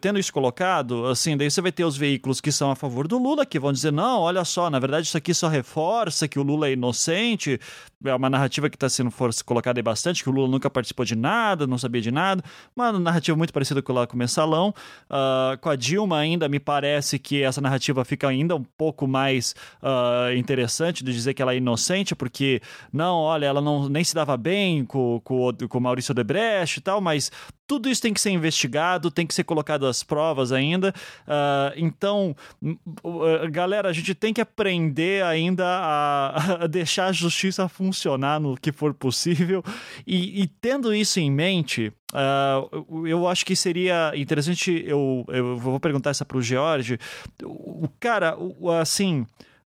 tendo 0.00 0.20
isso 0.20 0.32
colocado, 0.32 1.06
assim, 1.06 1.36
daí 1.36 1.50
você 1.50 1.60
vai 1.60 1.72
ter 1.72 1.84
os 1.84 1.96
veículos 1.96 2.40
que 2.40 2.52
são 2.52 2.70
a 2.70 2.76
favor 2.76 3.08
do 3.08 3.18
Lula, 3.18 3.44
que 3.44 3.58
vão 3.58 3.72
dizer, 3.72 3.92
não, 3.92 4.20
olha 4.20 4.44
só, 4.44 4.70
na 4.70 4.78
verdade 4.78 5.08
isso 5.08 5.16
aqui 5.16 5.34
só 5.34 5.48
reforça 5.48 6.28
que 6.28 6.38
o 6.38 6.44
Lula 6.44 6.68
é 6.68 6.72
inocente, 6.72 7.58
é 8.04 8.14
uma 8.14 8.30
narrativa 8.30 8.70
que 8.70 8.76
está 8.76 8.88
sendo 8.88 9.12
colocada 9.44 9.80
aí 9.80 9.82
bastante, 9.82 10.22
que 10.22 10.28
o 10.28 10.32
Lula 10.32 10.48
nunca 10.48 10.70
participou 10.70 11.04
de 11.04 11.16
nada, 11.16 11.66
não 11.66 11.76
sabia 11.76 12.00
de 12.00 12.12
nada, 12.12 12.42
uma 12.74 12.92
narrativa 12.92 13.36
muito 13.36 13.52
parecida 13.52 13.82
com 13.82 13.92
lá 13.92 14.06
com 14.06 14.14
o 14.14 14.18
Mensalão, 14.18 14.74
uh, 15.10 15.58
com 15.60 15.70
a 15.70 15.76
Dilma 15.76 16.18
ainda 16.18 16.48
me 16.48 16.60
parece 16.60 17.18
que 17.18 17.42
essa 17.42 17.60
narrativa 17.60 18.04
fica 18.04 18.28
ainda 18.28 18.54
um 18.54 18.62
pouco 18.62 19.08
mais 19.08 19.54
uh, 19.82 20.32
interessante 20.36 21.02
de 21.02 21.12
dizer 21.12 21.34
que 21.34 21.42
ela 21.42 21.52
é 21.52 21.56
inocente, 21.56 22.14
porque, 22.14 22.60
não, 22.92 23.16
olha, 23.16 23.46
ela 23.46 23.60
não, 23.60 23.88
nem 23.88 24.04
se 24.04 24.14
dava 24.14 24.36
bem 24.36 24.84
com, 24.84 25.20
com, 25.24 25.50
com 25.68 25.78
o 25.78 25.80
Maurício 25.80 26.14
Debrecht 26.14 26.78
e 26.78 26.82
tal, 26.82 26.91
tal, 26.92 27.00
mas 27.00 27.30
tudo 27.66 27.88
isso 27.88 28.02
tem 28.02 28.12
que 28.12 28.20
ser 28.20 28.30
investigado, 28.30 29.10
tem 29.10 29.26
que 29.26 29.32
ser 29.32 29.44
colocado 29.44 29.86
às 29.86 30.02
provas 30.02 30.52
ainda. 30.52 30.92
Uh, 31.22 31.72
então, 31.76 32.36
uh, 32.62 33.50
galera, 33.50 33.88
a 33.88 33.92
gente 33.92 34.14
tem 34.14 34.34
que 34.34 34.40
aprender 34.40 35.24
ainda 35.24 35.64
a, 35.66 36.64
a, 36.64 36.66
deixar 36.66 37.06
a 37.06 37.12
justiça 37.12 37.68
funcionar 37.68 38.38
no 38.38 38.56
que 38.56 38.72
for 38.72 38.92
possível. 38.92 39.64
E, 40.06 40.42
e 40.42 40.46
tendo 40.46 40.94
isso 40.94 41.18
em 41.18 41.30
mente, 41.30 41.92
uh, 42.12 43.06
eu 43.06 43.26
acho 43.26 43.46
que 43.46 43.56
seria 43.56 44.12
interessante. 44.14 44.84
Eu, 44.86 45.24
eu 45.28 45.56
vou 45.56 45.80
perguntar 45.80 46.10
essa 46.10 46.24
para 46.24 46.36
o 46.36 46.42
George. 46.42 46.98
O 47.42 47.88
cara, 47.98 48.36
assim. 48.80 49.26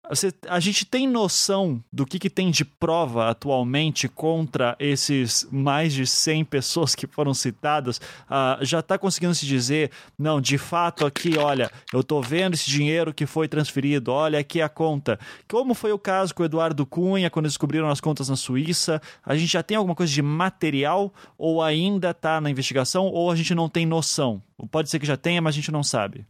Você, 0.09 0.33
a 0.47 0.59
gente 0.59 0.85
tem 0.85 1.07
noção 1.07 1.83
do 1.91 2.05
que, 2.05 2.19
que 2.19 2.29
tem 2.29 2.51
de 2.51 2.63
prova 2.63 3.29
atualmente 3.29 4.07
contra 4.07 4.75
esses 4.79 5.47
mais 5.51 5.93
de 5.93 6.05
100 6.05 6.45
pessoas 6.45 6.93
que 6.93 7.07
foram 7.07 7.33
citadas? 7.33 7.97
Uh, 7.97 8.63
já 8.63 8.79
está 8.79 8.97
conseguindo 8.97 9.33
se 9.33 9.45
dizer, 9.45 9.91
não, 10.17 10.39
de 10.39 10.57
fato 10.57 11.05
aqui, 11.05 11.37
olha, 11.37 11.71
eu 11.91 12.01
estou 12.01 12.21
vendo 12.21 12.53
esse 12.53 12.69
dinheiro 12.69 13.13
que 13.13 13.25
foi 13.25 13.47
transferido, 13.47 14.11
olha 14.11 14.39
aqui 14.39 14.61
a 14.61 14.69
conta. 14.69 15.19
Como 15.47 15.73
foi 15.73 15.91
o 15.91 15.99
caso 15.99 16.35
com 16.35 16.43
o 16.43 16.45
Eduardo 16.45 16.85
Cunha, 16.85 17.29
quando 17.29 17.47
descobriram 17.47 17.89
as 17.89 17.99
contas 17.99 18.29
na 18.29 18.35
Suíça? 18.35 19.01
A 19.25 19.35
gente 19.35 19.51
já 19.51 19.63
tem 19.63 19.77
alguma 19.77 19.95
coisa 19.95 20.13
de 20.13 20.21
material 20.21 21.13
ou 21.37 21.63
ainda 21.63 22.11
está 22.11 22.39
na 22.39 22.49
investigação 22.49 23.05
ou 23.07 23.31
a 23.31 23.35
gente 23.35 23.55
não 23.55 23.67
tem 23.67 23.85
noção? 23.85 24.41
Pode 24.69 24.89
ser 24.89 24.99
que 24.99 25.05
já 25.05 25.17
tenha, 25.17 25.41
mas 25.41 25.55
a 25.55 25.57
gente 25.57 25.71
não 25.71 25.83
sabe. 25.83 26.25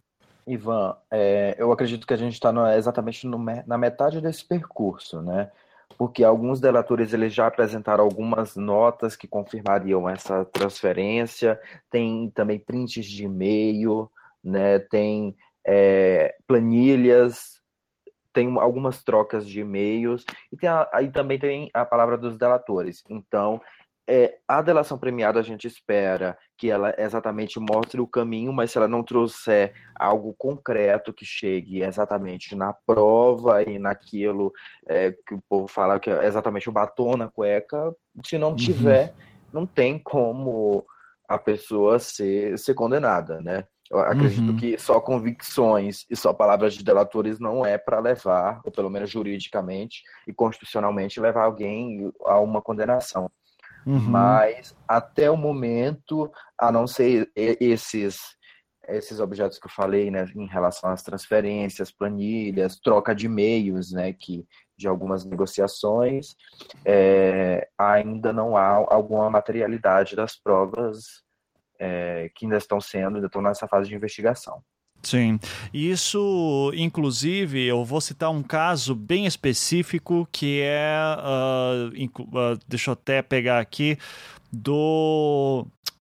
Ivan, 0.48 0.96
é, 1.10 1.56
eu 1.58 1.72
acredito 1.72 2.06
que 2.06 2.14
a 2.14 2.18
gente 2.18 2.34
está 2.34 2.52
exatamente 2.78 3.26
no, 3.26 3.38
na 3.38 3.78
metade 3.78 4.22
desse 4.22 4.46
percurso, 4.46 5.22
né? 5.22 5.52
Porque 5.98 6.24
alguns 6.24 6.60
delatores 6.60 7.14
eles 7.14 7.34
já 7.34 7.48
apresentaram 7.48 8.04
algumas 8.04 8.56
notas 8.56 9.16
que 9.16 9.28
confirmariam 9.28 10.10
essa 10.10 10.46
transferência, 10.46 11.60
tem 11.90 12.30
também 12.32 12.60
prints 12.60 13.06
de 13.06 13.26
e-mail, 13.26 14.10
né? 14.44 14.80
Tem 14.80 15.36
é, 15.66 16.36
planilhas, 16.46 17.62
tem 18.32 18.54
algumas 18.60 19.04
trocas 19.04 19.48
de 19.48 19.62
e-mails 19.62 20.26
e 20.52 20.58
tem 20.58 20.70
a, 20.70 20.88
aí 20.92 21.10
também 21.10 21.40
tem 21.40 21.72
a 21.74 21.86
palavra 21.86 22.18
dos 22.18 22.38
delatores. 22.38 23.04
Então, 23.10 23.62
é, 24.08 24.38
a 24.48 24.62
delação 24.62 24.98
premiada 24.98 25.40
a 25.40 25.44
gente 25.44 25.66
espera 25.66 26.38
que 26.58 26.70
ela 26.70 26.94
exatamente 26.98 27.60
mostre 27.60 28.00
o 28.00 28.08
caminho, 28.08 28.54
mas 28.54 28.72
se 28.72 28.78
ela 28.78 28.88
não 28.88 29.04
trouxer 29.04 29.74
algo 29.96 30.36
concreto 30.38 31.14
que 31.14 31.26
chegue 31.26 31.82
exatamente 31.82 32.56
na 32.56 32.72
prova 32.72 33.64
e 33.64 33.80
naquilo 33.80 34.54
é, 34.88 35.12
que 35.12 35.34
o 35.34 35.42
povo 35.50 35.68
fala 35.68 36.00
que 36.00 36.10
é 36.10 36.26
exatamente 36.26 36.70
o 36.70 36.72
batom 36.72 37.18
na 37.18 37.30
cueca, 37.30 37.96
se 38.24 38.38
não 38.38 38.50
uhum. 38.50 38.56
tiver, 38.56 39.10
uhum. 39.10 39.16
não 39.54 39.66
tem 39.66 39.98
como 39.98 40.86
a 41.28 41.40
pessoa 41.40 41.98
ser, 41.98 42.58
ser 42.60 42.76
condenada, 42.76 43.42
né? 43.42 43.66
Eu 43.90 44.00
acredito 44.00 44.50
uhum. 44.50 44.58
que 44.58 44.80
só 44.80 45.00
convicções 45.00 46.06
e 46.10 46.16
só 46.16 46.34
palavras 46.34 46.74
de 46.74 46.84
delatores 46.84 47.40
não 47.40 47.64
é 47.64 47.78
para 47.78 48.00
levar, 48.00 48.60
ou 48.66 48.72
pelo 48.72 48.90
menos 48.90 49.12
juridicamente 49.12 50.02
e 50.28 50.34
constitucionalmente, 50.34 51.20
levar 51.20 51.44
alguém 51.44 52.12
a 52.26 52.40
uma 52.40 52.62
condenação. 52.62 53.30
Uhum. 53.86 54.00
Mas 54.00 54.76
até 54.88 55.30
o 55.30 55.38
momento, 55.38 56.32
a 56.60 56.72
não 56.72 56.88
ser 56.88 57.32
esses 57.36 58.36
esses 58.88 59.20
objetos 59.20 59.58
que 59.58 59.66
eu 59.66 59.72
falei, 59.72 60.12
né, 60.12 60.26
em 60.36 60.46
relação 60.46 60.92
às 60.92 61.02
transferências, 61.02 61.92
planilhas, 61.92 62.80
troca 62.80 63.16
de 63.16 63.26
e-mails, 63.26 63.92
né, 63.92 64.14
que 64.14 64.46
de 64.78 64.88
algumas 64.88 65.26
negociações, 65.26 66.36
é, 66.86 67.68
ainda 67.78 68.34
não 68.34 68.58
há 68.58 68.86
alguma 68.94 69.30
materialidade 69.30 70.16
das 70.16 70.36
provas 70.36 71.24
é, 71.80 72.30
que 72.36 72.46
ainda 72.46 72.58
estão 72.58 72.80
sendo, 72.80 73.16
ainda 73.16 73.28
estão 73.28 73.42
nessa 73.42 73.68
fase 73.68 73.90
de 73.90 73.96
investigação. 73.96 74.62
Sim, 75.04 75.40
isso, 75.72 76.72
inclusive, 76.76 77.64
eu 77.64 77.86
vou 77.86 78.02
citar 78.02 78.32
um 78.32 78.42
caso 78.42 78.96
bem 78.96 79.28
específico 79.28 80.28
que 80.32 80.62
é, 80.64 80.98
uh, 81.20 82.22
uh, 82.24 82.60
deixa 82.68 82.90
eu 82.90 82.94
até 82.94 83.22
pegar 83.22 83.60
aqui, 83.60 84.00
do 84.52 85.68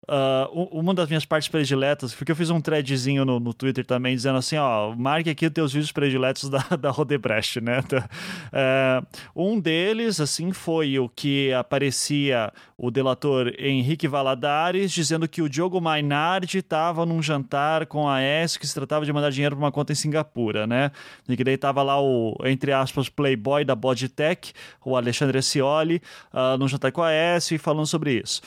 Uh, 0.10 0.68
uma 0.72 0.96
das 0.96 1.08
minhas 1.08 1.26
partes 1.26 1.48
prediletas, 1.48 2.14
porque 2.14 2.32
eu 2.32 2.36
fiz 2.36 2.50
um 2.50 2.60
threadzinho 2.60 3.24
no, 3.24 3.40
no 3.40 3.54
Twitter 3.54 3.86
também, 3.86 4.16
dizendo 4.16 4.40
assim, 4.40 4.58
ó, 4.58 4.96
marque 4.96 5.30
aqui 5.30 5.46
os 5.46 5.52
teus 5.52 5.74
vídeos 5.74 5.92
prediletos 5.92 6.50
da, 6.50 6.60
da 6.76 6.90
Rodebrecht, 6.90 7.62
né? 7.62 7.80
Uh, 7.80 9.06
um 9.36 9.60
deles, 9.60 10.20
assim, 10.20 10.52
foi 10.52 10.98
o 10.98 11.08
que 11.08 11.54
aparecia 11.54 12.52
o 12.76 12.90
delator 12.90 13.54
Henrique 13.60 14.08
Valadares 14.08 14.92
dizendo 14.92 15.28
que 15.28 15.40
o 15.40 15.48
Diogo 15.48 15.80
Mainardi 15.80 16.58
estava 16.58 17.06
num 17.06 17.22
jantar 17.22 17.86
com 17.86 18.10
a 18.10 18.20
S 18.20 18.58
que 18.58 18.66
se 18.66 18.74
tratava 18.74 19.06
de 19.06 19.14
mandar 19.14 19.30
dinheiro 19.30 19.56
para 19.56 19.66
uma 19.66 19.72
conta 19.72 19.92
em 19.92 19.96
Singapura, 19.96 20.66
né? 20.66 20.92
E 21.30 21.38
que 21.38 21.44
daí 21.44 21.58
tava 21.58 21.84
lá 21.84 22.02
o, 22.02 22.36
entre 22.46 22.74
aspas, 22.74 23.08
playboy 23.08 23.64
da 23.64 23.76
Bodtech, 23.76 24.52
o 24.84 24.98
Alexandre 24.98 25.44
Scioli, 25.44 26.02
uh, 26.34 26.58
num 26.58 26.68
jantar 26.68 26.92
com 26.92 27.04
a 27.04 27.12
S 27.12 27.56
falando 27.60 27.86
sobre 27.86 28.20
isso. 28.20 28.42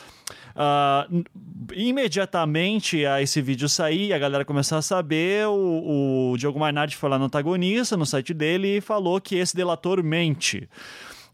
Uh, 0.55 1.23
imediatamente 1.73 3.05
a 3.05 3.21
esse 3.21 3.41
vídeo 3.41 3.67
sair, 3.67 4.13
a 4.13 4.17
galera 4.17 4.45
começar 4.45 4.77
a 4.77 4.81
saber, 4.81 5.47
o, 5.47 6.31
o 6.31 6.37
Diogo 6.37 6.59
Mainardi 6.59 6.95
foi 6.95 7.09
lá 7.09 7.17
no 7.17 7.25
antagonista, 7.25 7.97
no 7.97 8.05
site 8.05 8.33
dele, 8.33 8.77
e 8.77 8.81
falou 8.81 9.19
que 9.19 9.35
esse 9.35 9.55
delator 9.55 10.03
mente. 10.03 10.69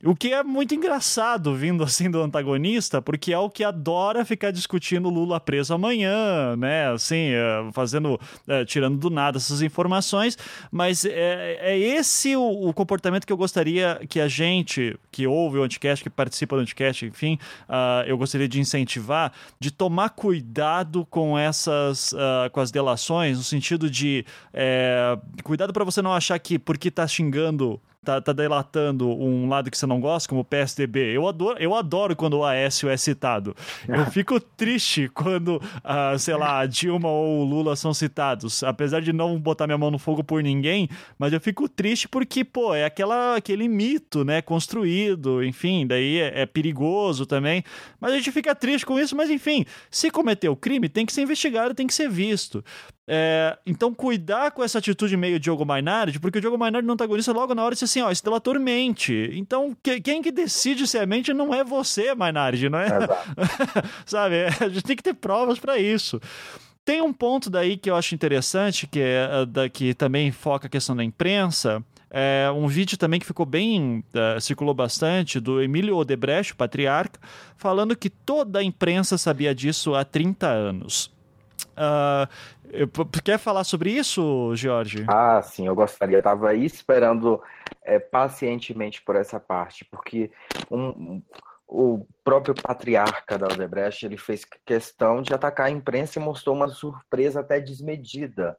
O 0.04 0.16
que 0.16 0.34
é 0.34 0.44
muito 0.44 0.74
engraçado 0.74 1.54
vindo 1.54 1.84
assim 1.84 2.10
do 2.10 2.20
antagonista, 2.22 3.02
porque 3.02 3.32
é 3.32 3.38
o 3.38 3.50
que 3.50 3.64
adora 3.64 4.26
ficar 4.26 4.50
discutindo 4.50 5.10
Lula 5.10 5.40
preso 5.40 5.76
amanhã, 5.76 6.56
né? 6.56 6.92
Assim, 6.92 7.30
é, 7.34 7.70
fazendo, 7.72 8.20
é, 8.48 8.66
tirando 8.66 8.98
do 8.98 9.12
nada 9.12 9.38
essas 9.38 9.62
informações, 9.62 10.38
mas 10.72 11.06
é, 11.06 11.58
é 11.62 11.78
esse 11.78 12.36
o, 12.36 12.70
o, 12.70 12.74
comportamento 12.74 13.28
que 13.28 13.34
eu 13.34 13.38
gostaria 13.38 14.02
que 14.10 14.20
a 14.20 14.28
gente, 14.28 14.98
que 15.12 15.28
ouve 15.28 15.60
o 15.60 15.64
Anticast, 15.64 16.04
que 16.04 16.10
participa 16.10 16.56
do 16.56 16.64
Anticast, 16.64 17.06
enfim, 17.06 17.38
uh, 17.70 18.04
eu 18.08 18.18
gostaria 18.18 18.48
de 18.48 18.60
incentivar, 18.60 19.32
de 19.60 19.70
tomar 19.70 20.10
cuidado 20.10 21.06
com 21.12 21.38
essas, 21.38 22.12
uh, 22.14 22.50
com 22.52 22.60
as 22.60 22.72
delações, 22.72 23.38
no 23.38 23.44
sentido 23.44 23.88
de 23.88 24.26
é, 24.52 25.16
cuidado 25.44 25.72
para 25.72 25.84
você 25.84 26.02
não 26.02 26.14
achar 26.14 26.40
que 26.40 26.58
porque 26.58 26.90
tá 26.90 27.08
xingando 27.08 27.80
tá, 28.04 28.20
tá 28.20 28.34
delatando 28.34 29.08
um 29.08 29.48
lado 29.48 29.70
que 29.70 29.78
você 29.78 29.86
não 29.86 30.00
gosta, 30.00 30.28
como 30.28 30.42
o 30.42 30.46
PSDB. 30.46 31.16
Eu 31.16 31.28
adoro, 31.28 31.60
eu 31.60 31.76
adoro 31.76 32.16
quando 32.16 32.38
o 32.38 32.44
Aécio 32.44 32.90
é 32.90 32.98
citado. 32.98 33.56
Eu 33.88 34.06
fico 34.12 34.40
triste 34.40 35.08
quando, 35.14 35.58
uh, 35.58 36.18
sei 36.18 36.36
lá, 36.36 36.60
a 36.60 36.66
Dilma 36.66 37.10
ou 37.10 37.42
o 37.42 37.44
Lula 37.44 37.76
são 37.76 37.94
citados. 37.94 38.64
Apesar 38.64 39.02
de 39.02 39.14
não 39.14 39.40
botar 39.40 39.68
minha 39.68 39.78
mão 39.78 39.92
no 39.92 40.00
fogo 40.00 40.24
por 40.24 40.42
ninguém, 40.42 40.90
mas 41.18 41.32
eu 41.32 41.40
fico 41.40 41.70
triste 41.70 42.08
porque, 42.08 42.44
pô, 42.44 42.74
é 42.74 42.86
aquela, 42.86 43.36
aquele 43.36 43.68
mito, 43.68 44.26
né, 44.26 44.42
construído, 44.42 45.44
enfim, 45.44 45.86
daí 45.86 46.18
é, 46.18 46.42
é 46.42 46.46
perigoso 46.46 47.26
também. 47.26 47.64
Mas 48.00 48.14
a 48.14 48.16
gente 48.16 48.32
fica 48.32 48.56
triste 48.56 48.86
com 48.86 49.00
isso, 49.00 49.16
mas 49.16 49.30
enfim, 49.30 49.64
se 49.92 50.10
cometeu 50.10 50.56
crime, 50.56 50.90
tem 50.90 51.06
que 51.06 51.14
ser 51.14 51.22
investigado, 51.22 51.76
tem 51.76 51.86
que 51.86 51.94
ser 51.94 52.10
visto. 52.10 52.64
É, 53.08 53.58
então, 53.66 53.94
cuidar 53.94 54.52
com 54.52 54.64
essa 54.64 54.78
atitude 54.78 55.18
meio 55.18 55.40
Diogo 55.40 55.66
Mainardi, 55.66 56.20
porque 56.20 56.38
o 56.38 56.42
Diogo 56.42 56.58
Mainardi 56.58 56.88
não 56.88 56.94
antagonista 56.94 57.32
logo 57.32 57.54
na 57.54 57.64
hora 57.64 57.76
de 57.76 57.84
assim, 57.84 58.02
ó, 58.02 58.12
esse 58.12 58.24
delator 58.24 58.60
mente. 58.60 59.30
Então, 59.34 59.76
que, 59.82 60.00
quem 60.00 60.22
que 60.22 60.32
decide 60.32 60.88
se 60.88 60.98
é 60.98 61.06
mente 61.06 61.34
não 61.34 61.54
é 61.54 61.64
você, 61.64 62.14
Mainardi, 62.14 62.70
não 62.70 62.80
é? 62.80 62.90
Sabe? 64.06 64.46
A 64.46 64.70
gente 64.70 64.84
tem 64.84 64.96
que 64.96 65.04
ter 65.04 65.14
provas 65.14 65.60
para 65.60 65.78
isso. 65.78 66.22
Tem 66.84 67.02
um 67.02 67.14
ponto 67.14 67.50
daí 67.50 67.78
que 67.78 67.90
eu 67.90 67.96
acho 67.96 68.16
interessante, 68.16 68.88
que, 68.88 69.00
é, 69.00 69.30
eh, 69.32 69.46
da, 69.46 69.70
que 69.70 69.94
também 69.94 70.32
foca 70.32 70.68
a 70.68 70.70
questão 70.70 70.96
da 70.96 71.04
imprensa, 71.04 71.84
é 72.10 72.52
um 72.54 72.68
vídeo 72.68 72.98
também 72.98 73.20
que 73.20 73.26
ficou 73.26 73.46
bem, 73.46 74.04
uh, 74.14 74.42
circulou 74.42 74.74
bastante, 74.74 75.40
do 75.40 75.62
Emílio 75.62 75.96
Odebrecht, 75.96 76.52
o 76.52 76.56
patriarca, 76.58 77.20
falando 77.56 77.96
que 77.96 78.10
toda 78.10 78.60
a 78.60 78.64
imprensa 78.64 79.18
sabia 79.18 79.56
disso 79.56 79.96
há 79.96 80.04
30 80.04 80.48
anos. 80.48 81.10
Uh, 81.72 83.22
quer 83.24 83.38
falar 83.38 83.64
sobre 83.64 83.92
isso, 83.92 84.56
Jorge? 84.56 85.06
Ah, 85.08 85.42
sim, 85.42 85.68
eu 85.68 85.76
gostaria. 85.76 86.20
Estava 86.20 86.54
esperando 86.54 87.42
é, 87.84 88.00
pacientemente 88.00 89.02
por 89.02 89.16
essa 89.16 89.40
parte, 89.40 89.86
porque 89.86 90.32
um, 90.70 91.22
o 91.68 92.06
próprio 92.24 92.54
patriarca 92.54 93.38
da 93.38 93.48
Odebrecht 93.48 94.06
ele 94.06 94.18
fez 94.18 94.46
questão 94.66 95.22
de 95.22 95.34
atacar 95.34 95.68
a 95.68 95.72
imprensa 95.72 96.20
e 96.20 96.22
mostrou 96.22 96.56
uma 96.56 96.68
surpresa 96.68 97.40
até 97.40 97.60
desmedida. 97.60 98.58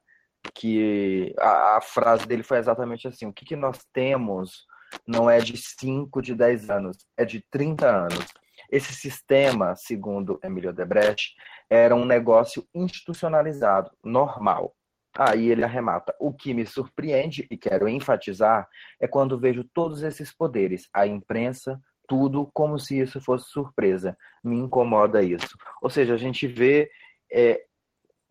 Que 0.55 1.35
a, 1.39 1.77
a 1.77 1.81
frase 1.81 2.27
dele 2.27 2.43
foi 2.43 2.59
exatamente 2.59 3.07
assim: 3.07 3.27
o 3.27 3.33
que, 3.33 3.45
que 3.45 3.55
nós 3.55 3.79
temos 3.93 4.67
não 5.07 5.31
é 5.31 5.39
de 5.39 5.57
5, 5.57 6.21
de 6.21 6.35
10 6.35 6.71
anos, 6.71 6.97
é 7.17 7.25
de 7.25 7.45
30 7.51 7.89
anos. 7.89 8.27
Esse 8.71 8.95
sistema, 8.95 9.77
segundo 9.77 10.41
Emílio 10.43 10.73
Debrecht, 10.73 11.35
era 11.73 11.95
um 11.97 12.05
negócio 12.05 12.69
institucionalizado, 12.75 13.91
normal. 14.05 14.75
Aí 15.17 15.51
ele 15.51 15.65
arremata. 15.65 16.15
O 16.21 16.31
que 16.31 16.53
me 16.53 16.67
surpreende, 16.67 17.47
e 17.51 17.57
quero 17.57 17.89
enfatizar, 17.89 18.69
é 19.01 19.09
quando 19.09 19.39
vejo 19.39 19.65
todos 19.73 20.03
esses 20.03 20.31
poderes, 20.31 20.87
a 20.93 21.07
imprensa, 21.07 21.81
tudo 22.07 22.51
como 22.53 22.79
se 22.79 23.01
isso 23.01 23.23
fosse 23.23 23.49
surpresa. 23.49 24.15
Me 24.45 24.55
incomoda 24.55 25.23
isso. 25.23 25.57
Ou 25.81 25.89
seja, 25.89 26.13
a 26.13 26.19
gente 26.19 26.47
vê 26.47 26.91
é, 27.33 27.65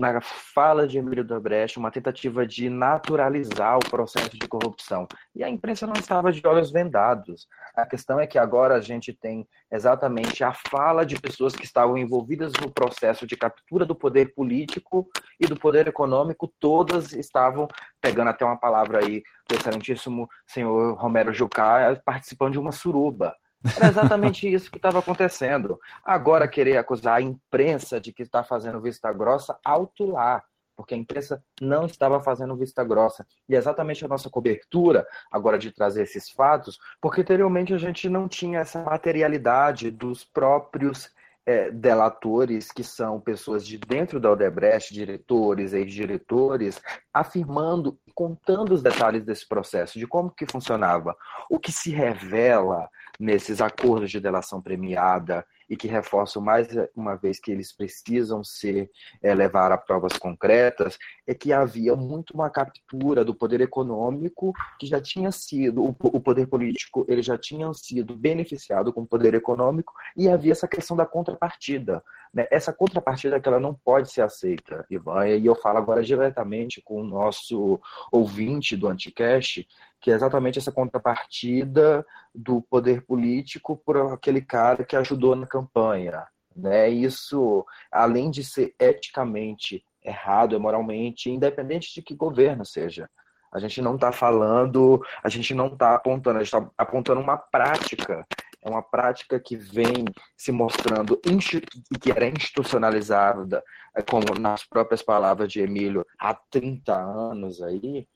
na 0.02 0.20
fala 0.20 0.88
de 0.88 0.98
Emílio 0.98 1.24
Dobrecht 1.24 1.78
uma 1.78 1.92
tentativa 1.92 2.46
de 2.46 2.70
naturalizar 2.70 3.78
o 3.78 3.90
processo 3.90 4.32
de 4.32 4.48
corrupção. 4.48 5.08
E 5.36 5.44
a 5.44 5.50
imprensa 5.50 5.86
não 5.86 5.94
estava 5.94 6.32
de 6.32 6.42
olhos 6.46 6.72
vendados. 6.72 7.48
A 7.76 7.86
questão 7.86 8.20
é 8.20 8.26
que 8.26 8.40
agora 8.40 8.76
a 8.76 8.82
gente 8.82 9.14
tem 9.14 9.48
exatamente 9.72 10.44
a 10.44 10.54
fala 10.54 11.06
de 11.06 11.20
pessoas 11.22 11.56
que 11.56 11.64
estavam 11.64 12.00
envolvidas 12.00 12.52
no 12.60 12.72
processo 12.72 13.28
de 13.28 13.38
captura 13.38 13.86
do 13.86 13.94
poder 13.94 14.34
político 14.34 15.08
e 15.40 15.46
do 15.46 15.56
poder 15.56 15.88
econômico, 15.88 16.52
todas 16.60 17.14
estavam 17.14 17.68
pegando 18.02 18.30
até 18.30 18.44
uma 18.44 18.58
palavra 18.58 19.06
aí 19.06 19.22
do 19.48 19.56
excelentíssimo 19.56 20.28
senhor 20.48 20.96
Romero 20.96 21.32
Jucá, 21.32 21.96
participando 22.04 22.54
de 22.54 22.60
uma 22.60 22.72
suruba. 22.72 23.36
Era 23.78 23.88
exatamente 23.88 24.52
isso 24.52 24.72
que 24.72 24.78
estava 24.78 25.00
acontecendo. 25.00 25.80
Agora, 26.04 26.48
querer 26.48 26.78
acusar 26.78 27.18
a 27.18 27.22
imprensa 27.22 28.00
de 28.00 28.12
que 28.12 28.24
está 28.24 28.44
fazendo 28.44 28.82
vista 28.82 29.12
grossa, 29.14 29.58
alto 29.64 30.06
lá, 30.06 30.44
porque 30.76 30.96
a 30.96 30.98
imprensa 30.98 31.44
não 31.62 31.86
estava 31.86 32.20
fazendo 32.22 32.56
vista 32.56 32.84
grossa. 32.84 33.26
E 33.48 33.56
é 33.56 33.58
exatamente 33.58 34.04
a 34.04 34.08
nossa 34.08 34.30
cobertura, 34.30 35.06
agora, 35.32 35.60
de 35.60 35.72
trazer 35.72 36.04
esses 36.04 36.30
fatos, 36.32 36.80
porque 37.00 37.22
anteriormente 37.22 37.74
a 37.74 37.78
gente 37.78 38.10
não 38.10 38.28
tinha 38.28 38.60
essa 38.60 38.82
materialidade 38.82 39.92
dos 39.92 40.24
próprios 40.24 41.12
é, 41.46 41.72
delatores, 41.72 42.72
que 42.72 42.84
são 42.84 43.20
pessoas 43.20 43.66
de 43.66 43.78
dentro 43.78 44.20
da 44.20 44.32
Odebrecht, 44.32 44.94
diretores, 44.94 45.74
ex-diretores, 45.74 46.82
afirmando, 47.14 47.98
contando 48.14 48.74
os 48.74 48.82
detalhes 48.82 49.24
desse 49.24 49.48
processo, 49.48 50.00
de 50.00 50.08
como 50.08 50.32
que 50.32 50.46
funcionava. 50.46 51.16
O 51.50 51.60
que 51.60 51.72
se 51.72 51.92
revela 51.92 52.90
nesses 53.22 53.62
acordos 53.62 54.10
de 54.10 54.20
delação 54.20 54.60
premiada 54.60 55.46
e 55.70 55.78
que 55.78 55.88
reforçam 55.88 56.42
mais 56.42 56.68
uma 56.96 57.16
vez 57.16 57.40
que 57.40 57.52
eles 57.52 57.72
precisam 57.72 58.44
ser 58.44 58.90
é, 59.22 59.34
levar 59.34 59.72
a 59.72 59.78
provas 59.78 60.18
concretas, 60.18 60.98
é 61.28 61.34
que 61.34 61.54
havia 61.54 61.96
muito 61.96 62.34
uma 62.34 62.50
captura 62.50 63.24
do 63.24 63.36
poder 63.36 63.62
econômico 63.62 64.52
que 64.80 64.88
já 64.88 65.00
tinha 65.00 65.32
sido, 65.32 65.84
o, 65.84 65.96
o 66.02 66.20
poder 66.20 66.48
político, 66.48 67.06
ele 67.08 67.22
já 67.22 67.38
tinha 67.38 67.72
sido 67.74 68.18
beneficiado 68.18 68.92
com 68.92 69.02
o 69.02 69.08
poder 69.08 69.36
econômico 69.36 69.94
e 70.18 70.28
havia 70.28 70.52
essa 70.52 70.68
questão 70.68 70.98
da 70.98 71.06
contrapartida. 71.06 72.04
Né? 72.34 72.48
Essa 72.50 72.72
contrapartida 72.72 73.40
que 73.40 73.48
ela 73.48 73.60
não 73.60 73.74
pode 73.74 74.12
ser 74.12 74.22
aceita, 74.22 74.86
Ivan, 74.90 75.28
e 75.28 75.46
eu 75.46 75.56
falo 75.56 75.78
agora 75.78 76.02
diretamente 76.02 76.82
com 76.82 77.02
o 77.02 77.04
nosso 77.04 77.80
ouvinte 78.12 78.76
do 78.76 78.88
Anticast, 78.88 79.68
que 80.00 80.12
é 80.12 80.14
exatamente 80.14 80.58
essa 80.58 80.72
contrapartida 80.72 82.06
do 82.34 82.62
poder 82.62 83.02
político 83.06 83.78
por 83.78 83.98
aquele 83.98 84.42
cara 84.42 84.84
que 84.84 84.96
ajudou 84.96 85.36
na 85.36 85.46
campanha. 85.46 86.26
Né? 86.56 86.90
Isso, 86.90 87.66
além 87.92 88.32
de 88.32 88.44
ser 88.44 88.74
eticamente 88.80 89.84
errado, 90.04 90.56
é 90.56 90.60
moralmente, 90.60 91.30
independente 91.30 91.94
de 91.94 92.02
que 92.02 92.16
governo 92.16 92.66
seja. 92.66 93.10
A 93.52 93.60
gente 93.60 93.82
não 93.82 93.96
está 93.96 94.14
falando, 94.14 95.06
a 95.22 95.28
gente 95.28 95.54
não 95.54 95.68
está 95.68 95.94
apontando, 95.94 96.38
a 96.40 96.44
gente 96.44 96.56
está 96.56 96.72
apontando 96.78 97.20
uma 97.20 97.38
prática. 97.38 98.26
É 98.64 98.70
uma 98.70 98.84
prática 98.84 99.40
que 99.40 99.56
vem 99.56 100.06
se 100.38 100.52
mostrando 100.52 101.20
e 101.26 101.98
que 101.98 102.12
era 102.12 102.28
institucionalizada, 102.28 103.64
é, 103.96 104.02
como 104.02 104.40
nas 104.40 104.64
próprias 104.64 105.02
palavras 105.02 105.52
de 105.52 105.62
Emílio, 105.62 106.06
há 106.20 106.34
30 106.34 106.94
anos 106.94 107.62
aí, 107.62 108.08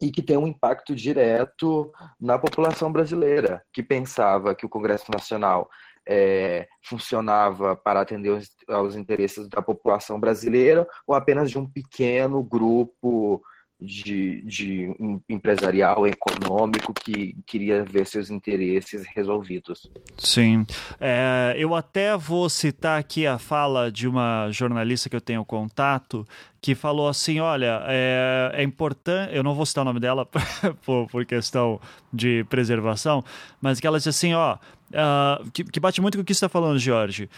e 0.00 0.10
que 0.10 0.22
tem 0.22 0.36
um 0.36 0.46
impacto 0.46 0.94
direto 0.94 1.92
na 2.20 2.38
população 2.38 2.90
brasileira, 2.90 3.64
que 3.72 3.82
pensava 3.82 4.54
que 4.54 4.66
o 4.66 4.68
Congresso 4.68 5.10
Nacional 5.10 5.68
é, 6.08 6.66
funcionava 6.82 7.76
para 7.76 8.00
atender 8.00 8.30
os, 8.30 8.48
aos 8.68 8.96
interesses 8.96 9.48
da 9.48 9.60
população 9.60 10.18
brasileira 10.18 10.88
ou 11.06 11.14
apenas 11.14 11.50
de 11.50 11.58
um 11.58 11.68
pequeno 11.68 12.42
grupo 12.42 13.42
de, 13.80 14.42
de 14.42 14.94
um 14.98 15.20
empresarial, 15.28 16.06
econômico, 16.06 16.92
que 16.92 17.36
queria 17.46 17.84
ver 17.84 18.06
seus 18.06 18.28
interesses 18.28 19.06
resolvidos. 19.14 19.88
Sim. 20.18 20.66
É, 21.00 21.54
eu 21.56 21.74
até 21.74 22.16
vou 22.16 22.48
citar 22.48 22.98
aqui 22.98 23.26
a 23.26 23.38
fala 23.38 23.90
de 23.90 24.08
uma 24.08 24.50
jornalista 24.50 25.08
que 25.08 25.14
eu 25.14 25.20
tenho 25.20 25.44
contato, 25.44 26.26
que 26.60 26.74
falou 26.74 27.08
assim: 27.08 27.38
olha, 27.38 27.82
é, 27.86 28.50
é 28.54 28.62
importante. 28.62 29.34
Eu 29.34 29.44
não 29.44 29.54
vou 29.54 29.64
citar 29.64 29.82
o 29.82 29.84
nome 29.84 30.00
dela 30.00 30.26
por, 30.84 31.06
por, 31.08 31.24
questão 31.24 31.80
de 32.12 32.44
preservação, 32.50 33.24
mas 33.60 33.78
que 33.78 33.86
ela 33.86 33.98
disse 33.98 34.08
assim: 34.08 34.34
ó, 34.34 34.56
uh, 34.56 35.50
que, 35.52 35.62
que 35.62 35.78
bate 35.78 36.00
muito 36.00 36.18
com 36.18 36.22
o 36.22 36.24
que 36.24 36.34
você 36.34 36.38
está 36.38 36.48
falando, 36.48 36.78
Jorge 36.80 37.28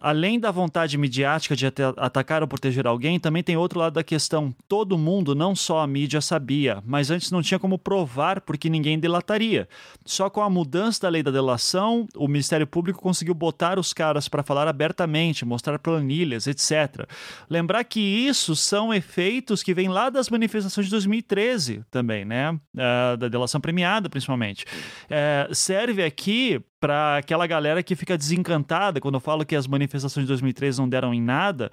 além 0.00 0.38
da 0.38 0.50
vontade 0.50 0.96
midiática 0.96 1.56
de 1.56 1.66
atacar 1.96 2.42
ou 2.42 2.48
proteger 2.48 2.86
alguém, 2.86 3.18
também 3.18 3.42
tem 3.42 3.56
outro 3.56 3.78
lado 3.78 3.94
da 3.94 4.04
questão. 4.04 4.54
Todo 4.68 4.98
mundo, 4.98 5.34
não 5.34 5.54
só 5.54 5.80
a 5.80 5.86
mídia, 5.86 6.20
sabia, 6.20 6.82
mas 6.84 7.10
antes 7.10 7.30
não 7.30 7.42
tinha 7.42 7.58
como 7.58 7.78
provar 7.78 8.40
porque 8.40 8.68
ninguém 8.68 8.98
delataria. 8.98 9.68
Só 10.04 10.30
com 10.30 10.40
a 10.40 10.50
mudança 10.50 11.02
da 11.02 11.08
lei 11.08 11.22
da 11.22 11.30
delação, 11.30 12.06
o 12.16 12.28
Ministério 12.28 12.66
Público 12.66 13.00
conseguiu 13.00 13.34
botar 13.34 13.78
os 13.78 13.92
caras 13.92 14.28
para 14.28 14.42
falar 14.42 14.68
abertamente, 14.68 15.44
mostrar 15.44 15.78
planilhas, 15.78 16.46
etc. 16.46 17.08
Lembrar 17.48 17.84
que 17.84 18.00
isso 18.00 18.54
são 18.54 18.92
efeitos 18.92 19.62
que 19.62 19.74
vêm 19.74 19.88
lá 19.88 20.10
das 20.10 20.28
manifestações 20.28 20.86
de 20.86 20.90
2013 20.90 21.84
também, 21.90 22.24
né? 22.24 22.50
Uh, 22.52 23.16
da 23.16 23.28
delação 23.28 23.60
premiada, 23.60 24.08
principalmente. 24.08 24.64
Uh, 25.04 25.54
serve 25.54 26.02
aqui 26.04 26.60
para 26.86 27.16
aquela 27.16 27.48
galera 27.48 27.82
que 27.82 27.96
fica 27.96 28.16
desencantada 28.16 29.00
quando 29.00 29.16
eu 29.16 29.20
falo 29.20 29.44
que 29.44 29.56
as 29.56 29.66
manifestações 29.66 30.22
de 30.24 30.28
2003 30.28 30.78
não 30.78 30.88
deram 30.88 31.12
em 31.12 31.20
nada. 31.20 31.68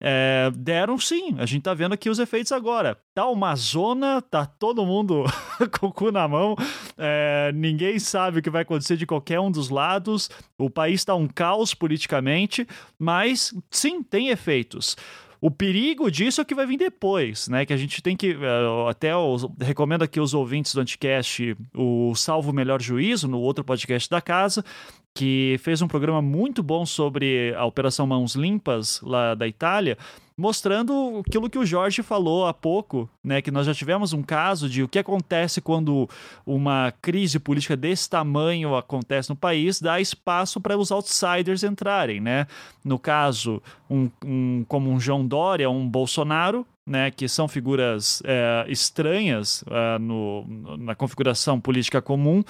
É, 0.00 0.50
deram 0.56 0.98
sim, 0.98 1.34
a 1.36 1.44
gente 1.44 1.62
tá 1.62 1.74
vendo 1.74 1.92
aqui 1.92 2.08
os 2.08 2.18
efeitos 2.18 2.50
agora. 2.50 2.96
Tá 3.14 3.26
uma 3.26 3.54
zona, 3.56 4.22
tá 4.22 4.46
todo 4.46 4.86
mundo 4.86 5.24
com 5.78 5.88
o 5.88 5.92
cu 5.92 6.10
na 6.10 6.26
mão, 6.26 6.56
é, 6.96 7.52
ninguém 7.54 7.98
sabe 7.98 8.38
o 8.38 8.42
que 8.42 8.48
vai 8.48 8.62
acontecer 8.62 8.96
de 8.96 9.04
qualquer 9.04 9.38
um 9.38 9.50
dos 9.50 9.68
lados, 9.68 10.30
o 10.56 10.70
país 10.70 11.04
tá 11.04 11.14
um 11.14 11.28
caos 11.28 11.74
politicamente, 11.74 12.66
mas 12.98 13.52
sim, 13.70 14.02
tem 14.02 14.30
efeitos. 14.30 14.96
O 15.44 15.50
perigo 15.50 16.10
disso 16.10 16.40
é 16.40 16.42
o 16.42 16.44
que 16.46 16.54
vai 16.54 16.64
vir 16.64 16.78
depois, 16.78 17.48
né? 17.48 17.66
Que 17.66 17.74
a 17.74 17.76
gente 17.76 18.00
tem 18.02 18.16
que. 18.16 18.30
Eh, 18.30 18.88
até 18.88 19.14
os, 19.14 19.46
recomendo 19.60 20.02
aqui 20.02 20.18
os 20.18 20.32
ouvintes 20.32 20.72
do 20.74 20.80
Anticast 20.80 21.54
o 21.74 22.14
Salvo 22.14 22.50
Melhor 22.50 22.80
Juízo, 22.80 23.28
no 23.28 23.38
outro 23.38 23.62
podcast 23.62 24.08
da 24.08 24.22
casa, 24.22 24.64
que 25.12 25.56
fez 25.60 25.82
um 25.82 25.86
programa 25.86 26.22
muito 26.22 26.62
bom 26.62 26.86
sobre 26.86 27.54
a 27.58 27.66
Operação 27.66 28.06
Mãos 28.06 28.34
Limpas 28.34 29.02
lá 29.02 29.34
da 29.34 29.46
Itália, 29.46 29.98
mostrando 30.36 31.22
aquilo 31.26 31.48
que 31.48 31.58
o 31.58 31.64
Jorge 31.64 32.02
falou 32.02 32.46
há 32.46 32.52
pouco, 32.52 33.08
né, 33.22 33.40
que 33.40 33.50
nós 33.50 33.66
já 33.66 33.74
tivemos 33.74 34.12
um 34.12 34.22
caso 34.22 34.68
de 34.68 34.82
o 34.82 34.88
que 34.88 34.98
acontece 34.98 35.60
quando 35.60 36.08
uma 36.44 36.92
crise 37.00 37.38
política 37.38 37.76
desse 37.76 38.10
tamanho 38.10 38.74
acontece 38.74 39.30
no 39.30 39.36
país, 39.36 39.80
dá 39.80 40.00
espaço 40.00 40.60
para 40.60 40.76
os 40.76 40.90
outsiders 40.90 41.62
entrarem, 41.62 42.20
né? 42.20 42.46
No 42.84 42.98
caso, 42.98 43.62
um, 43.88 44.10
um, 44.24 44.64
como 44.66 44.90
um 44.90 44.98
João 44.98 45.26
Dória, 45.26 45.70
um 45.70 45.88
Bolsonaro, 45.88 46.66
né, 46.86 47.10
que 47.10 47.28
são 47.28 47.48
figuras 47.48 48.22
é, 48.26 48.66
estranhas 48.68 49.64
é, 49.70 49.98
no, 49.98 50.44
na 50.78 50.94
configuração 50.94 51.58
política 51.60 52.02
comum. 52.02 52.42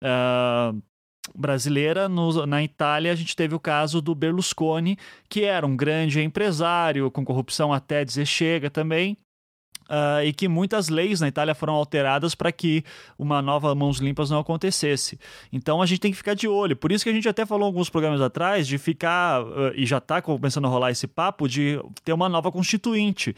É, 0.00 0.74
brasileira. 1.34 2.08
No, 2.08 2.46
na 2.46 2.62
Itália, 2.62 3.12
a 3.12 3.14
gente 3.14 3.36
teve 3.36 3.54
o 3.54 3.60
caso 3.60 4.00
do 4.00 4.14
Berlusconi, 4.14 4.98
que 5.28 5.44
era 5.44 5.66
um 5.66 5.76
grande 5.76 6.20
empresário, 6.20 7.10
com 7.10 7.24
corrupção 7.24 7.72
até 7.72 8.04
dizer 8.04 8.26
chega 8.26 8.70
também, 8.70 9.16
uh, 9.90 10.24
e 10.24 10.32
que 10.32 10.48
muitas 10.48 10.88
leis 10.88 11.20
na 11.20 11.28
Itália 11.28 11.54
foram 11.54 11.74
alteradas 11.74 12.34
para 12.34 12.52
que 12.52 12.84
uma 13.18 13.42
nova 13.42 13.74
Mãos 13.74 13.98
Limpas 13.98 14.30
não 14.30 14.38
acontecesse. 14.38 15.18
Então 15.52 15.82
a 15.82 15.86
gente 15.86 16.00
tem 16.00 16.12
que 16.12 16.16
ficar 16.16 16.34
de 16.34 16.46
olho. 16.46 16.76
Por 16.76 16.92
isso 16.92 17.04
que 17.04 17.10
a 17.10 17.12
gente 17.12 17.28
até 17.28 17.44
falou 17.44 17.66
alguns 17.66 17.90
programas 17.90 18.20
atrás 18.20 18.66
de 18.66 18.78
ficar, 18.78 19.42
uh, 19.42 19.72
e 19.74 19.84
já 19.84 19.98
está 19.98 20.22
começando 20.22 20.66
a 20.66 20.68
rolar 20.68 20.92
esse 20.92 21.06
papo, 21.06 21.48
de 21.48 21.80
ter 22.04 22.12
uma 22.12 22.28
nova 22.28 22.52
constituinte. 22.52 23.34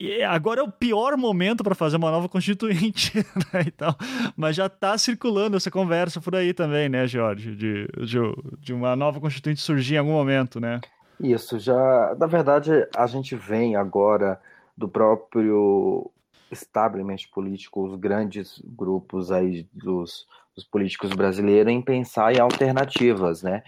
E 0.00 0.22
agora 0.22 0.60
é 0.60 0.64
o 0.64 0.70
pior 0.70 1.16
momento 1.16 1.62
para 1.62 1.74
fazer 1.74 1.96
uma 1.96 2.10
nova 2.10 2.28
constituinte. 2.28 3.12
Né? 3.52 3.64
Então, 3.66 3.94
mas 4.34 4.56
já 4.56 4.66
está 4.66 4.96
circulando 4.96 5.56
essa 5.56 5.70
conversa 5.70 6.20
por 6.20 6.34
aí 6.34 6.54
também, 6.54 6.88
né, 6.88 7.06
Jorge? 7.06 7.54
De, 7.54 7.86
de, 7.86 8.18
de 8.58 8.72
uma 8.72 8.96
nova 8.96 9.20
constituinte 9.20 9.60
surgir 9.60 9.96
em 9.96 9.98
algum 9.98 10.12
momento, 10.12 10.58
né? 10.58 10.80
Isso, 11.20 11.58
já. 11.58 12.14
Na 12.18 12.26
verdade, 12.26 12.70
a 12.96 13.06
gente 13.06 13.36
vem 13.36 13.76
agora 13.76 14.40
do 14.76 14.88
próprio 14.88 16.10
establishment 16.50 17.28
político, 17.32 17.84
os 17.84 17.98
grandes 17.98 18.60
grupos 18.64 19.32
aí 19.32 19.66
dos, 19.72 20.26
dos, 20.56 20.64
políticos 20.64 21.10
brasileiros 21.10 21.72
em 21.72 21.82
pensar 21.82 22.34
em 22.34 22.40
alternativas, 22.40 23.42
né? 23.42 23.62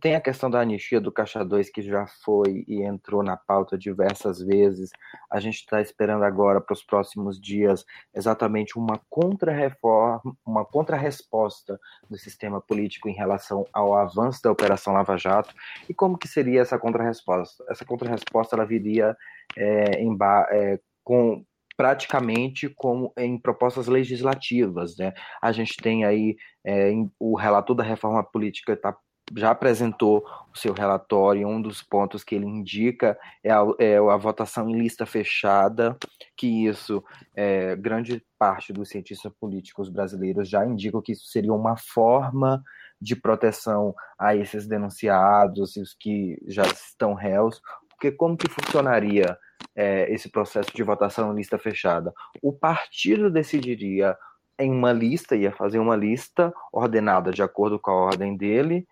Tem 0.00 0.14
a 0.14 0.20
questão 0.20 0.50
da 0.50 0.60
anistia 0.60 1.00
do 1.00 1.12
Caixa 1.12 1.44
2 1.44 1.70
que 1.70 1.82
já 1.82 2.06
foi 2.24 2.64
e 2.66 2.82
entrou 2.82 3.22
na 3.22 3.36
pauta 3.36 3.78
diversas 3.78 4.40
vezes. 4.40 4.90
A 5.30 5.38
gente 5.38 5.56
está 5.56 5.80
esperando 5.80 6.24
agora 6.24 6.60
para 6.60 6.74
os 6.74 6.82
próximos 6.82 7.40
dias 7.40 7.84
exatamente 8.14 8.76
uma 8.76 9.00
contra-reforma, 9.08 10.20
uma 10.44 10.64
contra-resposta 10.64 11.78
do 12.10 12.18
sistema 12.18 12.60
político 12.60 13.08
em 13.08 13.14
relação 13.14 13.64
ao 13.72 13.94
avanço 13.94 14.42
da 14.42 14.50
Operação 14.50 14.94
Lava 14.94 15.16
Jato. 15.16 15.54
E 15.88 15.94
como 15.94 16.18
que 16.18 16.26
seria 16.26 16.62
essa 16.62 16.78
contra-resposta? 16.78 17.64
Essa 17.68 17.84
contra-resposta 17.84 18.56
ela 18.56 18.66
viria 18.66 19.16
é, 19.56 20.00
em, 20.00 20.16
é, 20.50 20.80
com 21.04 21.44
praticamente 21.76 22.68
como 22.68 23.12
em 23.16 23.38
propostas 23.38 23.86
legislativas, 23.86 24.96
né? 24.96 25.12
A 25.40 25.52
gente 25.52 25.76
tem 25.76 26.04
aí 26.04 26.36
é, 26.64 26.92
o 27.18 27.36
relator 27.36 27.74
da 27.76 27.82
reforma 27.82 28.22
política 28.22 28.72
está 28.72 28.96
já 29.36 29.50
apresentou 29.50 30.24
o 30.52 30.58
seu 30.58 30.72
relatório 30.72 31.46
um 31.46 31.60
dos 31.60 31.82
pontos 31.82 32.24
que 32.24 32.34
ele 32.34 32.46
indica 32.46 33.18
é 33.42 33.50
a, 33.50 33.62
é 33.78 33.96
a 33.96 34.16
votação 34.16 34.68
em 34.68 34.78
lista 34.78 35.06
fechada, 35.06 35.96
que 36.36 36.66
isso, 36.66 37.02
é, 37.34 37.76
grande 37.76 38.22
parte 38.38 38.72
dos 38.72 38.88
cientistas 38.88 39.32
políticos 39.40 39.88
brasileiros 39.88 40.48
já 40.48 40.66
indicam 40.66 41.00
que 41.00 41.12
isso 41.12 41.26
seria 41.26 41.52
uma 41.52 41.76
forma 41.76 42.62
de 43.00 43.16
proteção 43.16 43.94
a 44.18 44.36
esses 44.36 44.66
denunciados 44.66 45.76
e 45.76 45.80
os 45.80 45.94
que 45.94 46.36
já 46.46 46.62
estão 46.64 47.14
réus, 47.14 47.60
porque 47.90 48.12
como 48.12 48.36
que 48.36 48.48
funcionaria 48.48 49.36
é, 49.74 50.12
esse 50.12 50.28
processo 50.30 50.70
de 50.74 50.82
votação 50.82 51.32
em 51.32 51.36
lista 51.36 51.58
fechada? 51.58 52.12
O 52.42 52.52
partido 52.52 53.30
decidiria 53.30 54.16
em 54.58 54.70
uma 54.70 54.92
lista, 54.92 55.34
ia 55.34 55.52
fazer 55.52 55.78
uma 55.78 55.96
lista 55.96 56.52
ordenada 56.72 57.32
de 57.32 57.42
acordo 57.42 57.78
com 57.78 57.90
a 57.90 57.94
ordem 57.94 58.36
dele, 58.36 58.86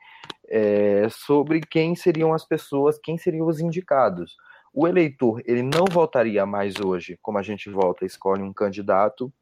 é, 0.49 1.09
sobre 1.11 1.61
quem 1.61 1.95
seriam 1.95 2.33
as 2.33 2.45
pessoas, 2.45 2.99
quem 2.99 3.17
seriam 3.17 3.47
os 3.47 3.61
indicados. 3.61 4.37
O 4.73 4.87
eleitor 4.87 5.43
ele 5.45 5.63
não 5.63 5.85
votaria 5.91 6.45
mais 6.47 6.75
hoje, 6.81 7.19
como 7.23 7.39
a 7.39 7.43
gente 7.43 7.71
vota, 7.71 8.05
escolhe 8.05 8.43
um 8.43 8.53
candidato 8.53 9.33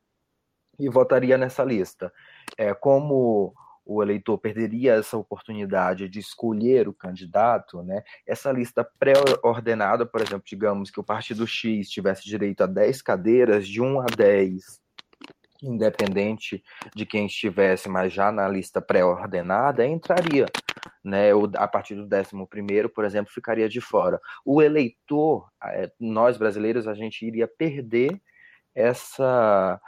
e 0.78 0.88
votaria 0.88 1.36
nessa 1.36 1.64
lista. 1.64 2.12
É, 2.56 2.72
como 2.74 3.54
o 3.88 4.02
eleitor 4.02 4.36
perderia 4.36 4.96
essa 4.96 5.16
oportunidade 5.16 6.10
de 6.10 6.18
escolher 6.18 6.86
o 6.86 6.92
candidato, 6.92 7.82
né? 7.82 8.02
Essa 8.26 8.52
lista 8.52 8.86
pré-ordenada, 8.98 10.04
por 10.04 10.20
exemplo, 10.20 10.44
digamos 10.46 10.90
que 10.90 11.00
o 11.00 11.04
partido 11.04 11.46
X 11.46 11.88
tivesse 11.88 12.22
direito 12.24 12.62
a 12.62 12.66
10 12.66 13.00
cadeiras, 13.00 13.66
de 13.66 13.80
1 13.80 14.00
a 14.00 14.06
10, 14.14 14.62
independente 15.62 16.62
de 16.94 17.06
quem 17.06 17.24
estivesse, 17.24 17.88
mas 17.88 18.12
já 18.12 18.30
na 18.30 18.46
lista 18.46 18.82
pré-ordenada, 18.82 19.86
entraria. 19.86 20.44
Né, 21.02 21.30
a 21.56 21.66
partir 21.66 21.94
do 21.94 22.02
11, 22.02 22.88
por 22.94 23.04
exemplo, 23.06 23.32
ficaria 23.32 23.68
de 23.68 23.80
fora. 23.80 24.20
O 24.44 24.60
eleitor, 24.60 25.48
é, 25.64 25.90
nós 25.98 26.36
brasileiros, 26.36 26.86
a 26.86 26.92
gente 26.92 27.24
iria 27.24 27.48
perder 27.48 28.20
essa, 28.74 29.80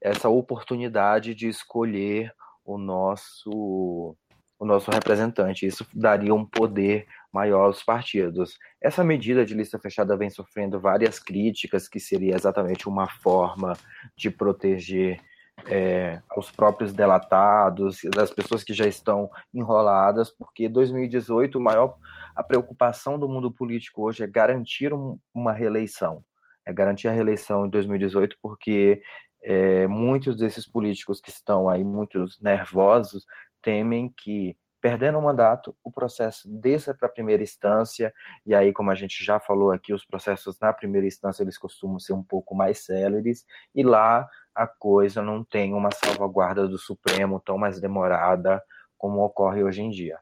essa 0.00 0.28
oportunidade 0.28 1.34
de 1.34 1.46
escolher 1.46 2.34
o 2.66 2.76
nosso 2.76 4.16
o 4.58 4.64
nosso 4.64 4.90
representante. 4.90 5.66
Isso 5.66 5.86
daria 5.94 6.34
um 6.34 6.44
poder 6.44 7.06
maior 7.30 7.66
aos 7.66 7.82
partidos. 7.82 8.58
Essa 8.80 9.04
medida 9.04 9.44
de 9.44 9.54
lista 9.54 9.78
fechada 9.78 10.16
vem 10.16 10.30
sofrendo 10.30 10.80
várias 10.80 11.18
críticas, 11.18 11.86
que 11.86 12.00
seria 12.00 12.34
exatamente 12.34 12.88
uma 12.88 13.06
forma 13.06 13.74
de 14.16 14.30
proteger 14.30 15.20
é, 15.66 16.20
os 16.36 16.50
próprios 16.50 16.92
delatados, 16.92 18.00
das 18.14 18.30
pessoas 18.30 18.62
que 18.62 18.72
já 18.72 18.86
estão 18.86 19.30
enroladas, 19.52 20.30
porque 20.30 20.68
2018 20.68 21.60
maior 21.60 21.96
a 22.34 22.42
preocupação 22.42 23.18
do 23.18 23.28
mundo 23.28 23.50
político 23.50 24.02
hoje 24.02 24.22
é 24.22 24.26
garantir 24.26 24.92
um, 24.92 25.18
uma 25.34 25.52
reeleição, 25.52 26.22
é 26.64 26.72
garantir 26.72 27.08
a 27.08 27.12
reeleição 27.12 27.66
em 27.66 27.70
2018, 27.70 28.36
porque 28.42 29.02
é, 29.46 29.86
muitos 29.86 30.36
desses 30.36 30.68
políticos 30.68 31.20
que 31.20 31.30
estão 31.30 31.68
aí, 31.68 31.84
muitos 31.84 32.40
nervosos, 32.40 33.24
temem 33.62 34.12
que 34.16 34.56
perdendo 34.80 35.18
o 35.18 35.22
mandato, 35.22 35.74
o 35.84 35.90
processo 35.90 36.48
desça 36.48 36.92
para 36.92 37.06
a 37.06 37.10
primeira 37.10 37.42
instância, 37.42 38.12
e 38.44 38.54
aí, 38.54 38.72
como 38.72 38.90
a 38.90 38.94
gente 38.94 39.24
já 39.24 39.38
falou 39.38 39.70
aqui, 39.70 39.92
os 39.92 40.04
processos 40.04 40.58
na 40.60 40.72
primeira 40.72 41.06
instância 41.06 41.42
eles 41.42 41.56
costumam 41.56 41.98
ser 41.98 42.12
um 42.12 42.22
pouco 42.22 42.56
mais 42.56 42.84
céleres, 42.84 43.44
e 43.72 43.84
lá 43.84 44.28
a 44.54 44.66
coisa 44.66 45.22
não 45.22 45.44
tem 45.44 45.74
uma 45.74 45.90
salvaguarda 45.92 46.66
do 46.66 46.78
Supremo 46.78 47.40
tão 47.40 47.56
mais 47.56 47.80
demorada 47.80 48.60
como 48.98 49.24
ocorre 49.24 49.62
hoje 49.62 49.82
em 49.82 49.90
dia. 49.90 50.18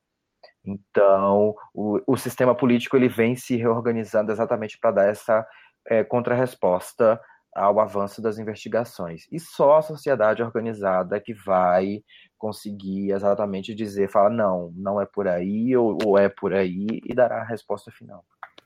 Então, 0.62 1.54
o, 1.72 2.00
o 2.06 2.16
sistema 2.16 2.54
político 2.54 2.96
ele 2.96 3.08
vem 3.08 3.36
se 3.36 3.56
reorganizando 3.56 4.32
exatamente 4.32 4.78
para 4.78 4.90
dar 4.90 5.08
essa 5.08 5.46
é, 5.86 6.02
contrarresposta 6.04 7.20
ao 7.54 7.78
avanço 7.80 8.20
das 8.20 8.38
investigações. 8.38 9.26
E 9.30 9.38
só 9.38 9.78
a 9.78 9.82
sociedade 9.82 10.42
organizada 10.42 11.20
que 11.20 11.32
vai 11.32 12.02
conseguir 12.36 13.12
exatamente 13.12 13.74
dizer, 13.74 14.10
falar, 14.10 14.30
não, 14.30 14.72
não 14.76 15.00
é 15.00 15.06
por 15.06 15.28
aí, 15.28 15.76
ou, 15.76 15.96
ou 16.04 16.18
é 16.18 16.28
por 16.28 16.52
aí, 16.52 16.86
e 17.04 17.14
dará 17.14 17.40
a 17.40 17.44
resposta 17.44 17.90
final 17.90 18.24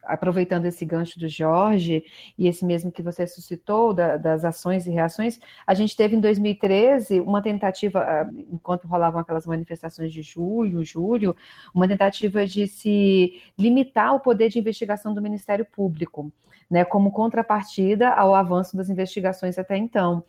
aproveitando 0.08 0.64
esse 0.64 0.84
gancho 0.86 1.18
do 1.18 1.28
Jorge 1.28 2.02
e 2.36 2.48
esse 2.48 2.64
mesmo 2.64 2.90
que 2.90 3.02
você 3.02 3.26
suscitou 3.26 3.92
da, 3.92 4.16
das 4.16 4.42
ações 4.42 4.86
e 4.86 4.90
reações, 4.90 5.38
a 5.66 5.74
gente 5.74 5.94
teve 5.94 6.16
em 6.16 6.20
2013 6.20 7.20
uma 7.20 7.42
tentativa, 7.42 8.00
ah, 8.00 8.30
enquanto 8.50 8.88
rolavam 8.88 9.20
aquelas 9.20 9.46
manifestações 9.46 10.10
de 10.10 10.22
julho, 10.22 10.82
julho, 10.82 11.36
uma 11.74 11.86
tentativa 11.86 12.46
de 12.46 12.66
se 12.66 13.42
limitar 13.58 14.14
o 14.14 14.20
poder 14.20 14.48
de 14.48 14.58
investigação 14.58 15.12
do 15.12 15.20
Ministério 15.20 15.66
Público 15.66 16.32
né, 16.70 16.84
como 16.84 17.10
contrapartida 17.10 18.10
ao 18.10 18.34
avanço 18.34 18.76
das 18.76 18.90
investigações 18.90 19.58
até 19.58 19.76
então. 19.76 20.22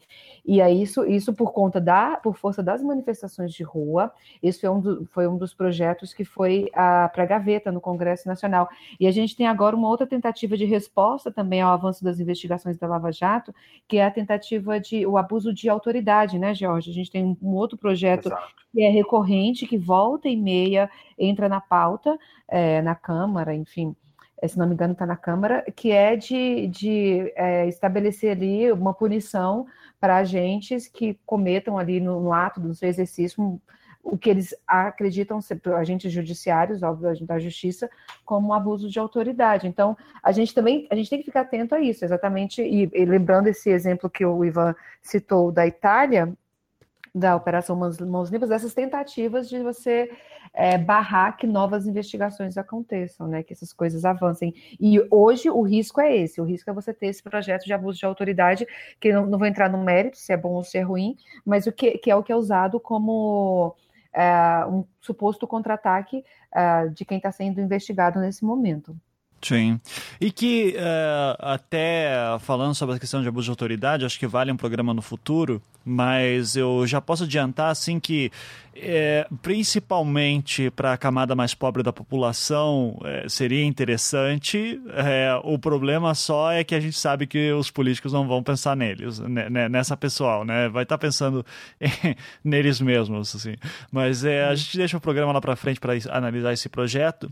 E 0.46 0.62
aí 0.62 0.82
isso, 0.82 1.06
isso 1.06 1.34
por 1.34 1.52
conta 1.52 1.82
da, 1.82 2.18
por 2.18 2.38
força 2.38 2.64
das 2.64 2.82
manifestações 2.82 3.54
de 3.54 3.62
rua, 3.62 4.12
isso 4.42 4.62
foi 4.62 4.70
um, 4.70 4.80
do, 4.80 5.06
foi 5.12 5.28
um 5.28 5.38
dos 5.38 5.54
projetos 5.54 6.14
que 6.14 6.24
foi 6.24 6.70
para 6.72 7.12
a 7.24 7.26
gaveta 7.26 7.72
no 7.72 7.82
Congresso 7.82 8.28
Nacional. 8.28 8.70
E 9.00 9.06
a 9.06 9.12
gente 9.12 9.36
tem 9.36 9.48
agora 9.48 9.76
uma 9.76 9.90
outra 9.90 10.08
tentativa 10.08 10.56
de 10.56 10.66
resposta 10.66 11.32
também 11.32 11.62
ao 11.62 11.72
avanço 11.72 12.04
das 12.04 12.20
investigações 12.20 12.78
da 12.78 12.88
Lava 12.88 13.12
Jato, 13.12 13.54
que 13.88 13.98
é 13.98 14.06
a 14.06 14.12
tentativa 14.12 14.80
de 14.80 15.06
o 15.06 15.18
abuso 15.18 15.54
de 15.54 15.70
autoridade, 15.70 16.40
né, 16.40 16.54
Jorge? 16.54 16.90
A 16.90 16.94
gente 16.94 17.12
tem 17.12 17.38
um 17.42 17.54
outro 17.54 17.78
projeto 17.78 18.28
Exato. 18.28 18.56
que 18.72 18.82
é 18.82 18.90
recorrente, 18.90 19.68
que 19.68 19.78
volta 19.78 20.30
e 20.30 20.38
meia 20.38 20.90
entra 21.18 21.50
na 21.50 21.60
pauta, 21.60 22.18
é, 22.48 22.82
na 22.82 22.96
Câmara, 22.96 23.54
enfim 23.54 23.96
se 24.48 24.58
não 24.58 24.68
me 24.68 24.74
engano, 24.74 24.94
está 24.94 25.06
na 25.06 25.18
Câmara, 25.18 25.66
que 25.76 25.92
é 25.92 26.16
de, 26.16 26.68
de 26.68 27.32
é, 27.36 27.68
estabelecer 27.68 28.32
ali 28.32 28.72
uma 28.72 28.94
punição 28.94 29.66
para 30.00 30.18
agentes 30.18 30.88
que 30.88 31.20
cometam 31.26 31.78
ali 31.78 32.00
no, 32.00 32.22
no, 32.22 32.34
ato 32.34 32.60
do 32.60 32.74
seu 32.74 32.88
exercício 32.88 33.60
o 34.02 34.18
que 34.18 34.30
eles 34.30 34.56
acreditam 34.66 35.42
ser 35.42 35.62
agentes 35.76 36.12
judiciários, 36.12 36.82
óbvio, 36.82 37.26
da 37.26 37.38
justiça, 37.38 37.90
como 38.26 38.48
um 38.48 38.54
abuso 38.54 38.90
de 38.90 38.98
autoridade. 38.98 39.68
Então, 39.68 39.96
a 40.24 40.32
gente 40.32 40.54
também 40.54 40.88
a 40.90 40.96
gente 40.96 41.10
tem 41.10 41.20
que 41.20 41.26
ficar 41.26 41.42
atento 41.42 41.76
a 41.76 41.82
isso, 41.82 42.06
exatamente. 42.06 42.62
E, 42.62 42.90
e 42.94 43.06
lembrando 43.06 43.48
esse 43.48 43.70
exemplo 43.70 44.10
que 44.10 44.26
o 44.26 44.44
Ivan 44.44 44.74
citou 45.02 45.52
da 45.52 45.68
Itália, 45.68 46.34
da 47.14 47.36
Operação 47.36 47.76
Mãos, 47.76 48.00
Mãos 48.00 48.30
Limpas, 48.30 48.50
dessas 48.50 48.74
tentativas 48.74 49.50
de 49.50 49.62
você 49.62 50.12
é, 50.54 50.78
barrar 50.78 51.38
que 51.38 51.48
novas 51.48 51.86
investigações 51.88 52.58
aconteçam, 52.58 53.28
né? 53.28 53.44
Que 53.44 53.54
essas 53.54 53.74
coisas 53.74 54.06
avancem. 54.06 54.54
E 54.80 55.00
hoje 55.12 55.50
o 55.50 55.62
risco 55.62 56.02
é 56.02 56.16
esse: 56.16 56.42
o 56.42 56.44
risco 56.44 56.70
é 56.70 56.74
você 56.74 56.94
ter 56.94 57.08
esse 57.08 57.24
projeto 57.24 57.66
de 57.66 57.74
abuso 57.74 58.00
de 58.00 58.06
autoridade, 58.06 58.68
que 59.00 59.12
não, 59.14 59.26
não 59.26 59.38
vou 59.38 59.48
entrar 59.48 59.70
no 59.70 59.84
mérito 59.84 60.18
se 60.18 60.34
é 60.34 60.38
bom 60.38 60.54
ou 60.54 60.64
se 60.64 60.78
é 60.78 60.82
ruim, 60.82 61.16
mas 61.46 61.68
o 61.68 61.72
que, 61.72 61.98
que 61.98 62.12
é 62.12 62.16
o 62.16 62.24
que 62.24 62.32
é 62.32 62.36
usado 62.36 62.80
como 62.80 63.76
é, 64.14 64.66
um 64.66 64.86
suposto 65.00 65.48
contra-ataque 65.48 66.24
é, 66.54 66.88
de 66.88 67.06
quem 67.06 67.18
está 67.18 67.32
sendo 67.32 67.62
investigado 67.62 68.20
nesse 68.20 68.44
momento. 68.44 68.96
Sim. 69.42 69.80
E 70.20 70.32
que, 70.32 70.76
uh, 70.78 71.36
até 71.40 72.10
falando 72.40 72.76
sobre 72.76 72.96
a 72.96 73.00
questão 73.00 73.22
de 73.22 73.28
abuso 73.28 73.46
de 73.46 73.52
autoridade, 73.52 74.06
acho 74.06 74.20
que 74.20 74.28
vale 74.28 74.52
um 74.52 74.58
programa 74.58 74.94
no 74.94 75.02
futuro, 75.02 75.62
mas 75.84 76.56
eu 76.56 76.86
já 76.86 77.00
posso 77.00 77.24
adiantar, 77.24 77.72
assim, 77.72 78.00
que 78.00 78.32
é, 78.82 79.28
principalmente 79.42 80.70
para 80.72 80.94
a 80.94 80.98
camada 80.98 81.36
mais 81.36 81.54
pobre 81.54 81.84
da 81.84 81.92
população, 81.92 82.98
é, 83.04 83.28
seria 83.28 83.66
interessante. 83.66 84.80
É, 84.94 85.40
o 85.44 85.60
problema 85.60 86.16
só 86.16 86.52
é 86.52 86.64
que 86.64 86.74
a 86.74 86.80
gente 86.80 86.98
sabe 86.98 87.28
que 87.28 87.52
os 87.52 87.70
políticos 87.70 88.14
não 88.14 88.28
vão 88.28 88.42
pensar 88.42 88.76
neles, 88.76 89.20
né, 89.20 89.68
nessa 89.68 89.98
pessoal, 89.98 90.46
né? 90.46 90.70
Vai 90.70 90.84
estar 90.84 90.98
tá 90.98 91.02
pensando 91.02 91.46
neles 92.44 92.80
mesmos, 92.80 93.36
assim. 93.36 93.56
Mas 93.92 94.24
a 94.24 94.56
gente 94.56 94.78
deixa 94.78 94.98
o 94.98 95.02
programa 95.02 95.34
lá 95.34 95.42
para 95.42 95.56
frente 95.56 95.80
para 95.80 95.94
analisar 96.10 96.54
esse 96.54 96.70
projeto. 96.70 97.26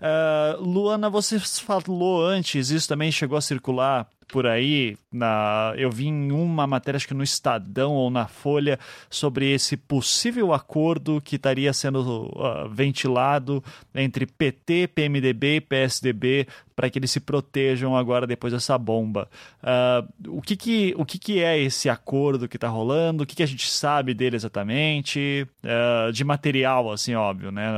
Uh, 0.00 0.62
Luana, 0.62 1.10
você 1.10 1.38
falou 1.58 2.24
antes, 2.24 2.70
isso 2.70 2.88
também 2.88 3.12
chegou 3.12 3.36
a 3.36 3.40
circular 3.40 4.08
por 4.28 4.46
aí, 4.46 4.96
na, 5.12 5.74
eu 5.76 5.90
vi 5.90 6.06
em 6.06 6.32
uma 6.32 6.66
matéria, 6.66 6.96
acho 6.96 7.06
que 7.06 7.14
no 7.14 7.22
Estadão 7.22 7.92
ou 7.92 8.10
na 8.10 8.26
Folha, 8.26 8.78
sobre 9.08 9.52
esse 9.52 9.76
possível 9.76 10.52
acordo 10.52 11.20
que 11.20 11.36
estaria 11.36 11.72
sendo 11.72 12.26
uh, 12.34 12.68
ventilado 12.68 13.62
entre 13.94 14.26
PT, 14.26 14.88
PMDB 14.88 15.56
e 15.56 15.60
PSDB 15.60 16.46
para 16.74 16.90
que 16.90 16.98
eles 16.98 17.10
se 17.10 17.20
protejam 17.20 17.96
agora 17.96 18.26
depois 18.26 18.52
dessa 18.52 18.76
bomba. 18.76 19.28
Uh, 19.62 20.36
o 20.38 20.42
que, 20.42 20.56
que, 20.56 20.94
o 20.96 21.04
que, 21.04 21.18
que 21.18 21.40
é 21.40 21.58
esse 21.58 21.88
acordo 21.88 22.48
que 22.48 22.56
está 22.56 22.68
rolando? 22.68 23.22
O 23.22 23.26
que, 23.26 23.36
que 23.36 23.42
a 23.42 23.46
gente 23.46 23.70
sabe 23.70 24.12
dele 24.12 24.36
exatamente? 24.36 25.46
Uh, 25.62 26.10
de 26.12 26.24
material, 26.24 26.90
assim, 26.90 27.14
óbvio, 27.14 27.52
né? 27.52 27.68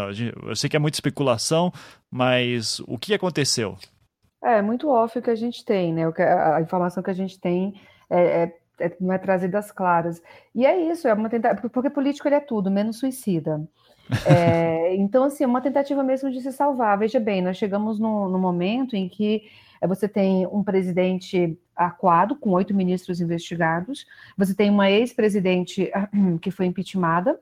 Eu 0.42 0.56
sei 0.56 0.70
que 0.70 0.76
é 0.76 0.78
muita 0.78 0.96
especulação, 0.96 1.70
mas 2.16 2.80
o 2.80 2.96
que 2.96 3.12
aconteceu? 3.12 3.76
É, 4.42 4.62
muito 4.62 4.88
off 4.88 5.18
o 5.18 5.22
que 5.22 5.30
a 5.30 5.34
gente 5.34 5.62
tem, 5.64 5.92
né? 5.92 6.04
A, 6.54 6.60
informação 6.62 7.02
que 7.02 7.10
a 7.10 7.14
gente 7.14 7.38
tem 7.38 7.78
é, 8.08 8.18
é, 8.42 8.56
é, 8.80 8.96
não 8.98 9.12
é 9.12 9.18
trazida 9.18 9.58
às 9.58 9.70
claras. 9.70 10.22
E 10.54 10.64
é 10.64 10.80
isso, 10.90 11.06
é 11.06 11.12
uma 11.12 11.28
tentativa, 11.28 11.68
porque 11.68 11.90
político 11.90 12.26
ele 12.26 12.36
é 12.36 12.40
tudo, 12.40 12.70
menos 12.70 12.98
suicida. 12.98 13.60
É, 14.24 14.94
então, 14.94 15.24
assim, 15.24 15.42
é 15.42 15.46
uma 15.48 15.60
tentativa 15.60 16.00
mesmo 16.00 16.30
de 16.30 16.40
se 16.40 16.52
salvar. 16.52 16.96
Veja 16.96 17.18
bem, 17.18 17.42
nós 17.42 17.56
chegamos 17.56 17.98
no, 17.98 18.28
no 18.28 18.38
momento 18.38 18.94
em 18.94 19.08
que 19.08 19.42
é, 19.80 19.86
você 19.86 20.08
tem 20.08 20.46
um 20.46 20.62
presidente 20.62 21.58
aquado, 21.74 22.36
com 22.36 22.50
oito 22.50 22.72
ministros 22.72 23.20
investigados, 23.20 24.06
você 24.38 24.54
tem 24.54 24.70
uma 24.70 24.88
ex-presidente 24.88 25.90
que 26.40 26.52
foi 26.52 26.66
impeachmentada, 26.66 27.36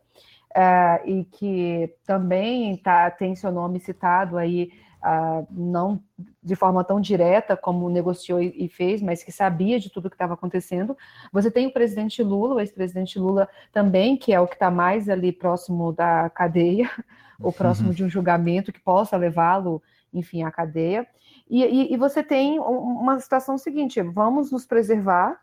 uh, 0.57 1.09
e 1.09 1.25
que 1.25 1.93
também 2.07 2.77
tá, 2.77 3.11
tem 3.11 3.35
seu 3.35 3.51
nome 3.51 3.81
citado 3.81 4.39
aí 4.39 4.71
Uh, 5.05 5.47
não 5.51 6.03
de 6.43 6.57
forma 6.57 6.83
tão 6.83 6.99
direta 6.99 7.55
como 7.55 7.91
negociou 7.91 8.41
e, 8.41 8.67
fez, 8.71 9.03
mas 9.03 9.23
que 9.23 9.31
sabia 9.31 9.79
de 9.79 9.91
tudo 9.91 10.09
que 10.09 10.15
estava 10.15 10.33
acontecendo. 10.33 10.97
Você 11.31 11.51
tem 11.51 11.67
o 11.67 11.73
presidente 11.75 12.23
Lula, 12.23 12.55
o 12.55 12.61
ex-presidente 12.61 13.19
Lula 13.19 13.47
também, 13.71 14.17
que 14.17 14.33
é 14.33 14.41
o 14.41 14.47
que 14.47 14.55
está 14.55 14.71
mais 14.71 15.11
ali 15.11 15.31
próximo 15.31 15.93
da 15.93 16.31
cadeia, 16.31 16.91
ou 17.39 17.53
próximo 17.53 17.89
uhum. 17.89 17.95
de 17.95 18.03
um 18.03 18.09
julgamento 18.09 18.73
que 18.73 18.81
possa 18.81 19.15
levá-lo, 19.15 19.83
enfim, 20.11 20.43
à 20.43 20.51
cadeia. 20.51 21.07
E, 21.51 21.63
e, 21.63 21.93
e 21.93 21.97
você 21.99 22.23
tem 22.23 22.59
uma 22.59 23.21
situação 23.21 23.59
seguinte: 23.59 24.01
vamos 24.01 24.51
nos 24.51 24.65
preservar. 24.65 25.39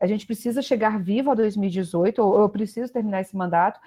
A 0.00 0.08
gente 0.08 0.26
precisa 0.26 0.60
chegar 0.60 0.98
vivo 0.98 1.30
a 1.30 1.34
2018, 1.36 2.20
ou 2.20 2.40
eu 2.40 2.48
preciso 2.48 2.92
terminar 2.92 3.20
esse 3.20 3.36
mandato 3.36 3.78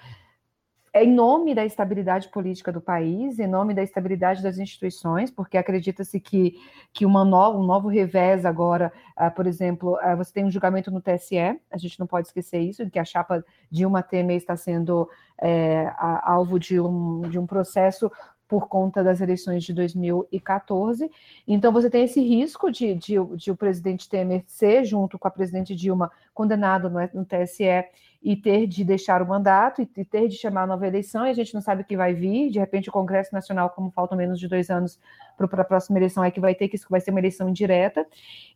em 0.92 1.12
nome 1.12 1.54
da 1.54 1.64
estabilidade 1.64 2.28
política 2.28 2.72
do 2.72 2.80
país, 2.80 3.38
em 3.38 3.46
nome 3.46 3.72
da 3.74 3.82
estabilidade 3.82 4.42
das 4.42 4.58
instituições, 4.58 5.30
porque 5.30 5.56
acredita-se 5.56 6.18
que, 6.18 6.54
que 6.92 7.06
uma 7.06 7.22
um 7.22 7.62
novo 7.62 7.88
revés 7.88 8.44
agora, 8.44 8.92
uh, 9.16 9.30
por 9.34 9.46
exemplo, 9.46 9.96
uh, 9.96 10.16
você 10.16 10.32
tem 10.32 10.44
um 10.44 10.50
julgamento 10.50 10.90
no 10.90 11.00
TSE, 11.00 11.38
a 11.70 11.78
gente 11.78 11.98
não 12.00 12.08
pode 12.08 12.26
esquecer 12.26 12.58
isso, 12.58 12.88
que 12.90 12.98
a 12.98 13.04
chapa 13.04 13.44
Dilma 13.70 14.02
Temer 14.02 14.36
está 14.36 14.56
sendo 14.56 15.08
é, 15.40 15.92
alvo 16.22 16.58
de 16.58 16.80
um, 16.80 17.22
de 17.22 17.38
um 17.38 17.46
processo 17.46 18.10
por 18.50 18.66
conta 18.66 19.04
das 19.04 19.20
eleições 19.20 19.62
de 19.62 19.72
2014. 19.72 21.08
Então, 21.46 21.72
você 21.72 21.88
tem 21.88 22.02
esse 22.02 22.20
risco 22.20 22.68
de, 22.68 22.96
de, 22.96 23.14
de 23.36 23.50
o 23.52 23.56
presidente 23.56 24.08
Temer 24.08 24.42
ser, 24.44 24.84
junto 24.84 25.20
com 25.20 25.28
a 25.28 25.30
presidente 25.30 25.72
Dilma, 25.72 26.10
condenado 26.34 26.90
no, 26.90 26.98
no 27.14 27.24
TSE 27.24 27.84
e 28.22 28.36
ter 28.36 28.66
de 28.66 28.84
deixar 28.84 29.22
o 29.22 29.26
mandato 29.26 29.80
e 29.80 29.86
ter 29.86 30.28
de 30.28 30.36
chamar 30.36 30.64
a 30.64 30.66
nova 30.66 30.86
eleição, 30.86 31.26
e 31.26 31.30
a 31.30 31.34
gente 31.34 31.54
não 31.54 31.62
sabe 31.62 31.82
o 31.82 31.84
que 31.84 31.96
vai 31.96 32.12
vir. 32.12 32.50
De 32.50 32.58
repente, 32.58 32.90
o 32.90 32.92
Congresso 32.92 33.32
Nacional, 33.32 33.70
como 33.70 33.90
faltam 33.90 34.16
menos 34.16 34.38
de 34.38 34.46
dois 34.46 34.68
anos 34.68 34.98
para 35.38 35.62
a 35.62 35.64
próxima 35.64 35.98
eleição, 35.98 36.22
é 36.22 36.30
que 36.30 36.40
vai 36.40 36.54
ter 36.54 36.68
que 36.68 36.76
isso 36.76 36.86
vai 36.90 37.00
ser 37.00 37.12
uma 37.12 37.20
eleição 37.20 37.48
indireta. 37.48 38.06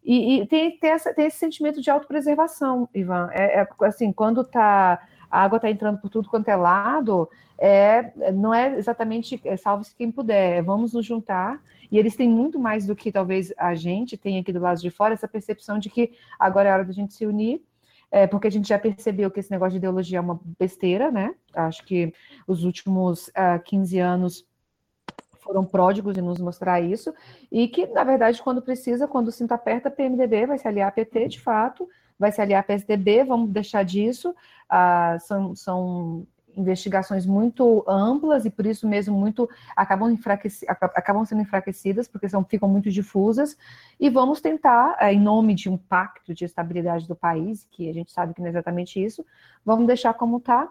E, 0.04 0.40
e 0.40 0.46
tem, 0.46 0.78
tem, 0.78 0.90
essa, 0.90 1.14
tem, 1.14 1.26
esse 1.26 1.38
sentimento 1.38 1.80
de 1.80 1.90
autopreservação, 1.90 2.88
Ivan. 2.94 3.30
É, 3.32 3.60
é 3.60 3.68
assim, 3.82 4.12
quando 4.12 4.44
tá, 4.44 5.00
a 5.30 5.42
água 5.42 5.56
está 5.56 5.70
entrando 5.70 5.98
por 5.98 6.10
tudo 6.10 6.28
quanto 6.28 6.48
é 6.48 6.56
lado, 6.56 7.26
é, 7.56 8.12
não 8.32 8.52
é 8.52 8.76
exatamente 8.76 9.40
é, 9.44 9.56
salve-se 9.56 9.96
quem 9.96 10.10
puder, 10.10 10.58
é, 10.58 10.62
vamos 10.62 10.92
nos 10.92 11.06
juntar. 11.06 11.58
E 11.90 11.98
eles 11.98 12.14
têm 12.16 12.28
muito 12.28 12.58
mais 12.58 12.86
do 12.86 12.94
que 12.94 13.10
talvez 13.10 13.50
a 13.56 13.74
gente 13.74 14.18
tem 14.18 14.38
aqui 14.38 14.52
do 14.52 14.60
lado 14.60 14.80
de 14.80 14.90
fora, 14.90 15.14
essa 15.14 15.28
percepção 15.28 15.78
de 15.78 15.88
que 15.88 16.12
agora 16.38 16.68
é 16.68 16.72
hora 16.72 16.84
da 16.84 16.92
gente 16.92 17.14
se 17.14 17.24
unir 17.24 17.62
é, 18.14 18.28
porque 18.28 18.46
a 18.46 18.50
gente 18.50 18.68
já 18.68 18.78
percebeu 18.78 19.28
que 19.28 19.40
esse 19.40 19.50
negócio 19.50 19.72
de 19.72 19.78
ideologia 19.78 20.18
é 20.18 20.20
uma 20.20 20.38
besteira, 20.56 21.10
né? 21.10 21.34
Acho 21.52 21.84
que 21.84 22.14
os 22.46 22.62
últimos 22.62 23.26
uh, 23.26 23.32
ah, 23.34 23.58
15 23.58 23.98
anos 23.98 24.46
foram 25.40 25.64
pródigos 25.64 26.16
em 26.16 26.20
nos 26.20 26.38
mostrar 26.38 26.80
isso, 26.80 27.12
e 27.50 27.66
que, 27.66 27.88
na 27.88 28.04
verdade, 28.04 28.40
quando 28.40 28.62
precisa, 28.62 29.08
quando 29.08 29.28
o 29.28 29.32
cinto 29.32 29.50
aperta, 29.50 29.90
PMDB 29.90 30.46
vai 30.46 30.58
se 30.58 30.68
aliar 30.68 30.90
a 30.90 30.92
PT, 30.92 31.26
de 31.26 31.40
fato, 31.40 31.88
vai 32.16 32.30
se 32.30 32.40
aliar 32.40 32.60
a 32.60 32.62
PSDB, 32.62 33.24
vamos 33.24 33.50
deixar 33.50 33.84
disso, 33.84 34.30
uh, 34.30 35.18
são, 35.18 35.56
são 35.56 36.24
investigações 36.56 37.26
muito 37.26 37.84
amplas 37.88 38.44
e 38.44 38.50
por 38.50 38.66
isso 38.66 38.88
mesmo 38.88 39.18
muito 39.18 39.48
acabam, 39.76 40.10
enfraqueci, 40.10 40.66
acabam 40.68 41.24
sendo 41.24 41.42
enfraquecidas 41.42 42.08
porque 42.08 42.28
são, 42.28 42.44
ficam 42.44 42.68
muito 42.68 42.90
difusas 42.90 43.56
e 43.98 44.08
vamos 44.10 44.40
tentar, 44.40 44.96
é, 45.00 45.12
em 45.12 45.20
nome 45.20 45.54
de 45.54 45.68
um 45.68 45.76
pacto 45.76 46.34
de 46.34 46.44
estabilidade 46.44 47.06
do 47.08 47.16
país, 47.16 47.66
que 47.70 47.88
a 47.88 47.92
gente 47.92 48.12
sabe 48.12 48.34
que 48.34 48.40
não 48.40 48.46
é 48.46 48.50
exatamente 48.50 49.02
isso, 49.02 49.24
vamos 49.64 49.86
deixar 49.86 50.14
como 50.14 50.38
está 50.38 50.70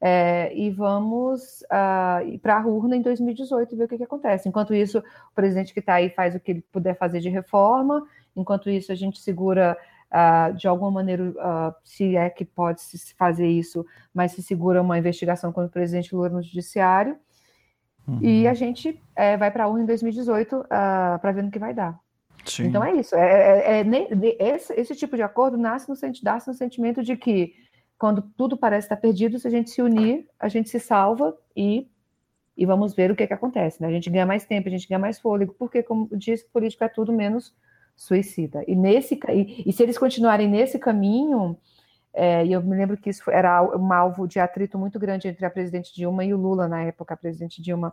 é, 0.00 0.54
e 0.54 0.70
vamos 0.70 1.62
uh, 1.62 2.26
ir 2.26 2.38
para 2.38 2.60
a 2.60 2.66
urna 2.66 2.94
em 2.94 3.00
2018 3.00 3.72
e 3.72 3.78
ver 3.78 3.84
o 3.84 3.88
que, 3.88 3.96
que 3.96 4.04
acontece. 4.04 4.48
Enquanto 4.48 4.74
isso, 4.74 4.98
o 4.98 5.34
presidente 5.34 5.72
que 5.72 5.80
está 5.80 5.94
aí 5.94 6.10
faz 6.10 6.34
o 6.34 6.40
que 6.40 6.50
ele 6.50 6.64
puder 6.70 6.94
fazer 6.98 7.20
de 7.20 7.30
reforma, 7.30 8.06
enquanto 8.36 8.68
isso 8.68 8.92
a 8.92 8.94
gente 8.94 9.18
segura 9.18 9.78
uh, 10.14 10.54
de 10.54 10.68
alguma 10.68 10.90
maneira, 10.90 11.24
uh, 11.24 11.74
se 11.82 12.16
é 12.16 12.30
que 12.30 12.44
pode 12.44 12.80
se 12.80 13.14
fazer 13.14 13.48
isso, 13.48 13.84
mas 14.12 14.32
se 14.32 14.42
segura 14.42 14.80
uma 14.80 14.96
investigação 14.96 15.52
contra 15.52 15.68
o 15.68 15.72
presidente 15.72 16.14
Lula 16.14 16.28
no 16.28 16.42
judiciário. 16.42 17.16
Uhum. 18.06 18.20
E 18.22 18.46
a 18.46 18.54
gente 18.54 19.00
é, 19.16 19.36
vai 19.36 19.50
para 19.50 19.64
a 19.64 19.68
urna 19.68 19.82
em 19.82 19.86
2018 19.86 20.56
uh, 20.56 20.66
para 21.20 21.32
ver 21.32 21.42
no 21.42 21.50
que 21.50 21.58
vai 21.58 21.74
dar. 21.74 21.98
Sim. 22.44 22.66
Então 22.66 22.84
é 22.84 22.94
isso. 22.94 23.14
É, 23.16 23.80
é, 23.80 23.80
é 23.80 24.54
esse, 24.54 24.72
esse, 24.74 24.94
tipo 24.94 25.16
de 25.16 25.22
acordo 25.22 25.56
nasce 25.56 25.88
no, 25.88 25.96
nasce 26.22 26.48
no 26.48 26.54
sentimento 26.54 27.02
de 27.02 27.16
que 27.16 27.54
quando 27.98 28.20
tudo 28.36 28.56
parece 28.56 28.84
estar 28.84 28.96
perdido, 28.96 29.38
se 29.38 29.48
a 29.48 29.50
gente 29.50 29.70
se 29.70 29.80
unir, 29.80 30.28
a 30.38 30.48
gente 30.48 30.68
se 30.68 30.78
salva 30.78 31.34
e, 31.56 31.88
e 32.54 32.66
vamos 32.66 32.94
ver 32.94 33.10
o 33.10 33.16
que, 33.16 33.26
que 33.26 33.32
acontece. 33.32 33.80
Né? 33.80 33.88
A 33.88 33.92
gente 33.92 34.10
ganha 34.10 34.26
mais 34.26 34.44
tempo, 34.44 34.68
a 34.68 34.70
gente 34.70 34.86
ganha 34.86 34.98
mais 34.98 35.18
fôlego, 35.18 35.54
porque, 35.58 35.82
como 35.82 36.06
diz, 36.14 36.42
político 36.44 36.84
é 36.84 36.88
tudo 36.88 37.10
menos 37.10 37.54
suicida. 37.96 38.64
E, 38.66 38.74
nesse, 38.74 39.18
e, 39.28 39.68
e 39.68 39.72
se 39.72 39.82
eles 39.82 39.98
continuarem 39.98 40.48
nesse 40.48 40.78
caminho, 40.78 41.56
é, 42.12 42.46
e 42.46 42.52
eu 42.52 42.62
me 42.62 42.76
lembro 42.76 42.96
que 42.96 43.10
isso 43.10 43.28
era 43.30 43.62
um 43.76 43.92
alvo 43.92 44.26
de 44.26 44.38
atrito 44.38 44.78
muito 44.78 44.98
grande 44.98 45.26
entre 45.26 45.44
a 45.44 45.50
presidente 45.50 45.94
Dilma 45.94 46.24
e 46.24 46.32
o 46.32 46.36
Lula 46.36 46.68
na 46.68 46.82
época, 46.82 47.14
a 47.14 47.16
presidente 47.16 47.60
Dilma, 47.60 47.92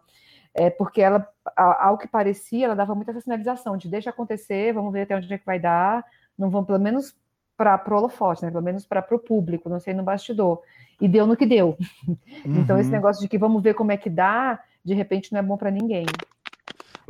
é, 0.53 0.69
porque 0.69 1.02
ela, 1.02 1.28
ao 1.56 1.98
que 1.98 2.07
parecia, 2.07 2.65
ela 2.65 2.76
dava 2.76 2.94
muita 2.94 3.19
sinalização 3.19 3.78
de 3.78 3.90
deixa 3.90 4.10
acontecer, 4.10 4.73
vamos 4.73 4.94
ver 4.94 5.02
até 5.02 5.15
onde 5.15 5.34
é 5.34 5.38
que 5.38 5.45
vai 5.45 5.60
dar, 5.60 6.06
não 6.38 6.49
vão, 6.49 6.64
pelo 6.64 6.80
menos 6.80 7.15
para 7.57 7.82
o 7.90 7.94
holofote, 7.94 8.44
né, 8.44 8.52
pelo 8.52 8.64
menos 8.64 8.86
para 8.86 9.06
o 9.11 9.19
público, 9.19 9.69
não 9.69 9.80
sei 9.80 9.94
no 9.94 10.03
bastidor. 10.03 10.61
E 10.99 11.07
deu 11.07 11.26
no 11.26 11.36
que 11.36 11.45
deu. 11.45 11.78
Uhum. 12.07 12.18
Então, 12.61 12.78
esse 12.80 12.90
uhum. 12.90 12.95
negócio 12.95 13.22
de 13.22 13.28
que 13.28 13.38
vamos 13.38 13.61
ver 13.61 13.73
como 13.73 13.91
é 13.91 13.98
que 13.98 14.10
dá, 14.10 14.60
de 14.84 14.94
repente 14.94 15.32
não 15.32 15.40
é 15.40 15.44
bom 15.44 15.57
para 15.57 15.72
ninguém. 15.72 16.06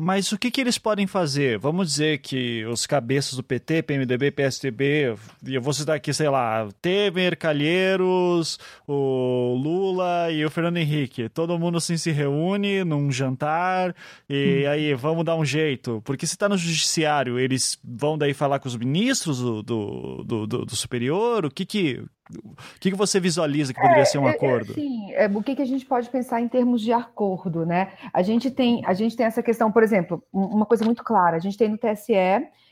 Mas 0.03 0.31
o 0.31 0.37
que, 0.39 0.49
que 0.49 0.59
eles 0.59 0.79
podem 0.79 1.05
fazer? 1.05 1.59
Vamos 1.59 1.89
dizer 1.89 2.17
que 2.17 2.65
os 2.65 2.87
cabeças 2.87 3.35
do 3.35 3.43
PT, 3.43 3.83
PMDB, 3.83 4.31
PSDB, 4.31 5.15
eu 5.45 5.61
vou 5.61 5.71
citar 5.73 5.95
aqui, 5.95 6.11
sei 6.11 6.27
lá, 6.27 6.67
Temer, 6.81 7.37
Calheiros, 7.37 8.57
o 8.87 9.53
Lula 9.63 10.31
e 10.31 10.43
o 10.43 10.49
Fernando 10.49 10.77
Henrique. 10.77 11.29
Todo 11.29 11.59
mundo 11.59 11.77
assim 11.77 11.97
se 11.97 12.09
reúne 12.09 12.83
num 12.83 13.11
jantar 13.11 13.95
e 14.27 14.63
hum. 14.65 14.71
aí 14.71 14.93
vamos 14.95 15.23
dar 15.23 15.35
um 15.35 15.45
jeito. 15.45 16.01
Porque 16.03 16.25
se 16.25 16.33
está 16.33 16.49
no 16.49 16.57
judiciário, 16.57 17.37
eles 17.37 17.77
vão 17.83 18.17
daí 18.17 18.33
falar 18.33 18.57
com 18.57 18.67
os 18.67 18.75
ministros 18.75 19.39
do, 19.39 19.61
do, 19.61 20.23
do, 20.23 20.47
do 20.47 20.75
superior? 20.75 21.45
O 21.45 21.51
que 21.51 21.63
que, 21.63 22.03
o 22.39 22.79
que, 22.79 22.91
que 22.91 22.97
você 22.97 23.19
visualiza 23.19 23.73
que 23.73 23.79
poderia 23.79 24.03
é, 24.03 24.05
ser 24.05 24.17
um 24.17 24.27
é, 24.27 24.31
acordo? 24.31 24.73
Sim, 24.73 25.11
é, 25.13 25.27
o 25.27 25.43
que, 25.43 25.55
que 25.55 25.61
a 25.61 25.65
gente 25.65 25.85
pode 25.85 26.09
pensar 26.09 26.41
em 26.41 26.47
termos 26.47 26.81
de 26.81 26.93
acordo, 26.93 27.65
né? 27.65 27.93
A 28.13 28.21
gente 28.21 28.49
tem, 28.49 28.81
a 28.85 28.93
gente 28.93 29.15
tem 29.15 29.25
essa 29.25 29.43
questão, 29.43 29.71
por 29.71 29.83
exemplo, 29.83 30.23
uma 30.31 30.65
coisa 30.65 30.85
muito 30.85 31.03
clara, 31.03 31.37
a 31.37 31.39
gente 31.39 31.57
tem 31.57 31.69
no 31.69 31.77
TSE 31.77 32.13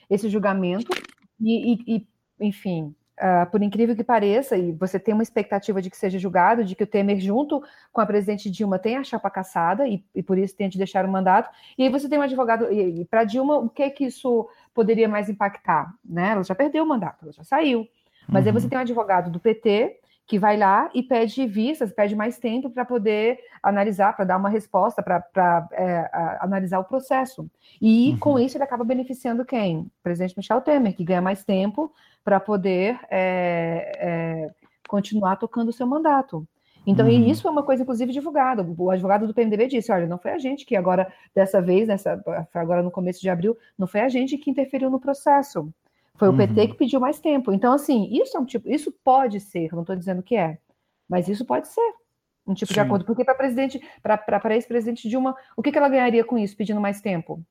esse 0.09 0.29
julgamento 0.29 0.91
e, 1.39 1.73
e, 1.73 1.95
e 1.95 2.07
enfim, 2.39 2.95
uh, 3.19 3.49
por 3.51 3.61
incrível 3.61 3.95
que 3.95 4.03
pareça, 4.03 4.57
e 4.57 4.71
você 4.71 4.99
tem 4.99 5.13
uma 5.13 5.23
expectativa 5.23 5.81
de 5.81 5.89
que 5.89 5.97
seja 5.97 6.17
julgado, 6.17 6.63
de 6.63 6.75
que 6.75 6.83
o 6.83 6.87
Temer, 6.87 7.19
junto 7.19 7.61
com 7.91 8.01
a 8.01 8.05
presidente 8.05 8.49
Dilma, 8.49 8.79
tenha 8.79 9.01
a 9.01 9.03
chapa 9.03 9.29
caçada 9.29 9.87
e, 9.87 10.03
e 10.15 10.23
por 10.23 10.37
isso 10.37 10.55
tente 10.55 10.77
deixar 10.77 11.05
o 11.05 11.11
mandato, 11.11 11.49
e 11.77 11.83
aí 11.83 11.89
você 11.89 12.07
tem 12.07 12.17
um 12.17 12.23
advogado, 12.23 12.71
e, 12.71 13.01
e 13.01 13.05
para 13.05 13.23
Dilma, 13.23 13.57
o 13.57 13.69
que 13.69 13.89
que 13.89 14.05
isso 14.05 14.47
poderia 14.73 15.07
mais 15.07 15.29
impactar? 15.29 15.93
Né? 16.03 16.31
Ela 16.31 16.43
já 16.43 16.55
perdeu 16.55 16.83
o 16.83 16.87
mandato, 16.87 17.23
ela 17.23 17.33
já 17.33 17.43
saiu, 17.43 17.87
mas 18.31 18.43
uhum. 18.43 18.49
aí 18.49 18.53
você 18.53 18.65
uhum. 18.65 18.69
tem 18.69 18.77
um 18.77 18.81
advogado 18.81 19.29
do 19.29 19.39
PT 19.39 19.99
que 20.29 20.37
vai 20.37 20.55
lá 20.55 20.91
e 20.93 21.01
pede 21.01 21.47
vistas, 21.47 21.91
pede 21.91 22.15
mais 22.15 22.37
tempo 22.37 22.69
para 22.69 22.85
poder 22.85 23.39
analisar, 23.63 24.15
para 24.15 24.25
dar 24.25 24.37
uma 24.37 24.47
resposta, 24.47 25.01
para 25.01 25.67
é, 25.71 26.07
analisar 26.39 26.77
o 26.79 26.83
processo. 26.83 27.49
E 27.81 28.11
uhum. 28.11 28.19
com 28.19 28.39
isso 28.39 28.55
ele 28.55 28.63
acaba 28.63 28.83
beneficiando 28.83 29.43
quem? 29.43 29.79
O 29.79 29.91
presidente 30.03 30.37
Michel 30.37 30.61
Temer, 30.61 30.95
que 30.95 31.03
ganha 31.03 31.21
mais 31.21 31.43
tempo 31.43 31.91
para 32.23 32.39
poder 32.39 32.99
é, 33.09 33.91
é, 33.97 34.51
continuar 34.87 35.35
tocando 35.37 35.69
o 35.69 35.73
seu 35.73 35.87
mandato. 35.87 36.47
Então, 36.85 37.07
uhum. 37.07 37.25
isso 37.25 37.47
é 37.47 37.51
uma 37.51 37.63
coisa, 37.63 37.81
inclusive, 37.81 38.11
divulgada. 38.11 38.63
O 38.77 38.91
advogado 38.91 39.27
do 39.27 39.33
PMDB 39.33 39.67
disse: 39.67 39.91
olha, 39.91 40.05
não 40.07 40.17
foi 40.17 40.31
a 40.31 40.37
gente 40.37 40.65
que 40.65 40.75
agora, 40.75 41.11
dessa 41.35 41.61
vez, 41.61 41.87
nessa, 41.87 42.21
agora 42.53 42.83
no 42.83 42.91
começo 42.91 43.19
de 43.19 43.29
abril, 43.29 43.57
não 43.77 43.87
foi 43.87 44.01
a 44.01 44.09
gente 44.09 44.37
que 44.37 44.49
interferiu 44.49 44.89
no 44.89 44.99
processo. 44.99 45.73
Foi 46.19 46.27
o 46.27 46.35
PT 46.35 46.59
uhum. 46.59 46.67
que 46.67 46.73
pediu 46.73 46.99
mais 46.99 47.19
tempo. 47.19 47.53
Então, 47.53 47.71
assim, 47.71 48.09
isso 48.11 48.35
é 48.35 48.39
um 48.39 48.45
tipo, 48.45 48.69
isso 48.69 48.93
pode 49.03 49.39
ser, 49.39 49.71
não 49.71 49.81
estou 49.81 49.95
dizendo 49.95 50.21
que 50.21 50.35
é, 50.35 50.57
mas 51.07 51.29
isso 51.29 51.45
pode 51.45 51.69
ser 51.69 51.93
um 52.45 52.53
tipo 52.53 52.67
Sim. 52.67 52.73
de 52.73 52.79
acordo. 52.81 53.05
Porque 53.05 53.23
para 53.23 53.33
presidente, 53.33 53.81
para 54.03 54.55
ex-presidente 54.55 55.07
Dilma, 55.07 55.33
o 55.55 55.63
que, 55.63 55.71
que 55.71 55.77
ela 55.77 55.87
ganharia 55.87 56.25
com 56.25 56.37
isso, 56.37 56.57
pedindo 56.57 56.81
mais 56.81 56.99
tempo? 56.99 57.41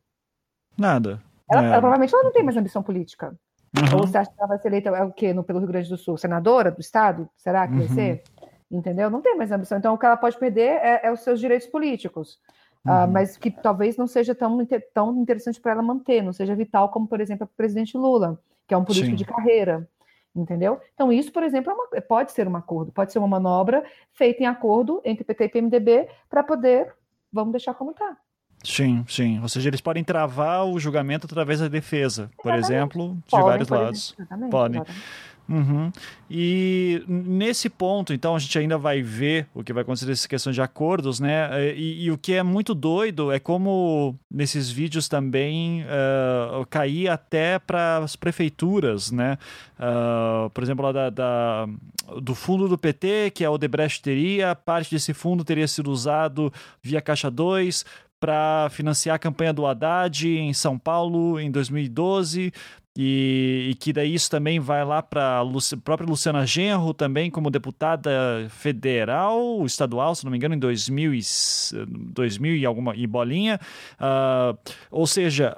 Nada. 0.76 1.22
Ela, 1.50 1.62
é. 1.62 1.66
ela 1.66 1.78
provavelmente 1.80 2.14
ela 2.14 2.24
não 2.24 2.32
tem 2.32 2.42
mais 2.42 2.58
ambição 2.58 2.82
política. 2.82 3.34
Uhum. 3.76 4.00
Ou 4.00 4.06
você 4.06 4.18
acha 4.18 4.30
que 4.30 4.38
ela 4.38 4.48
vai 4.48 4.58
ser 4.58 4.68
eleita 4.68 4.90
é 4.90 5.02
o 5.02 5.12
quê? 5.12 5.32
No, 5.32 5.42
pelo 5.42 5.60
Rio 5.60 5.68
Grande 5.68 5.88
do 5.88 5.96
Sul? 5.96 6.18
Senadora 6.18 6.70
do 6.70 6.80
Estado? 6.80 7.28
Será 7.38 7.66
que 7.66 7.72
uhum. 7.72 7.78
vai 7.80 7.88
ser? 7.88 8.22
Entendeu? 8.70 9.08
Não 9.08 9.22
tem 9.22 9.36
mais 9.36 9.50
ambição. 9.50 9.78
Então, 9.78 9.94
o 9.94 9.98
que 9.98 10.04
ela 10.04 10.16
pode 10.16 10.38
perder 10.38 10.78
é, 10.82 11.00
é 11.04 11.12
os 11.12 11.20
seus 11.20 11.40
direitos 11.40 11.66
políticos. 11.68 12.38
Ah, 12.84 13.04
uhum. 13.04 13.10
Uh, 13.10 13.12
mas 13.12 13.36
que 13.38 13.50
talvez 13.50 13.96
não 13.96 14.06
seja 14.06 14.34
tão, 14.34 14.58
tão 14.92 15.20
interessante 15.20 15.60
para 15.60 15.72
ela 15.72 15.82
manter, 15.82 16.22
não 16.22 16.32
seja 16.32 16.54
vital 16.54 16.90
como, 16.90 17.08
por 17.08 17.20
exemplo, 17.20 17.44
o 17.44 17.56
presidente 17.56 17.96
Lula 17.96 18.38
que 18.68 18.74
é 18.74 18.76
um 18.76 18.84
político 18.84 19.10
Sim. 19.10 19.16
de 19.16 19.24
carreira, 19.24 19.88
entendeu? 20.36 20.78
Então, 20.94 21.10
isso, 21.10 21.32
por 21.32 21.42
exemplo, 21.42 21.72
é 21.72 21.74
uma, 21.74 22.02
pode 22.02 22.32
ser 22.32 22.46
um 22.46 22.54
acordo, 22.54 22.92
pode 22.92 23.10
ser 23.10 23.18
uma 23.18 23.26
manobra 23.26 23.82
feita 24.12 24.42
em 24.42 24.46
acordo 24.46 25.00
entre 25.04 25.24
PT 25.24 25.44
e 25.44 25.48
PMDB 25.48 26.08
para 26.28 26.44
poder, 26.44 26.94
vamos 27.32 27.52
deixar 27.52 27.72
como 27.74 27.92
está. 27.92 28.16
Sim, 28.62 29.04
sim. 29.08 29.40
Ou 29.40 29.48
seja, 29.48 29.68
eles 29.68 29.80
podem 29.80 30.04
travar 30.04 30.66
o 30.66 30.78
julgamento 30.78 31.26
através 31.26 31.60
da 31.60 31.68
defesa, 31.68 32.30
por 32.42 32.54
exemplo, 32.54 33.14
de 33.24 33.30
podem, 33.30 33.46
vários 33.46 33.68
lados. 33.68 34.16
Podem. 34.50 34.80
Exatamente. 34.80 35.02
Uhum. 35.48 35.90
E 36.30 37.02
nesse 37.08 37.70
ponto, 37.70 38.12
então, 38.12 38.36
a 38.36 38.38
gente 38.38 38.58
ainda 38.58 38.76
vai 38.76 39.00
ver 39.00 39.46
o 39.54 39.64
que 39.64 39.72
vai 39.72 39.82
acontecer 39.82 40.06
nessa 40.06 40.28
questão 40.28 40.52
de 40.52 40.60
acordos, 40.60 41.18
né? 41.18 41.74
E, 41.74 42.04
e, 42.04 42.10
o 42.10 42.18
que 42.18 42.34
é 42.34 42.42
muito 42.42 42.74
doido 42.74 43.32
é 43.32 43.38
como 43.38 44.14
nesses 44.30 44.70
vídeos 44.70 45.08
também 45.08 45.82
uh, 45.84 46.66
cair 46.66 47.08
até 47.08 47.58
para 47.58 47.98
as 47.98 48.14
prefeituras, 48.14 49.10
né? 49.10 49.38
Uh, 49.78 50.50
por 50.50 50.62
exemplo, 50.62 50.84
lá 50.84 50.92
da, 50.92 51.08
da, 51.08 51.66
do 52.20 52.34
fundo 52.34 52.68
do 52.68 52.76
PT, 52.76 53.30
que 53.34 53.42
a 53.42 53.50
Odebrecht 53.50 54.02
teria, 54.02 54.54
parte 54.54 54.90
desse 54.90 55.14
fundo 55.14 55.44
teria 55.44 55.66
sido 55.66 55.90
usado 55.90 56.52
via 56.82 57.00
Caixa 57.00 57.30
2 57.30 57.86
para 58.20 58.68
financiar 58.70 59.16
a 59.16 59.18
campanha 59.18 59.52
do 59.52 59.64
Haddad 59.64 60.28
em 60.28 60.52
São 60.52 60.78
Paulo 60.78 61.38
em 61.38 61.50
2012, 61.50 62.52
e, 63.00 63.68
e, 63.70 63.74
que 63.76 63.92
daí 63.92 64.12
isso 64.12 64.28
também 64.28 64.58
vai 64.58 64.84
lá 64.84 65.00
para 65.00 65.38
a 65.38 65.76
própria 65.84 66.08
Luciana 66.08 66.44
Genro 66.44 66.92
também 66.92 67.30
como 67.30 67.48
deputada 67.48 68.10
federal, 68.50 69.64
estadual, 69.64 70.16
se 70.16 70.24
não 70.24 70.32
me 70.32 70.36
engano, 70.36 70.56
em 70.56 70.58
2000 70.58 71.14
e, 71.14 71.20
2000 71.86 72.56
e 72.56 72.66
alguma 72.66 72.96
e 72.96 73.06
bolinha. 73.06 73.60
Uh, 74.00 74.58
ou 74.90 75.06
seja, 75.06 75.56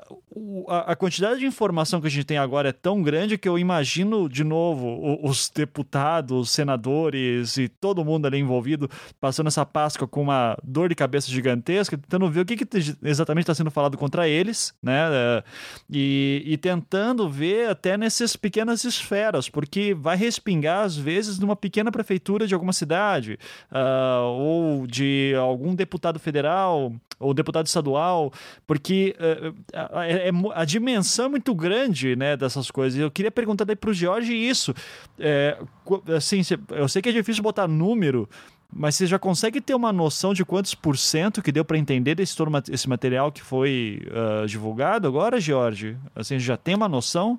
a, 0.69 0.93
a, 0.93 0.97
quantidade 0.97 1.41
de 1.41 1.47
informação 1.47 2.01
que 2.01 2.07
a 2.07 2.11
gente 2.11 2.25
tem 2.25 2.39
agora 2.39 2.71
é 2.71 2.73
tão 2.73 3.03
grande 3.03 3.37
que 3.37 3.49
eu 3.49 3.59
imagino 3.59 4.29
de 4.29 4.43
novo 4.43 5.19
os 5.23 5.51
deputados, 5.51 6.51
senadores 6.51 7.57
e 7.57 7.69
todo 7.69 8.05
mundo 8.05 8.27
ali 8.27 8.39
envolvido 8.39 8.89
passando 9.21 9.49
essa 9.49 9.67
Páscoa 9.67 10.09
com 10.09 10.23
uma 10.23 10.57
dor 10.63 10.89
de 10.89 10.95
cabeça 10.95 11.31
gigantesca, 11.31 11.97
tentando 11.97 12.31
ver 12.31 12.41
o 12.41 12.45
que, 12.45 12.57
que 12.57 12.97
exatamente 13.03 13.45
está 13.45 13.55
sendo 13.55 13.71
falado 13.71 13.97
contra 13.99 14.29
eles, 14.29 14.75
né? 14.83 15.43
E, 15.89 16.43
e 16.47 16.57
tentando 16.57 17.29
ver 17.29 17.69
até 17.69 17.97
nessas 17.97 18.37
pequenas 18.37 18.85
esferas, 18.85 19.49
porque 19.49 19.95
vai 19.95 20.17
respingar, 20.17 20.85
às 20.85 20.97
vezes, 20.97 21.39
numa 21.39 21.57
pequena 21.57 21.93
prefeitura 21.93 22.47
de 22.47 22.55
alguma 22.55 22.73
cidade, 22.73 23.39
uh, 23.71 24.25
ou 24.27 24.87
de 24.87 25.35
algum 25.37 25.75
deputado 25.75 26.19
federal 26.19 26.93
ou 27.21 27.35
deputado 27.35 27.67
estadual, 27.67 28.33
porque 28.67 29.15
uh, 29.19 29.55
é, 29.73 30.30
é, 30.31 30.53
a 30.55 30.65
dimensão 30.65 31.27
é 31.27 31.29
muito 31.29 31.55
grande 31.55 32.17
né, 32.17 32.37
dessas 32.37 32.71
coisas. 32.71 32.99
Eu 32.99 33.11
queria 33.11 33.31
perguntar 33.31 33.67
para 33.77 33.91
o 33.91 33.95
Jorge 33.95 34.35
isso. 34.35 34.75
É, 35.19 35.59
assim, 36.17 36.41
eu 36.71 36.89
sei 36.89 37.03
que 37.03 37.09
é 37.09 37.13
difícil 37.13 37.43
botar 37.43 37.67
número, 37.69 38.29
mas 38.73 38.95
você 38.95 39.07
já 39.07 39.19
consegue 39.19 39.61
ter 39.61 39.75
uma 39.75 39.93
noção 39.93 40.33
de 40.33 40.45
quantos 40.45 40.75
por 40.75 40.97
cento 40.97 41.43
que 41.43 41.53
deu 41.53 41.65
para 41.65 41.77
entender 41.77 42.15
desse 42.15 42.37
todo 42.37 42.51
esse 42.71 42.89
material 42.89 43.33
que 43.33 43.43
foi 43.43 44.03
uh, 44.11 44.47
divulgado 44.47 45.09
agora, 45.09 45.41
Jorge? 45.41 45.97
Assim, 46.15 46.39
já 46.39 46.57
tem 46.57 46.75
uma 46.75 46.89
noção? 46.89 47.39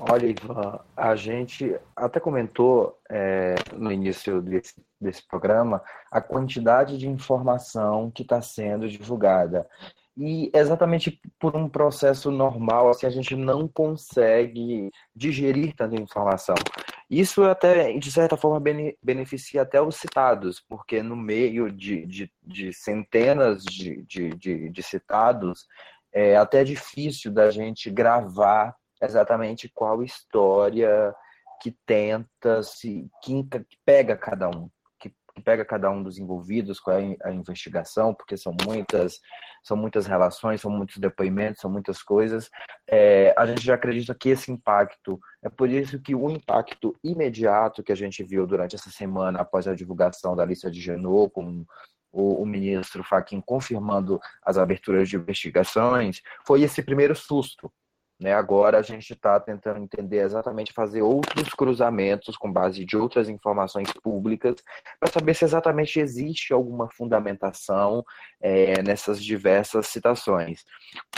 Olha, 0.00 0.26
Ivan, 0.26 0.78
a 0.96 1.16
gente 1.16 1.74
até 1.94 2.20
comentou 2.20 2.98
é, 3.10 3.56
no 3.76 3.90
início 3.90 4.40
desse, 4.40 4.74
desse 5.00 5.22
programa 5.26 5.82
a 6.10 6.20
quantidade 6.20 6.96
de 6.96 7.08
informação 7.08 8.10
que 8.10 8.22
está 8.22 8.40
sendo 8.40 8.88
divulgada. 8.88 9.66
E 10.20 10.50
exatamente 10.52 11.20
por 11.38 11.54
um 11.54 11.68
processo 11.68 12.28
normal, 12.32 12.90
assim, 12.90 13.06
a 13.06 13.10
gente 13.10 13.36
não 13.36 13.68
consegue 13.68 14.90
digerir 15.14 15.76
tanta 15.76 15.94
informação. 15.94 16.56
Isso 17.08 17.44
até, 17.44 17.92
de 17.96 18.10
certa 18.10 18.36
forma, 18.36 18.60
beneficia 19.00 19.62
até 19.62 19.80
os 19.80 19.94
citados, 19.94 20.60
porque 20.68 21.04
no 21.04 21.14
meio 21.14 21.70
de, 21.70 22.04
de, 22.04 22.32
de 22.42 22.72
centenas 22.72 23.62
de, 23.62 24.04
de, 24.04 24.68
de, 24.70 24.82
citados, 24.82 25.68
é 26.12 26.36
até 26.36 26.64
difícil 26.64 27.30
da 27.30 27.48
gente 27.52 27.88
gravar 27.88 28.74
exatamente 29.00 29.68
qual 29.68 30.02
história 30.02 31.14
que 31.62 31.70
tenta 31.86 32.60
se 32.64 33.08
que, 33.22 33.46
pega 33.84 34.16
cada 34.16 34.48
um 34.48 34.68
pega 35.40 35.64
cada 35.64 35.90
um 35.90 36.02
dos 36.02 36.18
envolvidos 36.18 36.80
qual 36.80 36.98
é 36.98 37.16
a 37.22 37.30
investigação 37.30 38.14
porque 38.14 38.36
são 38.36 38.54
muitas 38.64 39.20
são 39.62 39.76
muitas 39.76 40.06
relações 40.06 40.60
são 40.60 40.70
muitos 40.70 40.98
depoimentos 40.98 41.60
são 41.60 41.70
muitas 41.70 42.02
coisas. 42.02 42.50
É, 42.86 43.34
a 43.36 43.46
gente 43.46 43.64
já 43.64 43.74
acredita 43.74 44.14
que 44.14 44.30
esse 44.30 44.50
impacto 44.50 45.18
é 45.42 45.48
por 45.48 45.68
isso 45.68 46.00
que 46.00 46.14
o 46.14 46.30
impacto 46.30 46.96
imediato 47.02 47.82
que 47.82 47.92
a 47.92 47.96
gente 47.96 48.22
viu 48.22 48.46
durante 48.46 48.74
essa 48.74 48.90
semana 48.90 49.40
após 49.40 49.66
a 49.66 49.74
divulgação 49.74 50.34
da 50.34 50.44
lista 50.44 50.70
de 50.70 50.80
Genô 50.80 51.28
com 51.30 51.64
o, 52.10 52.42
o 52.42 52.46
ministro 52.46 53.04
Fachin 53.04 53.40
confirmando 53.40 54.20
as 54.42 54.58
aberturas 54.58 55.08
de 55.08 55.16
investigações 55.16 56.22
foi 56.46 56.62
esse 56.62 56.82
primeiro 56.82 57.14
susto 57.14 57.70
né? 58.20 58.34
Agora 58.34 58.78
a 58.78 58.82
gente 58.82 59.12
está 59.12 59.38
tentando 59.38 59.78
entender 59.80 60.18
exatamente, 60.18 60.72
fazer 60.72 61.02
outros 61.02 61.50
cruzamentos 61.50 62.36
com 62.36 62.52
base 62.52 62.84
de 62.84 62.96
outras 62.96 63.28
informações 63.28 63.92
públicas 63.92 64.56
para 64.98 65.10
saber 65.10 65.34
se 65.34 65.44
exatamente 65.44 66.00
existe 66.00 66.52
alguma 66.52 66.90
fundamentação 66.90 68.04
é, 68.40 68.82
nessas 68.82 69.22
diversas 69.22 69.86
citações. 69.86 70.64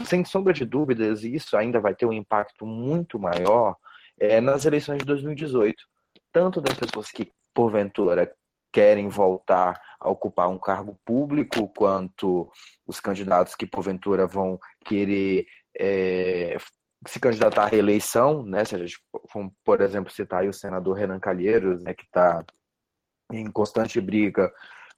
Sem 0.05 0.25
sombra 0.25 0.53
de 0.53 0.67
dúvidas, 0.67 1.25
isso 1.25 1.57
ainda 1.57 1.81
vai 1.81 1.95
ter 1.95 2.05
um 2.05 2.13
impacto 2.13 2.67
muito 2.67 3.19
maior 3.19 3.77
é, 4.19 4.41
nas 4.41 4.67
eleições 4.67 4.99
de 4.99 5.07
2018, 5.07 5.83
tanto 6.31 6.61
das 6.61 6.75
pessoas 6.75 7.11
que 7.11 7.33
porventura 7.55 8.31
querem 8.73 9.09
voltar 9.09 9.81
a 9.99 10.09
ocupar 10.09 10.49
um 10.49 10.59
cargo 10.59 10.99
público, 11.05 11.67
quanto 11.77 12.51
os 12.87 13.01
candidatos 13.01 13.55
que 13.55 13.67
porventura 13.67 14.27
vão 14.27 14.61
querer 14.85 15.47
é, 15.77 16.57
se 17.07 17.19
candidatar 17.19 17.65
à 17.65 17.67
reeleição, 17.67 18.45
né? 18.45 18.65
Se 18.65 18.75
a 18.75 18.79
gente 18.79 18.99
for, 19.31 19.51
por 19.65 19.81
exemplo, 19.81 20.13
citar 20.13 20.45
o 20.47 20.53
senador 20.53 20.97
Renan 20.97 21.19
Calheiros, 21.19 21.83
né, 21.83 21.95
que 21.95 22.05
está 22.05 22.45
em 23.33 23.51
constante 23.51 24.01
briga 24.01 24.53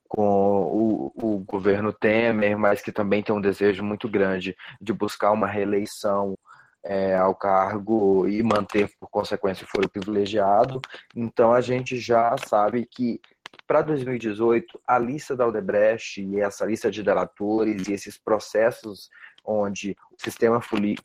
com 0.09 0.23
o, 0.23 1.13
o, 1.17 1.39
governo 1.39 1.93
Temer, 1.93 2.59
mas 2.59 2.83
que 2.83 2.93
também 2.93 3.23
tem 3.23 3.35
um 3.35 3.41
desejo 3.41 3.83
muito 3.83 4.09
grande 4.09 4.55
de 4.81 4.93
buscar 4.93 5.33
uma 5.33 5.47
reeleição 5.47 6.37
é, 6.85 7.17
ao 7.17 7.35
cargo 7.35 8.29
e 8.29 8.43
manter, 8.43 8.91
por 8.99 9.09
consequência, 9.09 9.65
o 9.65 9.69
foro 9.69 9.89
privilegiado. 9.89 10.81
Então, 11.15 11.53
a 11.55 11.61
gente 11.61 11.97
já 11.97 12.37
sabe 12.47 12.87
que 12.91 13.21
para 13.67 13.83
2018, 13.83 14.81
a 14.87 14.99
lista 14.99 15.37
da 15.37 15.47
Odebrecht 15.47 16.21
e 16.21 16.41
essa 16.41 16.67
lista 16.67 16.91
de 16.91 17.03
delatores 17.03 17.89
e 17.89 17.93
esses 17.93 18.19
processos 18.19 19.09
onde 19.45 19.97
o 20.11 20.23
sistema 20.23 20.61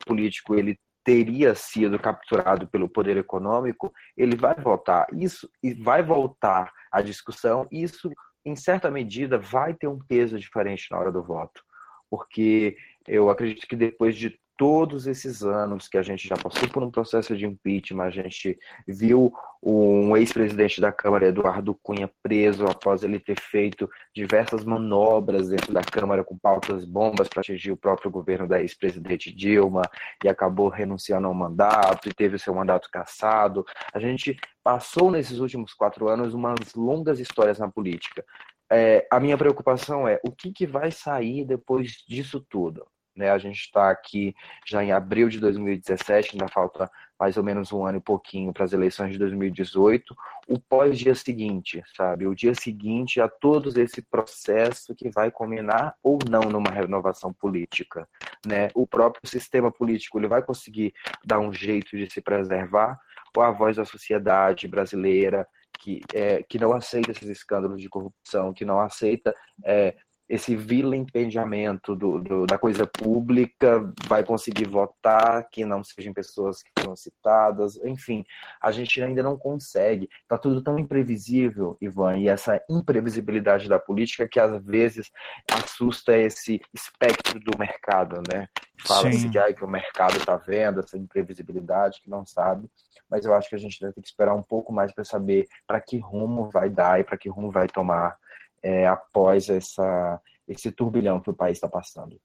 político 0.06 0.56
ele 0.56 0.78
teria 1.08 1.56
sido 1.56 1.98
capturado 1.98 2.68
pelo 2.68 2.90
poder 2.90 3.16
econômico, 3.16 3.94
ele 4.18 4.36
vai 4.36 4.54
voltar. 4.56 5.08
Isso 5.14 5.50
e 5.64 5.74
vai 5.74 6.04
voltar 6.04 6.70
à 6.92 7.02
discussão. 7.02 7.66
Isso, 7.72 8.12
em 8.44 8.58
certa 8.58 8.92
medida, 8.92 9.38
vai 9.38 9.74
ter 9.74 9.88
um 9.88 10.00
peso 10.00 10.38
diferente 10.38 10.92
na 10.92 11.00
hora 11.00 11.10
do 11.10 11.24
voto, 11.24 11.64
porque 12.10 12.76
eu 13.08 13.30
acredito 13.30 13.66
que 13.66 13.78
depois 13.78 14.18
de 14.18 14.38
todos 14.58 15.06
esses 15.06 15.44
anos 15.44 15.88
que 15.88 15.98
a 15.98 16.02
gente 16.02 16.28
já 16.28 16.36
passou 16.36 16.68
por 16.68 16.84
um 16.84 16.90
processo 16.90 17.38
de 17.38 17.46
impeachment, 17.46 18.04
a 18.04 18.10
gente 18.10 18.58
viu 18.88 19.32
um 19.62 20.18
ex-presidente 20.18 20.82
da 20.82 20.92
Câmara, 20.92 21.28
Eduardo 21.28 21.76
Cunha, 21.76 22.10
preso 22.24 22.66
após 22.66 23.04
ele 23.04 23.20
ter 23.20 23.40
feito 23.40 23.88
diversas 24.14 24.64
manobras 24.64 25.50
dentro 25.50 25.72
da 25.72 25.82
Câmara 25.84 26.24
com 26.24 26.38
pautas 26.38 26.86
bombas 26.86 27.28
para 27.28 27.42
atingir 27.42 27.72
o 27.72 27.78
próprio 27.78 28.10
governo 28.10 28.48
da 28.48 28.60
ex-presidente 28.60 29.32
Dilma 29.32 29.84
e 30.24 30.28
acabou 30.28 30.70
renunciando 30.70 31.28
ao 31.28 31.34
mandato 31.34 32.10
e 32.10 32.14
teve 32.14 32.36
o 32.36 32.40
seu 32.40 32.54
mandato 32.54 32.90
cassado. 32.92 33.64
A 33.94 34.00
gente 34.00 34.36
passou 34.64 35.12
nesses 35.12 35.40
últimos 35.40 35.74
quatro 35.74 36.08
anos 36.10 36.34
umas 36.34 36.74
longas 36.76 37.20
histórias 37.20 37.60
na 37.60 37.70
política. 37.70 38.26
É, 38.72 39.08
a 39.10 39.20
minha 39.20 39.38
preocupação 39.38 40.08
é 40.08 40.20
o 40.24 40.32
que, 40.32 40.52
que 40.52 40.66
vai 40.66 40.92
sair 40.92 41.46
depois 41.46 42.04
disso 42.08 42.46
tudo. 42.50 42.86
Né? 43.18 43.32
A 43.32 43.38
gente 43.38 43.60
está 43.60 43.90
aqui 43.90 44.36
já 44.66 44.84
em 44.84 44.92
abril 44.92 45.28
de 45.28 45.40
2017, 45.40 46.32
ainda 46.34 46.48
falta 46.48 46.90
mais 47.20 47.36
ou 47.36 47.44
menos 47.44 47.72
um 47.72 47.84
ano 47.84 47.98
e 47.98 48.02
pouquinho 48.02 48.54
para 48.54 48.64
as 48.64 48.74
eleições 48.74 49.12
de 49.12 49.18
2018. 49.18 50.16
O 50.48 50.60
pós-dia 50.60 51.16
seguinte, 51.16 51.84
sabe? 51.96 52.28
O 52.28 52.36
dia 52.36 52.54
seguinte 52.54 53.20
a 53.20 53.28
todo 53.28 53.70
esse 53.82 54.02
processo 54.04 54.96
que 54.96 55.10
vai 55.10 55.32
culminar 55.32 55.96
ou 56.04 56.20
não 56.30 56.42
numa 56.42 56.70
renovação 56.70 57.34
política, 57.34 58.08
né? 58.46 58.70
O 58.76 58.86
próprio 58.86 59.28
sistema 59.28 59.72
político 59.72 60.20
ele 60.20 60.28
vai 60.28 60.44
conseguir 60.44 60.94
dar 61.26 61.40
um 61.40 61.52
jeito 61.52 61.98
de 61.98 62.10
se 62.10 62.22
preservar 62.22 63.00
ou 63.36 63.44
a 63.44 63.52
voz 63.52 63.78
da 63.78 63.86
sociedade 63.86 64.68
brasileira 64.68 65.48
que, 65.80 66.02
é, 66.14 66.44
que 66.44 66.60
não 66.60 66.74
aceita 66.74 67.12
esses 67.12 67.30
escândalos 67.30 67.82
de 67.82 67.90
corrupção, 67.90 68.54
que 68.54 68.66
não 68.66 68.80
aceita 68.80 69.36
é, 69.64 69.96
esse 70.30 70.56
vilipendiamento 70.56 71.96
do, 71.96 72.20
do, 72.20 72.46
da 72.46 72.58
coisa 72.58 72.86
pública 72.86 73.90
vai 74.08 74.24
conseguir 74.24 74.68
votar 74.68 75.48
que 75.50 75.64
não 75.64 75.84
sejam 75.84 76.14
pessoas 76.14 76.62
que 76.62 76.70
foram 76.78 76.96
citadas, 76.96 77.78
enfim, 77.78 78.26
a 78.62 78.72
gente 78.72 79.02
ainda 79.02 79.24
não 79.24 79.38
consegue. 79.38 80.10
Está 80.22 80.38
tudo 80.38 80.62
tão 80.62 80.78
imprevisível, 80.78 81.78
Ivan, 81.80 82.18
e 82.18 82.28
essa 82.28 82.62
imprevisibilidade 82.70 83.70
da 83.70 83.80
política 83.80 84.28
que 84.28 84.40
às 84.40 84.62
vezes 84.66 85.10
assusta 85.50 86.18
esse 86.18 86.62
espectro 86.74 87.40
do 87.40 87.58
mercado, 87.58 88.22
né? 88.32 88.48
Fala-se 88.86 89.30
que, 89.30 89.54
que 89.54 89.64
o 89.64 89.68
mercado 89.68 90.18
está 90.18 90.36
vendo 90.36 90.82
essa 90.82 90.98
imprevisibilidade, 90.98 92.02
que 92.02 92.10
não 92.10 92.26
sabe, 92.26 92.70
mas 93.10 93.26
eu 93.26 93.34
acho 93.34 93.50
que 93.50 93.56
a 93.56 93.60
gente 93.60 93.80
vai 93.80 93.92
ter 93.92 94.02
que 94.02 94.08
esperar 94.08 94.36
um 94.36 94.44
pouco 94.44 94.72
mais 94.72 94.94
para 94.94 95.04
saber 95.04 95.48
para 95.66 95.80
que 95.80 95.98
rumo 95.98 96.50
vai 96.50 96.70
dar 96.70 97.00
e 97.00 97.04
para 97.04 97.18
que 97.18 97.30
rumo 97.30 97.50
vai 97.50 97.68
tomar 97.68 98.18
é, 98.64 98.88
após 98.88 99.50
essa, 99.50 100.20
esse 100.48 100.72
turbilhão 100.72 101.20
que 101.20 101.30
o 101.30 101.34
país 101.34 101.58
está 101.58 101.68
passando. 101.68 102.20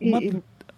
Uma... 0.00 0.20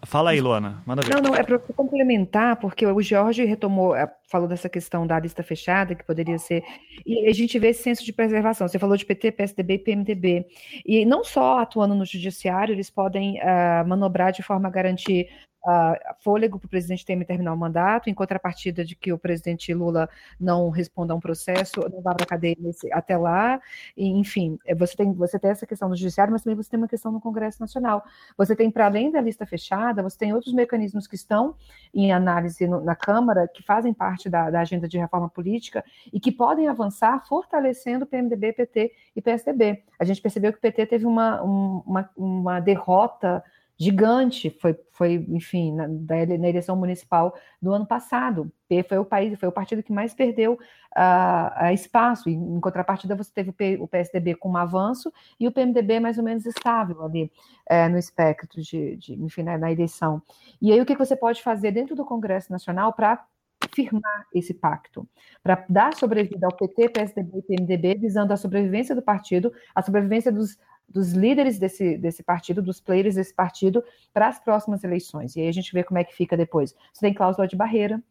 Fala 0.05 0.31
aí, 0.31 0.41
Luana, 0.41 0.83
manda 0.85 1.01
ver. 1.01 1.15
Não, 1.15 1.23
não, 1.23 1.37
é 1.37 1.45
para 1.45 1.59
complementar, 1.59 2.57
porque 2.57 2.85
o 2.85 3.01
Jorge 3.01 3.45
retomou, 3.45 3.95
é, 3.95 4.13
falou 4.29 4.49
dessa 4.49 4.69
questão 4.69 5.07
da 5.07 5.19
lista 5.19 5.45
fechada, 5.45 5.95
que 5.95 6.05
poderia 6.05 6.39
ser. 6.39 6.65
E 7.07 7.29
a 7.29 7.33
gente 7.33 7.57
vê 7.57 7.69
esse 7.69 7.85
senso 7.85 8.05
de 8.05 8.13
preservação. 8.13 8.67
Você 8.67 8.81
falou 8.81 8.97
de 8.97 9.07
PT, 9.07 9.31
PSDB 9.31 9.75
e 9.75 9.79
PMDB. 9.79 10.47
E 10.85 11.05
não 11.05 11.23
só 11.23 11.61
atuando 11.61 11.95
no 11.95 12.05
judiciário, 12.05 12.75
eles 12.75 12.91
podem 12.91 13.39
uh, 13.39 13.87
manobrar 13.87 14.33
de 14.33 14.43
forma 14.43 14.69
a 14.69 14.73
garantir 14.73 15.29
uh, 15.65 16.15
fôlego 16.21 16.59
para 16.59 16.67
o 16.67 16.69
presidente 16.69 17.05
Temer 17.05 17.27
terminar 17.27 17.53
o 17.53 17.57
mandato, 17.57 18.11
em 18.11 18.15
contrapartida 18.15 18.85
de 18.85 18.95
que 18.95 19.13
o 19.13 19.19
presidente 19.19 19.73
Lula 19.73 20.09
não 20.39 20.71
responda 20.71 21.13
a 21.13 21.17
um 21.17 21.21
processo, 21.21 21.81
não 21.91 22.01
vá 22.01 22.15
para 22.15 22.25
a 22.25 22.27
cadeia 22.27 22.57
até 22.93 23.17
lá. 23.17 23.61
E, 23.97 24.09
enfim, 24.09 24.59
é, 24.67 24.75
você 24.75 24.97
tem, 24.97 25.13
você 25.13 25.39
tem 25.39 25.51
essa 25.51 25.67
questão 25.67 25.89
no 25.89 25.97
judiciário, 25.97 26.33
mas 26.33 26.43
também 26.43 26.57
você 26.57 26.71
tem 26.71 26.79
uma 26.79 26.89
questão 26.89 27.13
no 27.13 27.21
Congresso 27.21 27.61
Nacional. 27.61 28.05
Você 28.37 28.57
tem, 28.57 28.71
para 28.71 28.87
além 28.87 29.11
da 29.11 29.21
lista 29.21 29.47
fechada, 29.47 30.03
você 30.03 30.19
tem 30.19 30.33
outros 30.33 30.53
mecanismos 30.53 31.07
que 31.07 31.15
estão 31.15 31.55
em 31.95 32.13
análise 32.13 32.67
no, 32.67 32.81
na 32.81 32.97
Câmara, 32.97 33.49
que 33.49 33.63
fazem 33.63 33.93
parte 33.93 34.29
da, 34.29 34.51
da 34.51 34.61
agenda 34.61 34.89
de 34.89 34.99
reforma 34.99 35.29
política 35.29 35.85
e 36.13 36.19
que 36.19 36.33
podem 36.33 36.69
avançar 36.69 37.25
fortalecendo 37.27 38.05
o 38.05 38.07
PMDB, 38.07 38.53
PT 38.53 38.93
e 39.15 39.23
PSDB. 39.23 39.83
A 39.99 40.05
gente 40.05 40.21
percebeu 40.21 40.53
que 40.53 40.59
o 40.59 40.61
PT 40.61 40.87
teve 40.87 41.07
uma, 41.07 41.43
uma, 41.43 42.11
uma 42.17 42.61
derrota 42.61 43.43
gigante, 43.83 44.49
foi, 44.61 44.79
foi 44.93 45.15
enfim, 45.29 45.75
na, 45.75 45.89
na 45.89 46.49
eleição 46.49 46.77
municipal 46.77 47.35
do 47.61 47.73
ano 47.73 47.85
passado. 47.85 48.53
Foi 48.89 48.99
o 48.99 49.05
país, 49.05 49.39
foi 49.39 49.49
o 49.49 49.53
partido 49.53 49.83
que 49.83 49.93
mais 49.93 50.15
perdeu 50.15 50.55
uh, 50.55 51.73
espaço. 51.75 52.31
Em 52.31 52.61
contrapartida, 52.61 53.17
você 53.17 53.31
teve 53.33 53.51
o, 53.51 53.83
o, 53.83 53.89
PSDB 53.89 54.37
com 54.37 54.51
um 54.51 54.57
avanço 54.57 55.13
e 55.39 55.49
o 55.49 55.53
PMDB 55.53 55.99
mais 55.99 56.17
ou 56.17 56.25
menos 56.25 56.47
estável 56.47 57.05
ali 57.05 57.31
é, 57.69 57.89
no 57.89 57.99
espectro 57.99 58.63
de, 58.63 58.97
de 58.97 59.15
enfim, 59.15 59.43
na, 59.43 59.59
na, 59.59 59.73
eleição. 59.73 60.23
E 60.61 60.73
aí 60.73 60.81
o 60.81 60.87
que 60.87 60.97
você 60.97 61.17
pode 61.17 61.43
fazer 61.43 61.73
dentro 61.73 61.97
do 61.97 62.05
Congresso 62.05 62.53
Nacional 62.53 62.93
para 62.93 63.27
firmar 63.75 64.27
esse 64.35 64.55
pacto, 64.55 65.09
para 65.43 65.65
dar 65.69 65.95
sobrevida 65.95 66.47
ao 66.47 66.57
PT, 66.57 66.89
PSDB 66.89 67.39
e 67.39 67.43
PMDB, 67.43 67.95
visando 67.95 68.33
a 68.33 68.37
sobrevivência 68.37 68.95
do 68.95 69.03
partido, 69.03 69.53
a 69.75 69.83
sobrevivência 69.83 70.33
dos, 70.33 70.57
dos 70.89 71.13
líderes 71.13 71.59
desse, 71.59 71.97
desse 71.97 72.23
partido, 72.23 72.63
dos 72.63 72.81
players 72.81 73.15
desse 73.15 73.35
partido, 73.35 73.83
para 74.13 74.29
as 74.29 74.39
próximas 74.39 74.85
eleições. 74.85 75.37
E 75.37 75.41
aí 75.41 75.49
a 75.49 75.53
gente 75.53 75.73
vê 75.73 75.83
como 75.83 75.99
é 75.99 76.05
que 76.05 76.15
fica 76.15 76.37
depois. 76.37 76.75
Você 76.93 77.01
tem 77.01 77.15
cláusula 77.15 77.49
de 77.49 77.57
barreira, 77.57 78.03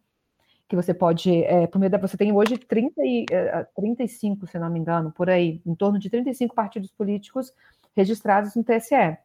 que 0.72 0.76
você 0.76 0.94
pode, 0.94 1.44
é, 1.44 1.68
por 1.68 1.80
meio 1.80 1.92
da, 1.92 1.98
você 1.98 2.16
tem 2.16 2.32
hoje 2.32 2.58
30 2.58 3.02
e, 3.04 3.26
é, 3.30 3.68
35, 3.76 4.48
se 4.48 4.58
não 4.58 4.70
me 4.70 4.80
engano, 4.80 5.12
por 5.12 5.30
aí, 5.30 5.62
em 5.66 5.76
torno 5.76 6.00
de 6.00 6.10
35 6.10 6.56
partidos 6.56 6.90
políticos 6.92 7.54
registrados 7.94 8.56
no 8.56 8.64
TSE. 8.64 9.18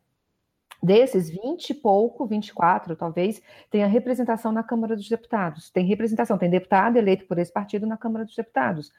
Desses, 0.83 1.31
20 1.31 1.71
e 1.71 1.75
pouco, 1.75 2.27
24 2.27 2.97
talvez, 2.97 3.41
tem 3.71 3.85
a 3.85 3.87
representação 3.87 4.53
na 4.53 4.63
Câmara 4.63 4.97
dos 4.97 5.09
Deputados. 5.09 5.71
Tem 5.71 5.87
representação, 5.87 6.37
tem 6.37 6.51
deputado 6.51 6.97
eleito 6.97 7.27
por 7.27 7.39
esse 7.39 7.53
partido 7.53 7.87
na 7.87 7.97
Câmara 7.97 8.25
dos 8.25 8.35
Deputados. 8.35 8.93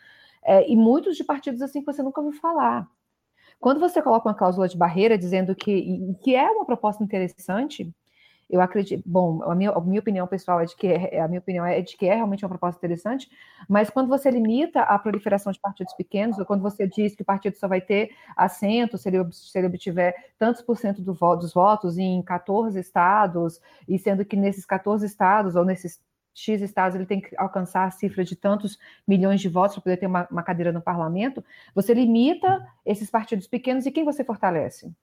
É, 0.44 0.70
e 0.72 0.76
muitos 0.76 1.18
de 1.18 1.26
partidos 1.26 1.62
assim 1.62 1.82
que 1.82 1.86
você 1.86 2.02
nunca 2.02 2.22
ouviu 2.22 2.40
falar. 2.40 2.88
Quando 3.60 3.80
você 3.80 4.02
coloca 4.02 4.28
uma 4.28 4.36
cláusula 4.36 4.68
de 4.68 4.78
barreira 4.78 5.18
dizendo 5.18 5.56
que, 5.56 6.16
que 6.22 6.36
é 6.36 6.50
uma 6.50 6.66
proposta 6.66 7.04
interessante, 7.04 7.92
eu 8.50 8.62
acredito, 8.62 9.04
bom, 9.06 9.44
a 9.44 9.54
minha, 9.54 9.72
a 9.72 9.82
minha 9.82 10.00
opinião 10.00 10.26
pessoal 10.26 10.62
é 10.62 10.66
de 10.66 10.76
que 10.76 10.88
é, 10.88 11.20
a 11.20 11.28
minha 11.28 11.40
opinião 11.40 11.66
é 11.66 11.82
de 11.82 11.98
que 11.98 12.06
é 12.06 12.16
realmente 12.16 12.46
uma 12.46 12.50
proposta 12.50 12.80
interessante, 12.80 13.30
mas 13.68 13.90
quando 13.90 14.08
você 14.08 14.32
limita 14.32 14.82
a 14.84 14.98
proliferação 14.98 15.52
de 15.52 15.60
partidos 15.60 15.94
pequenos, 15.94 16.40
ou 16.40 16.46
quando 16.46 16.62
você 16.62 16.88
diz 16.88 17.14
que 17.14 17.24
o 17.24 17.26
partido 17.26 17.58
só 17.58 17.68
vai 17.68 17.82
ter 17.82 18.12
assento 18.38 18.98
se 18.98 19.10
ele, 19.10 19.18
se 19.34 19.58
ele 19.58 19.68
obtiver 19.68 20.16
tantos 20.40 20.62
por 20.62 20.78
cento 20.78 21.02
do, 21.02 21.14
dos 21.14 21.54
votos 21.54 21.98
em 21.98 22.22
14 22.22 22.80
estados, 22.80 23.60
e 23.88 24.00
sendo 24.00 24.24
que 24.24 24.38
nesses 24.38 24.66
14 24.66 25.06
estados, 25.06 25.56
ou 25.56 25.66
nesses 25.66 26.00
X 26.38 26.62
estados 26.62 26.96
ele 26.96 27.08
tem 27.08 27.20
que 27.20 27.36
alcançar 27.36 27.86
a 27.86 27.90
cifra 27.90 28.24
de 28.24 28.36
tantos 28.36 28.78
milhões 29.08 29.42
de 29.42 29.50
votos 29.50 29.76
para 29.76 29.82
poder 29.82 29.98
ter 29.98 30.06
uma, 30.06 30.28
uma 30.30 30.44
cadeira 30.44 30.72
no 30.72 30.80
parlamento, 30.80 31.44
você 31.74 31.96
limita 31.96 32.64
esses 32.86 33.10
partidos 33.10 33.48
pequenos 33.48 33.88
e 33.88 33.92
quem 33.92 34.06
você 34.06 34.24
fortalece? 34.24 34.94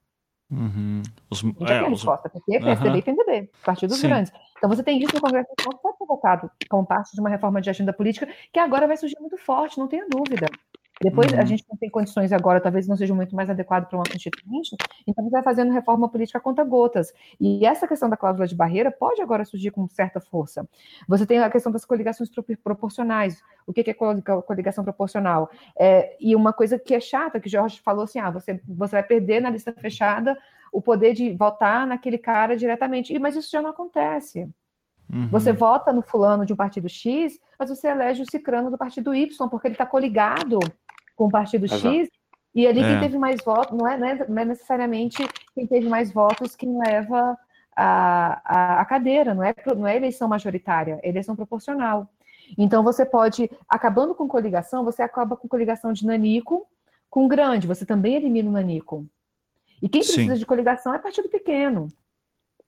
Uhum. 0.49 1.01
Os, 1.29 1.43
é, 1.67 1.79
a 1.79 1.89
resposta, 1.89 2.31
os... 2.33 2.41
PT, 2.45 2.59
PSDB 2.61 2.89
uhum. 2.89 2.95
e 2.95 3.01
PMDB, 3.01 3.51
partidos 3.65 3.97
Sim. 3.97 4.07
grandes. 4.07 4.31
Então 4.57 4.69
você 4.69 4.81
tem 4.81 4.97
isso 4.97 5.13
no 5.13 5.19
Congresso 5.19 5.49
que 5.57 5.63
pode 5.65 5.97
ser 5.97 6.05
votado 6.05 6.51
como 6.69 6.85
parte 6.85 7.13
de 7.13 7.19
uma 7.19 7.29
reforma 7.29 7.59
de 7.59 7.69
agenda 7.69 7.91
política 7.91 8.29
que 8.53 8.59
agora 8.59 8.87
vai 8.87 8.95
surgir 8.95 9.17
muito 9.19 9.37
forte, 9.37 9.77
não 9.77 9.89
tenha 9.89 10.07
dúvida. 10.07 10.47
Depois 11.01 11.31
uhum. 11.31 11.39
a 11.39 11.45
gente 11.45 11.65
não 11.69 11.77
tem 11.77 11.89
condições 11.89 12.31
agora, 12.31 12.61
talvez 12.61 12.87
não 12.87 12.95
seja 12.95 13.13
muito 13.13 13.35
mais 13.35 13.49
adequado 13.49 13.87
para 13.87 13.97
uma 13.97 14.05
constituinte, 14.05 14.75
então 15.05 15.23
você 15.23 15.31
vai 15.31 15.43
fazendo 15.43 15.71
reforma 15.71 16.07
política 16.07 16.39
conta 16.39 16.63
gotas. 16.63 17.13
E 17.39 17.65
essa 17.65 17.87
questão 17.87 18.09
da 18.09 18.15
cláusula 18.15 18.47
de 18.47 18.55
barreira 18.55 18.89
pode 18.91 19.21
agora 19.21 19.43
surgir 19.43 19.71
com 19.71 19.87
certa 19.89 20.21
força. 20.21 20.67
Você 21.07 21.25
tem 21.25 21.39
a 21.39 21.49
questão 21.49 21.71
das 21.71 21.83
coligações 21.83 22.29
proporcionais. 22.63 23.41
O 23.67 23.73
que 23.73 23.89
é 23.89 23.93
coligação 23.93 24.83
proporcional? 24.83 25.49
É, 25.77 26.15
e 26.19 26.35
uma 26.35 26.53
coisa 26.53 26.79
que 26.79 26.93
é 26.93 26.99
chata, 26.99 27.39
que 27.39 27.47
o 27.47 27.51
Jorge 27.51 27.81
falou 27.81 28.03
assim: 28.03 28.19
ah, 28.19 28.29
você, 28.29 28.61
você 28.65 28.91
vai 28.95 29.03
perder 29.03 29.41
na 29.41 29.49
lista 29.49 29.73
fechada 29.73 30.37
o 30.71 30.81
poder 30.81 31.13
de 31.13 31.33
votar 31.33 31.85
naquele 31.85 32.17
cara 32.17 32.55
diretamente. 32.55 33.17
Mas 33.19 33.35
isso 33.35 33.51
já 33.51 33.61
não 33.61 33.71
acontece. 33.71 34.49
Uhum. 35.11 35.27
Você 35.27 35.51
vota 35.51 35.93
no 35.93 36.01
fulano 36.01 36.45
de 36.45 36.53
um 36.53 36.55
partido 36.55 36.89
X, 36.89 37.39
mas 37.59 37.69
você 37.69 37.87
elege 37.89 38.23
o 38.23 38.29
cicrano 38.29 38.71
do 38.71 38.77
partido 38.77 39.13
Y, 39.13 39.49
porque 39.49 39.67
ele 39.67 39.75
está 39.75 39.85
coligado 39.85 40.59
com 41.15 41.25
o 41.25 41.31
partido 41.31 41.65
Exato. 41.65 41.87
X, 41.87 42.09
e 42.53 42.65
ali 42.65 42.81
é. 42.81 42.87
quem 42.87 42.99
teve 43.01 43.17
mais 43.17 43.43
votos, 43.43 43.77
não 43.77 43.87
é, 43.87 43.97
não 43.97 44.07
é, 44.07 44.27
não 44.27 44.41
é 44.41 44.45
necessariamente 44.45 45.27
quem 45.53 45.67
teve 45.67 45.89
mais 45.89 46.11
votos 46.11 46.55
quem 46.55 46.77
leva 46.77 47.37
a, 47.75 48.41
a, 48.45 48.81
a, 48.81 48.85
cadeira, 48.85 49.33
não 49.33 49.43
é, 49.43 49.53
não 49.75 49.85
é 49.85 49.97
eleição 49.97 50.27
majoritária, 50.27 50.99
é 51.03 51.09
eleição 51.09 51.35
proporcional. 51.35 52.09
Então 52.57 52.83
você 52.83 53.05
pode, 53.05 53.49
acabando 53.67 54.15
com 54.15 54.27
coligação, 54.27 54.85
você 54.85 55.01
acaba 55.01 55.35
com 55.35 55.47
coligação 55.47 55.91
de 55.91 56.05
nanico 56.05 56.65
com 57.09 57.27
grande, 57.27 57.67
você 57.67 57.85
também 57.85 58.15
elimina 58.15 58.49
o 58.49 58.53
nanico. 58.53 59.05
E 59.81 59.89
quem 59.89 60.01
precisa 60.01 60.33
Sim. 60.33 60.39
de 60.39 60.45
coligação 60.45 60.93
é 60.93 60.99
partido 60.99 61.27
pequeno. 61.27 61.87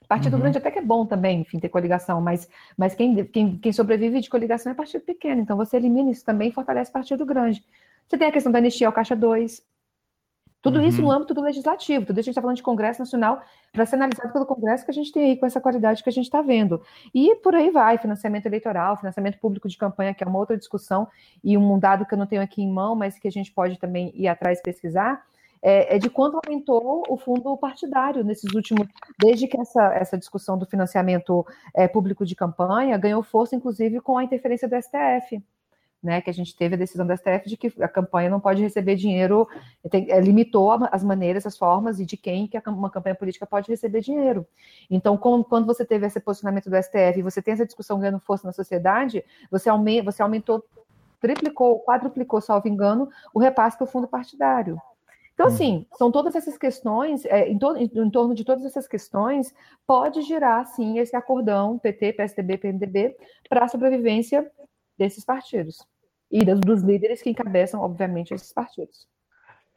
Partido 0.07 0.35
uhum. 0.35 0.41
grande 0.41 0.57
até 0.57 0.71
que 0.71 0.79
é 0.79 0.81
bom 0.81 1.05
também, 1.05 1.41
enfim, 1.41 1.59
ter 1.59 1.67
coligação, 1.67 2.21
mas, 2.21 2.47
mas 2.77 2.95
quem, 2.95 3.25
quem, 3.25 3.57
quem 3.57 3.73
sobrevive 3.73 4.21
de 4.21 4.29
coligação 4.29 4.71
é 4.71 4.75
partido 4.75 5.01
pequeno. 5.01 5.41
Então 5.41 5.57
você 5.57 5.75
elimina 5.75 6.11
isso 6.11 6.23
também 6.23 6.49
e 6.49 6.53
fortalece 6.53 6.91
partido 6.91 7.25
grande. 7.25 7.63
Você 8.07 8.17
tem 8.17 8.27
a 8.27 8.31
questão 8.31 8.51
da 8.51 8.59
anistia 8.59 8.87
ao 8.87 8.93
Caixa 8.93 9.15
2. 9.15 9.61
Tudo 10.61 10.79
uhum. 10.79 10.85
isso 10.85 11.01
no 11.01 11.11
âmbito 11.11 11.33
do 11.33 11.41
legislativo. 11.41 12.05
Tudo 12.05 12.19
isso 12.19 12.21
a 12.21 12.23
gente 12.23 12.31
está 12.31 12.41
falando 12.41 12.57
de 12.57 12.63
Congresso 12.63 12.99
Nacional 12.99 13.41
para 13.71 13.85
ser 13.85 13.95
analisado 13.95 14.33
pelo 14.33 14.45
Congresso 14.45 14.83
que 14.83 14.91
a 14.91 14.93
gente 14.93 15.11
tem 15.11 15.23
aí 15.23 15.37
com 15.37 15.45
essa 15.45 15.61
qualidade 15.61 16.03
que 16.03 16.09
a 16.09 16.11
gente 16.11 16.25
está 16.25 16.41
vendo. 16.41 16.81
E 17.13 17.35
por 17.35 17.53
aí 17.53 17.69
vai, 17.69 17.97
financiamento 17.97 18.45
eleitoral, 18.47 18.97
financiamento 18.97 19.39
público 19.39 19.69
de 19.69 19.77
campanha, 19.77 20.13
que 20.13 20.23
é 20.23 20.27
uma 20.27 20.39
outra 20.39 20.57
discussão, 20.57 21.07
e 21.43 21.57
um 21.57 21.79
dado 21.79 22.05
que 22.05 22.13
eu 22.13 22.17
não 22.17 22.25
tenho 22.25 22.41
aqui 22.41 22.61
em 22.61 22.71
mão, 22.71 22.95
mas 22.95 23.19
que 23.19 23.27
a 23.27 23.31
gente 23.31 23.51
pode 23.51 23.77
também 23.77 24.11
ir 24.15 24.27
atrás 24.27 24.61
pesquisar, 24.61 25.23
é, 25.61 25.95
é 25.95 25.99
de 25.99 26.09
quanto 26.09 26.39
aumentou 26.43 27.03
o 27.07 27.17
fundo 27.17 27.55
partidário 27.57 28.23
nesses 28.23 28.53
últimos, 28.53 28.87
desde 29.19 29.47
que 29.47 29.59
essa, 29.59 29.93
essa 29.93 30.17
discussão 30.17 30.57
do 30.57 30.65
financiamento 30.65 31.45
é, 31.73 31.87
público 31.87 32.25
de 32.25 32.35
campanha 32.35 32.97
ganhou 32.97 33.21
força, 33.21 33.55
inclusive, 33.55 34.01
com 34.01 34.17
a 34.17 34.23
interferência 34.23 34.67
do 34.67 34.75
STF 34.75 35.41
né, 36.01 36.21
que 36.21 36.29
a 36.29 36.33
gente 36.33 36.55
teve 36.55 36.75
a 36.75 36.77
decisão 36.77 37.05
da 37.05 37.17
STF 37.17 37.47
de 37.47 37.57
que 37.57 37.73
a 37.81 37.87
campanha 37.87 38.29
não 38.29 38.39
pode 38.39 38.61
receber 38.61 38.95
dinheiro, 38.95 39.47
tem, 39.89 40.09
é, 40.11 40.19
limitou 40.19 40.71
as 40.91 41.03
maneiras, 41.03 41.45
as 41.45 41.57
formas 41.57 41.99
e 41.99 42.05
de 42.05 42.15
quem 42.15 42.47
que 42.47 42.57
uma 42.67 42.89
campanha 42.89 43.15
política 43.15 43.45
pode 43.45 43.69
receber 43.69 44.01
dinheiro. 44.01 44.45
Então, 44.89 45.17
com, 45.17 45.43
quando 45.43 45.65
você 45.65 45.83
teve 45.83 46.05
esse 46.05 46.19
posicionamento 46.19 46.69
do 46.69 46.81
STF 46.81 47.19
e 47.19 47.23
você 47.23 47.41
tem 47.41 47.53
essa 47.53 47.65
discussão 47.65 47.99
ganhando 47.99 48.19
força 48.19 48.45
na 48.45 48.53
sociedade, 48.53 49.23
você, 49.49 49.69
você 50.03 50.21
aumentou, 50.21 50.63
triplicou, 51.19 51.83
quadruplicou, 51.83 52.41
salvo 52.41 52.67
engano, 52.67 53.09
o 53.33 53.39
repasse 53.39 53.77
para 53.77 53.85
o 53.85 53.87
fundo 53.87 54.07
partidário. 54.07 54.79
Então, 55.33 55.47
assim, 55.47 55.85
são 55.95 56.11
todas 56.11 56.35
essas 56.35 56.57
questões, 56.57 57.23
é, 57.25 57.47
em, 57.47 57.59
to, 57.59 57.75
em, 57.77 58.09
torno 58.09 58.33
de 58.33 58.43
todas 58.43 58.65
essas 58.65 58.87
questões, 58.87 59.53
pode 59.85 60.23
girar, 60.23 60.65
sim, 60.65 60.97
esse 60.97 61.15
acordão 61.15 61.77
PT, 61.77 62.13
PSDB, 62.13 62.57
PMDB, 62.57 63.15
para 63.47 63.65
a 63.65 63.67
sobrevivência 63.67 64.49
desses 64.97 65.23
partidos 65.23 65.77
e 66.31 66.43
dos 66.43 66.81
líderes 66.81 67.21
que 67.21 67.29
encabeçam, 67.29 67.79
obviamente, 67.79 68.33
esses 68.33 68.51
partidos. 68.51 69.07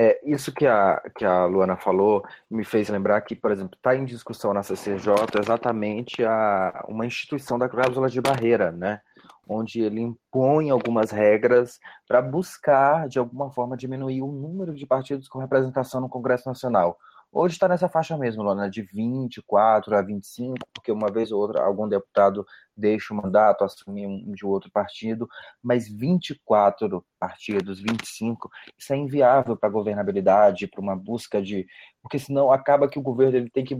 É, 0.02 0.18
isso 0.24 0.50
que 0.50 0.66
a, 0.66 0.98
que 1.14 1.26
a 1.26 1.44
Luana 1.44 1.76
falou 1.76 2.24
me 2.50 2.64
fez 2.64 2.88
lembrar 2.88 3.20
que, 3.20 3.36
por 3.36 3.50
exemplo, 3.50 3.76
está 3.76 3.94
em 3.94 4.06
discussão 4.06 4.54
na 4.54 4.62
CCJ 4.62 5.12
exatamente 5.38 6.24
a, 6.24 6.86
uma 6.88 7.04
instituição 7.04 7.58
da 7.58 7.68
cláusula 7.68 8.08
de 8.08 8.18
barreira, 8.18 8.72
né? 8.72 9.02
onde 9.46 9.82
ele 9.82 10.00
impõe 10.00 10.70
algumas 10.70 11.10
regras 11.10 11.78
para 12.06 12.22
buscar, 12.22 13.08
de 13.08 13.18
alguma 13.18 13.50
forma, 13.50 13.76
diminuir 13.76 14.22
o 14.22 14.32
número 14.32 14.74
de 14.74 14.86
partidos 14.86 15.28
com 15.28 15.40
representação 15.40 16.00
no 16.00 16.08
Congresso 16.08 16.48
Nacional. 16.48 16.96
Hoje 17.32 17.54
está 17.54 17.68
nessa 17.68 17.88
faixa 17.88 18.18
mesmo, 18.18 18.42
Lona, 18.42 18.68
de 18.68 18.82
24 18.82 19.94
a 19.94 20.02
25, 20.02 20.58
porque 20.74 20.90
uma 20.90 21.12
vez 21.12 21.30
ou 21.30 21.40
outra 21.40 21.62
algum 21.62 21.88
deputado 21.88 22.44
deixa 22.76 23.14
o 23.14 23.16
mandato, 23.16 23.62
assume 23.62 24.04
um 24.04 24.32
de 24.32 24.44
outro 24.44 24.68
partido, 24.72 25.28
mas 25.62 25.88
24 25.88 27.04
partidos, 27.20 27.78
25, 27.80 28.50
isso 28.76 28.92
é 28.92 28.96
inviável 28.96 29.56
para 29.56 29.68
a 29.68 29.72
governabilidade, 29.72 30.66
para 30.66 30.80
uma 30.80 30.96
busca 30.96 31.40
de. 31.40 31.68
Porque 32.02 32.18
senão 32.18 32.50
acaba 32.50 32.88
que 32.88 32.98
o 32.98 33.02
governo 33.02 33.36
ele 33.36 33.50
tem 33.50 33.64
que 33.64 33.76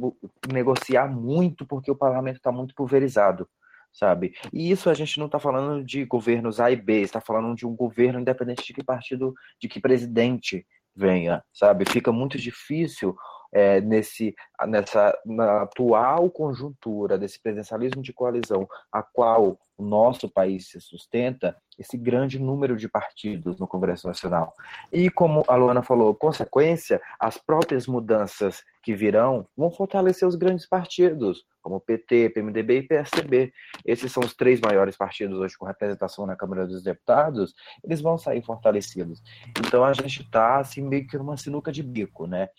negociar 0.52 1.09
muito, 1.09 1.66
porque 1.66 1.90
o 1.90 1.97
parlamento 1.97 2.36
está 2.36 2.52
muito 2.52 2.74
pulverizado 2.74 3.48
sabe? 3.93 4.32
E 4.52 4.70
isso 4.70 4.89
a 4.89 4.94
gente 4.94 5.18
não 5.18 5.27
está 5.27 5.40
falando 5.40 5.85
de 5.85 6.05
governos 6.05 6.60
A 6.60 6.70
e 6.70 6.77
B, 6.77 7.01
está 7.01 7.20
falando 7.20 7.56
de 7.56 7.66
um 7.66 7.74
governo 7.74 8.20
independente 8.20 8.64
de 8.64 8.72
que 8.72 8.85
partido, 8.85 9.35
de 9.60 9.68
que 9.68 9.81
presidente 9.81 10.64
venha, 10.94 11.43
sabe? 11.52 11.85
Fica 11.90 12.12
muito 12.12 12.39
difícil 12.39 13.16
é, 13.52 13.81
nesse, 13.81 14.35
nessa 14.66 15.16
na 15.24 15.62
atual 15.62 16.31
conjuntura 16.31 17.18
desse 17.18 17.40
presidencialismo 17.40 18.02
de 18.02 18.12
coalizão, 18.12 18.68
a 18.93 19.02
qual 19.02 19.59
o 19.77 19.82
nosso 19.82 20.28
país 20.28 20.68
se 20.68 20.81
sustenta, 20.81 21.56
esse 21.78 21.97
grande 21.97 22.39
número 22.39 22.77
de 22.77 22.86
partidos 22.86 23.59
no 23.59 23.66
Congresso 23.66 24.06
Nacional. 24.06 24.52
E 24.93 25.09
como 25.09 25.43
a 25.48 25.56
Luana 25.56 25.82
falou, 25.82 26.14
consequência, 26.14 27.01
as 27.18 27.39
próprias 27.39 27.86
mudanças 27.86 28.62
que 28.82 28.94
virão 28.94 29.47
vão 29.56 29.70
fortalecer 29.70 30.28
os 30.28 30.36
grandes 30.36 30.66
partidos, 30.66 31.47
como 31.62 31.81
PT, 31.81 32.31
PMDB 32.31 32.78
e 32.78 32.82
PSDB. 32.82 33.52
Esses 33.85 34.12
são 34.12 34.22
os 34.22 34.35
três 34.35 34.60
maiores 34.60 34.97
partidos 34.97 35.39
hoje 35.39 35.56
com 35.56 35.64
representação 35.64 36.27
na 36.27 36.36
Câmara 36.36 36.66
dos 36.66 36.82
Deputados, 36.82 37.55
eles 37.82 38.02
vão 38.02 38.18
sair 38.18 38.43
fortalecidos. 38.43 39.22
Então 39.59 39.82
a 39.82 39.94
gente 39.94 40.22
está 40.22 40.59
assim 40.59 40.82
meio 40.82 41.06
que 41.06 41.16
numa 41.16 41.39
sinuca 41.39 41.72
de 41.72 41.82
bico, 41.82 42.27
né? 42.27 42.51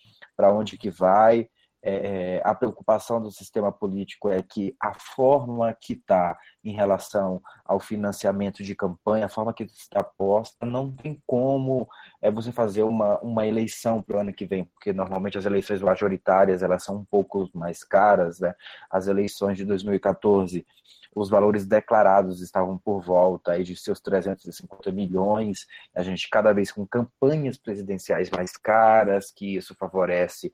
Para 0.42 0.52
onde 0.52 0.76
que 0.76 0.90
vai. 0.90 1.48
é, 1.84 2.42
a 2.44 2.54
preocupação 2.54 3.20
do 3.20 3.32
sistema 3.32 3.72
político 3.72 4.30
é 4.30 4.42
que 4.44 4.76
a 4.80 4.94
forma 4.94 5.76
que 5.80 5.94
está 5.94 6.38
em 6.64 6.74
relação 6.74 7.42
ao 7.66 7.80
financiamento 7.80 8.64
de 8.64 8.76
campanha, 8.76 9.26
a 9.26 9.30
forma 9.30 9.52
que 9.52 9.64
está 9.64 10.04
posta, 10.04 10.64
não 10.64 10.92
tem 10.92 11.20
como 11.26 11.88
é, 12.22 12.30
você 12.30 12.52
fazer 12.52 12.84
uma, 12.84 13.20
uma 13.22 13.48
eleição 13.48 14.02
para 14.02 14.18
o 14.18 14.20
ano 14.20 14.34
que 14.34 14.46
vem, 14.46 14.64
porque 14.64 14.94
normalmente 14.94 15.40
as 15.40 15.46
eleições 15.46 15.82
majoritárias 15.82 16.62
elas 16.62 16.84
são 16.84 16.98
um 16.98 17.06
pouco 17.06 17.50
mais 17.54 17.84
caras, 17.84 18.40
né? 18.40 18.54
As 18.90 19.08
eleições 19.08 19.58
de 19.58 19.66
2014 19.66 20.66
os 21.14 21.30
valores 21.30 21.66
declarados 21.66 22.42
estavam 22.42 22.78
por 22.78 23.02
volta 23.02 23.52
aí 23.52 23.64
de 23.64 23.76
seus 23.76 24.00
350 24.00 24.92
milhões, 24.92 25.66
a 25.96 26.02
gente 26.04 26.30
cada 26.30 26.54
vez 26.54 26.72
com 26.72 26.86
campanhas 26.86 27.58
presidenciais 27.58 28.30
mais 28.30 28.56
caras, 28.58 29.32
que 29.32 29.56
isso 29.56 29.76
favorece 29.76 30.52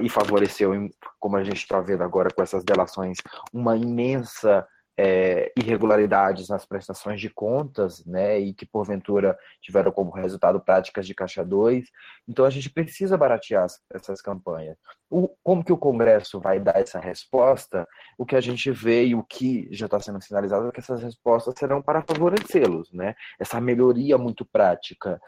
e 0.00 0.08
favoreceu, 0.08 0.72
como 1.20 1.36
a 1.36 1.44
gente 1.44 1.58
está 1.58 1.80
vendo 1.80 2.02
agora 2.02 2.30
com 2.34 2.42
essas 2.42 2.64
delações, 2.64 3.18
uma 3.52 3.76
imensa 3.76 4.66
é, 4.98 5.50
irregularidades 5.56 6.48
nas 6.48 6.66
prestações 6.66 7.20
de 7.20 7.30
contas, 7.30 8.04
né, 8.04 8.38
e 8.38 8.52
que 8.52 8.66
porventura 8.66 9.36
tiveram 9.60 9.90
como 9.90 10.10
resultado 10.10 10.60
práticas 10.60 11.06
de 11.06 11.14
caixa 11.14 11.44
2. 11.44 11.86
Então 12.28 12.44
a 12.44 12.50
gente 12.50 12.70
precisa 12.70 13.16
baratear 13.16 13.66
essas 13.92 14.20
campanhas. 14.20 14.76
O, 15.10 15.28
como 15.42 15.64
que 15.64 15.72
o 15.72 15.78
Congresso 15.78 16.40
vai 16.40 16.58
dar 16.58 16.76
essa 16.76 16.98
resposta? 16.98 17.86
O 18.18 18.24
que 18.24 18.36
a 18.36 18.40
gente 18.40 18.70
vê 18.70 19.06
e 19.06 19.14
o 19.14 19.22
que 19.22 19.68
já 19.70 19.86
está 19.86 20.00
sendo 20.00 20.22
sinalizado 20.22 20.68
é 20.68 20.72
que 20.72 20.80
essas 20.80 21.02
respostas 21.02 21.54
serão 21.58 21.82
para 21.82 22.02
favorecê-los, 22.02 22.92
né? 22.92 23.14
Essa 23.38 23.60
melhoria 23.60 24.16
muito 24.16 24.44
prática 24.44 25.20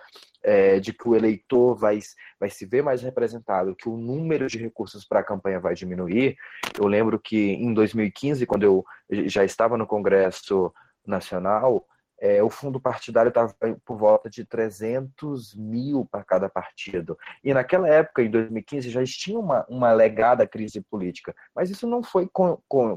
é, 0.44 0.78
de 0.78 0.92
que 0.92 1.08
o 1.08 1.16
eleitor 1.16 1.74
vai, 1.74 1.98
vai 2.38 2.50
se 2.50 2.66
ver 2.66 2.82
mais 2.82 3.02
representado, 3.02 3.74
que 3.74 3.88
o 3.88 3.96
número 3.96 4.46
de 4.46 4.58
recursos 4.58 5.04
para 5.04 5.20
a 5.20 5.24
campanha 5.24 5.58
vai 5.58 5.74
diminuir. 5.74 6.36
Eu 6.78 6.86
lembro 6.86 7.18
que 7.18 7.52
em 7.52 7.72
2015, 7.72 8.44
quando 8.44 8.62
eu 8.62 8.84
já 9.26 9.42
estava 9.42 9.78
no 9.78 9.86
Congresso 9.86 10.72
Nacional, 11.06 11.86
é, 12.20 12.42
o 12.42 12.50
fundo 12.50 12.78
partidário 12.78 13.30
estava 13.30 13.54
por 13.84 13.96
volta 13.96 14.28
de 14.28 14.44
300 14.44 15.54
mil 15.54 16.06
para 16.10 16.22
cada 16.22 16.48
partido. 16.48 17.18
E 17.42 17.52
naquela 17.54 17.88
época, 17.88 18.22
em 18.22 18.30
2015, 18.30 18.90
já 18.90 19.02
tinha 19.04 19.38
uma, 19.38 19.64
uma 19.68 19.88
alegada 19.90 20.46
crise 20.46 20.80
política. 20.82 21.34
Mas 21.54 21.70
isso 21.70 21.86
não 21.86 22.02
foi 22.02 22.28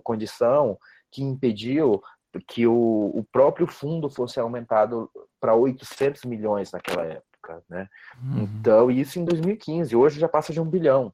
condição 0.04 0.78
que 1.10 1.24
impediu 1.24 2.02
que 2.48 2.68
o, 2.68 3.12
o 3.16 3.26
próprio 3.32 3.66
fundo 3.66 4.10
fosse 4.10 4.40
aumentado 4.40 5.10
para 5.40 5.56
800 5.56 6.26
milhões 6.26 6.72
naquela 6.72 7.04
época 7.04 7.27
época, 7.48 7.64
né? 7.70 7.88
Uhum. 8.22 8.44
Então, 8.44 8.92
isso 8.92 9.20
em 9.20 9.26
2015. 9.26 9.96
Hoje 9.96 10.20
já 10.20 10.28
passa 10.28 10.52
de 10.52 10.60
um 10.60 10.66
bilhão. 10.66 11.14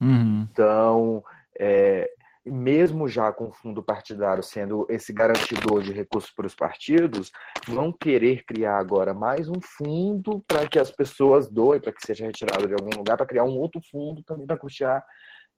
Uhum. 0.00 0.46
Então, 0.50 1.24
é, 1.58 2.08
mesmo 2.46 3.08
já 3.08 3.32
com 3.32 3.48
o 3.48 3.52
fundo 3.52 3.82
partidário 3.82 4.42
sendo 4.42 4.86
esse 4.88 5.12
garantidor 5.12 5.82
de 5.82 5.92
recursos 5.92 6.30
para 6.30 6.46
os 6.46 6.54
partidos, 6.54 7.32
vão 7.66 7.92
querer 7.92 8.44
criar 8.44 8.78
agora 8.78 9.12
mais 9.12 9.48
um 9.48 9.60
fundo 9.60 10.42
para 10.46 10.68
que 10.68 10.78
as 10.78 10.90
pessoas 10.90 11.50
doem, 11.50 11.80
para 11.80 11.92
que 11.92 12.06
seja 12.06 12.26
retirado 12.26 12.66
de 12.66 12.74
algum 12.74 12.96
lugar, 12.96 13.16
para 13.16 13.26
criar 13.26 13.44
um 13.44 13.58
outro 13.58 13.80
fundo 13.90 14.22
também 14.22 14.46
para 14.46 14.56
custear 14.56 15.04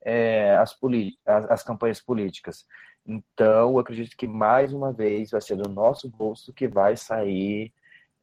é, 0.02 0.56
as, 0.56 0.74
as, 1.26 1.50
as, 1.50 1.62
campanhas 1.62 2.00
políticas. 2.00 2.64
Então, 3.06 3.72
eu 3.72 3.78
acredito 3.78 4.16
que 4.16 4.26
mais 4.26 4.72
uma 4.72 4.92
vez 4.92 5.30
vai 5.30 5.40
ser 5.40 5.56
do 5.56 5.68
nosso 5.68 6.08
bolso 6.08 6.52
que 6.54 6.66
vai 6.66 6.96
sair 6.96 7.72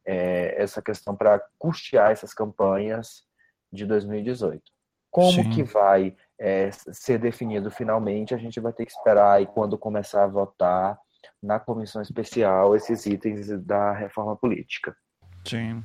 é, 0.08 0.54
essa 0.56 0.80
questão 0.80 1.14
para 1.14 1.38
custear 1.58 2.10
essas 2.10 2.32
campanhas 2.32 3.24
de 3.70 3.84
2018. 3.84 4.62
Como 5.10 5.42
Sim. 5.42 5.50
que 5.50 5.62
vai 5.62 6.16
é, 6.40 6.70
ser 6.72 7.18
definido 7.18 7.70
finalmente, 7.70 8.34
a 8.34 8.38
gente 8.38 8.58
vai 8.58 8.72
ter 8.72 8.86
que 8.86 8.92
esperar 8.92 9.42
e 9.42 9.46
quando 9.46 9.76
começar 9.76 10.24
a 10.24 10.28
votar 10.28 10.98
na 11.42 11.60
comissão 11.60 12.00
especial 12.00 12.74
esses 12.74 13.04
itens 13.04 13.48
da 13.62 13.92
reforma 13.92 14.34
política. 14.34 14.96
Sim. 15.44 15.84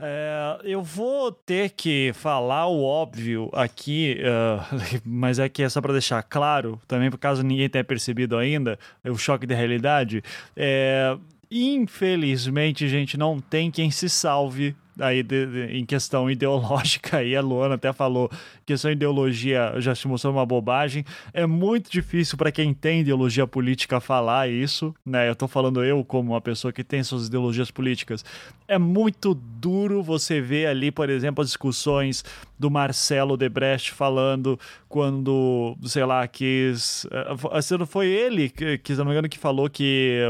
É, 0.00 0.58
eu 0.64 0.82
vou 0.82 1.32
ter 1.32 1.70
que 1.70 2.12
falar 2.14 2.66
o 2.66 2.82
óbvio 2.82 3.50
aqui, 3.52 4.18
uh, 4.20 5.00
mas 5.04 5.38
é 5.38 5.48
que 5.48 5.62
é 5.62 5.68
só 5.68 5.80
para 5.80 5.92
deixar 5.92 6.22
claro, 6.22 6.80
também 6.86 7.10
por 7.10 7.18
caso 7.18 7.42
ninguém 7.42 7.68
tenha 7.68 7.84
percebido 7.84 8.36
ainda, 8.36 8.78
o 9.04 9.16
choque 9.16 9.46
de 9.46 9.54
realidade. 9.54 10.22
É, 10.56 11.16
Infelizmente, 11.50 12.88
gente, 12.88 13.16
não 13.16 13.38
tem 13.40 13.70
quem 13.70 13.90
se 13.90 14.08
salve 14.08 14.74
aí 14.98 15.22
de, 15.22 15.46
de, 15.46 15.78
em 15.78 15.84
questão 15.84 16.30
ideológica 16.30 17.18
aí 17.18 17.36
a 17.36 17.40
Luana 17.40 17.74
até 17.74 17.92
falou 17.92 18.30
questão 18.64 18.90
de 18.90 18.96
ideologia 18.96 19.74
já 19.78 19.94
se 19.94 20.06
mostrou 20.08 20.32
uma 20.32 20.46
bobagem. 20.46 21.04
É 21.32 21.46
muito 21.46 21.90
difícil 21.90 22.36
para 22.36 22.50
quem 22.52 22.72
tem 22.72 23.00
ideologia 23.00 23.46
política 23.46 24.00
falar 24.00 24.48
isso 24.48 24.94
né? 25.04 25.28
Eu 25.28 25.36
tô 25.36 25.46
falando 25.46 25.84
eu 25.84 26.04
como 26.04 26.32
uma 26.32 26.40
pessoa 26.40 26.72
que 26.72 26.82
tem 26.82 27.02
suas 27.02 27.26
ideologias 27.26 27.70
políticas. 27.70 28.24
É 28.68 28.78
muito 28.78 29.34
duro 29.34 30.02
você 30.02 30.40
ver 30.40 30.66
ali 30.66 30.90
por 30.90 31.08
exemplo 31.08 31.42
as 31.42 31.48
discussões 31.48 32.24
do 32.58 32.70
Marcelo 32.70 33.36
Debrecht 33.36 33.92
falando 33.92 34.58
quando 34.88 35.76
sei 35.84 36.04
lá 36.04 36.26
quis 36.26 37.06
assim, 37.52 37.76
não 37.76 37.86
foi 37.86 38.06
ele 38.06 38.48
que, 38.48 38.80
se 38.84 38.96
não 38.96 39.04
me 39.04 39.10
engano 39.10 39.28
que 39.28 39.38
falou 39.38 39.68
que 39.68 40.20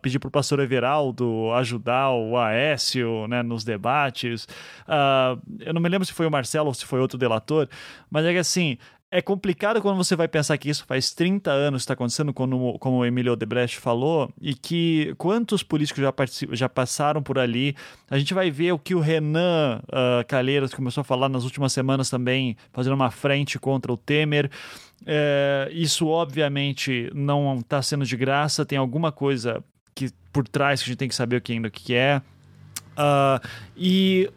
pediu 0.00 0.20
pro 0.20 0.30
pastor 0.30 0.60
Everaldo 0.60 1.52
ajudar 1.54 2.10
o 2.10 2.38
Aécio 2.38 3.26
né 3.28 3.42
nos 3.42 3.64
debates 3.64 4.03
debates. 4.04 4.44
Uh, 4.86 5.40
eu 5.60 5.72
não 5.72 5.80
me 5.80 5.88
lembro 5.88 6.06
se 6.06 6.12
foi 6.12 6.26
o 6.26 6.30
Marcelo 6.30 6.68
ou 6.68 6.74
se 6.74 6.84
foi 6.84 7.00
outro 7.00 7.18
delator, 7.18 7.68
mas 8.10 8.24
é 8.24 8.32
que 8.32 8.38
assim, 8.38 8.78
é 9.10 9.22
complicado 9.22 9.80
quando 9.80 9.96
você 9.96 10.16
vai 10.16 10.26
pensar 10.26 10.58
que 10.58 10.68
isso 10.68 10.84
faz 10.84 11.12
30 11.12 11.50
anos 11.50 11.82
que 11.82 11.84
está 11.84 11.94
acontecendo, 11.94 12.32
como, 12.32 12.78
como 12.80 12.98
o 12.98 13.06
Emílio 13.06 13.32
Odebrecht 13.32 13.78
falou, 13.78 14.28
e 14.40 14.54
que 14.54 15.14
quantos 15.16 15.62
políticos 15.62 16.02
já, 16.02 16.12
já 16.50 16.68
passaram 16.68 17.22
por 17.22 17.38
ali. 17.38 17.76
A 18.10 18.18
gente 18.18 18.34
vai 18.34 18.50
ver 18.50 18.72
o 18.72 18.78
que 18.78 18.94
o 18.94 19.00
Renan 19.00 19.80
uh, 19.84 20.26
Calheiros 20.26 20.74
começou 20.74 21.02
a 21.02 21.04
falar 21.04 21.28
nas 21.28 21.44
últimas 21.44 21.72
semanas 21.72 22.10
também, 22.10 22.56
fazendo 22.72 22.94
uma 22.94 23.10
frente 23.10 23.58
contra 23.58 23.92
o 23.92 23.96
Temer. 23.96 24.50
É, 25.06 25.68
isso, 25.70 26.08
obviamente, 26.08 27.10
não 27.14 27.58
está 27.58 27.80
sendo 27.82 28.04
de 28.04 28.16
graça, 28.16 28.64
tem 28.64 28.78
alguma 28.78 29.12
coisa 29.12 29.62
que 29.94 30.10
por 30.32 30.48
trás 30.48 30.82
que 30.82 30.88
a 30.88 30.90
gente 30.90 30.98
tem 30.98 31.08
que 31.08 31.14
saber 31.14 31.36
o 31.36 31.40
que 31.40 31.52
ainda 31.52 31.70
que 31.70 31.94
é. 31.94 32.20
Uh, 32.96 33.46
e 33.76 34.30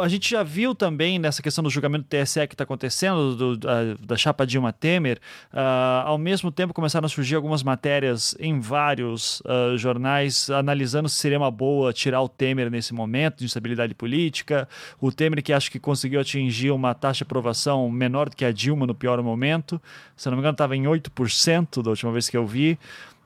a 0.00 0.08
gente 0.08 0.30
já 0.30 0.42
viu 0.42 0.74
também 0.74 1.18
nessa 1.18 1.42
questão 1.42 1.62
do 1.64 1.70
julgamento 1.70 2.04
do 2.04 2.08
TSE 2.08 2.46
que 2.46 2.54
está 2.54 2.64
acontecendo, 2.64 3.34
do, 3.34 3.56
da, 3.56 3.94
da, 4.00 4.16
chapa 4.16 4.46
Dilma 4.46 4.72
Temer, 4.72 5.18
uh, 5.52 6.04
ao 6.04 6.18
mesmo 6.18 6.50
tempo 6.50 6.74
começaram 6.74 7.06
a 7.06 7.08
surgir 7.08 7.36
algumas 7.36 7.62
matérias 7.62 8.34
em 8.38 8.60
vários 8.60 9.40
uh, 9.40 9.76
jornais 9.76 10.50
analisando 10.50 11.08
se 11.08 11.16
seria 11.16 11.38
uma 11.38 11.50
boa 11.50 11.92
tirar 11.92 12.20
o 12.22 12.28
Temer 12.28 12.70
nesse 12.70 12.92
momento 12.92 13.38
de 13.38 13.44
instabilidade 13.44 13.94
política. 13.94 14.68
O 15.00 15.10
Temer 15.10 15.42
que 15.42 15.52
acho 15.52 15.70
que 15.70 15.78
conseguiu 15.78 16.20
atingir 16.20 16.70
uma 16.70 16.94
taxa 16.94 17.18
de 17.18 17.24
aprovação 17.24 17.90
menor 17.90 18.28
do 18.28 18.36
que 18.36 18.44
a 18.44 18.52
Dilma 18.52 18.86
no 18.86 18.94
pior 18.94 19.22
momento, 19.22 19.80
se 20.16 20.28
não 20.28 20.36
me 20.36 20.40
engano 20.40 20.52
estava 20.52 20.76
em 20.76 20.82
8% 20.84 21.82
da 21.82 21.90
última 21.90 22.12
vez 22.12 22.28
que 22.28 22.36
eu 22.36 22.46
vi. 22.46 22.78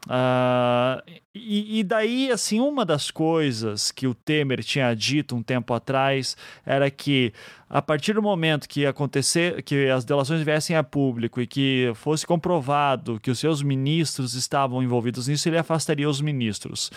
Uh, 0.07 1.24
e, 1.35 1.81
e, 1.81 1.83
daí, 1.83 2.31
assim, 2.31 2.61
uma 2.61 2.85
das 2.85 3.11
coisas 3.11 3.91
que 3.91 4.07
o 4.07 4.15
Temer 4.15 4.63
tinha 4.63 4.95
dito 4.95 5.35
um 5.35 5.43
tempo 5.43 5.75
atrás 5.75 6.37
era 6.65 6.89
que 6.91 7.33
a 7.75 7.83
partir 7.83 8.13
do 8.13 8.23
momento 8.23 8.69
que 8.69 8.87
acontecer, 8.87 9.61
que 9.65 9.89
as 9.89 10.05
delações 10.05 10.43
viessem 10.43 10.77
a 10.77 10.85
público 10.85 11.41
e 11.41 11.47
que 11.47 11.91
fosse 11.97 12.25
comprovado 12.25 13.19
que 13.19 13.33
os 13.33 13.39
seus 13.41 13.63
ministros 13.63 14.35
estavam 14.35 14.81
envolvidos 14.81 15.27
nisso, 15.27 15.49
ele 15.49 15.59
afastaria 15.59 16.09
os 16.09 16.21
ministros. 16.21 16.93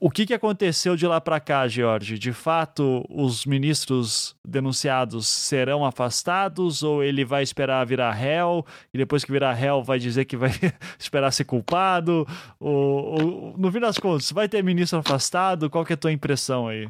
O 0.00 0.10
que, 0.10 0.24
que 0.24 0.32
aconteceu 0.32 0.96
de 0.96 1.06
lá 1.06 1.20
para 1.20 1.38
cá, 1.38 1.68
George? 1.68 2.18
De 2.18 2.32
fato, 2.32 3.04
os 3.10 3.44
ministros 3.44 4.34
denunciados 4.42 5.26
serão 5.26 5.84
afastados 5.84 6.82
ou 6.82 7.04
ele 7.04 7.24
vai 7.24 7.42
esperar 7.42 7.84
virar 7.86 8.12
réu 8.12 8.64
e 8.94 8.98
depois 8.98 9.22
que 9.22 9.30
virar 9.30 9.52
réu 9.52 9.82
vai 9.82 9.98
dizer 9.98 10.24
que 10.24 10.36
vai 10.36 10.50
esperar 10.98 11.30
ser 11.30 11.44
culpado? 11.44 12.26
Ou, 12.58 12.72
ou, 12.72 13.58
no 13.66 13.72
fim 13.72 13.80
das 13.80 13.98
contas, 13.98 14.30
vai 14.30 14.48
ter 14.48 14.62
ministro 14.62 14.98
afastado? 14.98 15.68
Qual 15.68 15.84
que 15.84 15.92
é 15.92 15.94
a 15.94 15.98
tua 15.98 16.12
impressão 16.12 16.68
aí? 16.68 16.88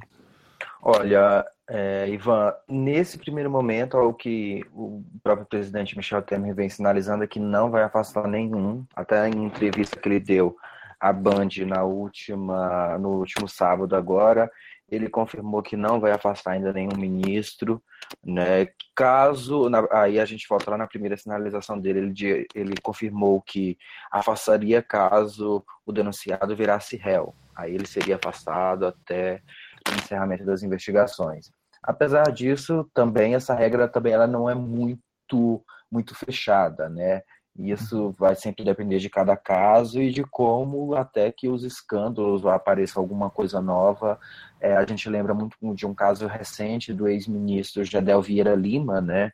Olha, 0.83 1.45
é, 1.69 2.07
Ivan, 2.09 2.53
nesse 2.69 3.19
primeiro 3.19 3.51
momento, 3.51 3.97
o 3.97 4.13
que 4.13 4.63
o 4.73 5.03
próprio 5.23 5.47
presidente 5.47 5.97
Michel 5.97 6.23
Temer 6.23 6.55
vem 6.55 6.69
sinalizando 6.69 7.25
é 7.25 7.27
que 7.27 7.41
não 7.41 7.71
vai 7.71 7.83
afastar 7.83 8.29
nenhum, 8.29 8.85
até 8.95 9.29
em 9.29 9.45
entrevista 9.45 9.99
que 9.99 10.09
ele 10.09 10.21
deu 10.21 10.57
à 11.01 11.13
Band 11.13 11.49
na 11.67 11.83
última, 11.83 12.97
no 12.99 13.19
último 13.19 13.49
sábado 13.49 13.97
agora, 13.97 14.51
ele 14.89 15.09
confirmou 15.09 15.63
que 15.63 15.77
não 15.77 15.99
vai 15.99 16.13
afastar 16.13 16.53
ainda 16.53 16.73
nenhum 16.73 16.97
ministro, 16.97 17.83
né? 18.25 18.69
Caso, 18.95 19.69
na, 19.69 19.87
aí 19.91 20.21
a 20.21 20.25
gente 20.25 20.47
volta 20.49 20.71
lá 20.71 20.79
na 20.79 20.87
primeira 20.87 21.17
sinalização 21.17 21.79
dele, 21.79 21.99
ele, 21.99 22.47
ele 22.55 22.75
confirmou 22.83 23.43
que 23.43 23.77
afastaria 24.11 24.81
caso 24.81 25.65
o 25.85 25.93
denunciado 25.93 26.55
virasse 26.55 26.97
réu. 26.97 27.35
Aí 27.55 27.75
ele 27.75 27.87
seria 27.87 28.17
afastado 28.17 28.87
até 28.87 29.43
o 29.91 29.95
encerramento 29.95 30.45
das 30.45 30.63
investigações. 30.63 31.51
Apesar 31.83 32.31
disso, 32.33 32.89
também 32.95 33.35
essa 33.35 33.55
regra 33.55 33.89
também 33.89 34.13
ela 34.13 34.27
não 34.27 34.49
é 34.49 34.55
muito 34.55 35.65
muito 35.91 36.15
fechada, 36.17 36.89
né? 36.89 37.23
Isso 37.59 38.11
vai 38.19 38.35
sempre 38.35 38.65
depender 38.65 38.99
de 38.99 39.09
cada 39.09 39.37
caso 39.37 40.01
e 40.01 40.11
de 40.11 40.23
como 40.23 40.95
até 40.95 41.33
que 41.33 41.49
os 41.49 41.65
escândalos 41.65 42.45
apareça 42.45 43.01
alguma 43.01 43.31
coisa 43.31 43.61
nova. 43.61 44.19
É, 44.61 44.77
a 44.77 44.85
gente 44.85 45.09
lembra 45.09 45.33
muito 45.33 45.57
de 45.75 45.87
um 45.87 45.95
caso 45.95 46.27
recente 46.27 46.93
do 46.93 47.09
ex-ministro 47.09 47.85
Jadel 47.85 48.21
Vieira 48.21 48.55
Lima, 48.55 49.01
né, 49.01 49.33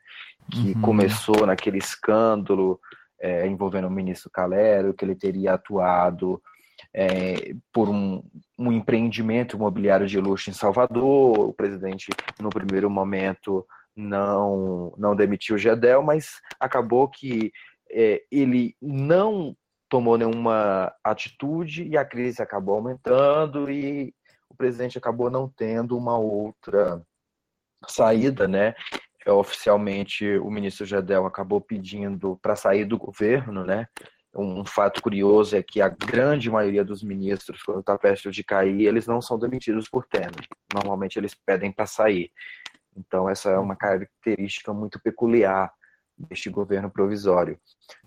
que 0.50 0.72
uhum. 0.72 0.80
começou 0.80 1.46
naquele 1.46 1.78
escândalo 1.78 2.78
é, 3.20 3.46
envolvendo 3.46 3.86
o 3.88 3.90
ministro 3.90 4.30
Calero, 4.30 4.94
que 4.94 5.04
ele 5.04 5.14
teria 5.14 5.54
atuado 5.54 6.40
é, 6.94 7.54
por 7.72 7.88
um, 7.88 8.22
um 8.58 8.72
empreendimento 8.72 9.56
imobiliário 9.56 10.06
de 10.06 10.18
luxo 10.18 10.50
em 10.50 10.52
Salvador. 10.52 11.38
O 11.38 11.52
presidente, 11.52 12.08
no 12.40 12.50
primeiro 12.50 12.90
momento, 12.90 13.66
não, 13.94 14.92
não 14.96 15.14
demitiu 15.14 15.56
o 15.56 15.58
Gedel, 15.58 16.02
mas 16.02 16.40
acabou 16.58 17.08
que 17.08 17.52
é, 17.92 18.22
ele 18.30 18.74
não 18.80 19.56
tomou 19.88 20.16
nenhuma 20.16 20.92
atitude 21.04 21.84
e 21.84 21.98
a 21.98 22.04
crise 22.04 22.40
acabou 22.40 22.76
aumentando 22.76 23.70
e 23.70 24.14
o 24.48 24.54
presidente 24.54 24.96
acabou 24.96 25.30
não 25.30 25.48
tendo 25.48 25.96
uma 25.96 26.16
outra 26.16 27.02
saída, 27.86 28.48
né? 28.48 28.74
É, 29.24 29.30
oficialmente, 29.30 30.26
o 30.38 30.50
ministro 30.50 30.86
Gedel 30.86 31.26
acabou 31.26 31.60
pedindo 31.60 32.38
para 32.40 32.56
sair 32.56 32.84
do 32.84 32.98
governo, 32.98 33.64
né? 33.64 33.86
Um 34.34 34.64
fato 34.64 35.02
curioso 35.02 35.54
é 35.54 35.62
que 35.62 35.82
a 35.82 35.90
grande 35.90 36.50
maioria 36.50 36.82
dos 36.82 37.02
ministros, 37.02 37.62
quando 37.62 37.80
está 37.80 37.98
perto 37.98 38.30
de 38.30 38.42
cair, 38.42 38.86
eles 38.86 39.06
não 39.06 39.20
são 39.20 39.38
demitidos 39.38 39.90
por 39.90 40.06
Temer. 40.06 40.48
Normalmente 40.72 41.18
eles 41.18 41.34
pedem 41.34 41.70
para 41.70 41.84
sair. 41.84 42.32
Então, 42.96 43.28
essa 43.28 43.50
é 43.50 43.58
uma 43.58 43.76
característica 43.76 44.72
muito 44.72 44.98
peculiar 45.00 45.70
deste 46.28 46.50
governo 46.50 46.90
provisório. 46.90 47.58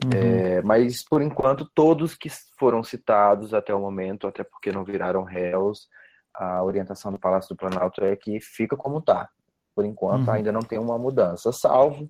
Uhum. 0.04 0.12
É, 0.14 0.62
mas, 0.62 1.04
por 1.04 1.22
enquanto, 1.22 1.70
todos 1.74 2.16
que 2.16 2.30
foram 2.58 2.84
citados 2.84 3.54
até 3.54 3.74
o 3.74 3.80
momento, 3.80 4.28
até 4.28 4.44
porque 4.44 4.72
não 4.72 4.84
viraram 4.84 5.24
réus, 5.24 5.88
a 6.34 6.64
orientação 6.64 7.12
do 7.12 7.20
Palácio 7.20 7.56
do 7.56 7.58
Planalto 7.58 8.04
é 8.04 8.16
que 8.16 8.40
fica 8.40 8.76
como 8.76 9.00
está. 9.00 9.30
Por 9.76 9.86
enquanto, 9.86 10.28
uhum. 10.28 10.34
ainda 10.34 10.52
não 10.52 10.62
tem 10.62 10.80
uma 10.80 10.98
mudança, 10.98 11.52
salvo 11.52 12.10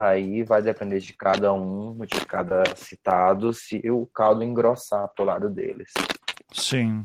aí 0.00 0.42
vai 0.42 0.62
depender 0.62 1.00
de 1.00 1.12
cada 1.12 1.52
um, 1.52 1.98
de 2.06 2.24
cada 2.26 2.62
citado, 2.76 3.52
se 3.52 3.82
o 3.90 4.06
caldo 4.06 4.42
engrossar 4.42 5.08
pro 5.14 5.24
lado 5.24 5.50
deles. 5.50 5.92
Sim. 6.52 7.04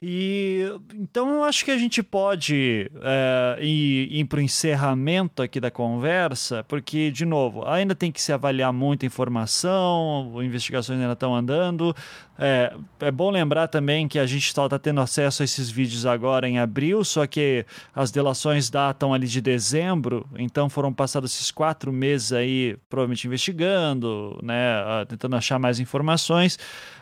E 0.00 0.62
então 0.94 1.36
eu 1.36 1.44
acho 1.44 1.64
que 1.64 1.70
a 1.70 1.78
gente 1.78 2.02
pode 2.02 2.90
é, 3.02 3.58
ir, 3.60 4.08
ir 4.20 4.24
para 4.26 4.38
o 4.38 4.42
encerramento 4.42 5.42
aqui 5.42 5.58
da 5.58 5.70
conversa, 5.70 6.64
porque, 6.64 7.10
de 7.10 7.24
novo, 7.24 7.66
ainda 7.66 7.94
tem 7.94 8.12
que 8.12 8.20
se 8.20 8.32
avaliar 8.32 8.72
muita 8.72 9.06
informação, 9.06 10.32
investigações 10.42 11.00
ainda 11.00 11.12
estão 11.12 11.34
andando. 11.34 11.94
É, 12.38 12.74
é 13.00 13.10
bom 13.10 13.30
lembrar 13.30 13.66
também 13.68 14.06
que 14.06 14.18
a 14.18 14.26
gente 14.26 14.46
está 14.46 14.68
tá 14.68 14.78
tendo 14.78 15.00
acesso 15.00 15.42
a 15.42 15.44
esses 15.44 15.70
vídeos 15.70 16.04
agora 16.04 16.46
em 16.46 16.58
abril, 16.58 17.02
só 17.02 17.26
que 17.26 17.64
as 17.94 18.10
delações 18.10 18.68
datam 18.68 19.14
ali 19.14 19.26
de 19.26 19.40
dezembro, 19.40 20.28
então 20.38 20.68
foram 20.68 20.92
passados 20.92 21.32
esses 21.32 21.50
quatro 21.50 21.90
meses 21.90 22.32
aí, 22.32 22.76
provavelmente 22.90 23.26
investigando, 23.26 24.38
né, 24.42 25.04
tentando 25.08 25.36
achar 25.36 25.58
mais 25.58 25.80
informações. 25.80 26.58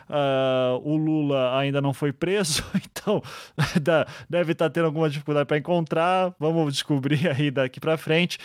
Uh, 0.07 0.79
o 0.83 0.95
Lula 0.95 1.57
ainda 1.57 1.81
não 1.81 1.91
foi 1.91 2.13
preso, 2.13 2.44
então 2.85 3.21
deve 4.29 4.51
estar 4.51 4.65
tá 4.65 4.69
tendo 4.69 4.85
alguma 4.85 5.09
dificuldade 5.09 5.47
para 5.47 5.57
encontrar. 5.57 6.33
Vamos 6.39 6.73
descobrir 6.73 7.27
aí 7.31 7.51
daqui 7.51 7.79
para 7.79 7.97
frente. 7.97 8.37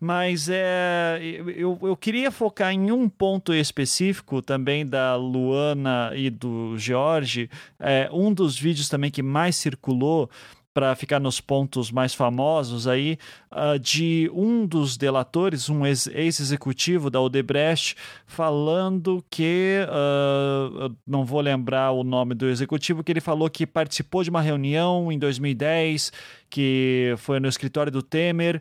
Mas 0.00 0.48
é, 0.48 1.20
eu, 1.54 1.78
eu 1.82 1.94
queria 1.94 2.30
focar 2.30 2.72
em 2.72 2.90
um 2.90 3.06
ponto 3.06 3.52
específico 3.52 4.40
também 4.40 4.86
da 4.86 5.14
Luana 5.14 6.12
e 6.14 6.30
do 6.30 6.78
George. 6.78 7.50
É, 7.78 8.08
um 8.10 8.32
dos 8.32 8.58
vídeos 8.58 8.88
também 8.88 9.10
que 9.10 9.22
mais 9.22 9.56
circulou 9.56 10.30
para 10.72 10.94
ficar 10.94 11.18
nos 11.18 11.40
pontos 11.40 11.90
mais 11.90 12.14
famosos 12.14 12.86
aí, 12.86 13.18
uh, 13.50 13.78
de 13.78 14.30
um 14.32 14.64
dos 14.66 14.96
delatores, 14.96 15.68
um 15.68 15.84
ex-executivo 15.84 17.10
da 17.10 17.20
Odebrecht, 17.20 17.96
falando 18.26 19.24
que, 19.28 19.80
uh, 19.88 20.94
não 21.06 21.24
vou 21.24 21.40
lembrar 21.40 21.90
o 21.90 22.04
nome 22.04 22.34
do 22.34 22.48
executivo, 22.48 23.02
que 23.02 23.10
ele 23.10 23.20
falou 23.20 23.50
que 23.50 23.66
participou 23.66 24.22
de 24.22 24.30
uma 24.30 24.40
reunião 24.40 25.10
em 25.10 25.18
2010, 25.18 26.12
que 26.48 27.14
foi 27.18 27.40
no 27.40 27.48
escritório 27.48 27.90
do 27.90 28.02
Temer, 28.02 28.60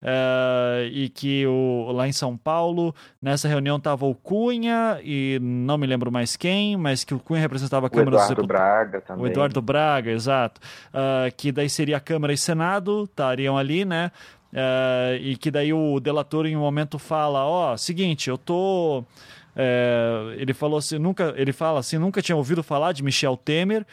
Uh, 0.00 0.86
e 0.92 1.08
que 1.08 1.44
o, 1.44 1.90
lá 1.90 2.06
em 2.06 2.12
São 2.12 2.36
Paulo, 2.36 2.94
nessa 3.20 3.48
reunião 3.48 3.78
estava 3.78 4.06
o 4.06 4.14
Cunha 4.14 5.00
e 5.02 5.40
não 5.42 5.76
me 5.76 5.88
lembro 5.88 6.12
mais 6.12 6.36
quem, 6.36 6.76
mas 6.76 7.02
que 7.02 7.12
o 7.12 7.18
Cunha 7.18 7.40
representava 7.40 7.88
a 7.88 7.90
Câmara 7.90 8.16
o 8.16 8.20
Eduardo 8.20 8.46
Braga 8.46 9.00
também. 9.00 9.24
O 9.24 9.26
Eduardo 9.26 9.60
Braga, 9.60 10.12
exato. 10.12 10.60
Uh, 10.88 11.34
que 11.36 11.50
daí 11.50 11.68
seria 11.68 11.96
a 11.96 12.00
Câmara 12.00 12.32
e 12.32 12.38
Senado, 12.38 13.04
estariam 13.04 13.58
ali, 13.58 13.84
né? 13.84 14.12
Uh, 14.52 15.16
e 15.20 15.36
que 15.36 15.50
daí 15.50 15.72
o 15.72 15.98
delator 15.98 16.46
em 16.46 16.56
um 16.56 16.60
momento 16.60 16.98
fala, 16.98 17.44
ó, 17.44 17.72
oh, 17.72 17.76
seguinte, 17.76 18.30
eu 18.30 18.38
tô... 18.38 19.04
É, 19.60 20.36
ele 20.36 20.54
falou 20.54 20.78
assim, 20.78 20.98
nunca, 20.98 21.34
ele 21.36 21.52
fala 21.52 21.80
assim, 21.80 21.98
nunca 21.98 22.22
tinha 22.22 22.36
ouvido 22.36 22.62
falar 22.62 22.92
de 22.92 23.02
Michel 23.02 23.36
Temer, 23.36 23.84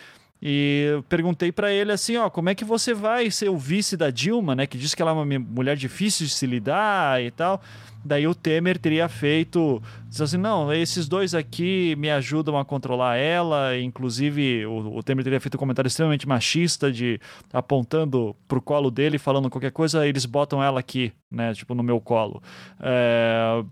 e 0.47 1.01
perguntei 1.09 1.51
para 1.51 1.73
ele 1.73 1.91
assim, 1.91 2.17
ó, 2.17 2.29
como 2.29 2.49
é 2.49 2.53
que 2.53 2.63
você 2.63 2.93
vai 2.93 3.31
ser 3.31 3.49
o 3.49 3.57
vice 3.57 3.97
da 3.97 4.11
Dilma, 4.11 4.53
né? 4.53 4.67
Que 4.67 4.77
diz 4.77 4.93
que 4.93 5.01
ela 5.01 5.09
é 5.09 5.13
uma 5.15 5.39
mulher 5.39 5.75
difícil 5.75 6.27
de 6.27 6.31
se 6.31 6.45
lidar 6.45 7.19
e 7.19 7.31
tal. 7.31 7.59
Daí 8.05 8.27
o 8.27 8.35
Temer 8.35 8.77
teria 8.77 9.09
feito, 9.09 9.81
diz 10.07 10.21
assim, 10.21 10.37
não, 10.37 10.71
esses 10.71 11.07
dois 11.07 11.33
aqui 11.33 11.95
me 11.97 12.11
ajudam 12.11 12.59
a 12.59 12.63
controlar 12.63 13.15
ela. 13.15 13.75
Inclusive 13.75 14.67
o, 14.67 14.97
o 14.97 15.01
Temer 15.01 15.23
teria 15.23 15.41
feito 15.41 15.55
um 15.55 15.57
comentário 15.57 15.87
extremamente 15.87 16.27
machista 16.27 16.91
de 16.91 17.19
apontando 17.51 18.35
pro 18.47 18.61
colo 18.61 18.91
dele, 18.91 19.17
falando 19.17 19.49
qualquer 19.49 19.71
coisa, 19.71 20.05
eles 20.05 20.27
botam 20.27 20.61
ela 20.61 20.79
aqui, 20.79 21.11
né? 21.31 21.55
Tipo 21.55 21.73
no 21.73 21.81
meu 21.81 21.99
colo. 21.99 22.39
É... 22.79 23.63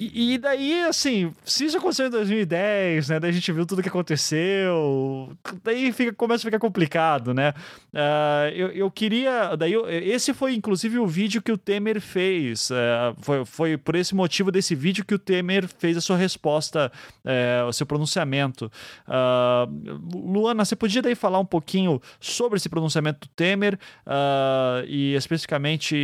E, 0.00 0.34
e, 0.34 0.38
daí, 0.38 0.84
assim, 0.84 1.34
se 1.44 1.64
isso 1.64 1.76
aconteceu 1.76 2.06
em 2.06 2.10
2010, 2.10 3.08
né? 3.08 3.18
Daí 3.18 3.30
a 3.30 3.32
gente 3.32 3.50
viu 3.50 3.66
tudo 3.66 3.82
que 3.82 3.88
aconteceu, 3.88 5.36
daí 5.64 5.90
fica, 5.90 6.12
começa 6.12 6.42
a 6.42 6.46
ficar 6.46 6.60
complicado, 6.60 7.34
né? 7.34 7.52
Uh, 7.92 8.48
eu, 8.54 8.68
eu 8.68 8.90
queria. 8.92 9.56
Daí 9.56 9.72
eu, 9.72 9.90
esse 9.90 10.32
foi, 10.32 10.54
inclusive, 10.54 11.00
o 11.00 11.06
vídeo 11.06 11.42
que 11.42 11.50
o 11.50 11.58
Temer 11.58 12.00
fez. 12.00 12.70
Uh, 12.70 12.74
foi, 13.20 13.44
foi 13.44 13.76
por 13.76 13.96
esse 13.96 14.14
motivo 14.14 14.52
desse 14.52 14.72
vídeo 14.72 15.04
que 15.04 15.14
o 15.16 15.18
Temer 15.18 15.66
fez 15.66 15.96
a 15.96 16.00
sua 16.00 16.16
resposta, 16.16 16.92
uh, 17.24 17.66
o 17.66 17.72
seu 17.72 17.84
pronunciamento. 17.84 18.70
Luana, 20.14 20.64
você 20.64 20.76
podia 20.76 21.02
daí 21.02 21.16
falar 21.16 21.40
um 21.40 21.44
pouquinho 21.44 22.00
sobre 22.20 22.58
esse 22.58 22.68
pronunciamento 22.68 23.26
do 23.26 23.32
Temer 23.34 23.76
e 24.86 25.14
especificamente 25.14 25.96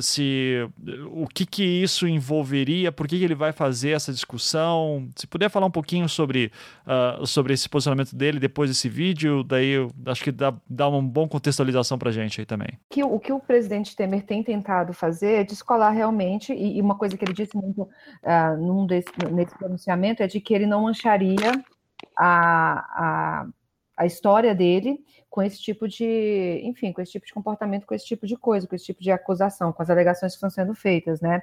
se 0.00 0.68
o 1.10 1.26
que, 1.26 1.44
que 1.44 1.64
isso 1.64 2.06
envolveria, 2.06 2.92
por 2.92 3.08
que, 3.08 3.18
que 3.18 3.24
ele 3.24 3.39
vai 3.40 3.52
fazer 3.52 3.90
essa 3.90 4.12
discussão. 4.12 5.08
Se 5.16 5.26
puder 5.26 5.50
falar 5.50 5.66
um 5.66 5.70
pouquinho 5.70 6.08
sobre, 6.08 6.52
uh, 6.86 7.26
sobre 7.26 7.54
esse 7.54 7.68
posicionamento 7.68 8.14
dele 8.14 8.38
depois 8.38 8.70
desse 8.70 8.88
vídeo, 8.88 9.42
daí 9.42 9.70
eu 9.70 9.90
acho 10.06 10.22
que 10.22 10.30
dá, 10.30 10.54
dá 10.68 10.88
uma 10.88 11.02
boa 11.02 11.26
contextualização 11.26 11.98
para 11.98 12.10
a 12.10 12.12
gente 12.12 12.40
aí 12.40 12.46
também. 12.46 12.78
Que, 12.90 13.02
o 13.02 13.18
que 13.18 13.32
o 13.32 13.40
presidente 13.40 13.96
Temer 13.96 14.24
tem 14.24 14.44
tentado 14.44 14.92
fazer 14.92 15.40
é 15.40 15.44
descolar 15.44 15.92
realmente, 15.92 16.52
e, 16.52 16.76
e 16.76 16.80
uma 16.80 16.96
coisa 16.96 17.16
que 17.16 17.24
ele 17.24 17.32
disse 17.32 17.56
muito 17.56 17.82
uh, 17.82 18.56
num 18.58 18.86
desse, 18.86 19.10
nesse 19.32 19.56
pronunciamento 19.58 20.22
é 20.22 20.28
de 20.28 20.40
que 20.40 20.54
ele 20.54 20.66
não 20.66 20.82
mancharia 20.82 21.52
a, 22.16 23.42
a, 23.42 23.46
a 23.96 24.06
história 24.06 24.54
dele 24.54 24.98
com 25.30 25.40
esse 25.40 25.60
tipo 25.60 25.88
de, 25.88 26.60
enfim, 26.64 26.92
com 26.92 27.00
esse 27.00 27.12
tipo 27.12 27.24
de 27.24 27.32
comportamento, 27.32 27.86
com 27.86 27.94
esse 27.94 28.04
tipo 28.04 28.26
de 28.26 28.36
coisa, 28.36 28.66
com 28.66 28.74
esse 28.74 28.84
tipo 28.84 29.02
de 29.02 29.10
acusação, 29.10 29.72
com 29.72 29.82
as 29.82 29.88
alegações 29.88 30.32
que 30.32 30.36
estão 30.36 30.50
sendo 30.50 30.74
feitas, 30.74 31.20
né? 31.20 31.40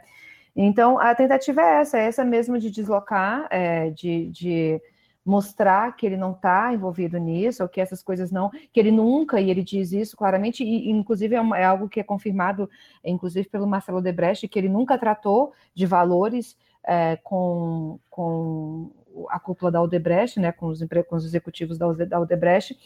Então, 0.60 1.00
a 1.00 1.14
tentativa 1.14 1.62
é 1.62 1.82
essa, 1.82 2.00
é 2.00 2.06
essa 2.06 2.26
mesmo 2.26 2.58
de 2.58 2.72
deslocar, 2.72 3.48
é, 3.52 3.92
de, 3.92 4.26
de 4.32 4.82
mostrar 5.24 5.96
que 5.96 6.04
ele 6.04 6.18
não 6.18 6.32
está 6.32 6.74
envolvido 6.74 7.20
nisso, 7.20 7.62
ou 7.62 7.70
que 7.70 7.80
essas 7.80 8.02
coisas 8.02 8.32
não, 8.32 8.50
que 8.50 8.80
ele 8.80 8.90
nunca, 8.90 9.40
e 9.40 9.52
ele 9.52 9.64
diz 9.64 9.92
isso 9.92 10.18
claramente, 10.18 10.64
e 10.64 10.90
inclusive 10.90 11.36
é, 11.36 11.42
uma, 11.42 11.60
é 11.60 11.64
algo 11.64 11.88
que 11.88 12.00
é 12.00 12.04
confirmado, 12.04 12.68
inclusive 13.06 13.48
pelo 13.48 13.68
Marcelo 13.68 14.02
Debrecht, 14.02 14.48
que 14.48 14.58
ele 14.58 14.68
nunca 14.68 14.98
tratou 14.98 15.54
de 15.76 15.86
valores 15.86 16.58
é, 16.84 17.18
com, 17.18 18.00
com 18.10 18.90
a 19.30 19.40
cúpula 19.40 19.72
da 19.72 19.82
Odebrecht, 19.82 20.40
né, 20.40 20.52
com 20.52 20.68
os, 20.68 20.80
com 21.08 21.16
os 21.16 21.26
executivos 21.26 21.78
da, 21.78 21.88
Odebrecht, 22.20 22.78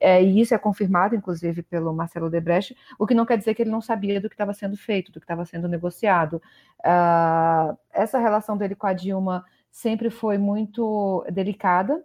é, 0.00 0.22
e 0.22 0.40
isso 0.40 0.54
é 0.54 0.58
confirmado, 0.58 1.14
inclusive, 1.14 1.62
pelo 1.62 1.92
Marcelo 1.92 2.26
Odebrecht, 2.26 2.76
o 2.98 3.06
que 3.06 3.14
não 3.14 3.26
quer 3.26 3.38
dizer 3.38 3.54
que 3.54 3.62
ele 3.62 3.70
não 3.70 3.80
sabia 3.80 4.20
do 4.20 4.28
que 4.28 4.34
estava 4.34 4.52
sendo 4.52 4.76
feito, 4.76 5.10
do 5.10 5.20
que 5.20 5.24
estava 5.24 5.44
sendo 5.44 5.68
negociado. 5.68 6.42
Uh, 6.80 7.76
essa 7.92 8.18
relação 8.18 8.56
dele 8.56 8.74
com 8.74 8.86
a 8.86 8.92
Dilma 8.92 9.44
sempre 9.70 10.10
foi 10.10 10.38
muito 10.38 11.24
delicada, 11.30 12.04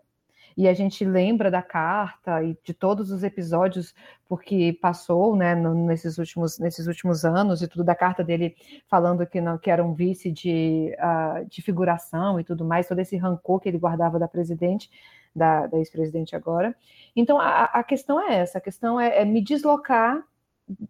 e 0.58 0.68
a 0.68 0.74
gente 0.74 1.06
lembra 1.06 1.52
da 1.52 1.62
carta 1.62 2.44
e 2.44 2.58
de 2.64 2.74
todos 2.74 3.12
os 3.12 3.24
episódios 3.24 3.94
porque 4.28 4.76
passou, 4.82 5.36
né, 5.36 5.54
nesses 5.56 6.18
últimos 6.18 6.58
nesses 6.58 6.88
últimos 6.88 7.24
anos 7.24 7.62
e 7.62 7.68
tudo 7.68 7.84
da 7.84 7.94
carta 7.94 8.24
dele 8.24 8.56
falando 8.90 9.26
que 9.28 9.40
não 9.40 9.60
que 9.60 9.70
era 9.70 9.86
um 9.86 9.94
vice 9.94 10.32
de, 10.32 10.98
uh, 10.98 11.48
de 11.48 11.62
figuração 11.62 12.40
e 12.40 12.44
tudo 12.44 12.66
mais, 12.66 12.88
todo 12.88 13.00
esse 13.00 13.16
rancor 13.16 13.60
que 13.60 13.70
ele 13.70 13.78
guardava 13.78 14.18
da 14.18 14.28
presidente, 14.28 14.90
da, 15.36 15.68
da 15.68 15.78
ex-presidente 15.78 16.36
agora. 16.36 16.76
Então 17.16 17.40
a, 17.40 17.66
a, 17.66 17.84
questão 17.84 18.20
é 18.20 18.40
essa, 18.40 18.58
a 18.58 18.62
questão 18.62 19.00
é, 19.00 19.22
é 19.22 19.26
me 19.26 19.44
deslocar 19.44 20.24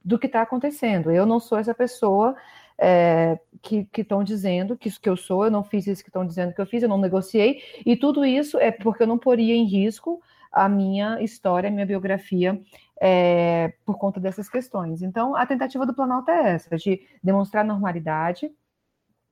do 0.04 0.18
que 0.18 0.28
está 0.28 0.42
acontecendo. 0.42 1.12
Eu 1.12 1.26
não 1.26 1.40
sou 1.40 1.58
essa 1.58 1.74
pessoa 1.74 2.36
é, 2.80 3.40
que 3.62 3.88
estão 3.98 4.24
dizendo 4.24 4.78
que 4.78 4.88
isso 4.88 5.02
que 5.02 5.10
eu 5.10 5.18
sou, 5.18 5.46
eu 5.46 5.52
não 5.52 5.64
fiz 5.64 5.88
isso 5.88 6.04
que 6.04 6.10
estão 6.10 6.26
dizendo 6.26 6.54
que 6.54 6.62
eu 6.62 6.66
fiz, 6.66 6.84
eu 6.84 6.90
não 6.90 6.98
negociei, 6.98 7.62
e 7.86 7.96
tudo 7.96 8.24
isso 8.24 8.58
é 8.58 8.72
porque 8.72 9.04
eu 9.04 9.08
não 9.08 9.18
poria 9.18 9.56
em 9.56 9.66
risco 9.66 10.22
a 10.52 10.70
minha 10.70 11.22
história, 11.22 11.70
a 11.70 11.72
minha 11.72 11.86
biografia 11.86 12.60
é, 13.00 13.74
por 13.86 13.98
conta 13.98 14.20
dessas 14.20 14.50
questões. 14.50 15.02
Então, 15.02 15.36
a 15.36 15.46
tentativa 15.46 15.86
do 15.86 15.94
Planalto 15.94 16.32
é 16.32 16.54
essa, 16.54 16.76
de 16.78 17.02
demonstrar 17.24 17.64
normalidade. 17.64 18.52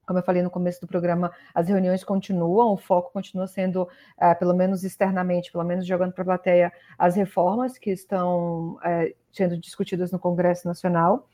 Como 0.05 0.19
eu 0.19 0.23
falei 0.23 0.43
no 0.43 0.51
começo 0.51 0.79
do 0.81 0.87
programa, 0.87 1.31
as 1.53 1.67
reuniões 1.67 2.03
continuam, 2.03 2.73
o 2.73 2.77
foco 2.77 3.11
continua 3.11 3.47
sendo, 3.47 3.87
é, 4.19 4.35
pelo 4.35 4.53
menos 4.53 4.83
externamente, 4.83 5.51
pelo 5.51 5.63
menos 5.63 5.85
jogando 5.85 6.13
para 6.13 6.21
a 6.21 6.25
plateia, 6.25 6.73
as 6.97 7.15
reformas 7.15 7.77
que 7.77 7.89
estão 7.89 8.77
é, 8.83 9.15
sendo 9.31 9.57
discutidas 9.57 10.11
no 10.11 10.19
Congresso 10.19 10.67
Nacional. 10.67 11.27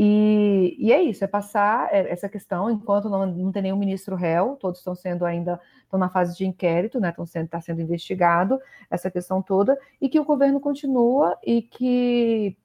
E, 0.00 0.76
e, 0.78 0.92
é 0.92 1.02
isso, 1.02 1.24
é 1.24 1.26
passar 1.26 1.92
é, 1.92 2.08
essa 2.12 2.28
questão, 2.28 2.70
enquanto 2.70 3.10
não, 3.10 3.26
não 3.26 3.50
tem 3.50 3.62
nenhum 3.62 3.76
ministro 3.76 4.14
réu, 4.14 4.54
todos 4.54 4.78
estão 4.78 4.94
sendo 4.94 5.26
ainda, 5.26 5.60
estão 5.82 5.98
na 5.98 6.08
fase 6.08 6.36
de 6.36 6.46
inquérito, 6.46 7.00
né, 7.00 7.10
estão 7.10 7.26
sendo, 7.26 7.46
está 7.46 7.60
sendo 7.60 7.82
investigado, 7.82 8.60
essa 8.88 9.10
questão 9.10 9.42
toda, 9.42 9.76
e 10.00 10.08
que 10.08 10.20
o 10.20 10.24
governo 10.24 10.60
continua 10.60 11.36
e 11.44 11.62
que, 11.62 12.56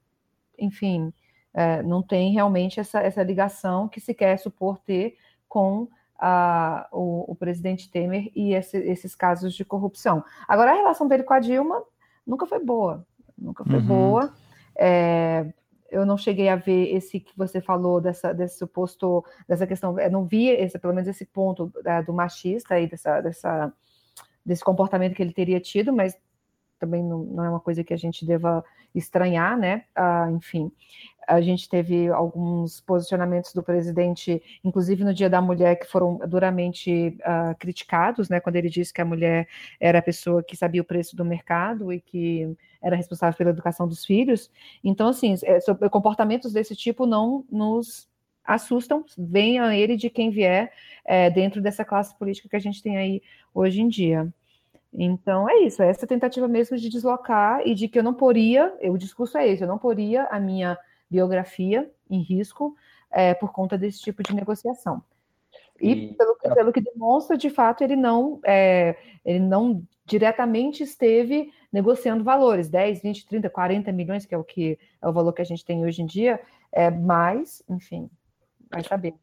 enfim, 0.60 1.12
é, 1.56 1.82
não 1.82 2.04
tem 2.04 2.32
realmente 2.32 2.80
essa, 2.80 3.00
essa 3.00 3.24
ligação 3.24 3.88
que 3.88 4.00
se 4.00 4.14
quer 4.14 4.38
supor 4.38 4.78
ter 4.78 5.18
com 5.50 5.88
a, 6.20 6.88
o, 6.92 7.32
o, 7.32 7.36
presidente 7.36 7.90
Temer 7.90 8.32
e 8.36 8.54
esse, 8.54 8.78
esses 8.78 9.16
casos 9.16 9.56
de 9.56 9.66
corrupção. 9.66 10.24
Agora, 10.48 10.72
a 10.72 10.76
relação 10.76 11.08
dele 11.08 11.24
com 11.24 11.34
a 11.34 11.40
Dilma 11.40 11.82
nunca 12.28 12.46
foi 12.46 12.64
boa, 12.64 13.04
nunca 13.36 13.66
foi 13.66 13.80
uhum. 13.80 13.86
boa. 13.86 14.34
É, 14.76 15.52
eu 15.94 16.06
não 16.06 16.18
cheguei 16.18 16.50
a 16.50 16.56
ver 16.56 16.94
esse 16.96 17.20
que 17.20 17.38
você 17.38 17.62
falou 17.62 18.02
dessa 18.02 18.34
desse 18.34 18.58
suposto 18.58 19.24
dessa 19.48 19.68
questão, 19.68 20.00
eu 20.00 20.12
não 20.12 20.26
vi 20.26 20.50
esse, 20.50 20.78
pelo 20.80 20.94
menos 20.94 21.08
esse 21.08 21.26
ponto 21.26 21.72
é, 21.86 22.02
do 22.02 22.14
machista 22.14 22.80
e 22.80 22.88
dessa, 22.88 23.22
dessa 23.22 23.74
desse 24.46 24.64
comportamento 24.64 25.16
que 25.16 25.22
ele 25.22 25.34
teria 25.34 25.60
tido, 25.60 25.94
mas 25.94 26.18
também 26.80 27.02
não, 27.02 27.20
não 27.20 27.46
é 27.46 27.50
uma 27.50 27.60
coisa 27.60 27.84
que 27.84 27.94
a 27.94 27.98
gente 27.98 28.26
deva 28.26 28.64
estranhar, 28.94 29.58
né? 29.58 29.86
Ah, 29.96 30.30
enfim, 30.32 30.72
a 31.28 31.42
gente 31.42 31.70
teve 31.70 32.10
alguns 32.10 32.82
posicionamentos 32.82 33.54
do 33.54 33.64
presidente, 33.64 34.42
inclusive 34.64 35.04
no 35.04 35.14
Dia 35.14 35.30
da 35.30 35.42
Mulher, 35.42 35.76
que 35.78 35.86
foram 35.86 36.18
duramente 36.28 37.18
uh, 37.20 37.56
criticados, 37.58 38.30
né? 38.30 38.40
Quando 38.40 38.56
ele 38.56 38.70
disse 38.70 38.94
que 38.94 39.02
a 39.02 39.06
mulher 39.06 39.48
era 39.80 40.00
a 40.00 40.02
pessoa 40.02 40.44
que 40.44 40.56
sabia 40.56 40.82
o 40.82 40.86
preço 40.86 41.16
do 41.16 41.26
mercado 41.26 41.92
e 41.92 42.00
que 42.00 42.56
era 42.82 42.96
responsável 42.96 43.38
pela 43.38 43.50
educação 43.50 43.88
dos 43.88 44.06
filhos. 44.06 44.52
Então, 44.84 45.08
assim, 45.08 45.36
é, 45.44 45.60
comportamentos 45.90 46.52
desse 46.52 46.76
tipo 46.76 47.06
não 47.06 47.46
nos 47.50 48.10
assustam, 48.44 49.06
venha 49.18 49.74
ele 49.76 49.96
de 49.96 50.10
quem 50.10 50.30
vier 50.30 50.74
é, 51.06 51.30
dentro 51.30 51.62
dessa 51.62 51.86
classe 51.86 52.14
política 52.18 52.50
que 52.50 52.56
a 52.56 52.60
gente 52.60 52.84
tem 52.84 52.98
aí 52.98 53.22
hoje 53.54 53.82
em 53.82 53.88
dia. 53.88 54.32
Então 54.94 55.50
é 55.50 55.60
isso, 55.60 55.82
é 55.82 55.90
essa 55.90 56.06
tentativa 56.06 56.48
mesmo 56.48 56.78
de 56.78 56.88
deslocar 56.88 57.62
e 57.66 57.74
de 57.74 57.88
que 57.88 57.98
eu 57.98 58.04
não 58.04 58.14
poria, 58.14 58.72
o 58.84 58.98
discurso 58.98 59.38
é 59.38 59.48
esse, 59.48 59.64
eu 59.64 59.68
não 59.68 59.78
poria 59.78 60.26
a 60.26 60.40
minha 60.40 60.78
biografia 61.14 61.92
em 62.10 62.22
risco 62.22 62.76
é, 63.12 63.36
por 63.36 63.52
conta 63.52 63.78
desse 63.78 64.02
tipo 64.02 64.24
de 64.24 64.34
negociação. 64.34 65.04
E, 65.80 65.92
e 65.92 66.14
pelo, 66.14 66.36
que, 66.36 66.50
pelo, 66.50 66.74
que 66.74 66.82
demonstra, 66.82 67.38
de 67.38 67.50
fato, 67.50 67.84
ele 67.84 67.96
não, 67.96 68.40
é, 68.44 68.96
ele 69.24 69.40
não 69.40 69.84
diretamente 70.06 70.82
esteve 70.82 71.52
negociando 71.72 72.24
valores, 72.24 72.68
10, 72.68 73.02
20, 73.02 73.28
30, 73.28 73.50
40 73.50 73.92
milhões, 73.92 74.26
que 74.26 74.34
é 74.34 74.38
o 74.38 74.44
que 74.44 74.80
é 75.02 75.08
o 75.08 75.14
valor 75.14 75.34
que 75.34 75.42
a 75.42 75.46
gente 75.46 75.64
tem 75.64 75.86
hoje 75.86 76.02
em 76.02 76.06
dia, 76.06 76.40
é 76.72 76.90
mais, 76.90 77.62
enfim, 77.70 78.10
vai 78.72 78.84
saber. 78.84 79.14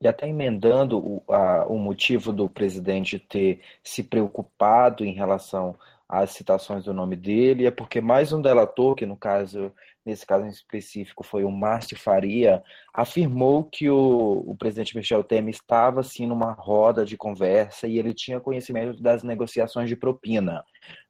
E 0.00 0.08
até 0.08 0.28
emendando 0.28 0.98
o, 0.98 1.22
a, 1.28 1.66
o 1.66 1.78
motivo 1.78 2.32
do 2.32 2.48
presidente 2.48 3.18
ter 3.18 3.60
se 3.82 4.02
preocupado 4.02 5.04
em 5.04 5.12
relação 5.12 5.76
às 6.08 6.30
citações 6.30 6.84
do 6.84 6.92
nome 6.92 7.16
dele, 7.16 7.66
é 7.66 7.70
porque 7.70 8.00
mais 8.00 8.32
um 8.32 8.42
delator, 8.42 8.94
que 8.94 9.06
no 9.06 9.16
caso, 9.16 9.72
nesse 10.04 10.26
caso 10.26 10.44
em 10.44 10.48
específico, 10.48 11.22
foi 11.22 11.44
o 11.44 11.50
Márcio 11.50 11.96
Faria, 11.96 12.62
afirmou 12.92 13.64
que 13.64 13.88
o, 13.88 14.44
o 14.46 14.56
presidente 14.56 14.96
Michel 14.96 15.22
Temer 15.22 15.54
estava 15.54 16.00
assim 16.00 16.26
numa 16.26 16.52
roda 16.52 17.04
de 17.04 17.16
conversa 17.16 17.86
e 17.86 17.98
ele 17.98 18.12
tinha 18.12 18.40
conhecimento 18.40 19.00
das 19.00 19.22
negociações 19.22 19.88
de 19.88 19.96
propina. 19.96 20.64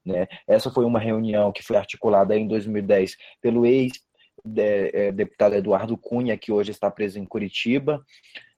Né? 0.04 0.26
Essa 0.46 0.70
foi 0.70 0.84
uma 0.84 0.98
reunião 0.98 1.52
que 1.52 1.62
foi 1.62 1.76
articulada 1.76 2.36
em 2.36 2.46
2010 2.46 3.16
pelo 3.40 3.64
ex-deputado 3.64 5.54
é, 5.54 5.58
Eduardo 5.58 5.96
Cunha, 5.96 6.36
que 6.36 6.52
hoje 6.52 6.70
está 6.70 6.90
preso 6.90 7.18
em 7.18 7.24
Curitiba, 7.24 8.04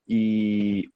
e 0.09 0.89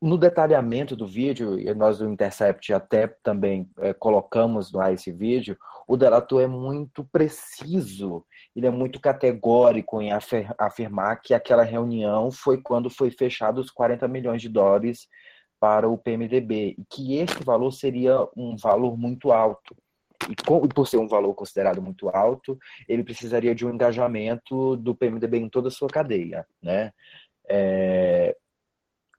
no 0.00 0.18
detalhamento 0.18 0.94
do 0.94 1.06
vídeo, 1.06 1.58
e 1.58 1.72
nós 1.74 1.98
do 1.98 2.08
Intercept 2.08 2.72
até 2.72 3.06
também 3.22 3.68
é, 3.78 3.94
colocamos 3.94 4.72
lá 4.72 4.92
esse 4.92 5.10
vídeo, 5.10 5.56
o 5.88 5.96
delator 5.96 6.42
é 6.42 6.46
muito 6.46 7.04
preciso, 7.04 8.24
ele 8.54 8.66
é 8.66 8.70
muito 8.70 9.00
categórico 9.00 10.02
em 10.02 10.10
afirmar 10.58 11.20
que 11.22 11.32
aquela 11.32 11.62
reunião 11.62 12.30
foi 12.30 12.60
quando 12.60 12.90
foi 12.90 13.10
fechado 13.10 13.60
os 13.60 13.70
40 13.70 14.06
milhões 14.08 14.42
de 14.42 14.48
dólares 14.48 15.06
para 15.58 15.88
o 15.88 15.96
PMDB, 15.96 16.76
e 16.78 16.84
que 16.90 17.16
esse 17.16 17.42
valor 17.42 17.72
seria 17.72 18.28
um 18.36 18.56
valor 18.56 18.96
muito 18.98 19.32
alto. 19.32 19.74
E 20.28 20.34
por 20.74 20.86
ser 20.86 20.98
um 20.98 21.08
valor 21.08 21.34
considerado 21.34 21.80
muito 21.80 22.08
alto, 22.08 22.58
ele 22.88 23.04
precisaria 23.04 23.54
de 23.54 23.64
um 23.64 23.70
engajamento 23.70 24.76
do 24.76 24.94
PMDB 24.94 25.38
em 25.38 25.48
toda 25.48 25.68
a 25.68 25.70
sua 25.70 25.88
cadeia, 25.88 26.46
né? 26.62 26.90
É, 27.48 28.36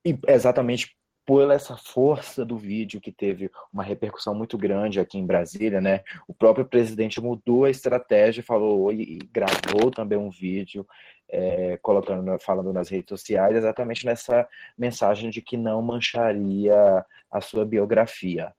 e 0.08 0.20
exatamente 0.28 0.96
por 1.26 1.52
essa 1.52 1.76
força 1.76 2.46
do 2.46 2.58
vídeo 2.58 3.02
que 3.02 3.12
teve 3.12 3.52
uma 3.74 3.84
repercussão 3.84 4.34
muito 4.34 4.58
grande 4.58 4.98
aqui 4.98 5.18
em 5.18 5.26
Brasília, 5.26 5.82
né? 5.82 6.02
O 6.26 6.34
próprio 6.34 6.66
presidente 6.66 7.20
mudou 7.20 7.66
a 7.66 7.70
estratégia, 7.70 8.42
falou 8.42 8.94
e 8.94 9.20
gravou 9.30 9.92
também 9.92 10.18
um 10.18 10.30
vídeo 10.30 10.88
é, 11.30 11.78
colocando, 11.82 12.40
falando 12.40 12.72
nas 12.72 12.88
redes 12.88 13.10
sociais 13.10 13.58
exatamente 13.58 14.06
nessa 14.06 14.48
mensagem 14.78 15.30
de 15.30 15.42
que 15.42 15.58
não 15.58 15.82
mancharia 15.82 17.06
a 17.30 17.42
sua 17.42 17.66
biografia, 17.66 18.54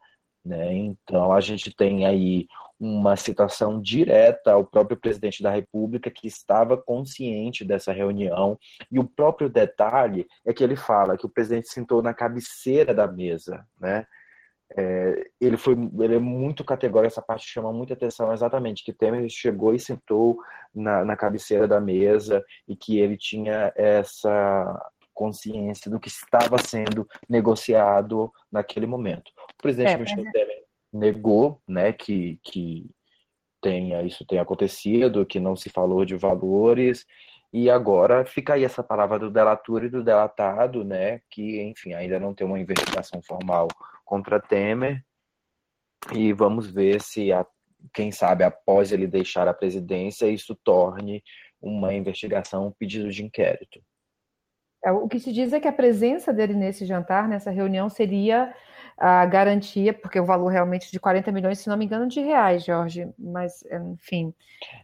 né? 0.49 0.75
Então 0.75 1.33
a 1.33 1.41
gente 1.41 1.75
tem 1.75 2.07
aí 2.07 2.47
uma 2.81 3.17
citação 3.17 3.81
direta 3.81 4.53
ao 4.53 4.65
próprio 4.65 4.97
presidente 4.97 5.43
da 5.43 5.51
República, 5.51 6.11
que 6.11 6.27
estava 6.27 6.77
consciente 6.77 7.65
dessa 7.65 7.93
reunião. 7.93 8.59
E 8.91 8.99
o 8.99 9.05
próprio 9.05 9.49
detalhe 9.49 10.27
é 10.47 10.53
que 10.53 10.63
ele 10.63 10.77
fala 10.77 11.17
que 11.17 11.27
o 11.27 11.29
presidente 11.29 11.69
sentou 11.69 12.01
na 12.01 12.15
cabeceira 12.15 12.95
da 12.95 13.07
mesa, 13.07 13.67
né? 13.81 14.07
É, 14.77 15.27
ele 15.41 15.57
foi 15.57 15.75
ele 15.99 16.17
é 16.17 16.19
muito 16.19 16.63
categórico, 16.63 17.11
essa 17.11 17.23
parte 17.23 17.47
chama 17.47 17.73
muita 17.73 17.95
atenção 17.95 18.31
exatamente, 18.35 18.85
que 18.85 18.93
Temer 18.93 19.27
chegou 19.31 19.75
e 19.75 19.81
sentou 19.81 20.39
na, 20.75 21.07
na 21.07 21.17
cabeceira 21.17 21.67
da 21.67 21.81
mesa 21.81 22.45
e 22.69 22.77
que 22.77 22.99
ele 22.99 23.17
tinha 23.17 23.73
essa 23.75 24.91
consciência 25.19 25.91
do 25.91 25.99
que 25.99 26.07
estava 26.07 26.57
sendo 26.59 27.05
negociado 27.29 28.33
naquele 28.53 28.87
momento. 28.87 29.33
O 29.59 29.63
presidente 29.63 29.91
é, 29.91 29.97
Michel 29.97 30.25
é... 30.25 30.31
Temer 30.31 30.65
negou 30.93 31.61
né, 31.67 31.93
que, 31.93 32.39
que 32.45 32.89
tenha, 33.61 34.01
isso 34.03 34.25
tenha 34.25 34.43
acontecido, 34.43 35.27
que 35.27 35.41
não 35.41 35.57
se 35.57 35.71
falou 35.71 36.05
de 36.05 36.17
valores, 36.17 37.05
e 37.53 37.69
agora 37.69 38.25
fica 38.25 38.55
aí 38.55 38.65
essa 38.65 38.83
palavra 38.83 39.19
do 39.19 39.29
delator 39.29 39.85
e 39.85 39.89
do 39.89 40.05
delatado, 40.05 40.85
né, 40.85 41.21
que, 41.29 41.61
enfim, 41.63 41.95
ainda 41.95 42.21
não 42.21 42.33
tem 42.33 42.47
uma 42.47 42.61
investigação 42.61 43.21
formal 43.21 43.67
contra 44.05 44.41
Temer, 44.41 45.05
e 46.15 46.33
vamos 46.33 46.71
ver 46.71 47.03
se, 47.03 47.33
a, 47.33 47.45
quem 47.93 48.13
sabe, 48.13 48.45
após 48.45 48.93
ele 48.93 49.09
deixar 49.09 49.49
a 49.49 49.53
presidência, 49.53 50.31
isso 50.31 50.55
torne 50.63 51.25
uma 51.61 51.93
investigação, 51.93 52.69
um 52.69 52.73
pedido 52.73 53.11
de 53.11 53.25
inquérito. 53.25 53.83
É, 54.85 54.93
o 54.93 55.09
que 55.09 55.19
se 55.19 55.33
diz 55.33 55.53
é 55.53 55.61
que 55.61 55.69
a 55.69 55.73
presença 55.73 56.33
dele 56.33 56.55
nesse 56.55 56.87
jantar, 56.87 57.29
nessa 57.29 57.51
reunião, 57.51 57.89
seria 57.89 58.55
a 58.99 59.25
garantia, 59.27 59.95
porque 59.95 60.19
o 60.19 60.25
valor 60.25 60.49
realmente 60.49 60.91
de 60.91 60.99
40 60.99 61.31
milhões, 61.31 61.59
se 61.59 61.69
não 61.69 61.77
me 61.77 61.85
engano, 61.85 62.09
de 62.09 62.21
reais, 62.21 62.65
Jorge, 62.65 63.09
mas 63.19 63.65
enfim. 63.93 64.35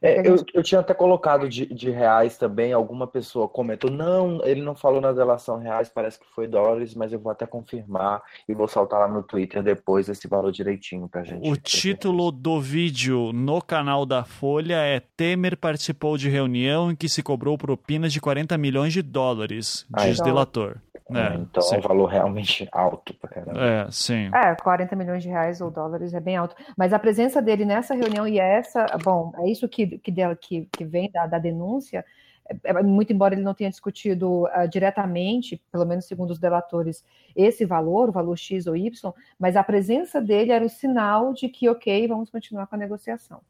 É, 0.00 0.16
gente... 0.16 0.28
eu, 0.28 0.44
eu 0.54 0.62
tinha 0.62 0.80
até 0.80 0.94
colocado 0.94 1.48
de, 1.48 1.66
de 1.66 1.90
reais 1.90 2.38
também, 2.38 2.72
alguma 2.72 3.08
pessoa 3.08 3.48
comentou, 3.48 3.90
não, 3.90 4.40
ele 4.44 4.62
não 4.62 4.76
falou 4.76 5.00
na 5.00 5.12
delação 5.12 5.58
reais, 5.58 5.88
parece 5.88 6.20
que 6.20 6.26
foi 6.32 6.46
dólares, 6.46 6.94
mas 6.94 7.12
eu 7.12 7.18
vou 7.18 7.32
até 7.32 7.44
confirmar 7.44 8.22
e 8.48 8.54
vou 8.54 8.68
saltar 8.68 9.00
lá 9.00 9.08
no 9.08 9.22
Twitter 9.22 9.62
depois 9.62 10.08
esse 10.08 10.28
valor 10.28 10.52
direitinho 10.52 11.08
pra 11.08 11.24
gente. 11.24 11.48
O 11.48 11.56
título 11.56 12.30
do 12.30 12.60
vídeo 12.60 13.32
no 13.32 13.60
canal 13.60 14.06
da 14.06 14.22
Folha 14.24 14.76
é 14.76 15.00
Temer 15.00 15.56
participou 15.56 16.16
de 16.16 16.28
reunião 16.28 16.92
em 16.92 16.96
que 16.96 17.08
se 17.08 17.22
cobrou 17.22 17.58
propinas 17.58 18.12
de 18.12 18.20
40 18.20 18.56
milhões 18.56 18.92
de 18.92 19.02
dólares, 19.02 19.84
diz 19.90 20.14
então, 20.14 20.24
delator. 20.24 20.78
É, 21.10 21.34
então 21.34 21.62
sim. 21.62 21.74
é 21.74 21.78
um 21.78 21.82
valor 21.82 22.06
realmente 22.06 22.66
alto 22.72 23.12
pra 23.14 23.28
caramba. 23.28 23.60
É, 23.60 23.90
sim. 24.04 24.30
É, 24.34 24.54
40 24.54 24.94
milhões 24.96 25.22
de 25.22 25.28
reais 25.28 25.60
ou 25.60 25.70
dólares 25.70 26.14
é 26.14 26.20
bem 26.20 26.36
alto. 26.36 26.54
Mas 26.76 26.92
a 26.92 26.98
presença 26.98 27.40
dele 27.40 27.64
nessa 27.64 27.94
reunião 27.94 28.26
e 28.26 28.38
essa, 28.38 28.86
bom, 29.02 29.32
é 29.38 29.48
isso 29.48 29.68
que, 29.68 29.98
que, 29.98 30.10
dela, 30.10 30.36
que, 30.36 30.68
que 30.70 30.84
vem 30.84 31.10
da, 31.10 31.26
da 31.26 31.38
denúncia, 31.38 32.04
é, 32.48 32.70
é, 32.70 32.82
muito 32.82 33.12
embora 33.12 33.34
ele 33.34 33.42
não 33.42 33.54
tenha 33.54 33.70
discutido 33.70 34.44
uh, 34.44 34.68
diretamente, 34.70 35.62
pelo 35.72 35.86
menos 35.86 36.04
segundo 36.04 36.30
os 36.30 36.38
delatores, 36.38 37.04
esse 37.34 37.64
valor, 37.64 38.10
o 38.10 38.12
valor 38.12 38.36
X 38.36 38.66
ou 38.66 38.76
Y, 38.76 39.12
mas 39.38 39.56
a 39.56 39.64
presença 39.64 40.20
dele 40.20 40.52
era 40.52 40.64
o 40.64 40.68
sinal 40.68 41.32
de 41.32 41.48
que, 41.48 41.68
ok, 41.68 42.06
vamos 42.06 42.30
continuar 42.30 42.66
com 42.66 42.74
a 42.74 42.78
negociação. 42.78 43.40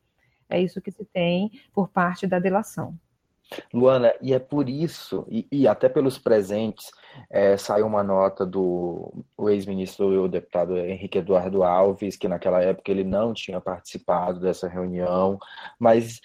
É 0.48 0.60
isso 0.60 0.80
que 0.80 0.90
se 0.90 1.04
tem 1.04 1.50
por 1.72 1.88
parte 1.88 2.26
da 2.26 2.38
delação. 2.38 2.96
Luana, 3.72 4.12
e 4.20 4.32
é 4.32 4.38
por 4.38 4.68
isso, 4.68 5.26
e, 5.28 5.46
e 5.50 5.68
até 5.68 5.88
pelos 5.88 6.18
presentes, 6.18 6.90
é, 7.30 7.56
saiu 7.56 7.86
uma 7.86 8.02
nota 8.02 8.44
do 8.44 9.24
ex-ministro, 9.48 10.24
o 10.24 10.28
deputado 10.28 10.76
Henrique 10.76 11.18
Eduardo 11.18 11.62
Alves, 11.62 12.16
que 12.16 12.28
naquela 12.28 12.62
época 12.62 12.90
ele 12.90 13.04
não 13.04 13.32
tinha 13.32 13.60
participado 13.60 14.40
dessa 14.40 14.68
reunião, 14.68 15.38
mas 15.78 16.20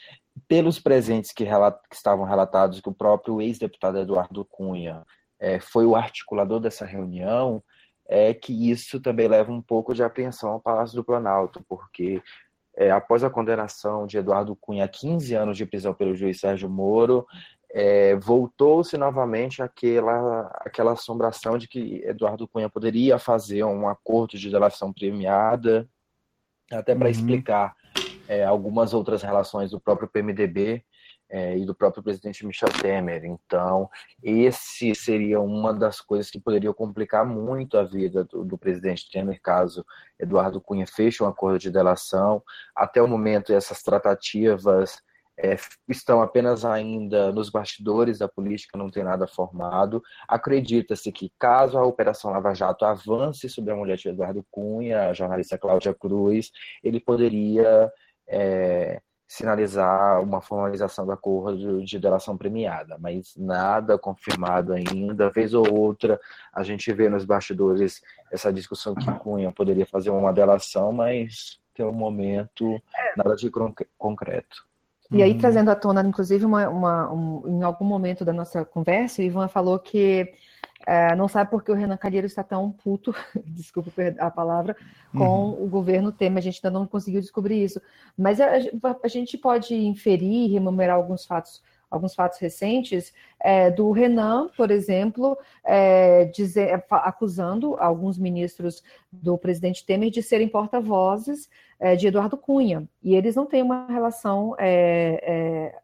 pelos 0.47 0.79
presentes 0.79 1.31
que, 1.31 1.45
que 1.45 1.95
estavam 1.95 2.25
relatados, 2.25 2.79
que 2.79 2.89
o 2.89 2.93
próprio 2.93 3.41
ex-deputado 3.41 3.99
Eduardo 3.99 4.45
Cunha 4.45 5.03
é, 5.39 5.59
foi 5.59 5.85
o 5.85 5.95
articulador 5.95 6.59
dessa 6.59 6.85
reunião, 6.85 7.63
é 8.07 8.33
que 8.33 8.71
isso 8.71 8.99
também 8.99 9.27
leva 9.27 9.51
um 9.51 9.61
pouco 9.61 9.93
de 9.93 10.01
apreensão 10.01 10.49
ao 10.49 10.59
Palácio 10.59 10.95
do 10.95 11.03
Planalto, 11.03 11.63
porque 11.69 12.21
é, 12.79 12.89
após 12.91 13.25
a 13.25 13.29
condenação 13.29 14.07
de 14.07 14.17
Eduardo 14.17 14.55
Cunha 14.55 14.85
a 14.85 14.87
15 14.87 15.35
anos 15.35 15.57
de 15.57 15.65
prisão 15.65 15.93
pelo 15.93 16.15
juiz 16.15 16.39
Sérgio 16.39 16.69
Moro, 16.69 17.27
é, 17.71 18.15
voltou-se 18.15 18.97
novamente 18.97 19.61
aquela, 19.61 20.49
aquela 20.61 20.93
assombração 20.93 21.57
de 21.57 21.67
que 21.67 22.01
Eduardo 22.05 22.47
Cunha 22.47 22.69
poderia 22.69 23.19
fazer 23.19 23.65
um 23.65 23.85
acordo 23.85 24.37
de 24.37 24.49
delação 24.49 24.93
premiada, 24.93 25.89
até 26.71 26.95
para 26.95 27.07
uhum. 27.07 27.11
explicar 27.11 27.75
é, 28.29 28.45
algumas 28.45 28.93
outras 28.93 29.21
relações 29.23 29.71
do 29.71 29.79
próprio 29.79 30.07
PMDB 30.07 30.81
é, 31.29 31.57
e 31.57 31.65
do 31.65 31.75
próprio 31.75 32.03
presidente 32.03 32.45
Michel 32.45 32.69
Temer. 32.81 33.23
Então, 33.23 33.89
esse 34.23 34.95
seria 34.95 35.39
uma 35.39 35.73
das 35.73 36.01
coisas 36.01 36.31
que 36.31 36.39
poderia 36.39 36.73
complicar 36.73 37.25
muito 37.25 37.77
a 37.77 37.83
vida 37.83 38.23
do, 38.23 38.43
do, 38.43 38.57
presidente 38.57 39.09
Temer, 39.11 39.39
caso 39.41 39.85
Eduardo 40.19 40.59
Cunha 40.59 40.87
feche 40.87 41.23
um 41.23 41.27
acordo 41.27 41.59
de 41.59 41.69
delação. 41.69 42.41
Até 42.75 43.01
o 43.01 43.07
momento, 43.07 43.53
essas 43.53 43.83
tratativas 43.83 45.01
é, 45.41 45.55
estão 45.87 46.21
apenas 46.21 46.65
ainda 46.65 47.31
nos 47.31 47.49
bastidores 47.49 48.17
da 48.17 48.27
política, 48.27 48.77
não 48.77 48.89
tem 48.89 49.03
nada 49.03 49.25
formado. 49.25 50.03
Acredita-se 50.27 51.11
que, 51.11 51.31
caso 51.39 51.77
a 51.77 51.85
Operação 51.85 52.31
Lava 52.31 52.53
Jato 52.53 52.83
avance 52.83 53.47
sobre 53.47 53.71
a 53.71 53.75
mulher 53.75 53.97
de 53.97 54.09
Eduardo 54.09 54.45
Cunha, 54.51 55.09
a 55.09 55.13
jornalista 55.13 55.57
Cláudia 55.57 55.93
Cruz, 55.93 56.51
ele 56.83 56.99
poderia. 56.99 57.89
É, 58.27 59.01
sinalizar 59.29 60.23
uma 60.23 60.41
formalização 60.41 61.05
do 61.05 61.11
acordo 61.11 61.85
de 61.85 61.99
delação 61.99 62.35
premiada, 62.35 62.97
mas 62.99 63.35
nada 63.37 63.95
confirmado 63.95 64.73
ainda. 64.73 65.29
Vez 65.29 65.53
ou 65.53 65.71
outra, 65.71 66.19
a 66.51 66.63
gente 66.63 66.91
vê 66.91 67.07
nos 67.07 67.25
bastidores 67.25 68.01
essa 68.31 68.51
discussão 68.51 68.95
que 68.95 69.05
Cunha 69.19 69.51
poderia 69.51 69.85
fazer 69.85 70.09
uma 70.09 70.33
delação, 70.33 70.91
mas 70.91 71.59
até 71.71 71.85
o 71.85 71.93
momento 71.93 72.81
nada 73.15 73.35
de 73.35 73.51
concreto. 73.99 74.67
E 75.11 75.21
aí, 75.21 75.37
trazendo 75.37 75.69
à 75.69 75.75
tona, 75.75 76.01
inclusive, 76.01 76.43
uma, 76.43 76.67
uma 76.67 77.13
um, 77.13 77.59
em 77.59 77.63
algum 77.63 77.85
momento 77.85 78.25
da 78.25 78.33
nossa 78.33 78.65
conversa, 78.65 79.21
o 79.21 79.25
Ivan 79.25 79.47
falou 79.47 79.77
que 79.77 80.33
é, 80.89 81.15
não 81.15 81.27
sabe 81.27 81.51
por 81.51 81.63
que 81.63 81.71
o 81.71 81.75
Renan 81.75 81.97
Calheiros 81.97 82.31
está 82.31 82.41
tão 82.41 82.71
puto, 82.71 83.13
desculpa 83.45 83.91
a 84.17 84.31
palavra, 84.31 84.75
com 85.15 85.19
uhum. 85.19 85.63
o 85.63 85.67
governo 85.67 86.11
Temer. 86.11 86.39
A 86.39 86.41
gente 86.41 86.59
ainda 86.63 86.79
não 86.79 86.87
conseguiu 86.87 87.21
descobrir 87.21 87.63
isso. 87.63 87.79
Mas 88.17 88.41
a, 88.41 88.53
a 89.03 89.07
gente 89.07 89.37
pode 89.37 89.75
inferir, 89.75 90.51
rememorar 90.51 90.95
alguns 90.95 91.27
fatos, 91.27 91.61
alguns 91.91 92.15
fatos 92.15 92.39
recentes 92.39 93.13
é, 93.39 93.69
do 93.69 93.91
Renan, 93.91 94.49
por 94.57 94.71
exemplo, 94.71 95.37
é, 95.63 96.25
dizer, 96.25 96.83
acusando 96.89 97.75
alguns 97.75 98.17
ministros 98.17 98.83
do 99.11 99.37
presidente 99.37 99.85
Temer 99.85 100.09
de 100.09 100.23
serem 100.23 100.49
porta-vozes 100.49 101.51
é, 101.79 101.95
de 101.95 102.07
Eduardo 102.07 102.35
Cunha. 102.35 102.89
E 103.03 103.13
eles 103.13 103.35
não 103.35 103.45
têm 103.45 103.61
uma 103.61 103.85
relação 103.85 104.55
é, 104.57 105.21
é, 105.21 105.79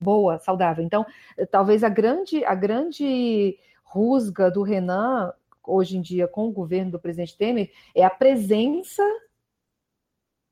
boa, 0.00 0.40
saudável. 0.40 0.84
Então, 0.84 1.06
talvez 1.52 1.84
a 1.84 1.88
grande, 1.88 2.44
a 2.44 2.54
grande 2.56 3.56
rusga 3.90 4.48
do 4.50 4.62
Renan, 4.62 5.32
hoje 5.66 5.96
em 5.96 6.00
dia, 6.00 6.28
com 6.28 6.46
o 6.46 6.52
governo 6.52 6.92
do 6.92 7.00
presidente 7.00 7.36
Temer, 7.36 7.72
é 7.92 8.04
a 8.04 8.10
presença 8.10 9.02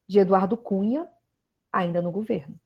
de 0.08 0.18
Eduardo 0.18 0.56
Cunha 0.56 1.06
ainda 1.72 2.02
no 2.02 2.10
governo. 2.10 2.58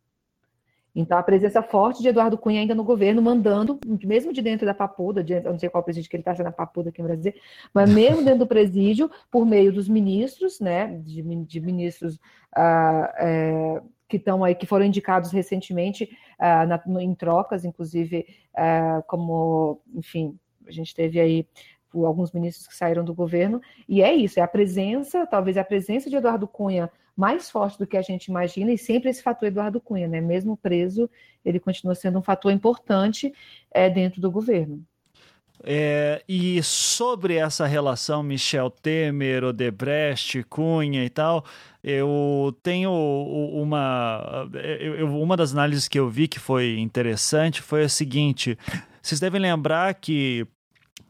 Então, 0.94 1.16
a 1.19 1.23
presença 1.23 1.62
forte 1.62 2.03
de 2.03 2.09
Eduardo 2.09 2.39
Cunha 2.39 2.61
ainda 2.61 2.74
no 2.74 2.85
governo, 2.85 3.20
mandando, 3.20 3.78
mesmo 4.05 4.32
de 4.32 4.40
dentro 4.40 4.66
da 4.66 4.74
Papuda, 4.74 5.23
de, 5.23 5.35
eu 5.35 5.53
não 5.53 5.59
sei 5.59 5.69
qual 5.69 5.82
presídio 5.82 6.09
que 6.09 6.16
ele 6.16 6.23
está 6.23 6.35
sendo 6.35 6.49
a 6.49 6.53
Papuda 6.53 6.89
aqui 6.89 7.03
no 7.03 7.09
Brasil, 7.09 7.35
mas 7.73 7.89
mesmo 7.93 8.23
dentro 8.23 8.40
do 8.40 8.47
presídio, 8.47 9.11
por 9.31 9.44
meio 9.44 9.73
dos 9.73 9.89
ministros, 9.89 10.59
né, 10.59 10.99
de, 10.99 11.23
de 11.23 11.61
ministros 11.61 12.19
ah, 12.55 13.15
é, 13.19 13.82
que 14.09 14.16
estão 14.16 14.44
aí, 14.44 14.55
que 14.55 14.66
foram 14.66 14.85
indicados 14.85 15.31
recentemente 15.32 16.11
ah, 16.39 16.66
na, 16.66 17.03
em 17.03 17.15
trocas, 17.15 17.65
inclusive 17.65 18.27
ah, 18.55 19.03
como, 19.07 19.81
enfim, 19.94 20.39
a 20.67 20.71
gente 20.71 20.95
teve 20.95 21.21
aí 21.21 21.47
alguns 21.95 22.33
ministros 22.33 22.67
que 22.67 22.75
saíram 22.75 23.05
do 23.05 23.15
governo, 23.15 23.61
e 23.89 24.03
é 24.03 24.15
isso, 24.15 24.41
é 24.41 24.43
a 24.43 24.49
presença, 24.49 25.27
talvez 25.27 25.57
a 25.59 25.65
presença 25.65 26.09
de 26.09 26.17
Eduardo 26.17 26.49
Cunha 26.49 26.91
mais 27.17 27.51
forte 27.51 27.79
do 27.79 27.87
que 27.87 27.97
a 27.97 28.03
gente 28.03 28.27
imagina, 28.27 28.73
e 28.73 28.79
sempre 28.79 29.11
esse 29.11 29.23
fator 29.23 29.47
Eduardo 29.47 29.81
Cunha, 29.81 30.09
né? 30.09 30.21
Mesmo 30.21 30.57
preso, 30.57 31.11
ele 31.45 31.61
continua 31.61 31.95
sendo 31.95 32.19
um 32.19 32.23
fator 32.23 32.51
importante 32.51 33.33
é, 33.71 33.91
dentro 33.91 34.21
do 34.21 34.31
governo. 34.31 34.83
É, 35.65 36.23
e 36.29 36.61
sobre 36.63 37.37
essa 37.37 37.67
relação 37.67 38.23
Michel 38.23 38.69
Temer, 38.69 39.45
Odebrecht, 39.45 40.43
Cunha 40.45 41.05
e 41.05 41.11
tal, 41.11 41.45
eu 41.85 42.57
tenho 42.63 42.91
uma, 42.91 44.49
uma 45.01 45.37
das 45.37 45.53
análises 45.53 45.87
que 45.87 45.99
eu 45.99 46.09
vi 46.09 46.27
que 46.27 46.41
foi 46.41 46.79
interessante 46.81 47.63
foi 47.63 47.85
a 47.85 47.89
seguinte: 47.89 48.59
vocês 49.03 49.20
devem 49.20 49.41
lembrar 49.41 49.93
que 49.95 50.47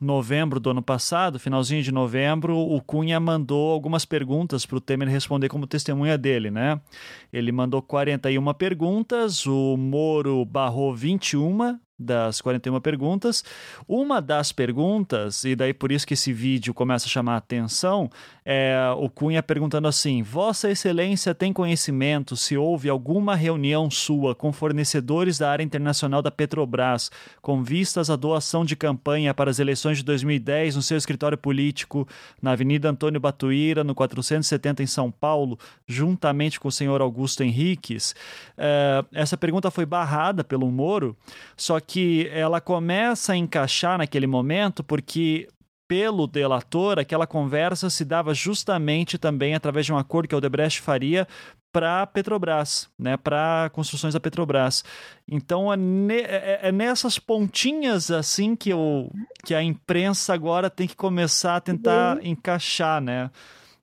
novembro 0.01 0.59
do 0.59 0.71
ano 0.71 0.83
passado, 0.83 1.39
finalzinho 1.39 1.83
de 1.83 1.93
novembro, 1.93 2.57
o 2.57 2.81
Cunha 2.81 3.21
mandou 3.21 3.71
algumas 3.71 4.05
perguntas 4.05 4.67
para 4.67 4.77
o 4.77 4.81
Temer 4.81 5.09
responder 5.09 5.49
como 5.49 5.67
testemunha 5.67 6.19
dele, 6.19 6.51
né? 6.51 6.81
Ele 7.33 7.53
mandou 7.53 7.81
41 7.81 8.53
perguntas, 8.55 9.47
o 9.47 9.77
Moro 9.77 10.45
barrou 10.45 10.95
21 10.95 11.79
das 12.03 12.41
41 12.41 12.81
perguntas. 12.81 13.45
Uma 13.89 14.21
das 14.21 14.53
perguntas, 14.53 15.45
e 15.45 15.57
daí 15.57 15.73
por 15.73 15.91
isso 15.91 16.07
que 16.07 16.15
esse 16.15 16.33
vídeo 16.33 16.75
começa 16.75 17.07
a 17.07 17.09
chamar 17.09 17.35
a 17.35 17.39
atenção, 17.39 18.11
é 18.45 18.77
o 18.97 19.09
Cunha 19.09 19.43
perguntando 19.43 19.89
assim: 19.89 20.23
Vossa 20.23 20.71
Excelência 20.71 21.35
tem 21.35 21.53
conhecimento 21.53 22.37
se 22.37 22.57
houve 22.57 22.89
alguma 22.89 23.35
reunião 23.35 23.91
sua 23.91 24.35
com 24.35 24.53
fornecedores 24.53 25.39
da 25.39 25.51
área 25.51 25.63
internacional 25.63 26.21
da 26.21 26.31
Petrobras 26.31 27.11
com 27.41 27.63
vistas 27.63 28.11
à 28.11 28.17
doação 28.17 28.65
de 28.65 28.75
campanha 28.75 29.33
para 29.33 29.51
as 29.51 29.59
eleições 29.59 29.99
de 29.99 30.05
2010 30.05 30.77
no 30.77 30.83
seu 30.83 30.97
escritório 30.97 31.39
político 31.39 32.07
na 32.41 32.53
Avenida 32.53 32.91
Antônio 32.91 33.21
Batuíra, 33.21 33.85
no 33.85 33.95
470 33.95 34.83
em 34.83 34.87
São 34.87 35.11
Paulo, 35.11 35.59
juntamente 35.87 36.59
com 36.59 36.69
o 36.69 36.73
senhor 36.73 37.01
Augusto 37.01 37.43
Henriques? 37.43 38.15
É, 38.57 39.05
essa 39.13 39.37
pergunta 39.37 39.71
foi 39.71 39.87
barrada 39.87 40.43
pelo 40.43 40.71
Moro, 40.71 41.17
só 41.57 41.79
que 41.79 41.92
ela 42.33 42.61
começa 42.61 43.33
a 43.33 43.37
encaixar 43.37 43.99
naquele 43.99 44.27
momento 44.27 44.83
porque 44.85 45.49
pelo 45.93 46.27
delator, 46.27 46.99
aquela 46.99 47.27
conversa 47.27 47.91
se 47.91 48.03
dava 48.03 48.33
justamente 48.33 49.19
também 49.19 49.55
através 49.55 49.85
de 49.85 49.93
um 49.93 49.99
acordo 49.99 50.27
que 50.27 50.35
a 50.35 50.39
Odebrecht 50.39 50.81
faria 50.81 51.29
para 51.71 52.03
a 52.03 52.07
Petrobras, 52.07 52.89
né, 52.99 53.17
para 53.17 53.71
construções 53.75 54.15
da 54.15 54.21
Petrobras. 54.21 54.85
Então 55.29 55.71
é, 55.71 55.77
ne 55.77 56.21
é, 56.21 56.61
é, 56.63 56.73
nessas 56.73 57.19
pontinhas 57.19 58.11
assim 58.11 58.57
que, 58.57 58.71
eu, 58.71 59.11
que 59.45 59.55
a 59.55 59.63
imprensa 59.63 60.33
agora 60.33 60.71
tem 60.71 60.87
que 60.87 60.97
começar 60.97 61.57
a 61.57 61.61
tentar 61.61 62.17
uhum. 62.17 62.23
encaixar, 62.25 63.01
né? 63.01 63.31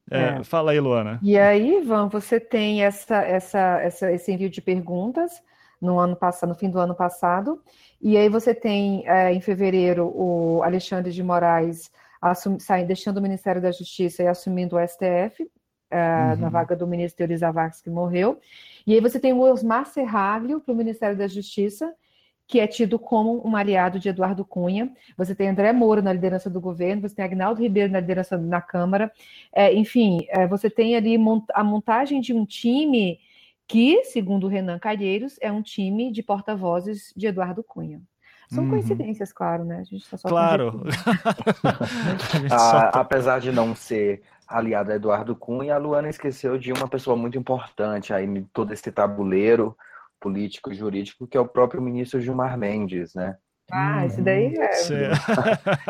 É, 0.09 0.39
é. 0.39 0.43
Fala 0.43 0.71
aí, 0.71 0.79
Luana. 0.79 1.19
E 1.21 1.37
aí, 1.37 1.77
Ivan, 1.77 2.07
você 2.07 2.39
tem 2.39 2.83
essa, 2.83 3.17
essa, 3.17 3.79
essa, 3.81 4.11
esse 4.11 4.31
envio 4.31 4.49
de 4.49 4.61
perguntas 4.61 5.31
no 5.81 5.99
ano 5.99 6.15
passado, 6.15 6.49
no 6.49 6.55
fim 6.55 6.69
do 6.69 6.79
ano 6.79 6.93
passado, 6.93 7.61
e 8.01 8.17
aí 8.17 8.29
você 8.29 8.53
tem 8.53 9.07
é, 9.07 9.33
em 9.33 9.41
fevereiro 9.41 10.11
o 10.13 10.61
Alexandre 10.63 11.11
de 11.11 11.23
Moraes 11.23 11.91
assum, 12.21 12.59
saindo, 12.59 12.87
deixando 12.87 13.17
o 13.17 13.21
Ministério 13.21 13.61
da 13.61 13.71
Justiça 13.71 14.23
e 14.23 14.27
assumindo 14.27 14.75
o 14.75 14.87
STF, 14.87 15.49
é, 15.91 16.33
uhum. 16.33 16.41
na 16.41 16.49
vaga 16.49 16.75
do 16.75 16.85
ministro 16.85 17.25
Zavascki, 17.35 17.85
que 17.85 17.89
morreu. 17.89 18.39
E 18.85 18.93
aí 18.93 19.01
você 19.01 19.19
tem 19.19 19.33
o 19.33 19.39
Osmar 19.39 19.85
Serraglio 19.87 20.59
para 20.59 20.73
o 20.73 20.77
Ministério 20.77 21.17
da 21.17 21.27
Justiça, 21.27 21.93
que 22.47 22.59
é 22.59 22.67
tido 22.67 22.97
como 22.97 23.47
um 23.47 23.55
aliado 23.55 23.99
de 23.99 24.09
Eduardo 24.09 24.43
Cunha. 24.43 24.91
Você 25.15 25.35
tem 25.35 25.49
André 25.49 25.71
Moura 25.71 26.01
na 26.01 26.11
liderança 26.11 26.49
do 26.49 26.59
governo, 26.59 27.03
você 27.03 27.15
tem 27.15 27.25
Agnaldo 27.25 27.61
Ribeiro 27.61 27.91
na 27.91 27.99
liderança 27.99 28.37
na 28.37 28.61
Câmara. 28.61 29.11
É, 29.53 29.73
enfim, 29.73 30.25
é, 30.29 30.47
você 30.47 30.69
tem 30.69 30.95
ali 30.95 31.15
a 31.53 31.63
montagem 31.63 32.19
de 32.21 32.33
um 32.33 32.45
time 32.45 33.19
que, 33.69 34.03
segundo 34.05 34.47
o 34.47 34.49
Renan 34.49 34.79
Calheiros, 34.79 35.37
é 35.39 35.51
um 35.51 35.61
time 35.61 36.11
de 36.11 36.23
porta-vozes 36.23 37.13
de 37.15 37.27
Eduardo 37.27 37.63
Cunha. 37.63 38.01
São 38.49 38.63
uhum. 38.63 38.71
coincidências, 38.71 39.31
claro, 39.31 39.63
né? 39.63 39.77
A 39.77 39.83
gente 39.83 40.09
tá 40.09 40.17
só 40.17 40.27
Claro. 40.27 40.83
ah, 42.51 42.89
apesar 42.99 43.39
de 43.39 43.51
não 43.51 43.75
ser 43.75 44.23
aliado 44.47 44.91
a 44.91 44.95
Eduardo 44.95 45.35
Cunha, 45.35 45.75
a 45.75 45.77
Luana 45.77 46.09
esqueceu 46.09 46.57
de 46.57 46.73
uma 46.73 46.87
pessoa 46.87 47.15
muito 47.15 47.37
importante 47.37 48.11
aí 48.11 48.25
em 48.25 48.43
todo 48.45 48.73
esse 48.73 48.91
tabuleiro 48.91 49.77
político 50.19 50.73
jurídico, 50.73 51.27
que 51.27 51.37
é 51.37 51.39
o 51.39 51.47
próprio 51.47 51.79
ministro 51.79 52.19
Gilmar 52.19 52.57
Mendes, 52.57 53.13
né? 53.13 53.37
Ah, 53.71 54.05
esse 54.05 54.21
daí 54.21 54.55
é. 54.55 54.69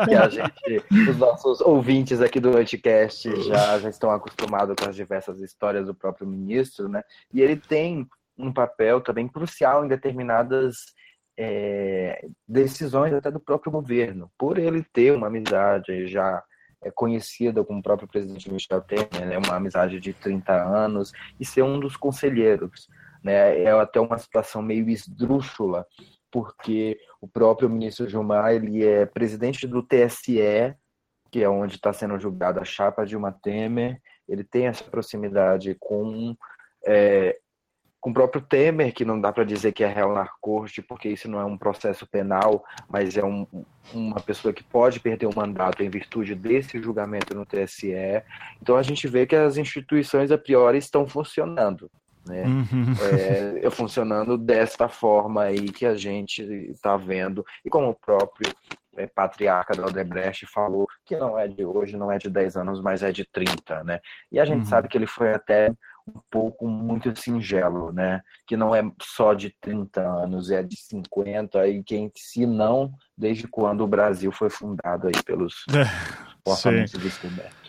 que 0.06 0.14
a 0.14 0.28
gente, 0.28 0.84
os 1.08 1.16
nossos 1.16 1.60
ouvintes 1.60 2.20
aqui 2.20 2.38
do 2.38 2.56
Anticast 2.56 3.28
já, 3.42 3.78
já 3.78 3.88
estão 3.88 4.10
acostumados 4.10 4.76
com 4.78 4.88
as 4.88 4.96
diversas 4.96 5.40
histórias 5.40 5.86
do 5.86 5.94
próprio 5.94 6.26
ministro, 6.26 6.88
né? 6.88 7.02
E 7.32 7.40
ele 7.40 7.56
tem 7.56 8.06
um 8.36 8.52
papel 8.52 9.00
também 9.00 9.28
crucial 9.28 9.84
em 9.84 9.88
determinadas 9.88 10.94
é, 11.38 12.26
decisões 12.46 13.14
até 13.14 13.30
do 13.30 13.40
próprio 13.40 13.72
governo, 13.72 14.30
por 14.38 14.58
ele 14.58 14.84
ter 14.92 15.12
uma 15.12 15.28
amizade 15.28 16.06
já 16.06 16.42
é 16.82 16.90
conhecida 16.90 17.62
com 17.62 17.78
o 17.78 17.82
próprio 17.82 18.08
presidente 18.08 18.50
Michel 18.50 18.80
Temer, 18.80 19.26
né, 19.26 19.38
uma 19.38 19.56
amizade 19.56 20.00
de 20.00 20.12
30 20.14 20.52
anos, 20.52 21.12
e 21.38 21.44
ser 21.44 21.62
um 21.62 21.78
dos 21.78 21.96
conselheiros. 21.96 22.88
Né? 23.22 23.64
É 23.64 23.70
até 23.70 24.00
uma 24.00 24.18
situação 24.18 24.62
meio 24.62 24.88
esdrúxula, 24.88 25.86
porque 26.30 26.98
o 27.20 27.28
próprio 27.28 27.68
ministro 27.68 28.08
Gilmar 28.08 28.52
ele 28.52 28.84
é 28.84 29.06
presidente 29.06 29.66
do 29.66 29.82
TSE, 29.82 30.74
que 31.30 31.42
é 31.42 31.48
onde 31.48 31.76
está 31.76 31.92
sendo 31.92 32.18
julgada 32.18 32.60
a 32.60 32.64
chapa 32.64 33.04
Dilma 33.04 33.32
Temer, 33.32 34.00
ele 34.28 34.44
tem 34.44 34.66
essa 34.66 34.84
proximidade 34.84 35.76
com 35.78 36.36
é, 36.86 37.38
com 38.00 38.10
o 38.10 38.14
próprio 38.14 38.40
Temer, 38.40 38.94
que 38.94 39.04
não 39.04 39.20
dá 39.20 39.30
para 39.30 39.44
dizer 39.44 39.72
que 39.72 39.84
é 39.84 39.86
réu 39.86 40.14
na 40.14 40.26
corte, 40.40 40.80
porque 40.80 41.08
isso 41.10 41.28
não 41.28 41.38
é 41.38 41.44
um 41.44 41.58
processo 41.58 42.06
penal, 42.06 42.64
mas 42.88 43.14
é 43.16 43.22
um, 43.22 43.46
uma 43.92 44.18
pessoa 44.20 44.54
que 44.54 44.64
pode 44.64 44.98
perder 44.98 45.26
o 45.26 45.36
mandato 45.36 45.82
em 45.82 45.90
virtude 45.90 46.34
desse 46.34 46.80
julgamento 46.80 47.34
no 47.34 47.44
TSE. 47.44 47.92
Então 48.60 48.76
a 48.76 48.82
gente 48.82 49.06
vê 49.06 49.26
que 49.26 49.36
as 49.36 49.58
instituições 49.58 50.30
a 50.30 50.38
priori 50.38 50.78
estão 50.78 51.06
funcionando 51.06 51.90
né? 52.30 52.44
Uhum. 52.44 52.94
É, 53.64 53.70
funcionando 53.70 54.38
desta 54.38 54.88
forma 54.88 55.42
aí 55.42 55.70
que 55.70 55.84
a 55.84 55.94
gente 55.94 56.42
está 56.70 56.96
vendo, 56.96 57.44
e 57.64 57.68
como 57.68 57.90
o 57.90 57.94
próprio 57.94 58.50
é, 58.96 59.06
patriarca 59.06 59.74
da 59.74 59.86
Odebrecht 59.86 60.46
falou, 60.46 60.86
que 61.04 61.16
não 61.16 61.38
é 61.38 61.48
de 61.48 61.64
hoje, 61.64 61.96
não 61.96 62.10
é 62.10 62.18
de 62.18 62.30
10 62.30 62.56
anos, 62.56 62.80
mas 62.80 63.02
é 63.02 63.10
de 63.10 63.24
30, 63.24 63.84
né? 63.84 64.00
E 64.30 64.38
a 64.38 64.44
gente 64.44 64.60
uhum. 64.60 64.66
sabe 64.66 64.88
que 64.88 64.96
ele 64.96 65.06
foi 65.06 65.32
até 65.34 65.72
um 66.06 66.20
pouco 66.30 66.66
muito 66.66 67.14
singelo, 67.18 67.92
né? 67.92 68.20
Que 68.46 68.56
não 68.56 68.74
é 68.74 68.82
só 69.02 69.34
de 69.34 69.54
30 69.60 70.00
anos, 70.00 70.50
é 70.50 70.62
de 70.62 70.76
50, 70.76 71.68
e 71.68 71.82
quem 71.82 72.10
se 72.16 72.46
não, 72.46 72.92
desde 73.16 73.46
quando 73.46 73.82
o 73.82 73.88
Brasil 73.88 74.32
foi 74.32 74.50
fundado 74.50 75.06
aí 75.06 75.22
pelos 75.24 75.64
portamentos 76.44 76.92
descobertos. 76.92 77.59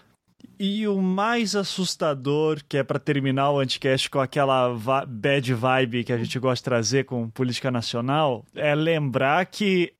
E 0.63 0.87
o 0.87 1.01
mais 1.01 1.55
assustador, 1.55 2.61
que 2.69 2.77
é 2.77 2.83
para 2.83 2.99
terminar 2.99 3.49
o 3.49 3.59
anticast 3.59 4.07
com 4.11 4.19
aquela 4.19 4.71
bad 5.07 5.53
vibe 5.55 6.03
que 6.03 6.13
a 6.13 6.17
gente 6.19 6.37
gosta 6.37 6.57
de 6.57 6.63
trazer 6.63 7.05
com 7.05 7.31
política 7.31 7.71
nacional, 7.71 8.45
é 8.53 8.75
lembrar 8.75 9.43
que 9.47 9.91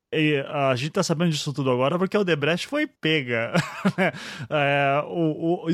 a 0.46 0.76
gente 0.76 0.92
tá 0.92 1.02
sabendo 1.02 1.32
disso 1.32 1.52
tudo 1.52 1.68
agora 1.68 1.98
porque 1.98 2.16
o 2.16 2.22
Debrecht 2.22 2.68
foi 2.68 2.86
pega. 2.86 3.52
é, 4.48 5.02
o, 5.08 5.64
o 5.64 5.70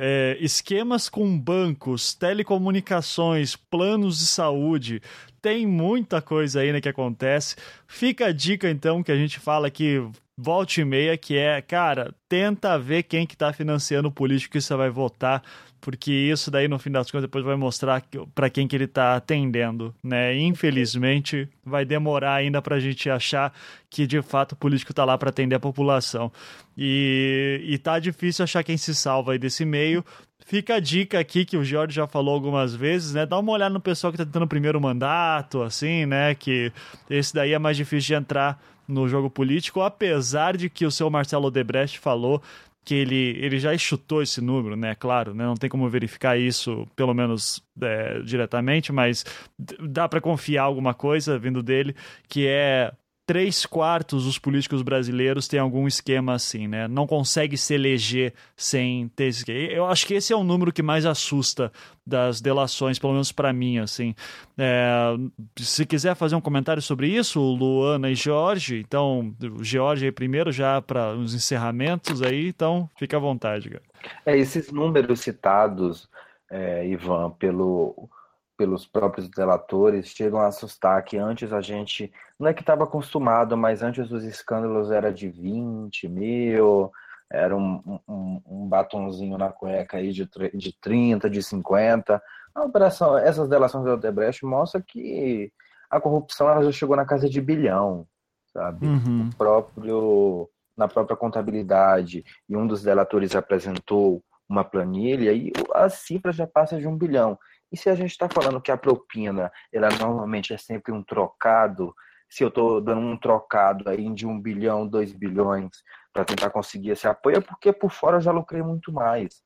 é, 0.00 0.36
esquemas 0.40 1.08
com 1.08 1.38
bancos, 1.38 2.12
telecomunicações, 2.12 3.54
planos 3.54 4.18
de 4.18 4.26
saúde, 4.26 5.00
tem 5.40 5.64
muita 5.64 6.20
coisa 6.20 6.58
aí 6.58 6.72
né, 6.72 6.80
que 6.80 6.88
acontece. 6.88 7.54
Fica 7.86 8.26
a 8.26 8.32
dica 8.32 8.68
então 8.68 9.00
que 9.00 9.12
a 9.12 9.16
gente 9.16 9.38
fala 9.38 9.70
que 9.70 10.02
volte 10.40 10.82
e 10.82 10.84
meia, 10.84 11.18
que 11.18 11.36
é, 11.36 11.60
cara, 11.60 12.14
tenta 12.28 12.78
ver 12.78 13.02
quem 13.02 13.26
que 13.26 13.36
tá 13.36 13.52
financiando 13.52 14.06
o 14.06 14.12
político 14.12 14.52
que 14.52 14.60
você 14.60 14.76
vai 14.76 14.88
votar, 14.88 15.42
porque 15.80 16.12
isso 16.12 16.48
daí, 16.48 16.68
no 16.68 16.78
fim 16.78 16.92
das 16.92 17.10
contas, 17.10 17.22
depois 17.22 17.44
vai 17.44 17.56
mostrar 17.56 18.04
para 18.36 18.48
quem 18.48 18.68
que 18.68 18.76
ele 18.76 18.86
tá 18.86 19.16
atendendo, 19.16 19.92
né? 20.02 20.38
Infelizmente, 20.38 21.48
vai 21.64 21.84
demorar 21.84 22.34
ainda 22.34 22.62
pra 22.62 22.78
gente 22.78 23.10
achar 23.10 23.52
que, 23.90 24.06
de 24.06 24.22
fato, 24.22 24.52
o 24.52 24.56
político 24.56 24.94
tá 24.94 25.04
lá 25.04 25.18
para 25.18 25.30
atender 25.30 25.56
a 25.56 25.60
população. 25.60 26.30
E, 26.76 27.60
e 27.64 27.76
tá 27.78 27.98
difícil 27.98 28.44
achar 28.44 28.62
quem 28.62 28.76
se 28.76 28.94
salva 28.94 29.32
aí 29.32 29.38
desse 29.38 29.64
meio, 29.64 30.04
Fica 30.46 30.76
a 30.76 30.80
dica 30.80 31.18
aqui 31.18 31.44
que 31.44 31.58
o 31.58 31.64
Jorge 31.64 31.94
já 31.94 32.06
falou 32.06 32.32
algumas 32.32 32.74
vezes, 32.74 33.12
né? 33.12 33.26
Dá 33.26 33.38
uma 33.38 33.52
olhada 33.52 33.74
no 33.74 33.80
pessoal 33.80 34.10
que 34.10 34.16
tá 34.16 34.24
tentando 34.24 34.44
o 34.44 34.48
primeiro 34.48 34.80
mandato, 34.80 35.60
assim, 35.60 36.06
né? 36.06 36.34
Que 36.34 36.72
esse 37.10 37.34
daí 37.34 37.52
é 37.52 37.58
mais 37.58 37.76
difícil 37.76 38.16
de 38.16 38.22
entrar 38.22 38.58
no 38.88 39.06
jogo 39.06 39.28
político, 39.28 39.82
apesar 39.82 40.56
de 40.56 40.70
que 40.70 40.86
o 40.86 40.90
seu 40.90 41.10
Marcelo 41.10 41.50
Debrecht 41.50 41.98
falou 41.98 42.42
que 42.84 42.94
ele, 42.94 43.36
ele 43.38 43.58
já 43.58 43.76
chutou 43.76 44.22
esse 44.22 44.40
número, 44.40 44.74
né? 44.74 44.94
Claro, 44.94 45.34
né? 45.34 45.44
não 45.44 45.56
tem 45.56 45.68
como 45.68 45.86
verificar 45.90 46.38
isso, 46.38 46.88
pelo 46.96 47.12
menos 47.12 47.62
é, 47.82 48.20
diretamente, 48.22 48.90
mas 48.90 49.26
dá 49.58 50.08
para 50.08 50.22
confiar 50.22 50.62
alguma 50.62 50.94
coisa 50.94 51.38
vindo 51.38 51.62
dele, 51.62 51.94
que 52.26 52.46
é 52.46 52.90
três 53.28 53.66
quartos 53.66 54.24
dos 54.24 54.38
políticos 54.38 54.80
brasileiros 54.80 55.46
têm 55.46 55.60
algum 55.60 55.86
esquema 55.86 56.32
assim, 56.32 56.66
né? 56.66 56.88
Não 56.88 57.06
consegue 57.06 57.58
se 57.58 57.74
eleger 57.74 58.32
sem 58.56 59.06
ter 59.08 59.24
esse 59.24 59.44
Eu 59.70 59.84
acho 59.84 60.06
que 60.06 60.14
esse 60.14 60.32
é 60.32 60.36
o 60.36 60.42
número 60.42 60.72
que 60.72 60.82
mais 60.82 61.04
assusta 61.04 61.70
das 62.06 62.40
delações, 62.40 62.98
pelo 62.98 63.12
menos 63.12 63.30
para 63.30 63.52
mim, 63.52 63.80
assim. 63.80 64.14
É, 64.56 65.14
se 65.58 65.84
quiser 65.84 66.16
fazer 66.16 66.36
um 66.36 66.40
comentário 66.40 66.80
sobre 66.80 67.06
isso, 67.08 67.38
Luana 67.38 68.08
e 68.08 68.14
Jorge, 68.14 68.78
então, 68.80 69.36
o 69.42 69.62
Jorge 69.62 70.06
aí 70.06 70.12
primeiro 70.12 70.50
já 70.50 70.80
para 70.80 71.14
os 71.14 71.34
encerramentos 71.34 72.22
aí, 72.22 72.48
então 72.48 72.88
fica 72.96 73.18
à 73.18 73.20
vontade. 73.20 73.68
Cara. 73.68 73.82
É, 74.24 74.38
esses 74.38 74.72
números 74.72 75.20
citados, 75.20 76.08
é, 76.50 76.88
Ivan, 76.88 77.32
pelo 77.32 78.08
pelos 78.56 78.84
próprios 78.84 79.28
delatores 79.28 80.08
chegam 80.08 80.40
a 80.40 80.48
assustar 80.48 81.04
que 81.04 81.16
antes 81.16 81.52
a 81.52 81.60
gente 81.60 82.12
não 82.38 82.48
é 82.48 82.54
que 82.54 82.62
estava 82.62 82.84
acostumado, 82.84 83.56
mas 83.56 83.82
antes 83.82 84.10
os 84.10 84.24
escândalos 84.24 84.90
era 84.90 85.12
de 85.12 85.28
20 85.28 86.08
mil, 86.08 86.92
era 87.30 87.54
um, 87.56 88.00
um, 88.08 88.42
um 88.46 88.68
batonzinho 88.68 89.36
na 89.36 89.50
cueca 89.50 89.98
aí 89.98 90.12
de, 90.12 90.28
de 90.54 90.72
30, 90.80 91.28
de 91.28 91.42
50. 91.42 92.22
A 92.54 92.64
operação, 92.64 93.18
essas 93.18 93.48
delações 93.48 93.84
da 93.84 93.94
Odebrecht 93.94 94.44
mostram 94.44 94.82
que 94.86 95.52
a 95.90 96.00
corrupção 96.00 96.48
ela 96.48 96.62
já 96.62 96.72
chegou 96.72 96.96
na 96.96 97.04
casa 97.04 97.28
de 97.28 97.40
bilhão, 97.40 98.06
sabe? 98.52 98.86
Uhum. 98.86 99.28
O 99.28 99.36
próprio, 99.36 100.48
na 100.76 100.86
própria 100.88 101.16
contabilidade, 101.16 102.24
e 102.48 102.56
um 102.56 102.66
dos 102.66 102.82
delatores 102.82 103.34
apresentou 103.34 104.22
uma 104.48 104.64
planilha 104.64 105.32
e 105.32 105.52
a 105.74 105.88
cifra 105.90 106.32
já 106.32 106.46
passa 106.46 106.78
de 106.78 106.86
um 106.86 106.96
bilhão. 106.96 107.38
E 107.70 107.76
se 107.76 107.90
a 107.90 107.94
gente 107.94 108.12
está 108.12 108.28
falando 108.28 108.60
que 108.60 108.70
a 108.70 108.78
propina, 108.78 109.52
ela 109.72 109.88
normalmente 110.00 110.54
é 110.54 110.56
sempre 110.56 110.90
um 110.90 111.02
trocado, 111.02 111.94
se 112.28 112.44
eu 112.44 112.48
estou 112.48 112.80
dando 112.80 113.00
um 113.00 113.16
trocado 113.16 113.88
aí 113.88 114.12
de 114.12 114.26
um 114.26 114.40
bilhão, 114.40 114.86
dois 114.86 115.12
bilhões 115.12 115.70
para 116.12 116.24
tentar 116.24 116.50
conseguir 116.50 116.90
esse 116.90 117.06
apoio, 117.06 117.38
é 117.38 117.40
porque 117.40 117.72
por 117.72 117.90
fora 117.90 118.16
eu 118.16 118.20
já 118.20 118.32
lucrei 118.32 118.62
muito 118.62 118.92
mais. 118.92 119.42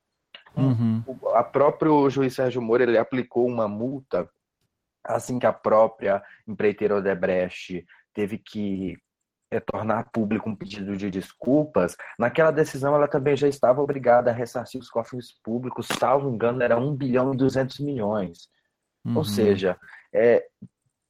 Uhum. 0.55 1.03
O 1.07 1.29
a 1.29 1.43
próprio 1.43 2.09
juiz 2.09 2.35
Sérgio 2.35 2.61
Moura 2.61 2.83
ele 2.83 2.97
aplicou 2.97 3.47
uma 3.47 3.67
multa 3.67 4.29
assim 5.03 5.39
que 5.39 5.45
a 5.45 5.53
própria 5.53 6.23
empreiteira 6.47 6.95
Odebrecht 6.95 7.85
teve 8.13 8.37
que 8.37 8.97
é, 9.53 9.59
tornar 9.59 10.09
público 10.11 10.49
um 10.49 10.55
pedido 10.55 10.95
de 10.97 11.11
desculpas, 11.11 11.95
naquela 12.17 12.51
decisão 12.51 12.95
ela 12.95 13.07
também 13.07 13.35
já 13.35 13.47
estava 13.47 13.81
obrigada 13.81 14.31
a 14.31 14.33
ressarcir 14.33 14.79
os 14.79 14.89
cofres 14.89 15.31
públicos, 15.43 15.87
salvo 15.99 16.29
engano, 16.29 16.63
era 16.63 16.77
1 16.77 16.95
bilhão 16.95 17.33
e 17.33 17.37
200 17.37 17.79
milhões. 17.79 18.47
Uhum. 19.05 19.17
Ou 19.17 19.23
seja, 19.23 19.77
é, 20.13 20.43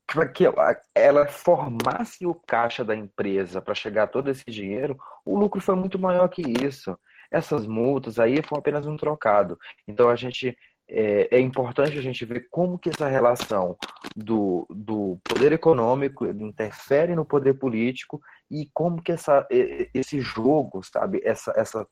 para 0.05 0.27
que 0.27 0.45
ela 0.93 1.27
formasse 1.27 2.25
o 2.25 2.35
caixa 2.35 2.83
da 2.83 2.95
empresa 2.95 3.61
para 3.61 3.73
chegar 3.73 4.07
todo 4.07 4.29
esse 4.29 4.43
dinheiro, 4.47 4.97
o 5.25 5.37
lucro 5.37 5.61
foi 5.61 5.75
muito 5.75 5.97
maior 5.97 6.27
que 6.27 6.41
isso. 6.41 6.97
essas 7.31 7.65
multas 7.65 8.19
aí 8.19 8.43
foram 8.43 8.59
apenas 8.59 8.85
um 8.85 8.95
trocado. 8.95 9.57
Então 9.87 10.09
a 10.09 10.15
gente 10.15 10.55
é, 10.87 11.37
é, 11.37 11.39
importante 11.39 11.97
a 11.97 12.01
gente 12.01 12.25
ver 12.25 12.47
como 12.51 12.77
que 12.77 12.89
essa 12.89 13.07
relação 13.07 13.75
do, 14.15 14.67
do 14.69 15.19
poder 15.23 15.51
econômico 15.51 16.25
interfere 16.25 17.15
no 17.15 17.25
poder 17.25 17.55
político 17.55 18.21
e 18.51 18.69
como 18.73 19.01
que 19.01 19.11
essa, 19.11 19.47
esse 19.49 20.19
jogo, 20.21 20.83
sabe, 20.83 21.21
essa, 21.23 21.53
essa 21.55 21.87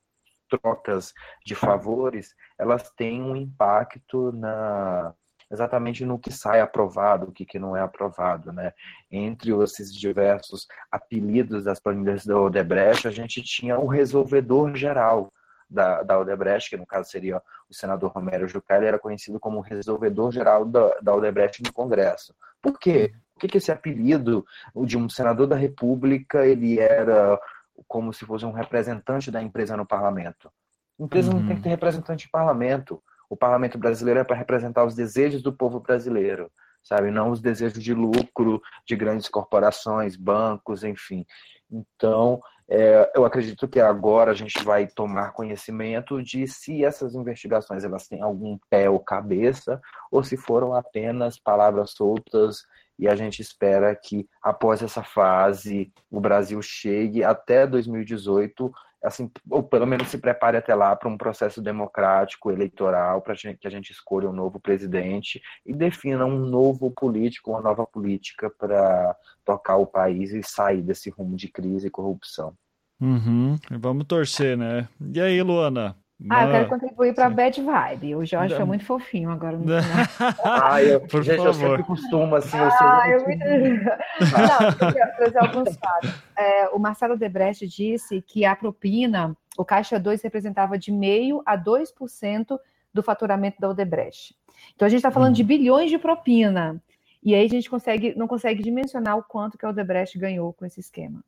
trocas 0.50 1.14
de 1.46 1.56
favores, 1.56 2.36
elas 2.60 2.92
têm 2.92 3.24
um 3.24 3.36
impacto 3.36 4.32
na 4.34 5.14
exatamente 5.52 6.06
no 6.06 6.18
que 6.18 6.32
sai 6.32 6.62
aprovado, 6.62 7.28
o 7.28 7.32
que, 7.32 7.46
que 7.46 7.60
não 7.60 7.76
é 7.76 7.82
aprovado, 7.82 8.52
né? 8.54 8.74
Entre 9.12 9.52
esses 9.64 9.94
diversos 9.94 10.68
apelidos 10.90 11.64
das 11.64 11.80
planilhas 11.80 12.26
da 12.26 12.40
Odebrecht, 12.40 13.08
a 13.08 13.12
gente 13.12 13.44
tinha 13.44 13.78
o 13.78 13.88
resolvedor 13.88 14.76
geral, 14.76 15.32
da, 15.72 16.04
da 16.04 16.20
Odebrecht, 16.20 16.70
que 16.70 16.78
no 16.78 16.86
caso 16.86 17.10
seria 17.10 17.42
o 17.70 17.74
senador 17.74 18.12
Romero 18.12 18.48
Jucá, 18.48 18.76
ele 18.76 18.88
era 18.88 19.00
conhecido 19.00 19.40
como 19.40 19.62
resolvedor 19.62 20.32
geral 20.32 20.66
da, 20.66 21.00
da 21.02 21.16
Odebrecht 21.16 21.64
no 21.64 21.72
Congresso. 21.72 22.36
Por 22.62 22.78
quê? 22.78 23.14
Por 23.34 23.40
que, 23.40 23.48
que 23.48 23.58
esse 23.58 23.72
apelido 23.72 24.46
de 24.86 24.98
um 24.98 25.10
senador 25.10 25.48
da 25.48 25.56
República 25.56 26.46
ele 26.46 26.80
era 26.80 27.40
como 27.88 28.14
se 28.14 28.26
fosse 28.26 28.46
um 28.46 28.52
representante 28.52 29.32
da 29.32 29.42
empresa 29.42 29.78
no 29.78 29.86
parlamento? 29.86 30.52
Empresa 31.00 31.32
uhum. 31.32 31.40
não 31.40 31.48
tem 31.48 31.56
que 31.56 31.64
ter 31.64 31.70
representante 31.70 32.26
no 32.26 32.32
parlamento. 32.32 33.02
O 33.32 33.38
parlamento 33.38 33.78
brasileiro 33.78 34.20
é 34.20 34.26
para 34.26 34.36
representar 34.36 34.84
os 34.86 34.94
desejos 34.94 35.42
do 35.42 35.54
povo 35.54 35.80
brasileiro, 35.80 36.52
sabe? 36.84 37.10
Não 37.12 37.32
os 37.32 37.40
desejos 37.40 37.82
de 37.82 37.94
lucro 37.94 38.62
de 38.86 38.94
grandes 38.94 39.30
corporações, 39.30 40.18
bancos, 40.18 40.84
enfim. 40.84 41.26
Então, 41.72 42.42
é, 42.70 43.10
eu 43.16 43.24
acredito 43.24 43.70
que 43.70 43.80
agora 43.80 44.32
a 44.32 44.34
gente 44.34 44.62
vai 44.66 44.86
tomar 44.86 45.32
conhecimento 45.32 46.22
de 46.22 46.46
se 46.46 46.84
essas 46.84 47.16
investigações 47.16 47.86
elas 47.86 48.06
têm 48.06 48.22
algum 48.22 48.60
pé 48.70 48.90
ou 48.90 49.00
cabeça, 49.00 49.80
ou 50.12 50.22
se 50.26 50.36
foram 50.36 50.76
apenas 50.76 51.40
palavras 51.40 51.92
soltas 51.92 52.64
e 53.00 53.08
a 53.08 53.16
gente 53.16 53.42
espera 53.42 53.96
que 53.96 54.28
após 54.44 54.84
essa 54.84 55.04
fase 55.04 55.90
o 56.10 56.20
Brasil 56.20 56.62
chegue 56.62 57.24
até 57.24 57.66
2018 57.66 58.70
assim, 59.04 59.32
ou 59.50 59.64
pelo 59.64 59.86
menos 59.86 60.10
se 60.10 60.18
prepare 60.18 60.58
até 60.58 60.76
lá 60.76 60.96
para 60.96 61.10
um 61.10 61.18
processo 61.18 61.62
democrático 61.62 62.52
eleitoral, 62.52 63.22
para 63.22 63.36
que 63.36 63.68
a 63.68 63.70
gente 63.70 63.92
escolha 63.92 64.30
um 64.30 64.34
novo 64.34 64.60
presidente 64.60 65.42
e 65.66 65.74
defina 65.74 66.26
um 66.26 66.38
novo 66.38 66.92
político, 66.92 67.52
uma 67.52 67.62
nova 67.62 67.86
política 67.86 68.50
para 68.50 69.16
tocar 69.44 69.78
o 69.78 69.88
país 69.88 70.32
e 70.32 70.44
sair 70.44 70.82
desse 70.82 71.10
rumo 71.10 71.36
de 71.36 71.48
crise 71.48 71.88
e 71.88 71.92
corrupção. 71.92 72.54
Uhum. 73.00 73.58
Vamos 73.72 74.06
torcer, 74.06 74.56
né? 74.56 74.88
E 75.14 75.20
aí, 75.20 75.42
Luana? 75.42 75.96
Ah, 76.30 76.46
eu 76.46 76.52
quero 76.52 76.70
contribuir 76.70 77.16
para 77.16 77.26
a 77.26 77.30
bad 77.30 77.62
vibe. 77.62 78.16
O 78.16 78.26
Jorge 78.26 78.56
foi 78.56 78.66
muito 78.66 78.86
fofinho 78.86 79.30
agora 79.32 79.58
no 79.58 79.64
final. 79.64 80.36
ah, 80.44 80.84
eu, 80.84 81.02
Por 81.08 81.24
gente, 81.24 81.38
favor. 81.38 81.48
eu 81.48 81.54
sempre 81.54 81.84
costumo, 81.84 82.36
assim, 82.36 82.58
eu 82.58 82.72
sou 82.72 82.88
ah, 82.88 83.10
eu 83.10 83.26
muito... 83.26 83.46
Não, 83.46 84.90
eu 84.90 85.16
trazer 85.16 85.40
alguns 85.40 85.76
fatos. 85.78 86.14
É, 86.38 86.70
o 86.70 86.80
Marcelo 86.80 87.18
Debrecht 87.18 87.68
disse 87.68 88.22
que 88.22 88.46
a 88.46 88.56
propina, 88.56 89.36
o 89.58 89.66
Caixa 89.66 90.00
2 90.00 90.22
representava 90.22 90.78
de 90.78 90.92
meio 90.92 91.42
a 91.46 91.58
2% 91.58 92.60
do 92.94 93.02
faturamento 93.02 93.60
da 93.60 93.70
Odebrecht. 93.70 94.36
Então 94.76 94.86
a 94.86 94.90
gente 94.90 95.00
está 95.00 95.12
falando 95.12 95.32
hum. 95.32 95.36
de 95.36 95.44
bilhões 95.44 95.90
de 95.90 95.98
propina. 95.98 96.82
E 97.24 97.36
aí 97.36 97.46
a 97.46 97.50
gente 97.50 97.70
consegue, 97.70 98.14
não 98.16 98.28
consegue 98.28 98.64
dimensionar 98.64 99.18
o 99.18 99.24
quanto 99.24 99.58
que 99.58 99.66
a 99.66 99.70
Odebrecht 99.70 100.18
ganhou 100.18 100.54
com 100.54 100.66
esse 100.66 100.80
esquema. 100.80 101.24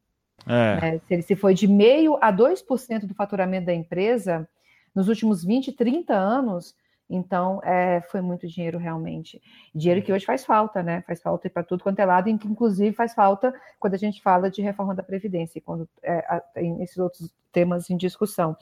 É. 0.47 0.95
É, 0.95 0.99
se 0.99 1.13
ele 1.13 1.21
se 1.21 1.35
foi 1.35 1.53
de 1.53 1.67
meio 1.67 2.17
a 2.21 2.33
2% 2.33 3.05
do 3.05 3.13
faturamento 3.13 3.67
da 3.67 3.73
empresa, 3.73 4.47
nos 4.95 5.07
últimos 5.07 5.43
20, 5.43 5.71
30 5.71 6.13
anos. 6.13 6.75
Então, 7.09 7.61
é, 7.63 8.01
foi 8.09 8.21
muito 8.21 8.47
dinheiro 8.47 8.77
realmente. 8.77 9.41
Dinheiro 9.75 10.01
que 10.01 10.11
hoje 10.11 10.25
faz 10.25 10.45
falta, 10.45 10.81
né? 10.81 11.01
Faz 11.05 11.21
falta 11.21 11.49
para 11.49 11.63
tudo 11.63 11.83
quanto 11.83 11.99
é 11.99 12.05
lado, 12.05 12.29
e 12.29 12.31
inclusive 12.31 12.95
faz 12.95 13.13
falta 13.13 13.53
quando 13.79 13.93
a 13.93 13.97
gente 13.97 14.21
fala 14.21 14.49
de 14.49 14.61
reforma 14.61 14.95
da 14.95 15.03
Previdência, 15.03 15.61
quando 15.63 15.87
é, 16.01 16.41
tem 16.53 16.81
esses 16.81 16.97
outros 16.97 17.33
temas 17.51 17.89
em 17.89 17.97
discussão. 17.97 18.57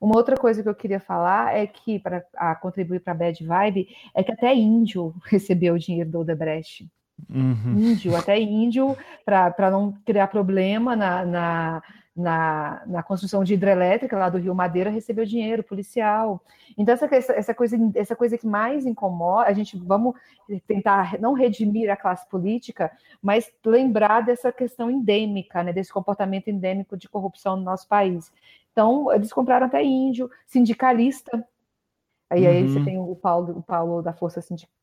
Uma 0.00 0.16
outra 0.16 0.36
coisa 0.36 0.62
que 0.62 0.68
eu 0.68 0.74
queria 0.74 1.00
falar 1.00 1.56
é 1.56 1.66
que, 1.66 1.98
para 1.98 2.20
contribuir 2.56 3.00
para 3.00 3.12
a 3.12 3.16
Bad 3.16 3.44
Vibe, 3.44 3.88
é 4.14 4.22
que 4.22 4.32
até 4.32 4.54
índio 4.54 5.14
recebeu 5.26 5.74
o 5.74 5.78
dinheiro 5.78 6.10
do 6.10 6.20
Odebrecht. 6.20 6.88
Uhum. 7.30 7.78
Índio, 7.78 8.14
até 8.14 8.38
índio, 8.38 8.96
para 9.24 9.70
não 9.70 9.92
criar 10.04 10.28
problema 10.28 10.94
na, 10.94 11.24
na 11.24 11.82
na, 12.16 12.82
na 12.86 13.02
construção 13.02 13.44
de 13.44 13.52
hidrelétrica 13.52 14.16
lá 14.16 14.30
do 14.30 14.38
Rio 14.38 14.54
Madeira 14.54 14.88
recebeu 14.88 15.26
dinheiro 15.26 15.62
policial. 15.62 16.42
Então, 16.76 16.94
essa, 16.94 17.32
essa, 17.32 17.54
coisa, 17.54 17.76
essa 17.94 18.16
coisa 18.16 18.38
que 18.38 18.46
mais 18.46 18.86
incomoda, 18.86 19.48
a 19.48 19.52
gente 19.52 19.76
vamos 19.76 20.14
tentar 20.66 21.20
não 21.20 21.34
redimir 21.34 21.90
a 21.90 21.96
classe 21.96 22.26
política, 22.28 22.90
mas 23.20 23.52
lembrar 23.64 24.22
dessa 24.22 24.50
questão 24.50 24.90
endêmica, 24.90 25.62
né, 25.62 25.72
desse 25.72 25.92
comportamento 25.92 26.48
endêmico 26.48 26.96
de 26.96 27.08
corrupção 27.08 27.56
no 27.56 27.62
nosso 27.62 27.86
país. 27.86 28.32
Então, 28.72 29.12
eles 29.12 29.32
compraram 29.32 29.66
até 29.66 29.82
índio, 29.82 30.30
sindicalista. 30.46 31.46
Aí, 32.30 32.44
uhum. 32.44 32.50
aí 32.50 32.68
você 32.68 32.84
tem 32.84 32.98
o 32.98 33.14
Paulo, 33.14 33.58
o 33.58 33.62
Paulo 33.62 34.00
da 34.00 34.14
Força 34.14 34.40
Sindical 34.40 34.74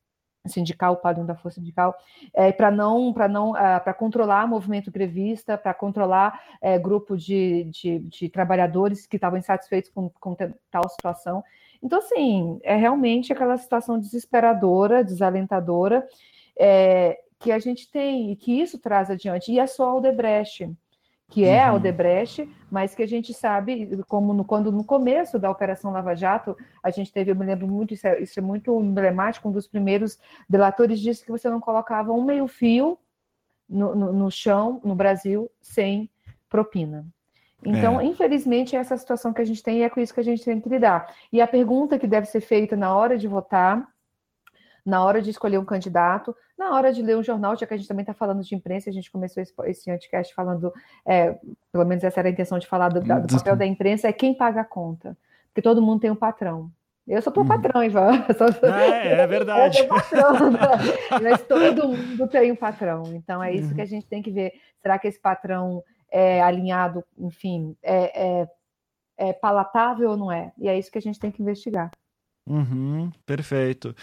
sindical, 0.46 0.94
o 0.94 0.96
padrão 0.96 1.24
da 1.24 1.34
força 1.34 1.60
sindical, 1.60 1.96
é, 2.32 2.52
para 2.52 2.70
não 2.70 3.12
para 3.12 3.28
não 3.28 3.52
uh, 3.52 3.56
ah, 3.56 3.80
para 3.80 3.94
controlar 3.94 4.46
movimento 4.46 4.90
grevista, 4.90 5.56
para 5.56 5.72
controlar 5.72 6.40
é, 6.60 6.78
grupo 6.78 7.16
de, 7.16 7.64
de, 7.64 7.98
de, 8.00 8.28
trabalhadores 8.28 9.06
que 9.06 9.16
estavam 9.16 9.38
insatisfeitos 9.38 9.90
com, 9.90 10.10
com 10.20 10.36
tal 10.70 10.88
situação. 10.88 11.42
Então, 11.82 11.98
assim, 11.98 12.58
é 12.62 12.76
realmente 12.76 13.32
aquela 13.32 13.56
situação 13.56 13.98
desesperadora, 13.98 15.04
desalentadora, 15.04 16.06
é, 16.58 17.18
que 17.38 17.52
a 17.52 17.58
gente 17.58 17.90
tem 17.90 18.30
e 18.32 18.36
que 18.36 18.60
isso 18.60 18.78
traz 18.78 19.10
adiante. 19.10 19.52
E 19.52 19.58
é 19.58 19.66
só 19.66 19.96
o 19.96 20.00
Debrecht 20.00 20.70
que 21.34 21.44
é 21.44 21.64
a 21.64 21.70
uhum. 21.70 21.78
Odebrecht, 21.78 22.48
mas 22.70 22.94
que 22.94 23.02
a 23.02 23.08
gente 23.08 23.34
sabe, 23.34 23.90
como 24.06 24.32
no, 24.32 24.44
quando 24.44 24.70
no 24.70 24.84
começo 24.84 25.36
da 25.36 25.50
Operação 25.50 25.90
Lava 25.90 26.14
Jato, 26.14 26.56
a 26.80 26.90
gente 26.90 27.12
teve, 27.12 27.32
eu 27.32 27.34
me 27.34 27.44
lembro 27.44 27.66
muito, 27.66 27.92
isso 27.92 28.06
é, 28.06 28.22
isso 28.22 28.38
é 28.38 28.42
muito 28.42 28.80
emblemático, 28.80 29.48
um 29.48 29.52
dos 29.52 29.66
primeiros 29.66 30.16
delatores 30.48 31.00
disse 31.00 31.24
que 31.24 31.32
você 31.32 31.50
não 31.50 31.58
colocava 31.58 32.12
um 32.12 32.22
meio 32.22 32.46
fio 32.46 32.96
no, 33.68 33.96
no, 33.96 34.12
no 34.12 34.30
chão, 34.30 34.80
no 34.84 34.94
Brasil, 34.94 35.50
sem 35.60 36.08
propina. 36.48 37.04
Então, 37.64 38.00
é. 38.00 38.04
infelizmente, 38.04 38.76
é 38.76 38.78
essa 38.78 38.96
situação 38.96 39.32
que 39.32 39.42
a 39.42 39.44
gente 39.44 39.60
tem 39.60 39.78
e 39.78 39.82
é 39.82 39.90
com 39.90 39.98
isso 39.98 40.14
que 40.14 40.20
a 40.20 40.24
gente 40.24 40.44
tem 40.44 40.60
que 40.60 40.68
lidar. 40.68 41.12
E 41.32 41.40
a 41.40 41.48
pergunta 41.48 41.98
que 41.98 42.06
deve 42.06 42.28
ser 42.28 42.42
feita 42.42 42.76
na 42.76 42.94
hora 42.94 43.18
de 43.18 43.26
votar 43.26 43.88
na 44.84 45.02
hora 45.02 45.22
de 45.22 45.30
escolher 45.30 45.58
um 45.58 45.64
candidato, 45.64 46.36
na 46.58 46.74
hora 46.74 46.92
de 46.92 47.02
ler 47.02 47.16
um 47.16 47.22
jornal, 47.22 47.56
já 47.56 47.66
que 47.66 47.74
a 47.74 47.76
gente 47.76 47.88
também 47.88 48.02
está 48.02 48.12
falando 48.12 48.42
de 48.42 48.54
imprensa, 48.54 48.90
a 48.90 48.92
gente 48.92 49.10
começou 49.10 49.42
esse, 49.42 49.52
esse 49.64 49.90
anticast 49.90 50.34
falando, 50.34 50.72
é, 51.06 51.38
pelo 51.72 51.84
menos 51.84 52.04
essa 52.04 52.20
era 52.20 52.28
a 52.28 52.32
intenção 52.32 52.58
de 52.58 52.66
falar 52.66 52.90
do, 52.90 53.00
da, 53.00 53.18
do, 53.18 53.34
papel 53.34 53.56
da 53.56 53.66
imprensa, 53.66 54.08
é 54.08 54.12
quem 54.12 54.34
paga 54.34 54.60
a 54.60 54.64
conta. 54.64 55.16
Porque 55.48 55.62
todo 55.62 55.80
mundo 55.80 56.00
tem 56.00 56.10
um 56.10 56.16
patrão. 56.16 56.70
Eu 57.06 57.20
sou 57.20 57.32
tua 57.32 57.42
uhum. 57.42 57.48
patrão, 57.48 57.84
Ivan. 57.84 58.24
Sou... 58.36 58.68
É, 58.70 59.20
é 59.20 59.26
verdade. 59.26 59.78
Eu 59.78 59.88
patrão, 59.88 60.50
né? 60.50 60.58
Mas 61.22 61.42
todo 61.42 61.88
mundo 61.88 62.26
tem 62.28 62.50
um 62.50 62.56
patrão. 62.56 63.02
Então 63.14 63.42
é 63.42 63.52
isso 63.52 63.68
uhum. 63.68 63.74
que 63.74 63.82
a 63.82 63.86
gente 63.86 64.06
tem 64.06 64.22
que 64.22 64.30
ver. 64.30 64.54
Será 64.80 64.98
que 64.98 65.06
esse 65.06 65.20
patrão 65.20 65.82
é 66.10 66.40
alinhado, 66.40 67.04
enfim, 67.18 67.76
é, 67.82 68.42
é, 68.42 68.48
é 69.18 69.32
palatável 69.32 70.10
ou 70.10 70.16
não 70.16 70.32
é? 70.32 70.52
E 70.56 70.68
é 70.68 70.78
isso 70.78 70.90
que 70.90 70.98
a 70.98 71.02
gente 71.02 71.18
tem 71.18 71.30
que 71.30 71.42
investigar. 71.42 71.90
Uhum, 72.46 73.10
perfeito. 73.26 73.94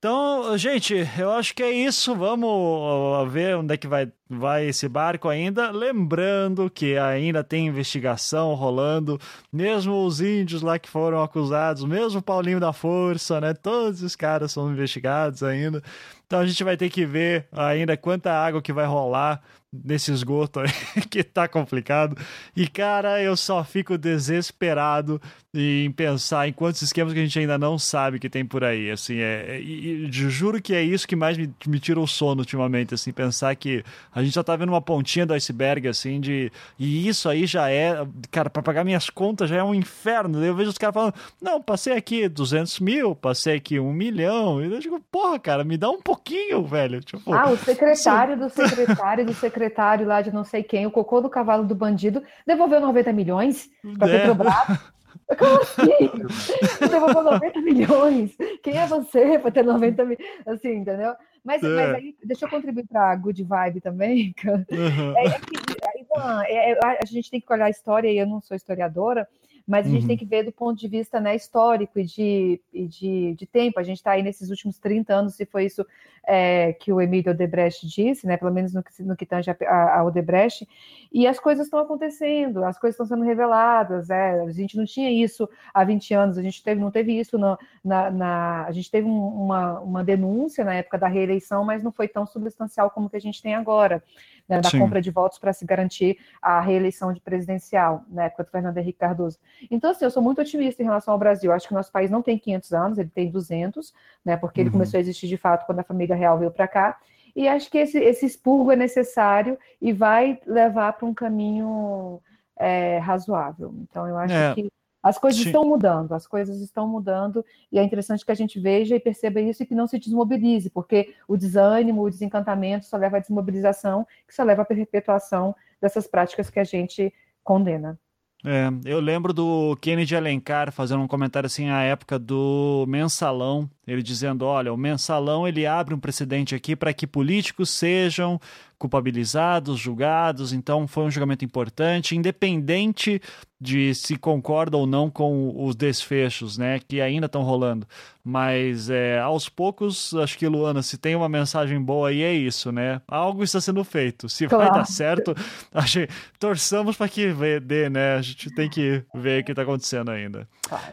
Então, 0.00 0.56
gente, 0.56 0.94
eu 1.18 1.30
acho 1.32 1.54
que 1.54 1.62
é 1.62 1.70
isso. 1.70 2.16
Vamos 2.16 3.30
ver 3.30 3.56
onde 3.56 3.74
é 3.74 3.76
que 3.76 3.86
vai, 3.86 4.10
vai 4.30 4.66
esse 4.68 4.88
barco 4.88 5.28
ainda. 5.28 5.70
Lembrando 5.72 6.70
que 6.70 6.96
ainda 6.96 7.42
tem 7.42 7.66
investigação 7.66 8.54
rolando, 8.54 9.18
mesmo 9.52 10.06
os 10.06 10.20
índios 10.20 10.62
lá 10.62 10.78
que 10.78 10.88
foram 10.88 11.22
acusados, 11.22 11.84
mesmo 11.84 12.20
o 12.20 12.22
Paulinho 12.22 12.60
da 12.60 12.72
Força, 12.72 13.40
né? 13.40 13.52
Todos 13.52 14.02
os 14.02 14.14
caras 14.14 14.52
são 14.52 14.70
investigados 14.70 15.42
ainda. 15.42 15.82
Então 16.26 16.38
a 16.38 16.46
gente 16.46 16.62
vai 16.62 16.76
ter 16.76 16.88
que 16.88 17.04
ver 17.04 17.48
ainda 17.50 17.96
quanta 17.96 18.32
água 18.32 18.62
que 18.62 18.72
vai 18.72 18.86
rolar 18.86 19.42
nesse 19.72 20.10
esgoto 20.10 20.60
aí, 20.60 20.68
que 21.08 21.22
tá 21.22 21.46
complicado. 21.46 22.16
E, 22.56 22.66
cara, 22.66 23.22
eu 23.22 23.36
só 23.36 23.62
fico 23.62 23.96
desesperado 23.96 25.20
em 25.54 25.90
pensar 25.92 26.48
em 26.48 26.52
quantos 26.52 26.82
esquemas 26.82 27.12
que 27.12 27.18
a 27.18 27.22
gente 27.22 27.38
ainda 27.38 27.56
não 27.56 27.78
sabe 27.78 28.18
que 28.18 28.28
tem 28.28 28.44
por 28.44 28.64
aí. 28.64 28.90
Assim, 28.90 29.18
é, 29.18 29.60
e, 29.60 30.06
e, 30.06 30.12
juro 30.12 30.60
que 30.60 30.74
é 30.74 30.82
isso 30.82 31.06
que 31.06 31.16
mais 31.16 31.36
me, 31.38 31.52
me 31.66 31.78
tira 31.78 32.00
o 32.00 32.06
sono 32.06 32.40
ultimamente, 32.40 32.94
assim, 32.94 33.12
pensar 33.12 33.54
que 33.54 33.84
a 34.12 34.19
gente 34.22 34.32
só 34.32 34.42
tá 34.42 34.56
vendo 34.56 34.70
uma 34.70 34.80
pontinha 34.80 35.26
do 35.26 35.34
iceberg, 35.34 35.88
assim, 35.88 36.20
de. 36.20 36.52
E 36.78 37.08
isso 37.08 37.28
aí 37.28 37.46
já 37.46 37.70
é. 37.70 38.06
Cara, 38.30 38.50
para 38.50 38.62
pagar 38.62 38.84
minhas 38.84 39.10
contas 39.10 39.48
já 39.48 39.56
é 39.56 39.62
um 39.62 39.74
inferno. 39.74 40.44
Eu 40.44 40.54
vejo 40.54 40.70
os 40.70 40.78
caras 40.78 40.94
falando, 40.94 41.14
não, 41.40 41.60
passei 41.60 41.94
aqui 41.94 42.28
200 42.28 42.80
mil, 42.80 43.14
passei 43.14 43.56
aqui 43.56 43.78
um 43.78 43.92
milhão. 43.92 44.62
E 44.62 44.72
eu 44.72 44.78
digo, 44.78 45.00
porra, 45.10 45.38
cara, 45.38 45.64
me 45.64 45.76
dá 45.76 45.90
um 45.90 46.00
pouquinho, 46.00 46.64
velho. 46.64 47.00
Tipo, 47.00 47.32
ah, 47.32 47.50
o 47.50 47.56
secretário 47.56 48.36
do 48.36 48.50
secretário 48.50 49.26
do 49.26 49.34
secretário 49.34 50.06
lá 50.06 50.22
de 50.22 50.32
não 50.32 50.44
sei 50.44 50.62
quem, 50.62 50.86
o 50.86 50.90
cocô 50.90 51.20
do 51.20 51.30
cavalo 51.30 51.64
do 51.64 51.74
bandido, 51.74 52.22
devolveu 52.46 52.80
90 52.80 53.12
milhões 53.12 53.70
para 53.98 54.08
a 54.08 54.14
é. 54.14 54.18
Petrobras. 54.18 54.54
Como 55.38 55.60
assim? 55.60 56.10
Você 56.28 56.88
devolveu 56.88 57.22
90 57.22 57.60
milhões. 57.60 58.36
Quem 58.62 58.76
é 58.76 58.86
você 58.86 59.38
para 59.38 59.50
ter 59.50 59.64
90 59.64 60.04
milhões? 60.04 60.28
Assim, 60.46 60.72
entendeu? 60.76 61.14
Mas, 61.44 61.62
é. 61.62 61.68
mas 61.68 61.94
aí, 61.94 62.16
deixa 62.22 62.44
eu 62.44 62.50
contribuir 62.50 62.86
para 62.86 63.10
a 63.10 63.16
Good 63.16 63.42
Vibe 63.44 63.80
também. 63.80 64.34
Uhum. 64.70 65.14
É, 65.16 66.70
é, 66.70 66.72
é, 66.72 66.98
a 67.00 67.06
gente 67.06 67.30
tem 67.30 67.40
que 67.40 67.52
olhar 67.52 67.66
a 67.66 67.70
história, 67.70 68.10
e 68.10 68.18
eu 68.18 68.26
não 68.26 68.40
sou 68.40 68.56
historiadora, 68.56 69.26
mas 69.70 69.86
a 69.86 69.88
gente 69.88 70.02
uhum. 70.02 70.08
tem 70.08 70.16
que 70.16 70.24
ver 70.24 70.42
do 70.42 70.50
ponto 70.50 70.76
de 70.76 70.88
vista 70.88 71.20
né, 71.20 71.36
histórico 71.36 72.00
e 72.00 72.04
de, 72.04 72.60
e 72.74 72.88
de, 72.88 73.34
de 73.36 73.46
tempo. 73.46 73.78
A 73.78 73.84
gente 73.84 73.98
está 73.98 74.10
aí 74.10 74.22
nesses 74.22 74.50
últimos 74.50 74.78
30 74.78 75.14
anos, 75.14 75.34
se 75.36 75.46
foi 75.46 75.66
isso 75.66 75.86
é, 76.26 76.72
que 76.72 76.92
o 76.92 77.00
Emílio 77.00 77.30
Odebrecht 77.30 77.86
disse, 77.86 78.26
né, 78.26 78.36
pelo 78.36 78.52
menos 78.52 78.74
no 78.74 78.82
que, 78.82 79.00
no 79.00 79.16
que 79.16 79.24
tange 79.24 79.48
a, 79.48 79.98
a 79.98 80.04
Odebrecht, 80.04 80.68
e 81.12 81.24
as 81.24 81.38
coisas 81.38 81.66
estão 81.66 81.78
acontecendo, 81.78 82.64
as 82.64 82.80
coisas 82.80 82.94
estão 82.94 83.06
sendo 83.06 83.24
reveladas. 83.24 84.10
É, 84.10 84.40
a 84.40 84.50
gente 84.50 84.76
não 84.76 84.84
tinha 84.84 85.08
isso 85.08 85.48
há 85.72 85.84
20 85.84 86.14
anos, 86.14 86.36
a 86.36 86.42
gente 86.42 86.64
teve, 86.64 86.80
não 86.80 86.90
teve 86.90 87.16
isso 87.16 87.38
no, 87.38 87.56
na, 87.84 88.10
na, 88.10 88.64
A 88.64 88.72
gente 88.72 88.90
teve 88.90 89.06
um, 89.06 89.24
uma, 89.24 89.78
uma 89.78 90.02
denúncia 90.02 90.64
na 90.64 90.74
época 90.74 90.98
da 90.98 91.06
reeleição, 91.06 91.64
mas 91.64 91.80
não 91.80 91.92
foi 91.92 92.08
tão 92.08 92.26
substancial 92.26 92.90
como 92.90 93.08
que 93.08 93.16
a 93.16 93.20
gente 93.20 93.40
tem 93.40 93.54
agora 93.54 94.02
né, 94.50 94.60
da 94.60 94.68
Sim. 94.68 94.80
compra 94.80 95.00
de 95.00 95.12
votos 95.12 95.38
para 95.38 95.52
se 95.52 95.64
garantir 95.64 96.18
a 96.42 96.60
reeleição 96.60 97.12
de 97.12 97.20
presidencial, 97.20 98.04
época 98.16 98.42
do 98.42 98.50
Fernando 98.50 98.76
Henrique 98.76 98.98
Cardoso. 98.98 99.38
Então, 99.70 99.92
assim, 99.92 100.04
eu 100.04 100.10
sou 100.10 100.20
muito 100.20 100.40
otimista 100.40 100.82
em 100.82 100.86
relação 100.86 101.12
ao 101.12 101.18
Brasil. 101.18 101.52
Acho 101.52 101.68
que 101.68 101.72
o 101.72 101.76
nosso 101.76 101.92
país 101.92 102.10
não 102.10 102.20
tem 102.20 102.36
500 102.36 102.72
anos, 102.72 102.98
ele 102.98 103.08
tem 103.08 103.30
200, 103.30 103.94
né, 104.24 104.36
porque 104.36 104.60
ele 104.60 104.68
uhum. 104.68 104.72
começou 104.72 104.98
a 104.98 105.00
existir 105.00 105.28
de 105.28 105.36
fato 105.36 105.64
quando 105.64 105.78
a 105.78 105.84
família 105.84 106.16
real 106.16 106.36
veio 106.36 106.50
para 106.50 106.66
cá. 106.66 106.98
E 107.34 107.46
acho 107.46 107.70
que 107.70 107.78
esse, 107.78 107.96
esse 107.96 108.26
expurgo 108.26 108.72
é 108.72 108.76
necessário 108.76 109.56
e 109.80 109.92
vai 109.92 110.40
levar 110.44 110.94
para 110.94 111.06
um 111.06 111.14
caminho 111.14 112.20
é, 112.58 112.98
razoável. 112.98 113.72
Então, 113.88 114.08
eu 114.08 114.18
acho 114.18 114.34
é. 114.34 114.54
que 114.54 114.68
as 115.02 115.18
coisas 115.18 115.40
Sim. 115.40 115.48
estão 115.48 115.64
mudando, 115.64 116.12
as 116.12 116.26
coisas 116.26 116.60
estão 116.60 116.86
mudando, 116.86 117.44
e 117.72 117.78
é 117.78 117.82
interessante 117.82 118.24
que 118.24 118.32
a 118.32 118.34
gente 118.34 118.60
veja 118.60 118.94
e 118.94 119.00
perceba 119.00 119.40
isso 119.40 119.62
e 119.62 119.66
que 119.66 119.74
não 119.74 119.86
se 119.86 119.98
desmobilize, 119.98 120.70
porque 120.70 121.14
o 121.26 121.36
desânimo, 121.36 122.02
o 122.02 122.10
desencantamento 122.10 122.86
só 122.86 122.96
leva 122.96 123.16
à 123.16 123.20
desmobilização, 123.20 124.06
que 124.26 124.34
só 124.34 124.42
leva 124.42 124.62
à 124.62 124.64
perpetuação 124.64 125.54
dessas 125.80 126.06
práticas 126.06 126.50
que 126.50 126.60
a 126.60 126.64
gente 126.64 127.12
condena. 127.42 127.98
É, 128.44 128.68
eu 128.86 129.00
lembro 129.00 129.34
do 129.34 129.76
Kennedy 129.82 130.16
Alencar 130.16 130.72
fazendo 130.72 131.02
um 131.02 131.08
comentário 131.08 131.46
assim 131.46 131.68
à 131.68 131.82
época 131.82 132.18
do 132.18 132.86
mensalão, 132.88 133.68
ele 133.90 134.02
dizendo, 134.02 134.44
olha, 134.44 134.72
o 134.72 134.76
mensalão 134.76 135.48
ele 135.48 135.66
abre 135.66 135.94
um 135.94 135.98
precedente 135.98 136.54
aqui 136.54 136.76
para 136.76 136.92
que 136.92 137.06
políticos 137.06 137.70
sejam 137.70 138.40
culpabilizados, 138.78 139.78
julgados, 139.78 140.54
então 140.54 140.88
foi 140.88 141.04
um 141.04 141.10
julgamento 141.10 141.44
importante, 141.44 142.16
independente 142.16 143.20
de 143.60 143.94
se 143.94 144.16
concorda 144.16 144.74
ou 144.74 144.86
não 144.86 145.10
com 145.10 145.52
os 145.66 145.76
desfechos, 145.76 146.56
né, 146.56 146.80
que 146.88 146.98
ainda 146.98 147.26
estão 147.26 147.42
rolando. 147.42 147.86
Mas 148.24 148.88
é, 148.88 149.18
aos 149.18 149.50
poucos, 149.50 150.14
acho 150.14 150.38
que 150.38 150.46
Luana, 150.46 150.82
se 150.82 150.96
tem 150.96 151.14
uma 151.14 151.28
mensagem 151.28 151.80
boa 151.80 152.08
aí 152.08 152.22
é 152.22 152.32
isso, 152.32 152.70
né? 152.70 153.00
Algo 153.08 153.42
está 153.42 153.60
sendo 153.60 153.82
feito. 153.82 154.28
Se 154.28 154.46
claro. 154.46 154.64
vai 154.64 154.78
dar 154.78 154.84
certo, 154.84 155.34
acho, 155.72 156.00
torçamos 156.38 156.96
para 156.96 157.08
que 157.08 157.32
dê, 157.62 157.88
né? 157.88 158.16
A 158.16 158.22
gente 158.22 158.54
tem 158.54 158.68
que 158.68 159.02
ver 159.14 159.40
o 159.40 159.44
que 159.44 159.52
está 159.52 159.62
acontecendo 159.62 160.10
ainda. 160.10 160.46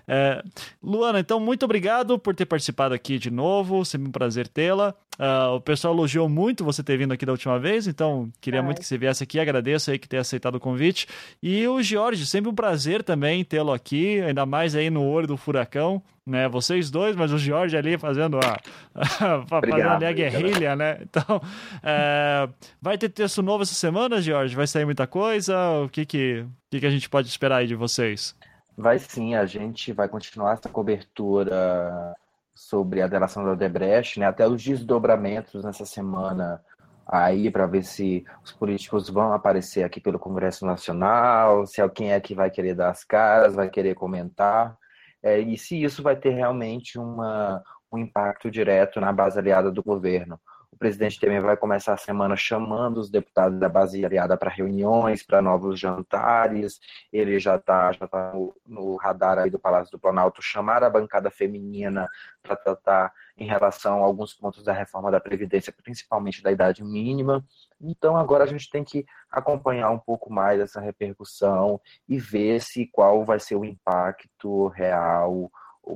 É, 0.08 0.42
Luana, 0.82 1.20
então 1.20 1.40
muito 1.40 1.64
obrigado 1.64 2.18
por 2.18 2.34
ter 2.34 2.46
participado 2.46 2.87
aqui 2.94 3.18
de 3.20 3.32
novo, 3.32 3.84
sempre 3.86 4.08
um 4.08 4.12
prazer 4.12 4.48
tê-la. 4.48 4.94
Uh, 5.18 5.56
o 5.56 5.62
pessoal 5.62 5.96
elogiou 5.96 6.30
muito 6.30 6.64
você 6.64 6.84
ter 6.84 6.96
vindo 6.96 7.12
aqui 7.12 7.26
da 7.26 7.32
última 7.32 7.58
vez, 7.60 7.88
então 7.88 8.32
queria 8.40 8.62
muito 8.62 8.80
que 8.80 8.86
você 8.86 8.98
viesse 8.98 9.24
aqui. 9.24 9.40
Agradeço 9.40 9.90
aí 9.90 9.98
que 9.98 10.08
ter 10.08 10.18
aceitado 10.18 10.56
o 10.56 10.60
convite. 10.60 11.08
E 11.42 11.68
o 11.68 11.82
Jorge, 11.82 12.26
sempre 12.26 12.52
um 12.52 12.54
prazer 12.54 13.02
também 13.02 13.44
tê-lo 13.44 13.74
aqui, 13.74 14.22
ainda 14.22 14.46
mais 14.46 14.76
aí 14.76 14.92
no 14.92 15.04
olho 15.04 15.26
do 15.26 15.36
furacão, 15.36 16.04
né? 16.24 16.48
Vocês 16.48 16.92
dois, 16.92 17.16
mas 17.16 17.32
o 17.32 17.38
Jorge 17.40 17.76
ali 17.76 17.98
fazendo 17.98 18.38
a, 18.38 18.60
fazendo 19.48 19.90
ali 19.90 20.06
a 20.06 20.12
guerrilha, 20.12 20.76
né? 20.76 21.00
Então, 21.02 21.42
é, 21.82 22.48
vai 22.80 22.96
ter 22.98 23.10
texto 23.10 23.42
novo 23.42 23.64
essa 23.64 23.74
semana, 23.74 24.22
Jorge? 24.22 24.56
Vai 24.56 24.68
sair 24.68 24.86
muita 24.86 25.08
coisa? 25.08 25.58
O 25.84 25.90
que 25.90 26.06
que, 26.06 26.42
o 26.42 26.70
que, 26.70 26.80
que 26.80 26.86
a 26.86 26.92
gente 26.92 27.10
pode 27.10 27.28
esperar 27.28 27.58
aí 27.58 27.68
de 27.68 27.76
vocês? 27.76 28.36
Vai 28.78 29.00
sim, 29.00 29.34
a 29.34 29.48
gente 29.48 29.92
vai 29.92 30.08
continuar 30.08 30.54
essa 30.54 30.70
cobertura 30.70 32.16
sobre 32.58 33.02
a 33.02 33.08
delação 33.08 33.44
da 33.44 33.52
Odebrecht, 33.52 34.20
né, 34.20 34.26
até 34.26 34.48
os 34.48 34.62
desdobramentos 34.64 35.64
nessa 35.64 35.86
semana 35.86 36.62
aí 37.06 37.50
para 37.50 37.66
ver 37.66 37.84
se 37.84 38.26
os 38.44 38.52
políticos 38.52 39.10
vão 39.10 39.32
aparecer 39.32 39.84
aqui 39.84 40.02
pelo 40.02 40.20
Congresso 40.20 40.66
Nacional, 40.66 41.66
se 41.66 41.80
alguém 41.80 42.12
é 42.12 42.20
que 42.20 42.36
vai 42.36 42.50
querer 42.50 42.76
dar 42.76 42.90
as 42.90 43.04
caras, 43.04 43.56
vai 43.56 43.70
querer 43.70 43.96
comentar, 43.96 44.76
é, 45.24 45.40
e 45.40 45.58
se 45.58 45.82
isso 45.82 46.04
vai 46.04 46.16
ter 46.16 46.32
realmente 46.32 47.00
uma, 47.00 47.64
um 47.92 47.98
impacto 47.98 48.52
direto 48.52 49.00
na 49.00 49.14
base 49.14 49.40
aliada 49.40 49.72
do 49.72 49.82
governo. 49.82 50.40
O 50.78 50.86
presidente 50.88 51.20
Temer 51.20 51.42
vai 51.42 51.58
começar 51.58 51.96
a 51.96 51.98
semana 51.98 52.36
chamando 52.36 53.00
os 53.00 53.10
deputados 53.10 53.60
da 53.60 53.68
base 53.68 54.06
aliada 54.06 54.38
para 54.38 54.52
reuniões, 54.52 55.24
para 55.24 55.42
novos 55.42 55.80
jantares. 55.80 56.80
Ele 57.12 57.40
já 57.40 57.56
está 57.56 57.92
já 57.94 58.08
tá 58.08 58.32
no, 58.32 58.56
no, 58.64 58.96
radar 58.96 59.40
aí 59.40 59.50
do 59.50 59.58
Palácio 59.58 59.92
do 59.92 59.98
Planalto 59.98 60.40
chamar 60.40 60.84
a 60.84 60.90
bancada 60.92 61.32
feminina 61.32 62.08
para 62.44 62.56
tratar 62.56 63.12
em 63.36 63.48
relação 63.48 64.04
a 64.04 64.06
alguns 64.06 64.36
pontos 64.36 64.64
da 64.64 64.72
reforma 64.72 65.10
da 65.10 65.20
Previdência, 65.20 65.74
principalmente 65.84 66.44
da 66.44 66.52
idade 66.52 66.84
mínima. 66.84 67.44
Então 67.82 68.16
agora 68.16 68.44
a 68.44 68.48
gente 68.48 68.70
tem 68.70 68.84
que 68.84 69.04
acompanhar 69.32 69.90
um 69.90 69.98
pouco 69.98 70.32
mais 70.32 70.60
essa 70.60 70.80
repercussão 70.80 71.82
e 72.08 72.20
ver 72.20 72.62
se 72.62 72.86
qual 72.86 73.26
vai 73.26 73.40
ser 73.40 73.56
o 73.56 73.66
impacto 73.66 74.68
real 74.68 75.52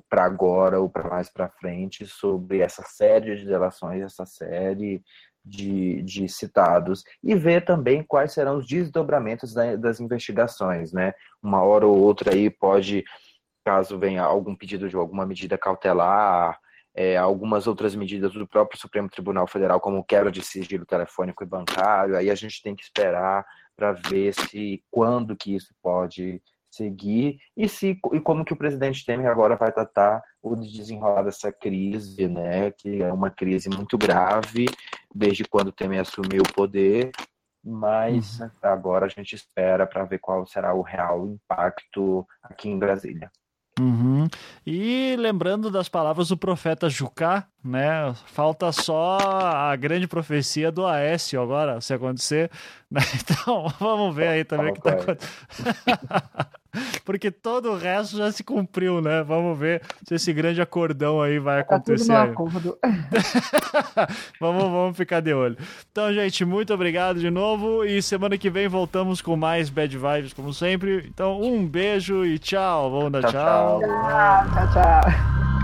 para 0.09 0.23
agora 0.23 0.80
ou 0.80 0.89
para 0.89 1.09
mais 1.09 1.30
para 1.30 1.49
frente 1.49 2.05
sobre 2.05 2.59
essa 2.59 2.84
série 2.84 3.35
de 3.35 3.45
delações, 3.45 4.01
essa 4.01 4.26
série 4.26 5.03
de, 5.43 6.01
de 6.03 6.30
citados 6.30 7.03
e 7.23 7.35
ver 7.35 7.65
também 7.65 8.03
quais 8.03 8.34
serão 8.34 8.57
os 8.57 8.68
desdobramentos 8.68 9.53
da, 9.53 9.76
das 9.76 9.99
investigações, 9.99 10.93
né? 10.93 11.13
Uma 11.41 11.63
hora 11.63 11.85
ou 11.85 11.97
outra 11.97 12.34
aí 12.34 12.49
pode, 12.49 13.03
caso 13.65 13.97
venha 13.97 14.23
algum 14.23 14.55
pedido 14.55 14.88
de 14.88 14.95
alguma 14.95 15.26
medida 15.26 15.57
cautelar, 15.57 16.59
é, 16.93 17.18
algumas 17.18 17.68
outras 17.68 17.95
medidas 17.95 18.34
do 18.34 18.47
próprio 18.47 18.80
Supremo 18.80 19.09
Tribunal 19.09 19.47
Federal, 19.47 19.80
como 19.80 20.03
quebra 20.03 20.31
de 20.31 20.43
sigilo 20.43 20.85
telefônico 20.85 21.43
e 21.43 21.47
bancário, 21.47 22.18
aí 22.18 22.30
a 22.30 22.35
gente 22.35 22.61
tem 22.61 22.76
que 22.76 22.84
esperar 22.84 23.45
para 23.76 23.93
ver 23.93 24.34
se 24.34 24.84
quando 24.91 25.35
que 25.35 25.55
isso 25.55 25.73
pode 25.81 26.41
seguir 26.72 27.38
e 27.56 27.68
se 27.68 27.99
e 28.14 28.19
como 28.19 28.45
que 28.45 28.53
o 28.53 28.57
presidente 28.57 29.06
Temer 29.06 29.30
agora 29.30 29.56
vai 29.56 29.72
tratar 29.72 30.23
o 30.41 30.56
desenrolar 30.56 31.23
dessa 31.23 31.52
crise, 31.52 32.27
né, 32.27 32.72
que 32.72 33.03
é 33.03 33.11
uma 33.11 33.30
crise 33.30 33.69
muito 33.69 33.98
grave 33.98 34.65
desde 35.14 35.43
quando 35.43 35.72
Temer 35.72 36.02
assumiu 36.02 36.41
o 36.41 36.53
poder, 36.53 37.11
mas 37.64 38.39
uhum. 38.39 38.49
agora 38.61 39.06
a 39.06 39.10
gente 39.10 39.35
espera 39.35 39.85
para 39.85 40.06
ver 40.06 40.19
qual 40.19 40.45
será 40.48 40.73
o 40.73 40.81
real 40.81 41.27
impacto 41.27 42.26
aqui 42.41 42.69
em 42.69 42.80
Brasília. 42.80 43.30
Uhum. 43.80 44.27
E 44.65 45.15
lembrando 45.18 45.72
das 45.72 45.88
palavras 45.88 46.27
do 46.27 46.38
profeta 46.38 46.89
Jucá, 46.89 47.48
né? 47.64 48.14
Falta 48.26 48.72
só 48.72 49.18
a 49.18 49.76
grande 49.76 50.07
profecia 50.07 50.72
do 50.72 50.85
Aécio 50.85 51.41
agora, 51.41 51.80
se 51.80 51.93
acontecer. 51.93 52.52
Né? 52.89 53.02
Então, 53.22 53.68
vamos 53.80 54.15
ver 54.15 54.27
aí 54.27 54.43
também 54.43 54.72
o 54.72 54.73
que 54.73 54.80
está 54.80 54.91
acontecendo. 54.91 55.31
Porque 57.03 57.31
todo 57.31 57.72
o 57.72 57.77
resto 57.77 58.18
já 58.18 58.31
se 58.31 58.43
cumpriu, 58.43 59.02
né? 59.02 59.23
Vamos 59.23 59.57
ver 59.57 59.81
se 60.07 60.15
esse 60.15 60.34
grande 60.34 60.61
acordão 60.61 61.22
aí 61.22 61.39
vai 61.39 61.61
acontecer. 61.61 62.07
Tá 62.07 62.23
acordo. 62.23 62.77
vamos, 64.39 64.64
vamos 64.64 64.98
ficar 64.98 65.19
de 65.22 65.34
olho. 65.34 65.57
Então, 65.91 66.14
gente, 66.14 66.45
muito 66.45 66.73
obrigado 66.73 67.19
de 67.19 67.30
novo. 67.30 67.84
E 67.84 68.02
semana 68.02 68.38
que 68.38 68.49
vem 68.49 68.68
voltamos 68.68 69.22
com 69.22 69.35
mais 69.35 69.69
Bad 69.69 69.98
Vibes, 69.98 70.34
como 70.34 70.53
sempre. 70.53 71.06
Então, 71.07 71.41
um 71.41 71.68
beijo 71.68 72.26
e 72.26 72.39
tchau. 72.39 72.91
Vamos 72.91 73.11
dar 73.11 73.23
tchau. 73.23 73.80
Tchau, 73.81 74.49
tchau. 74.53 74.73
tchau. 74.73 75.60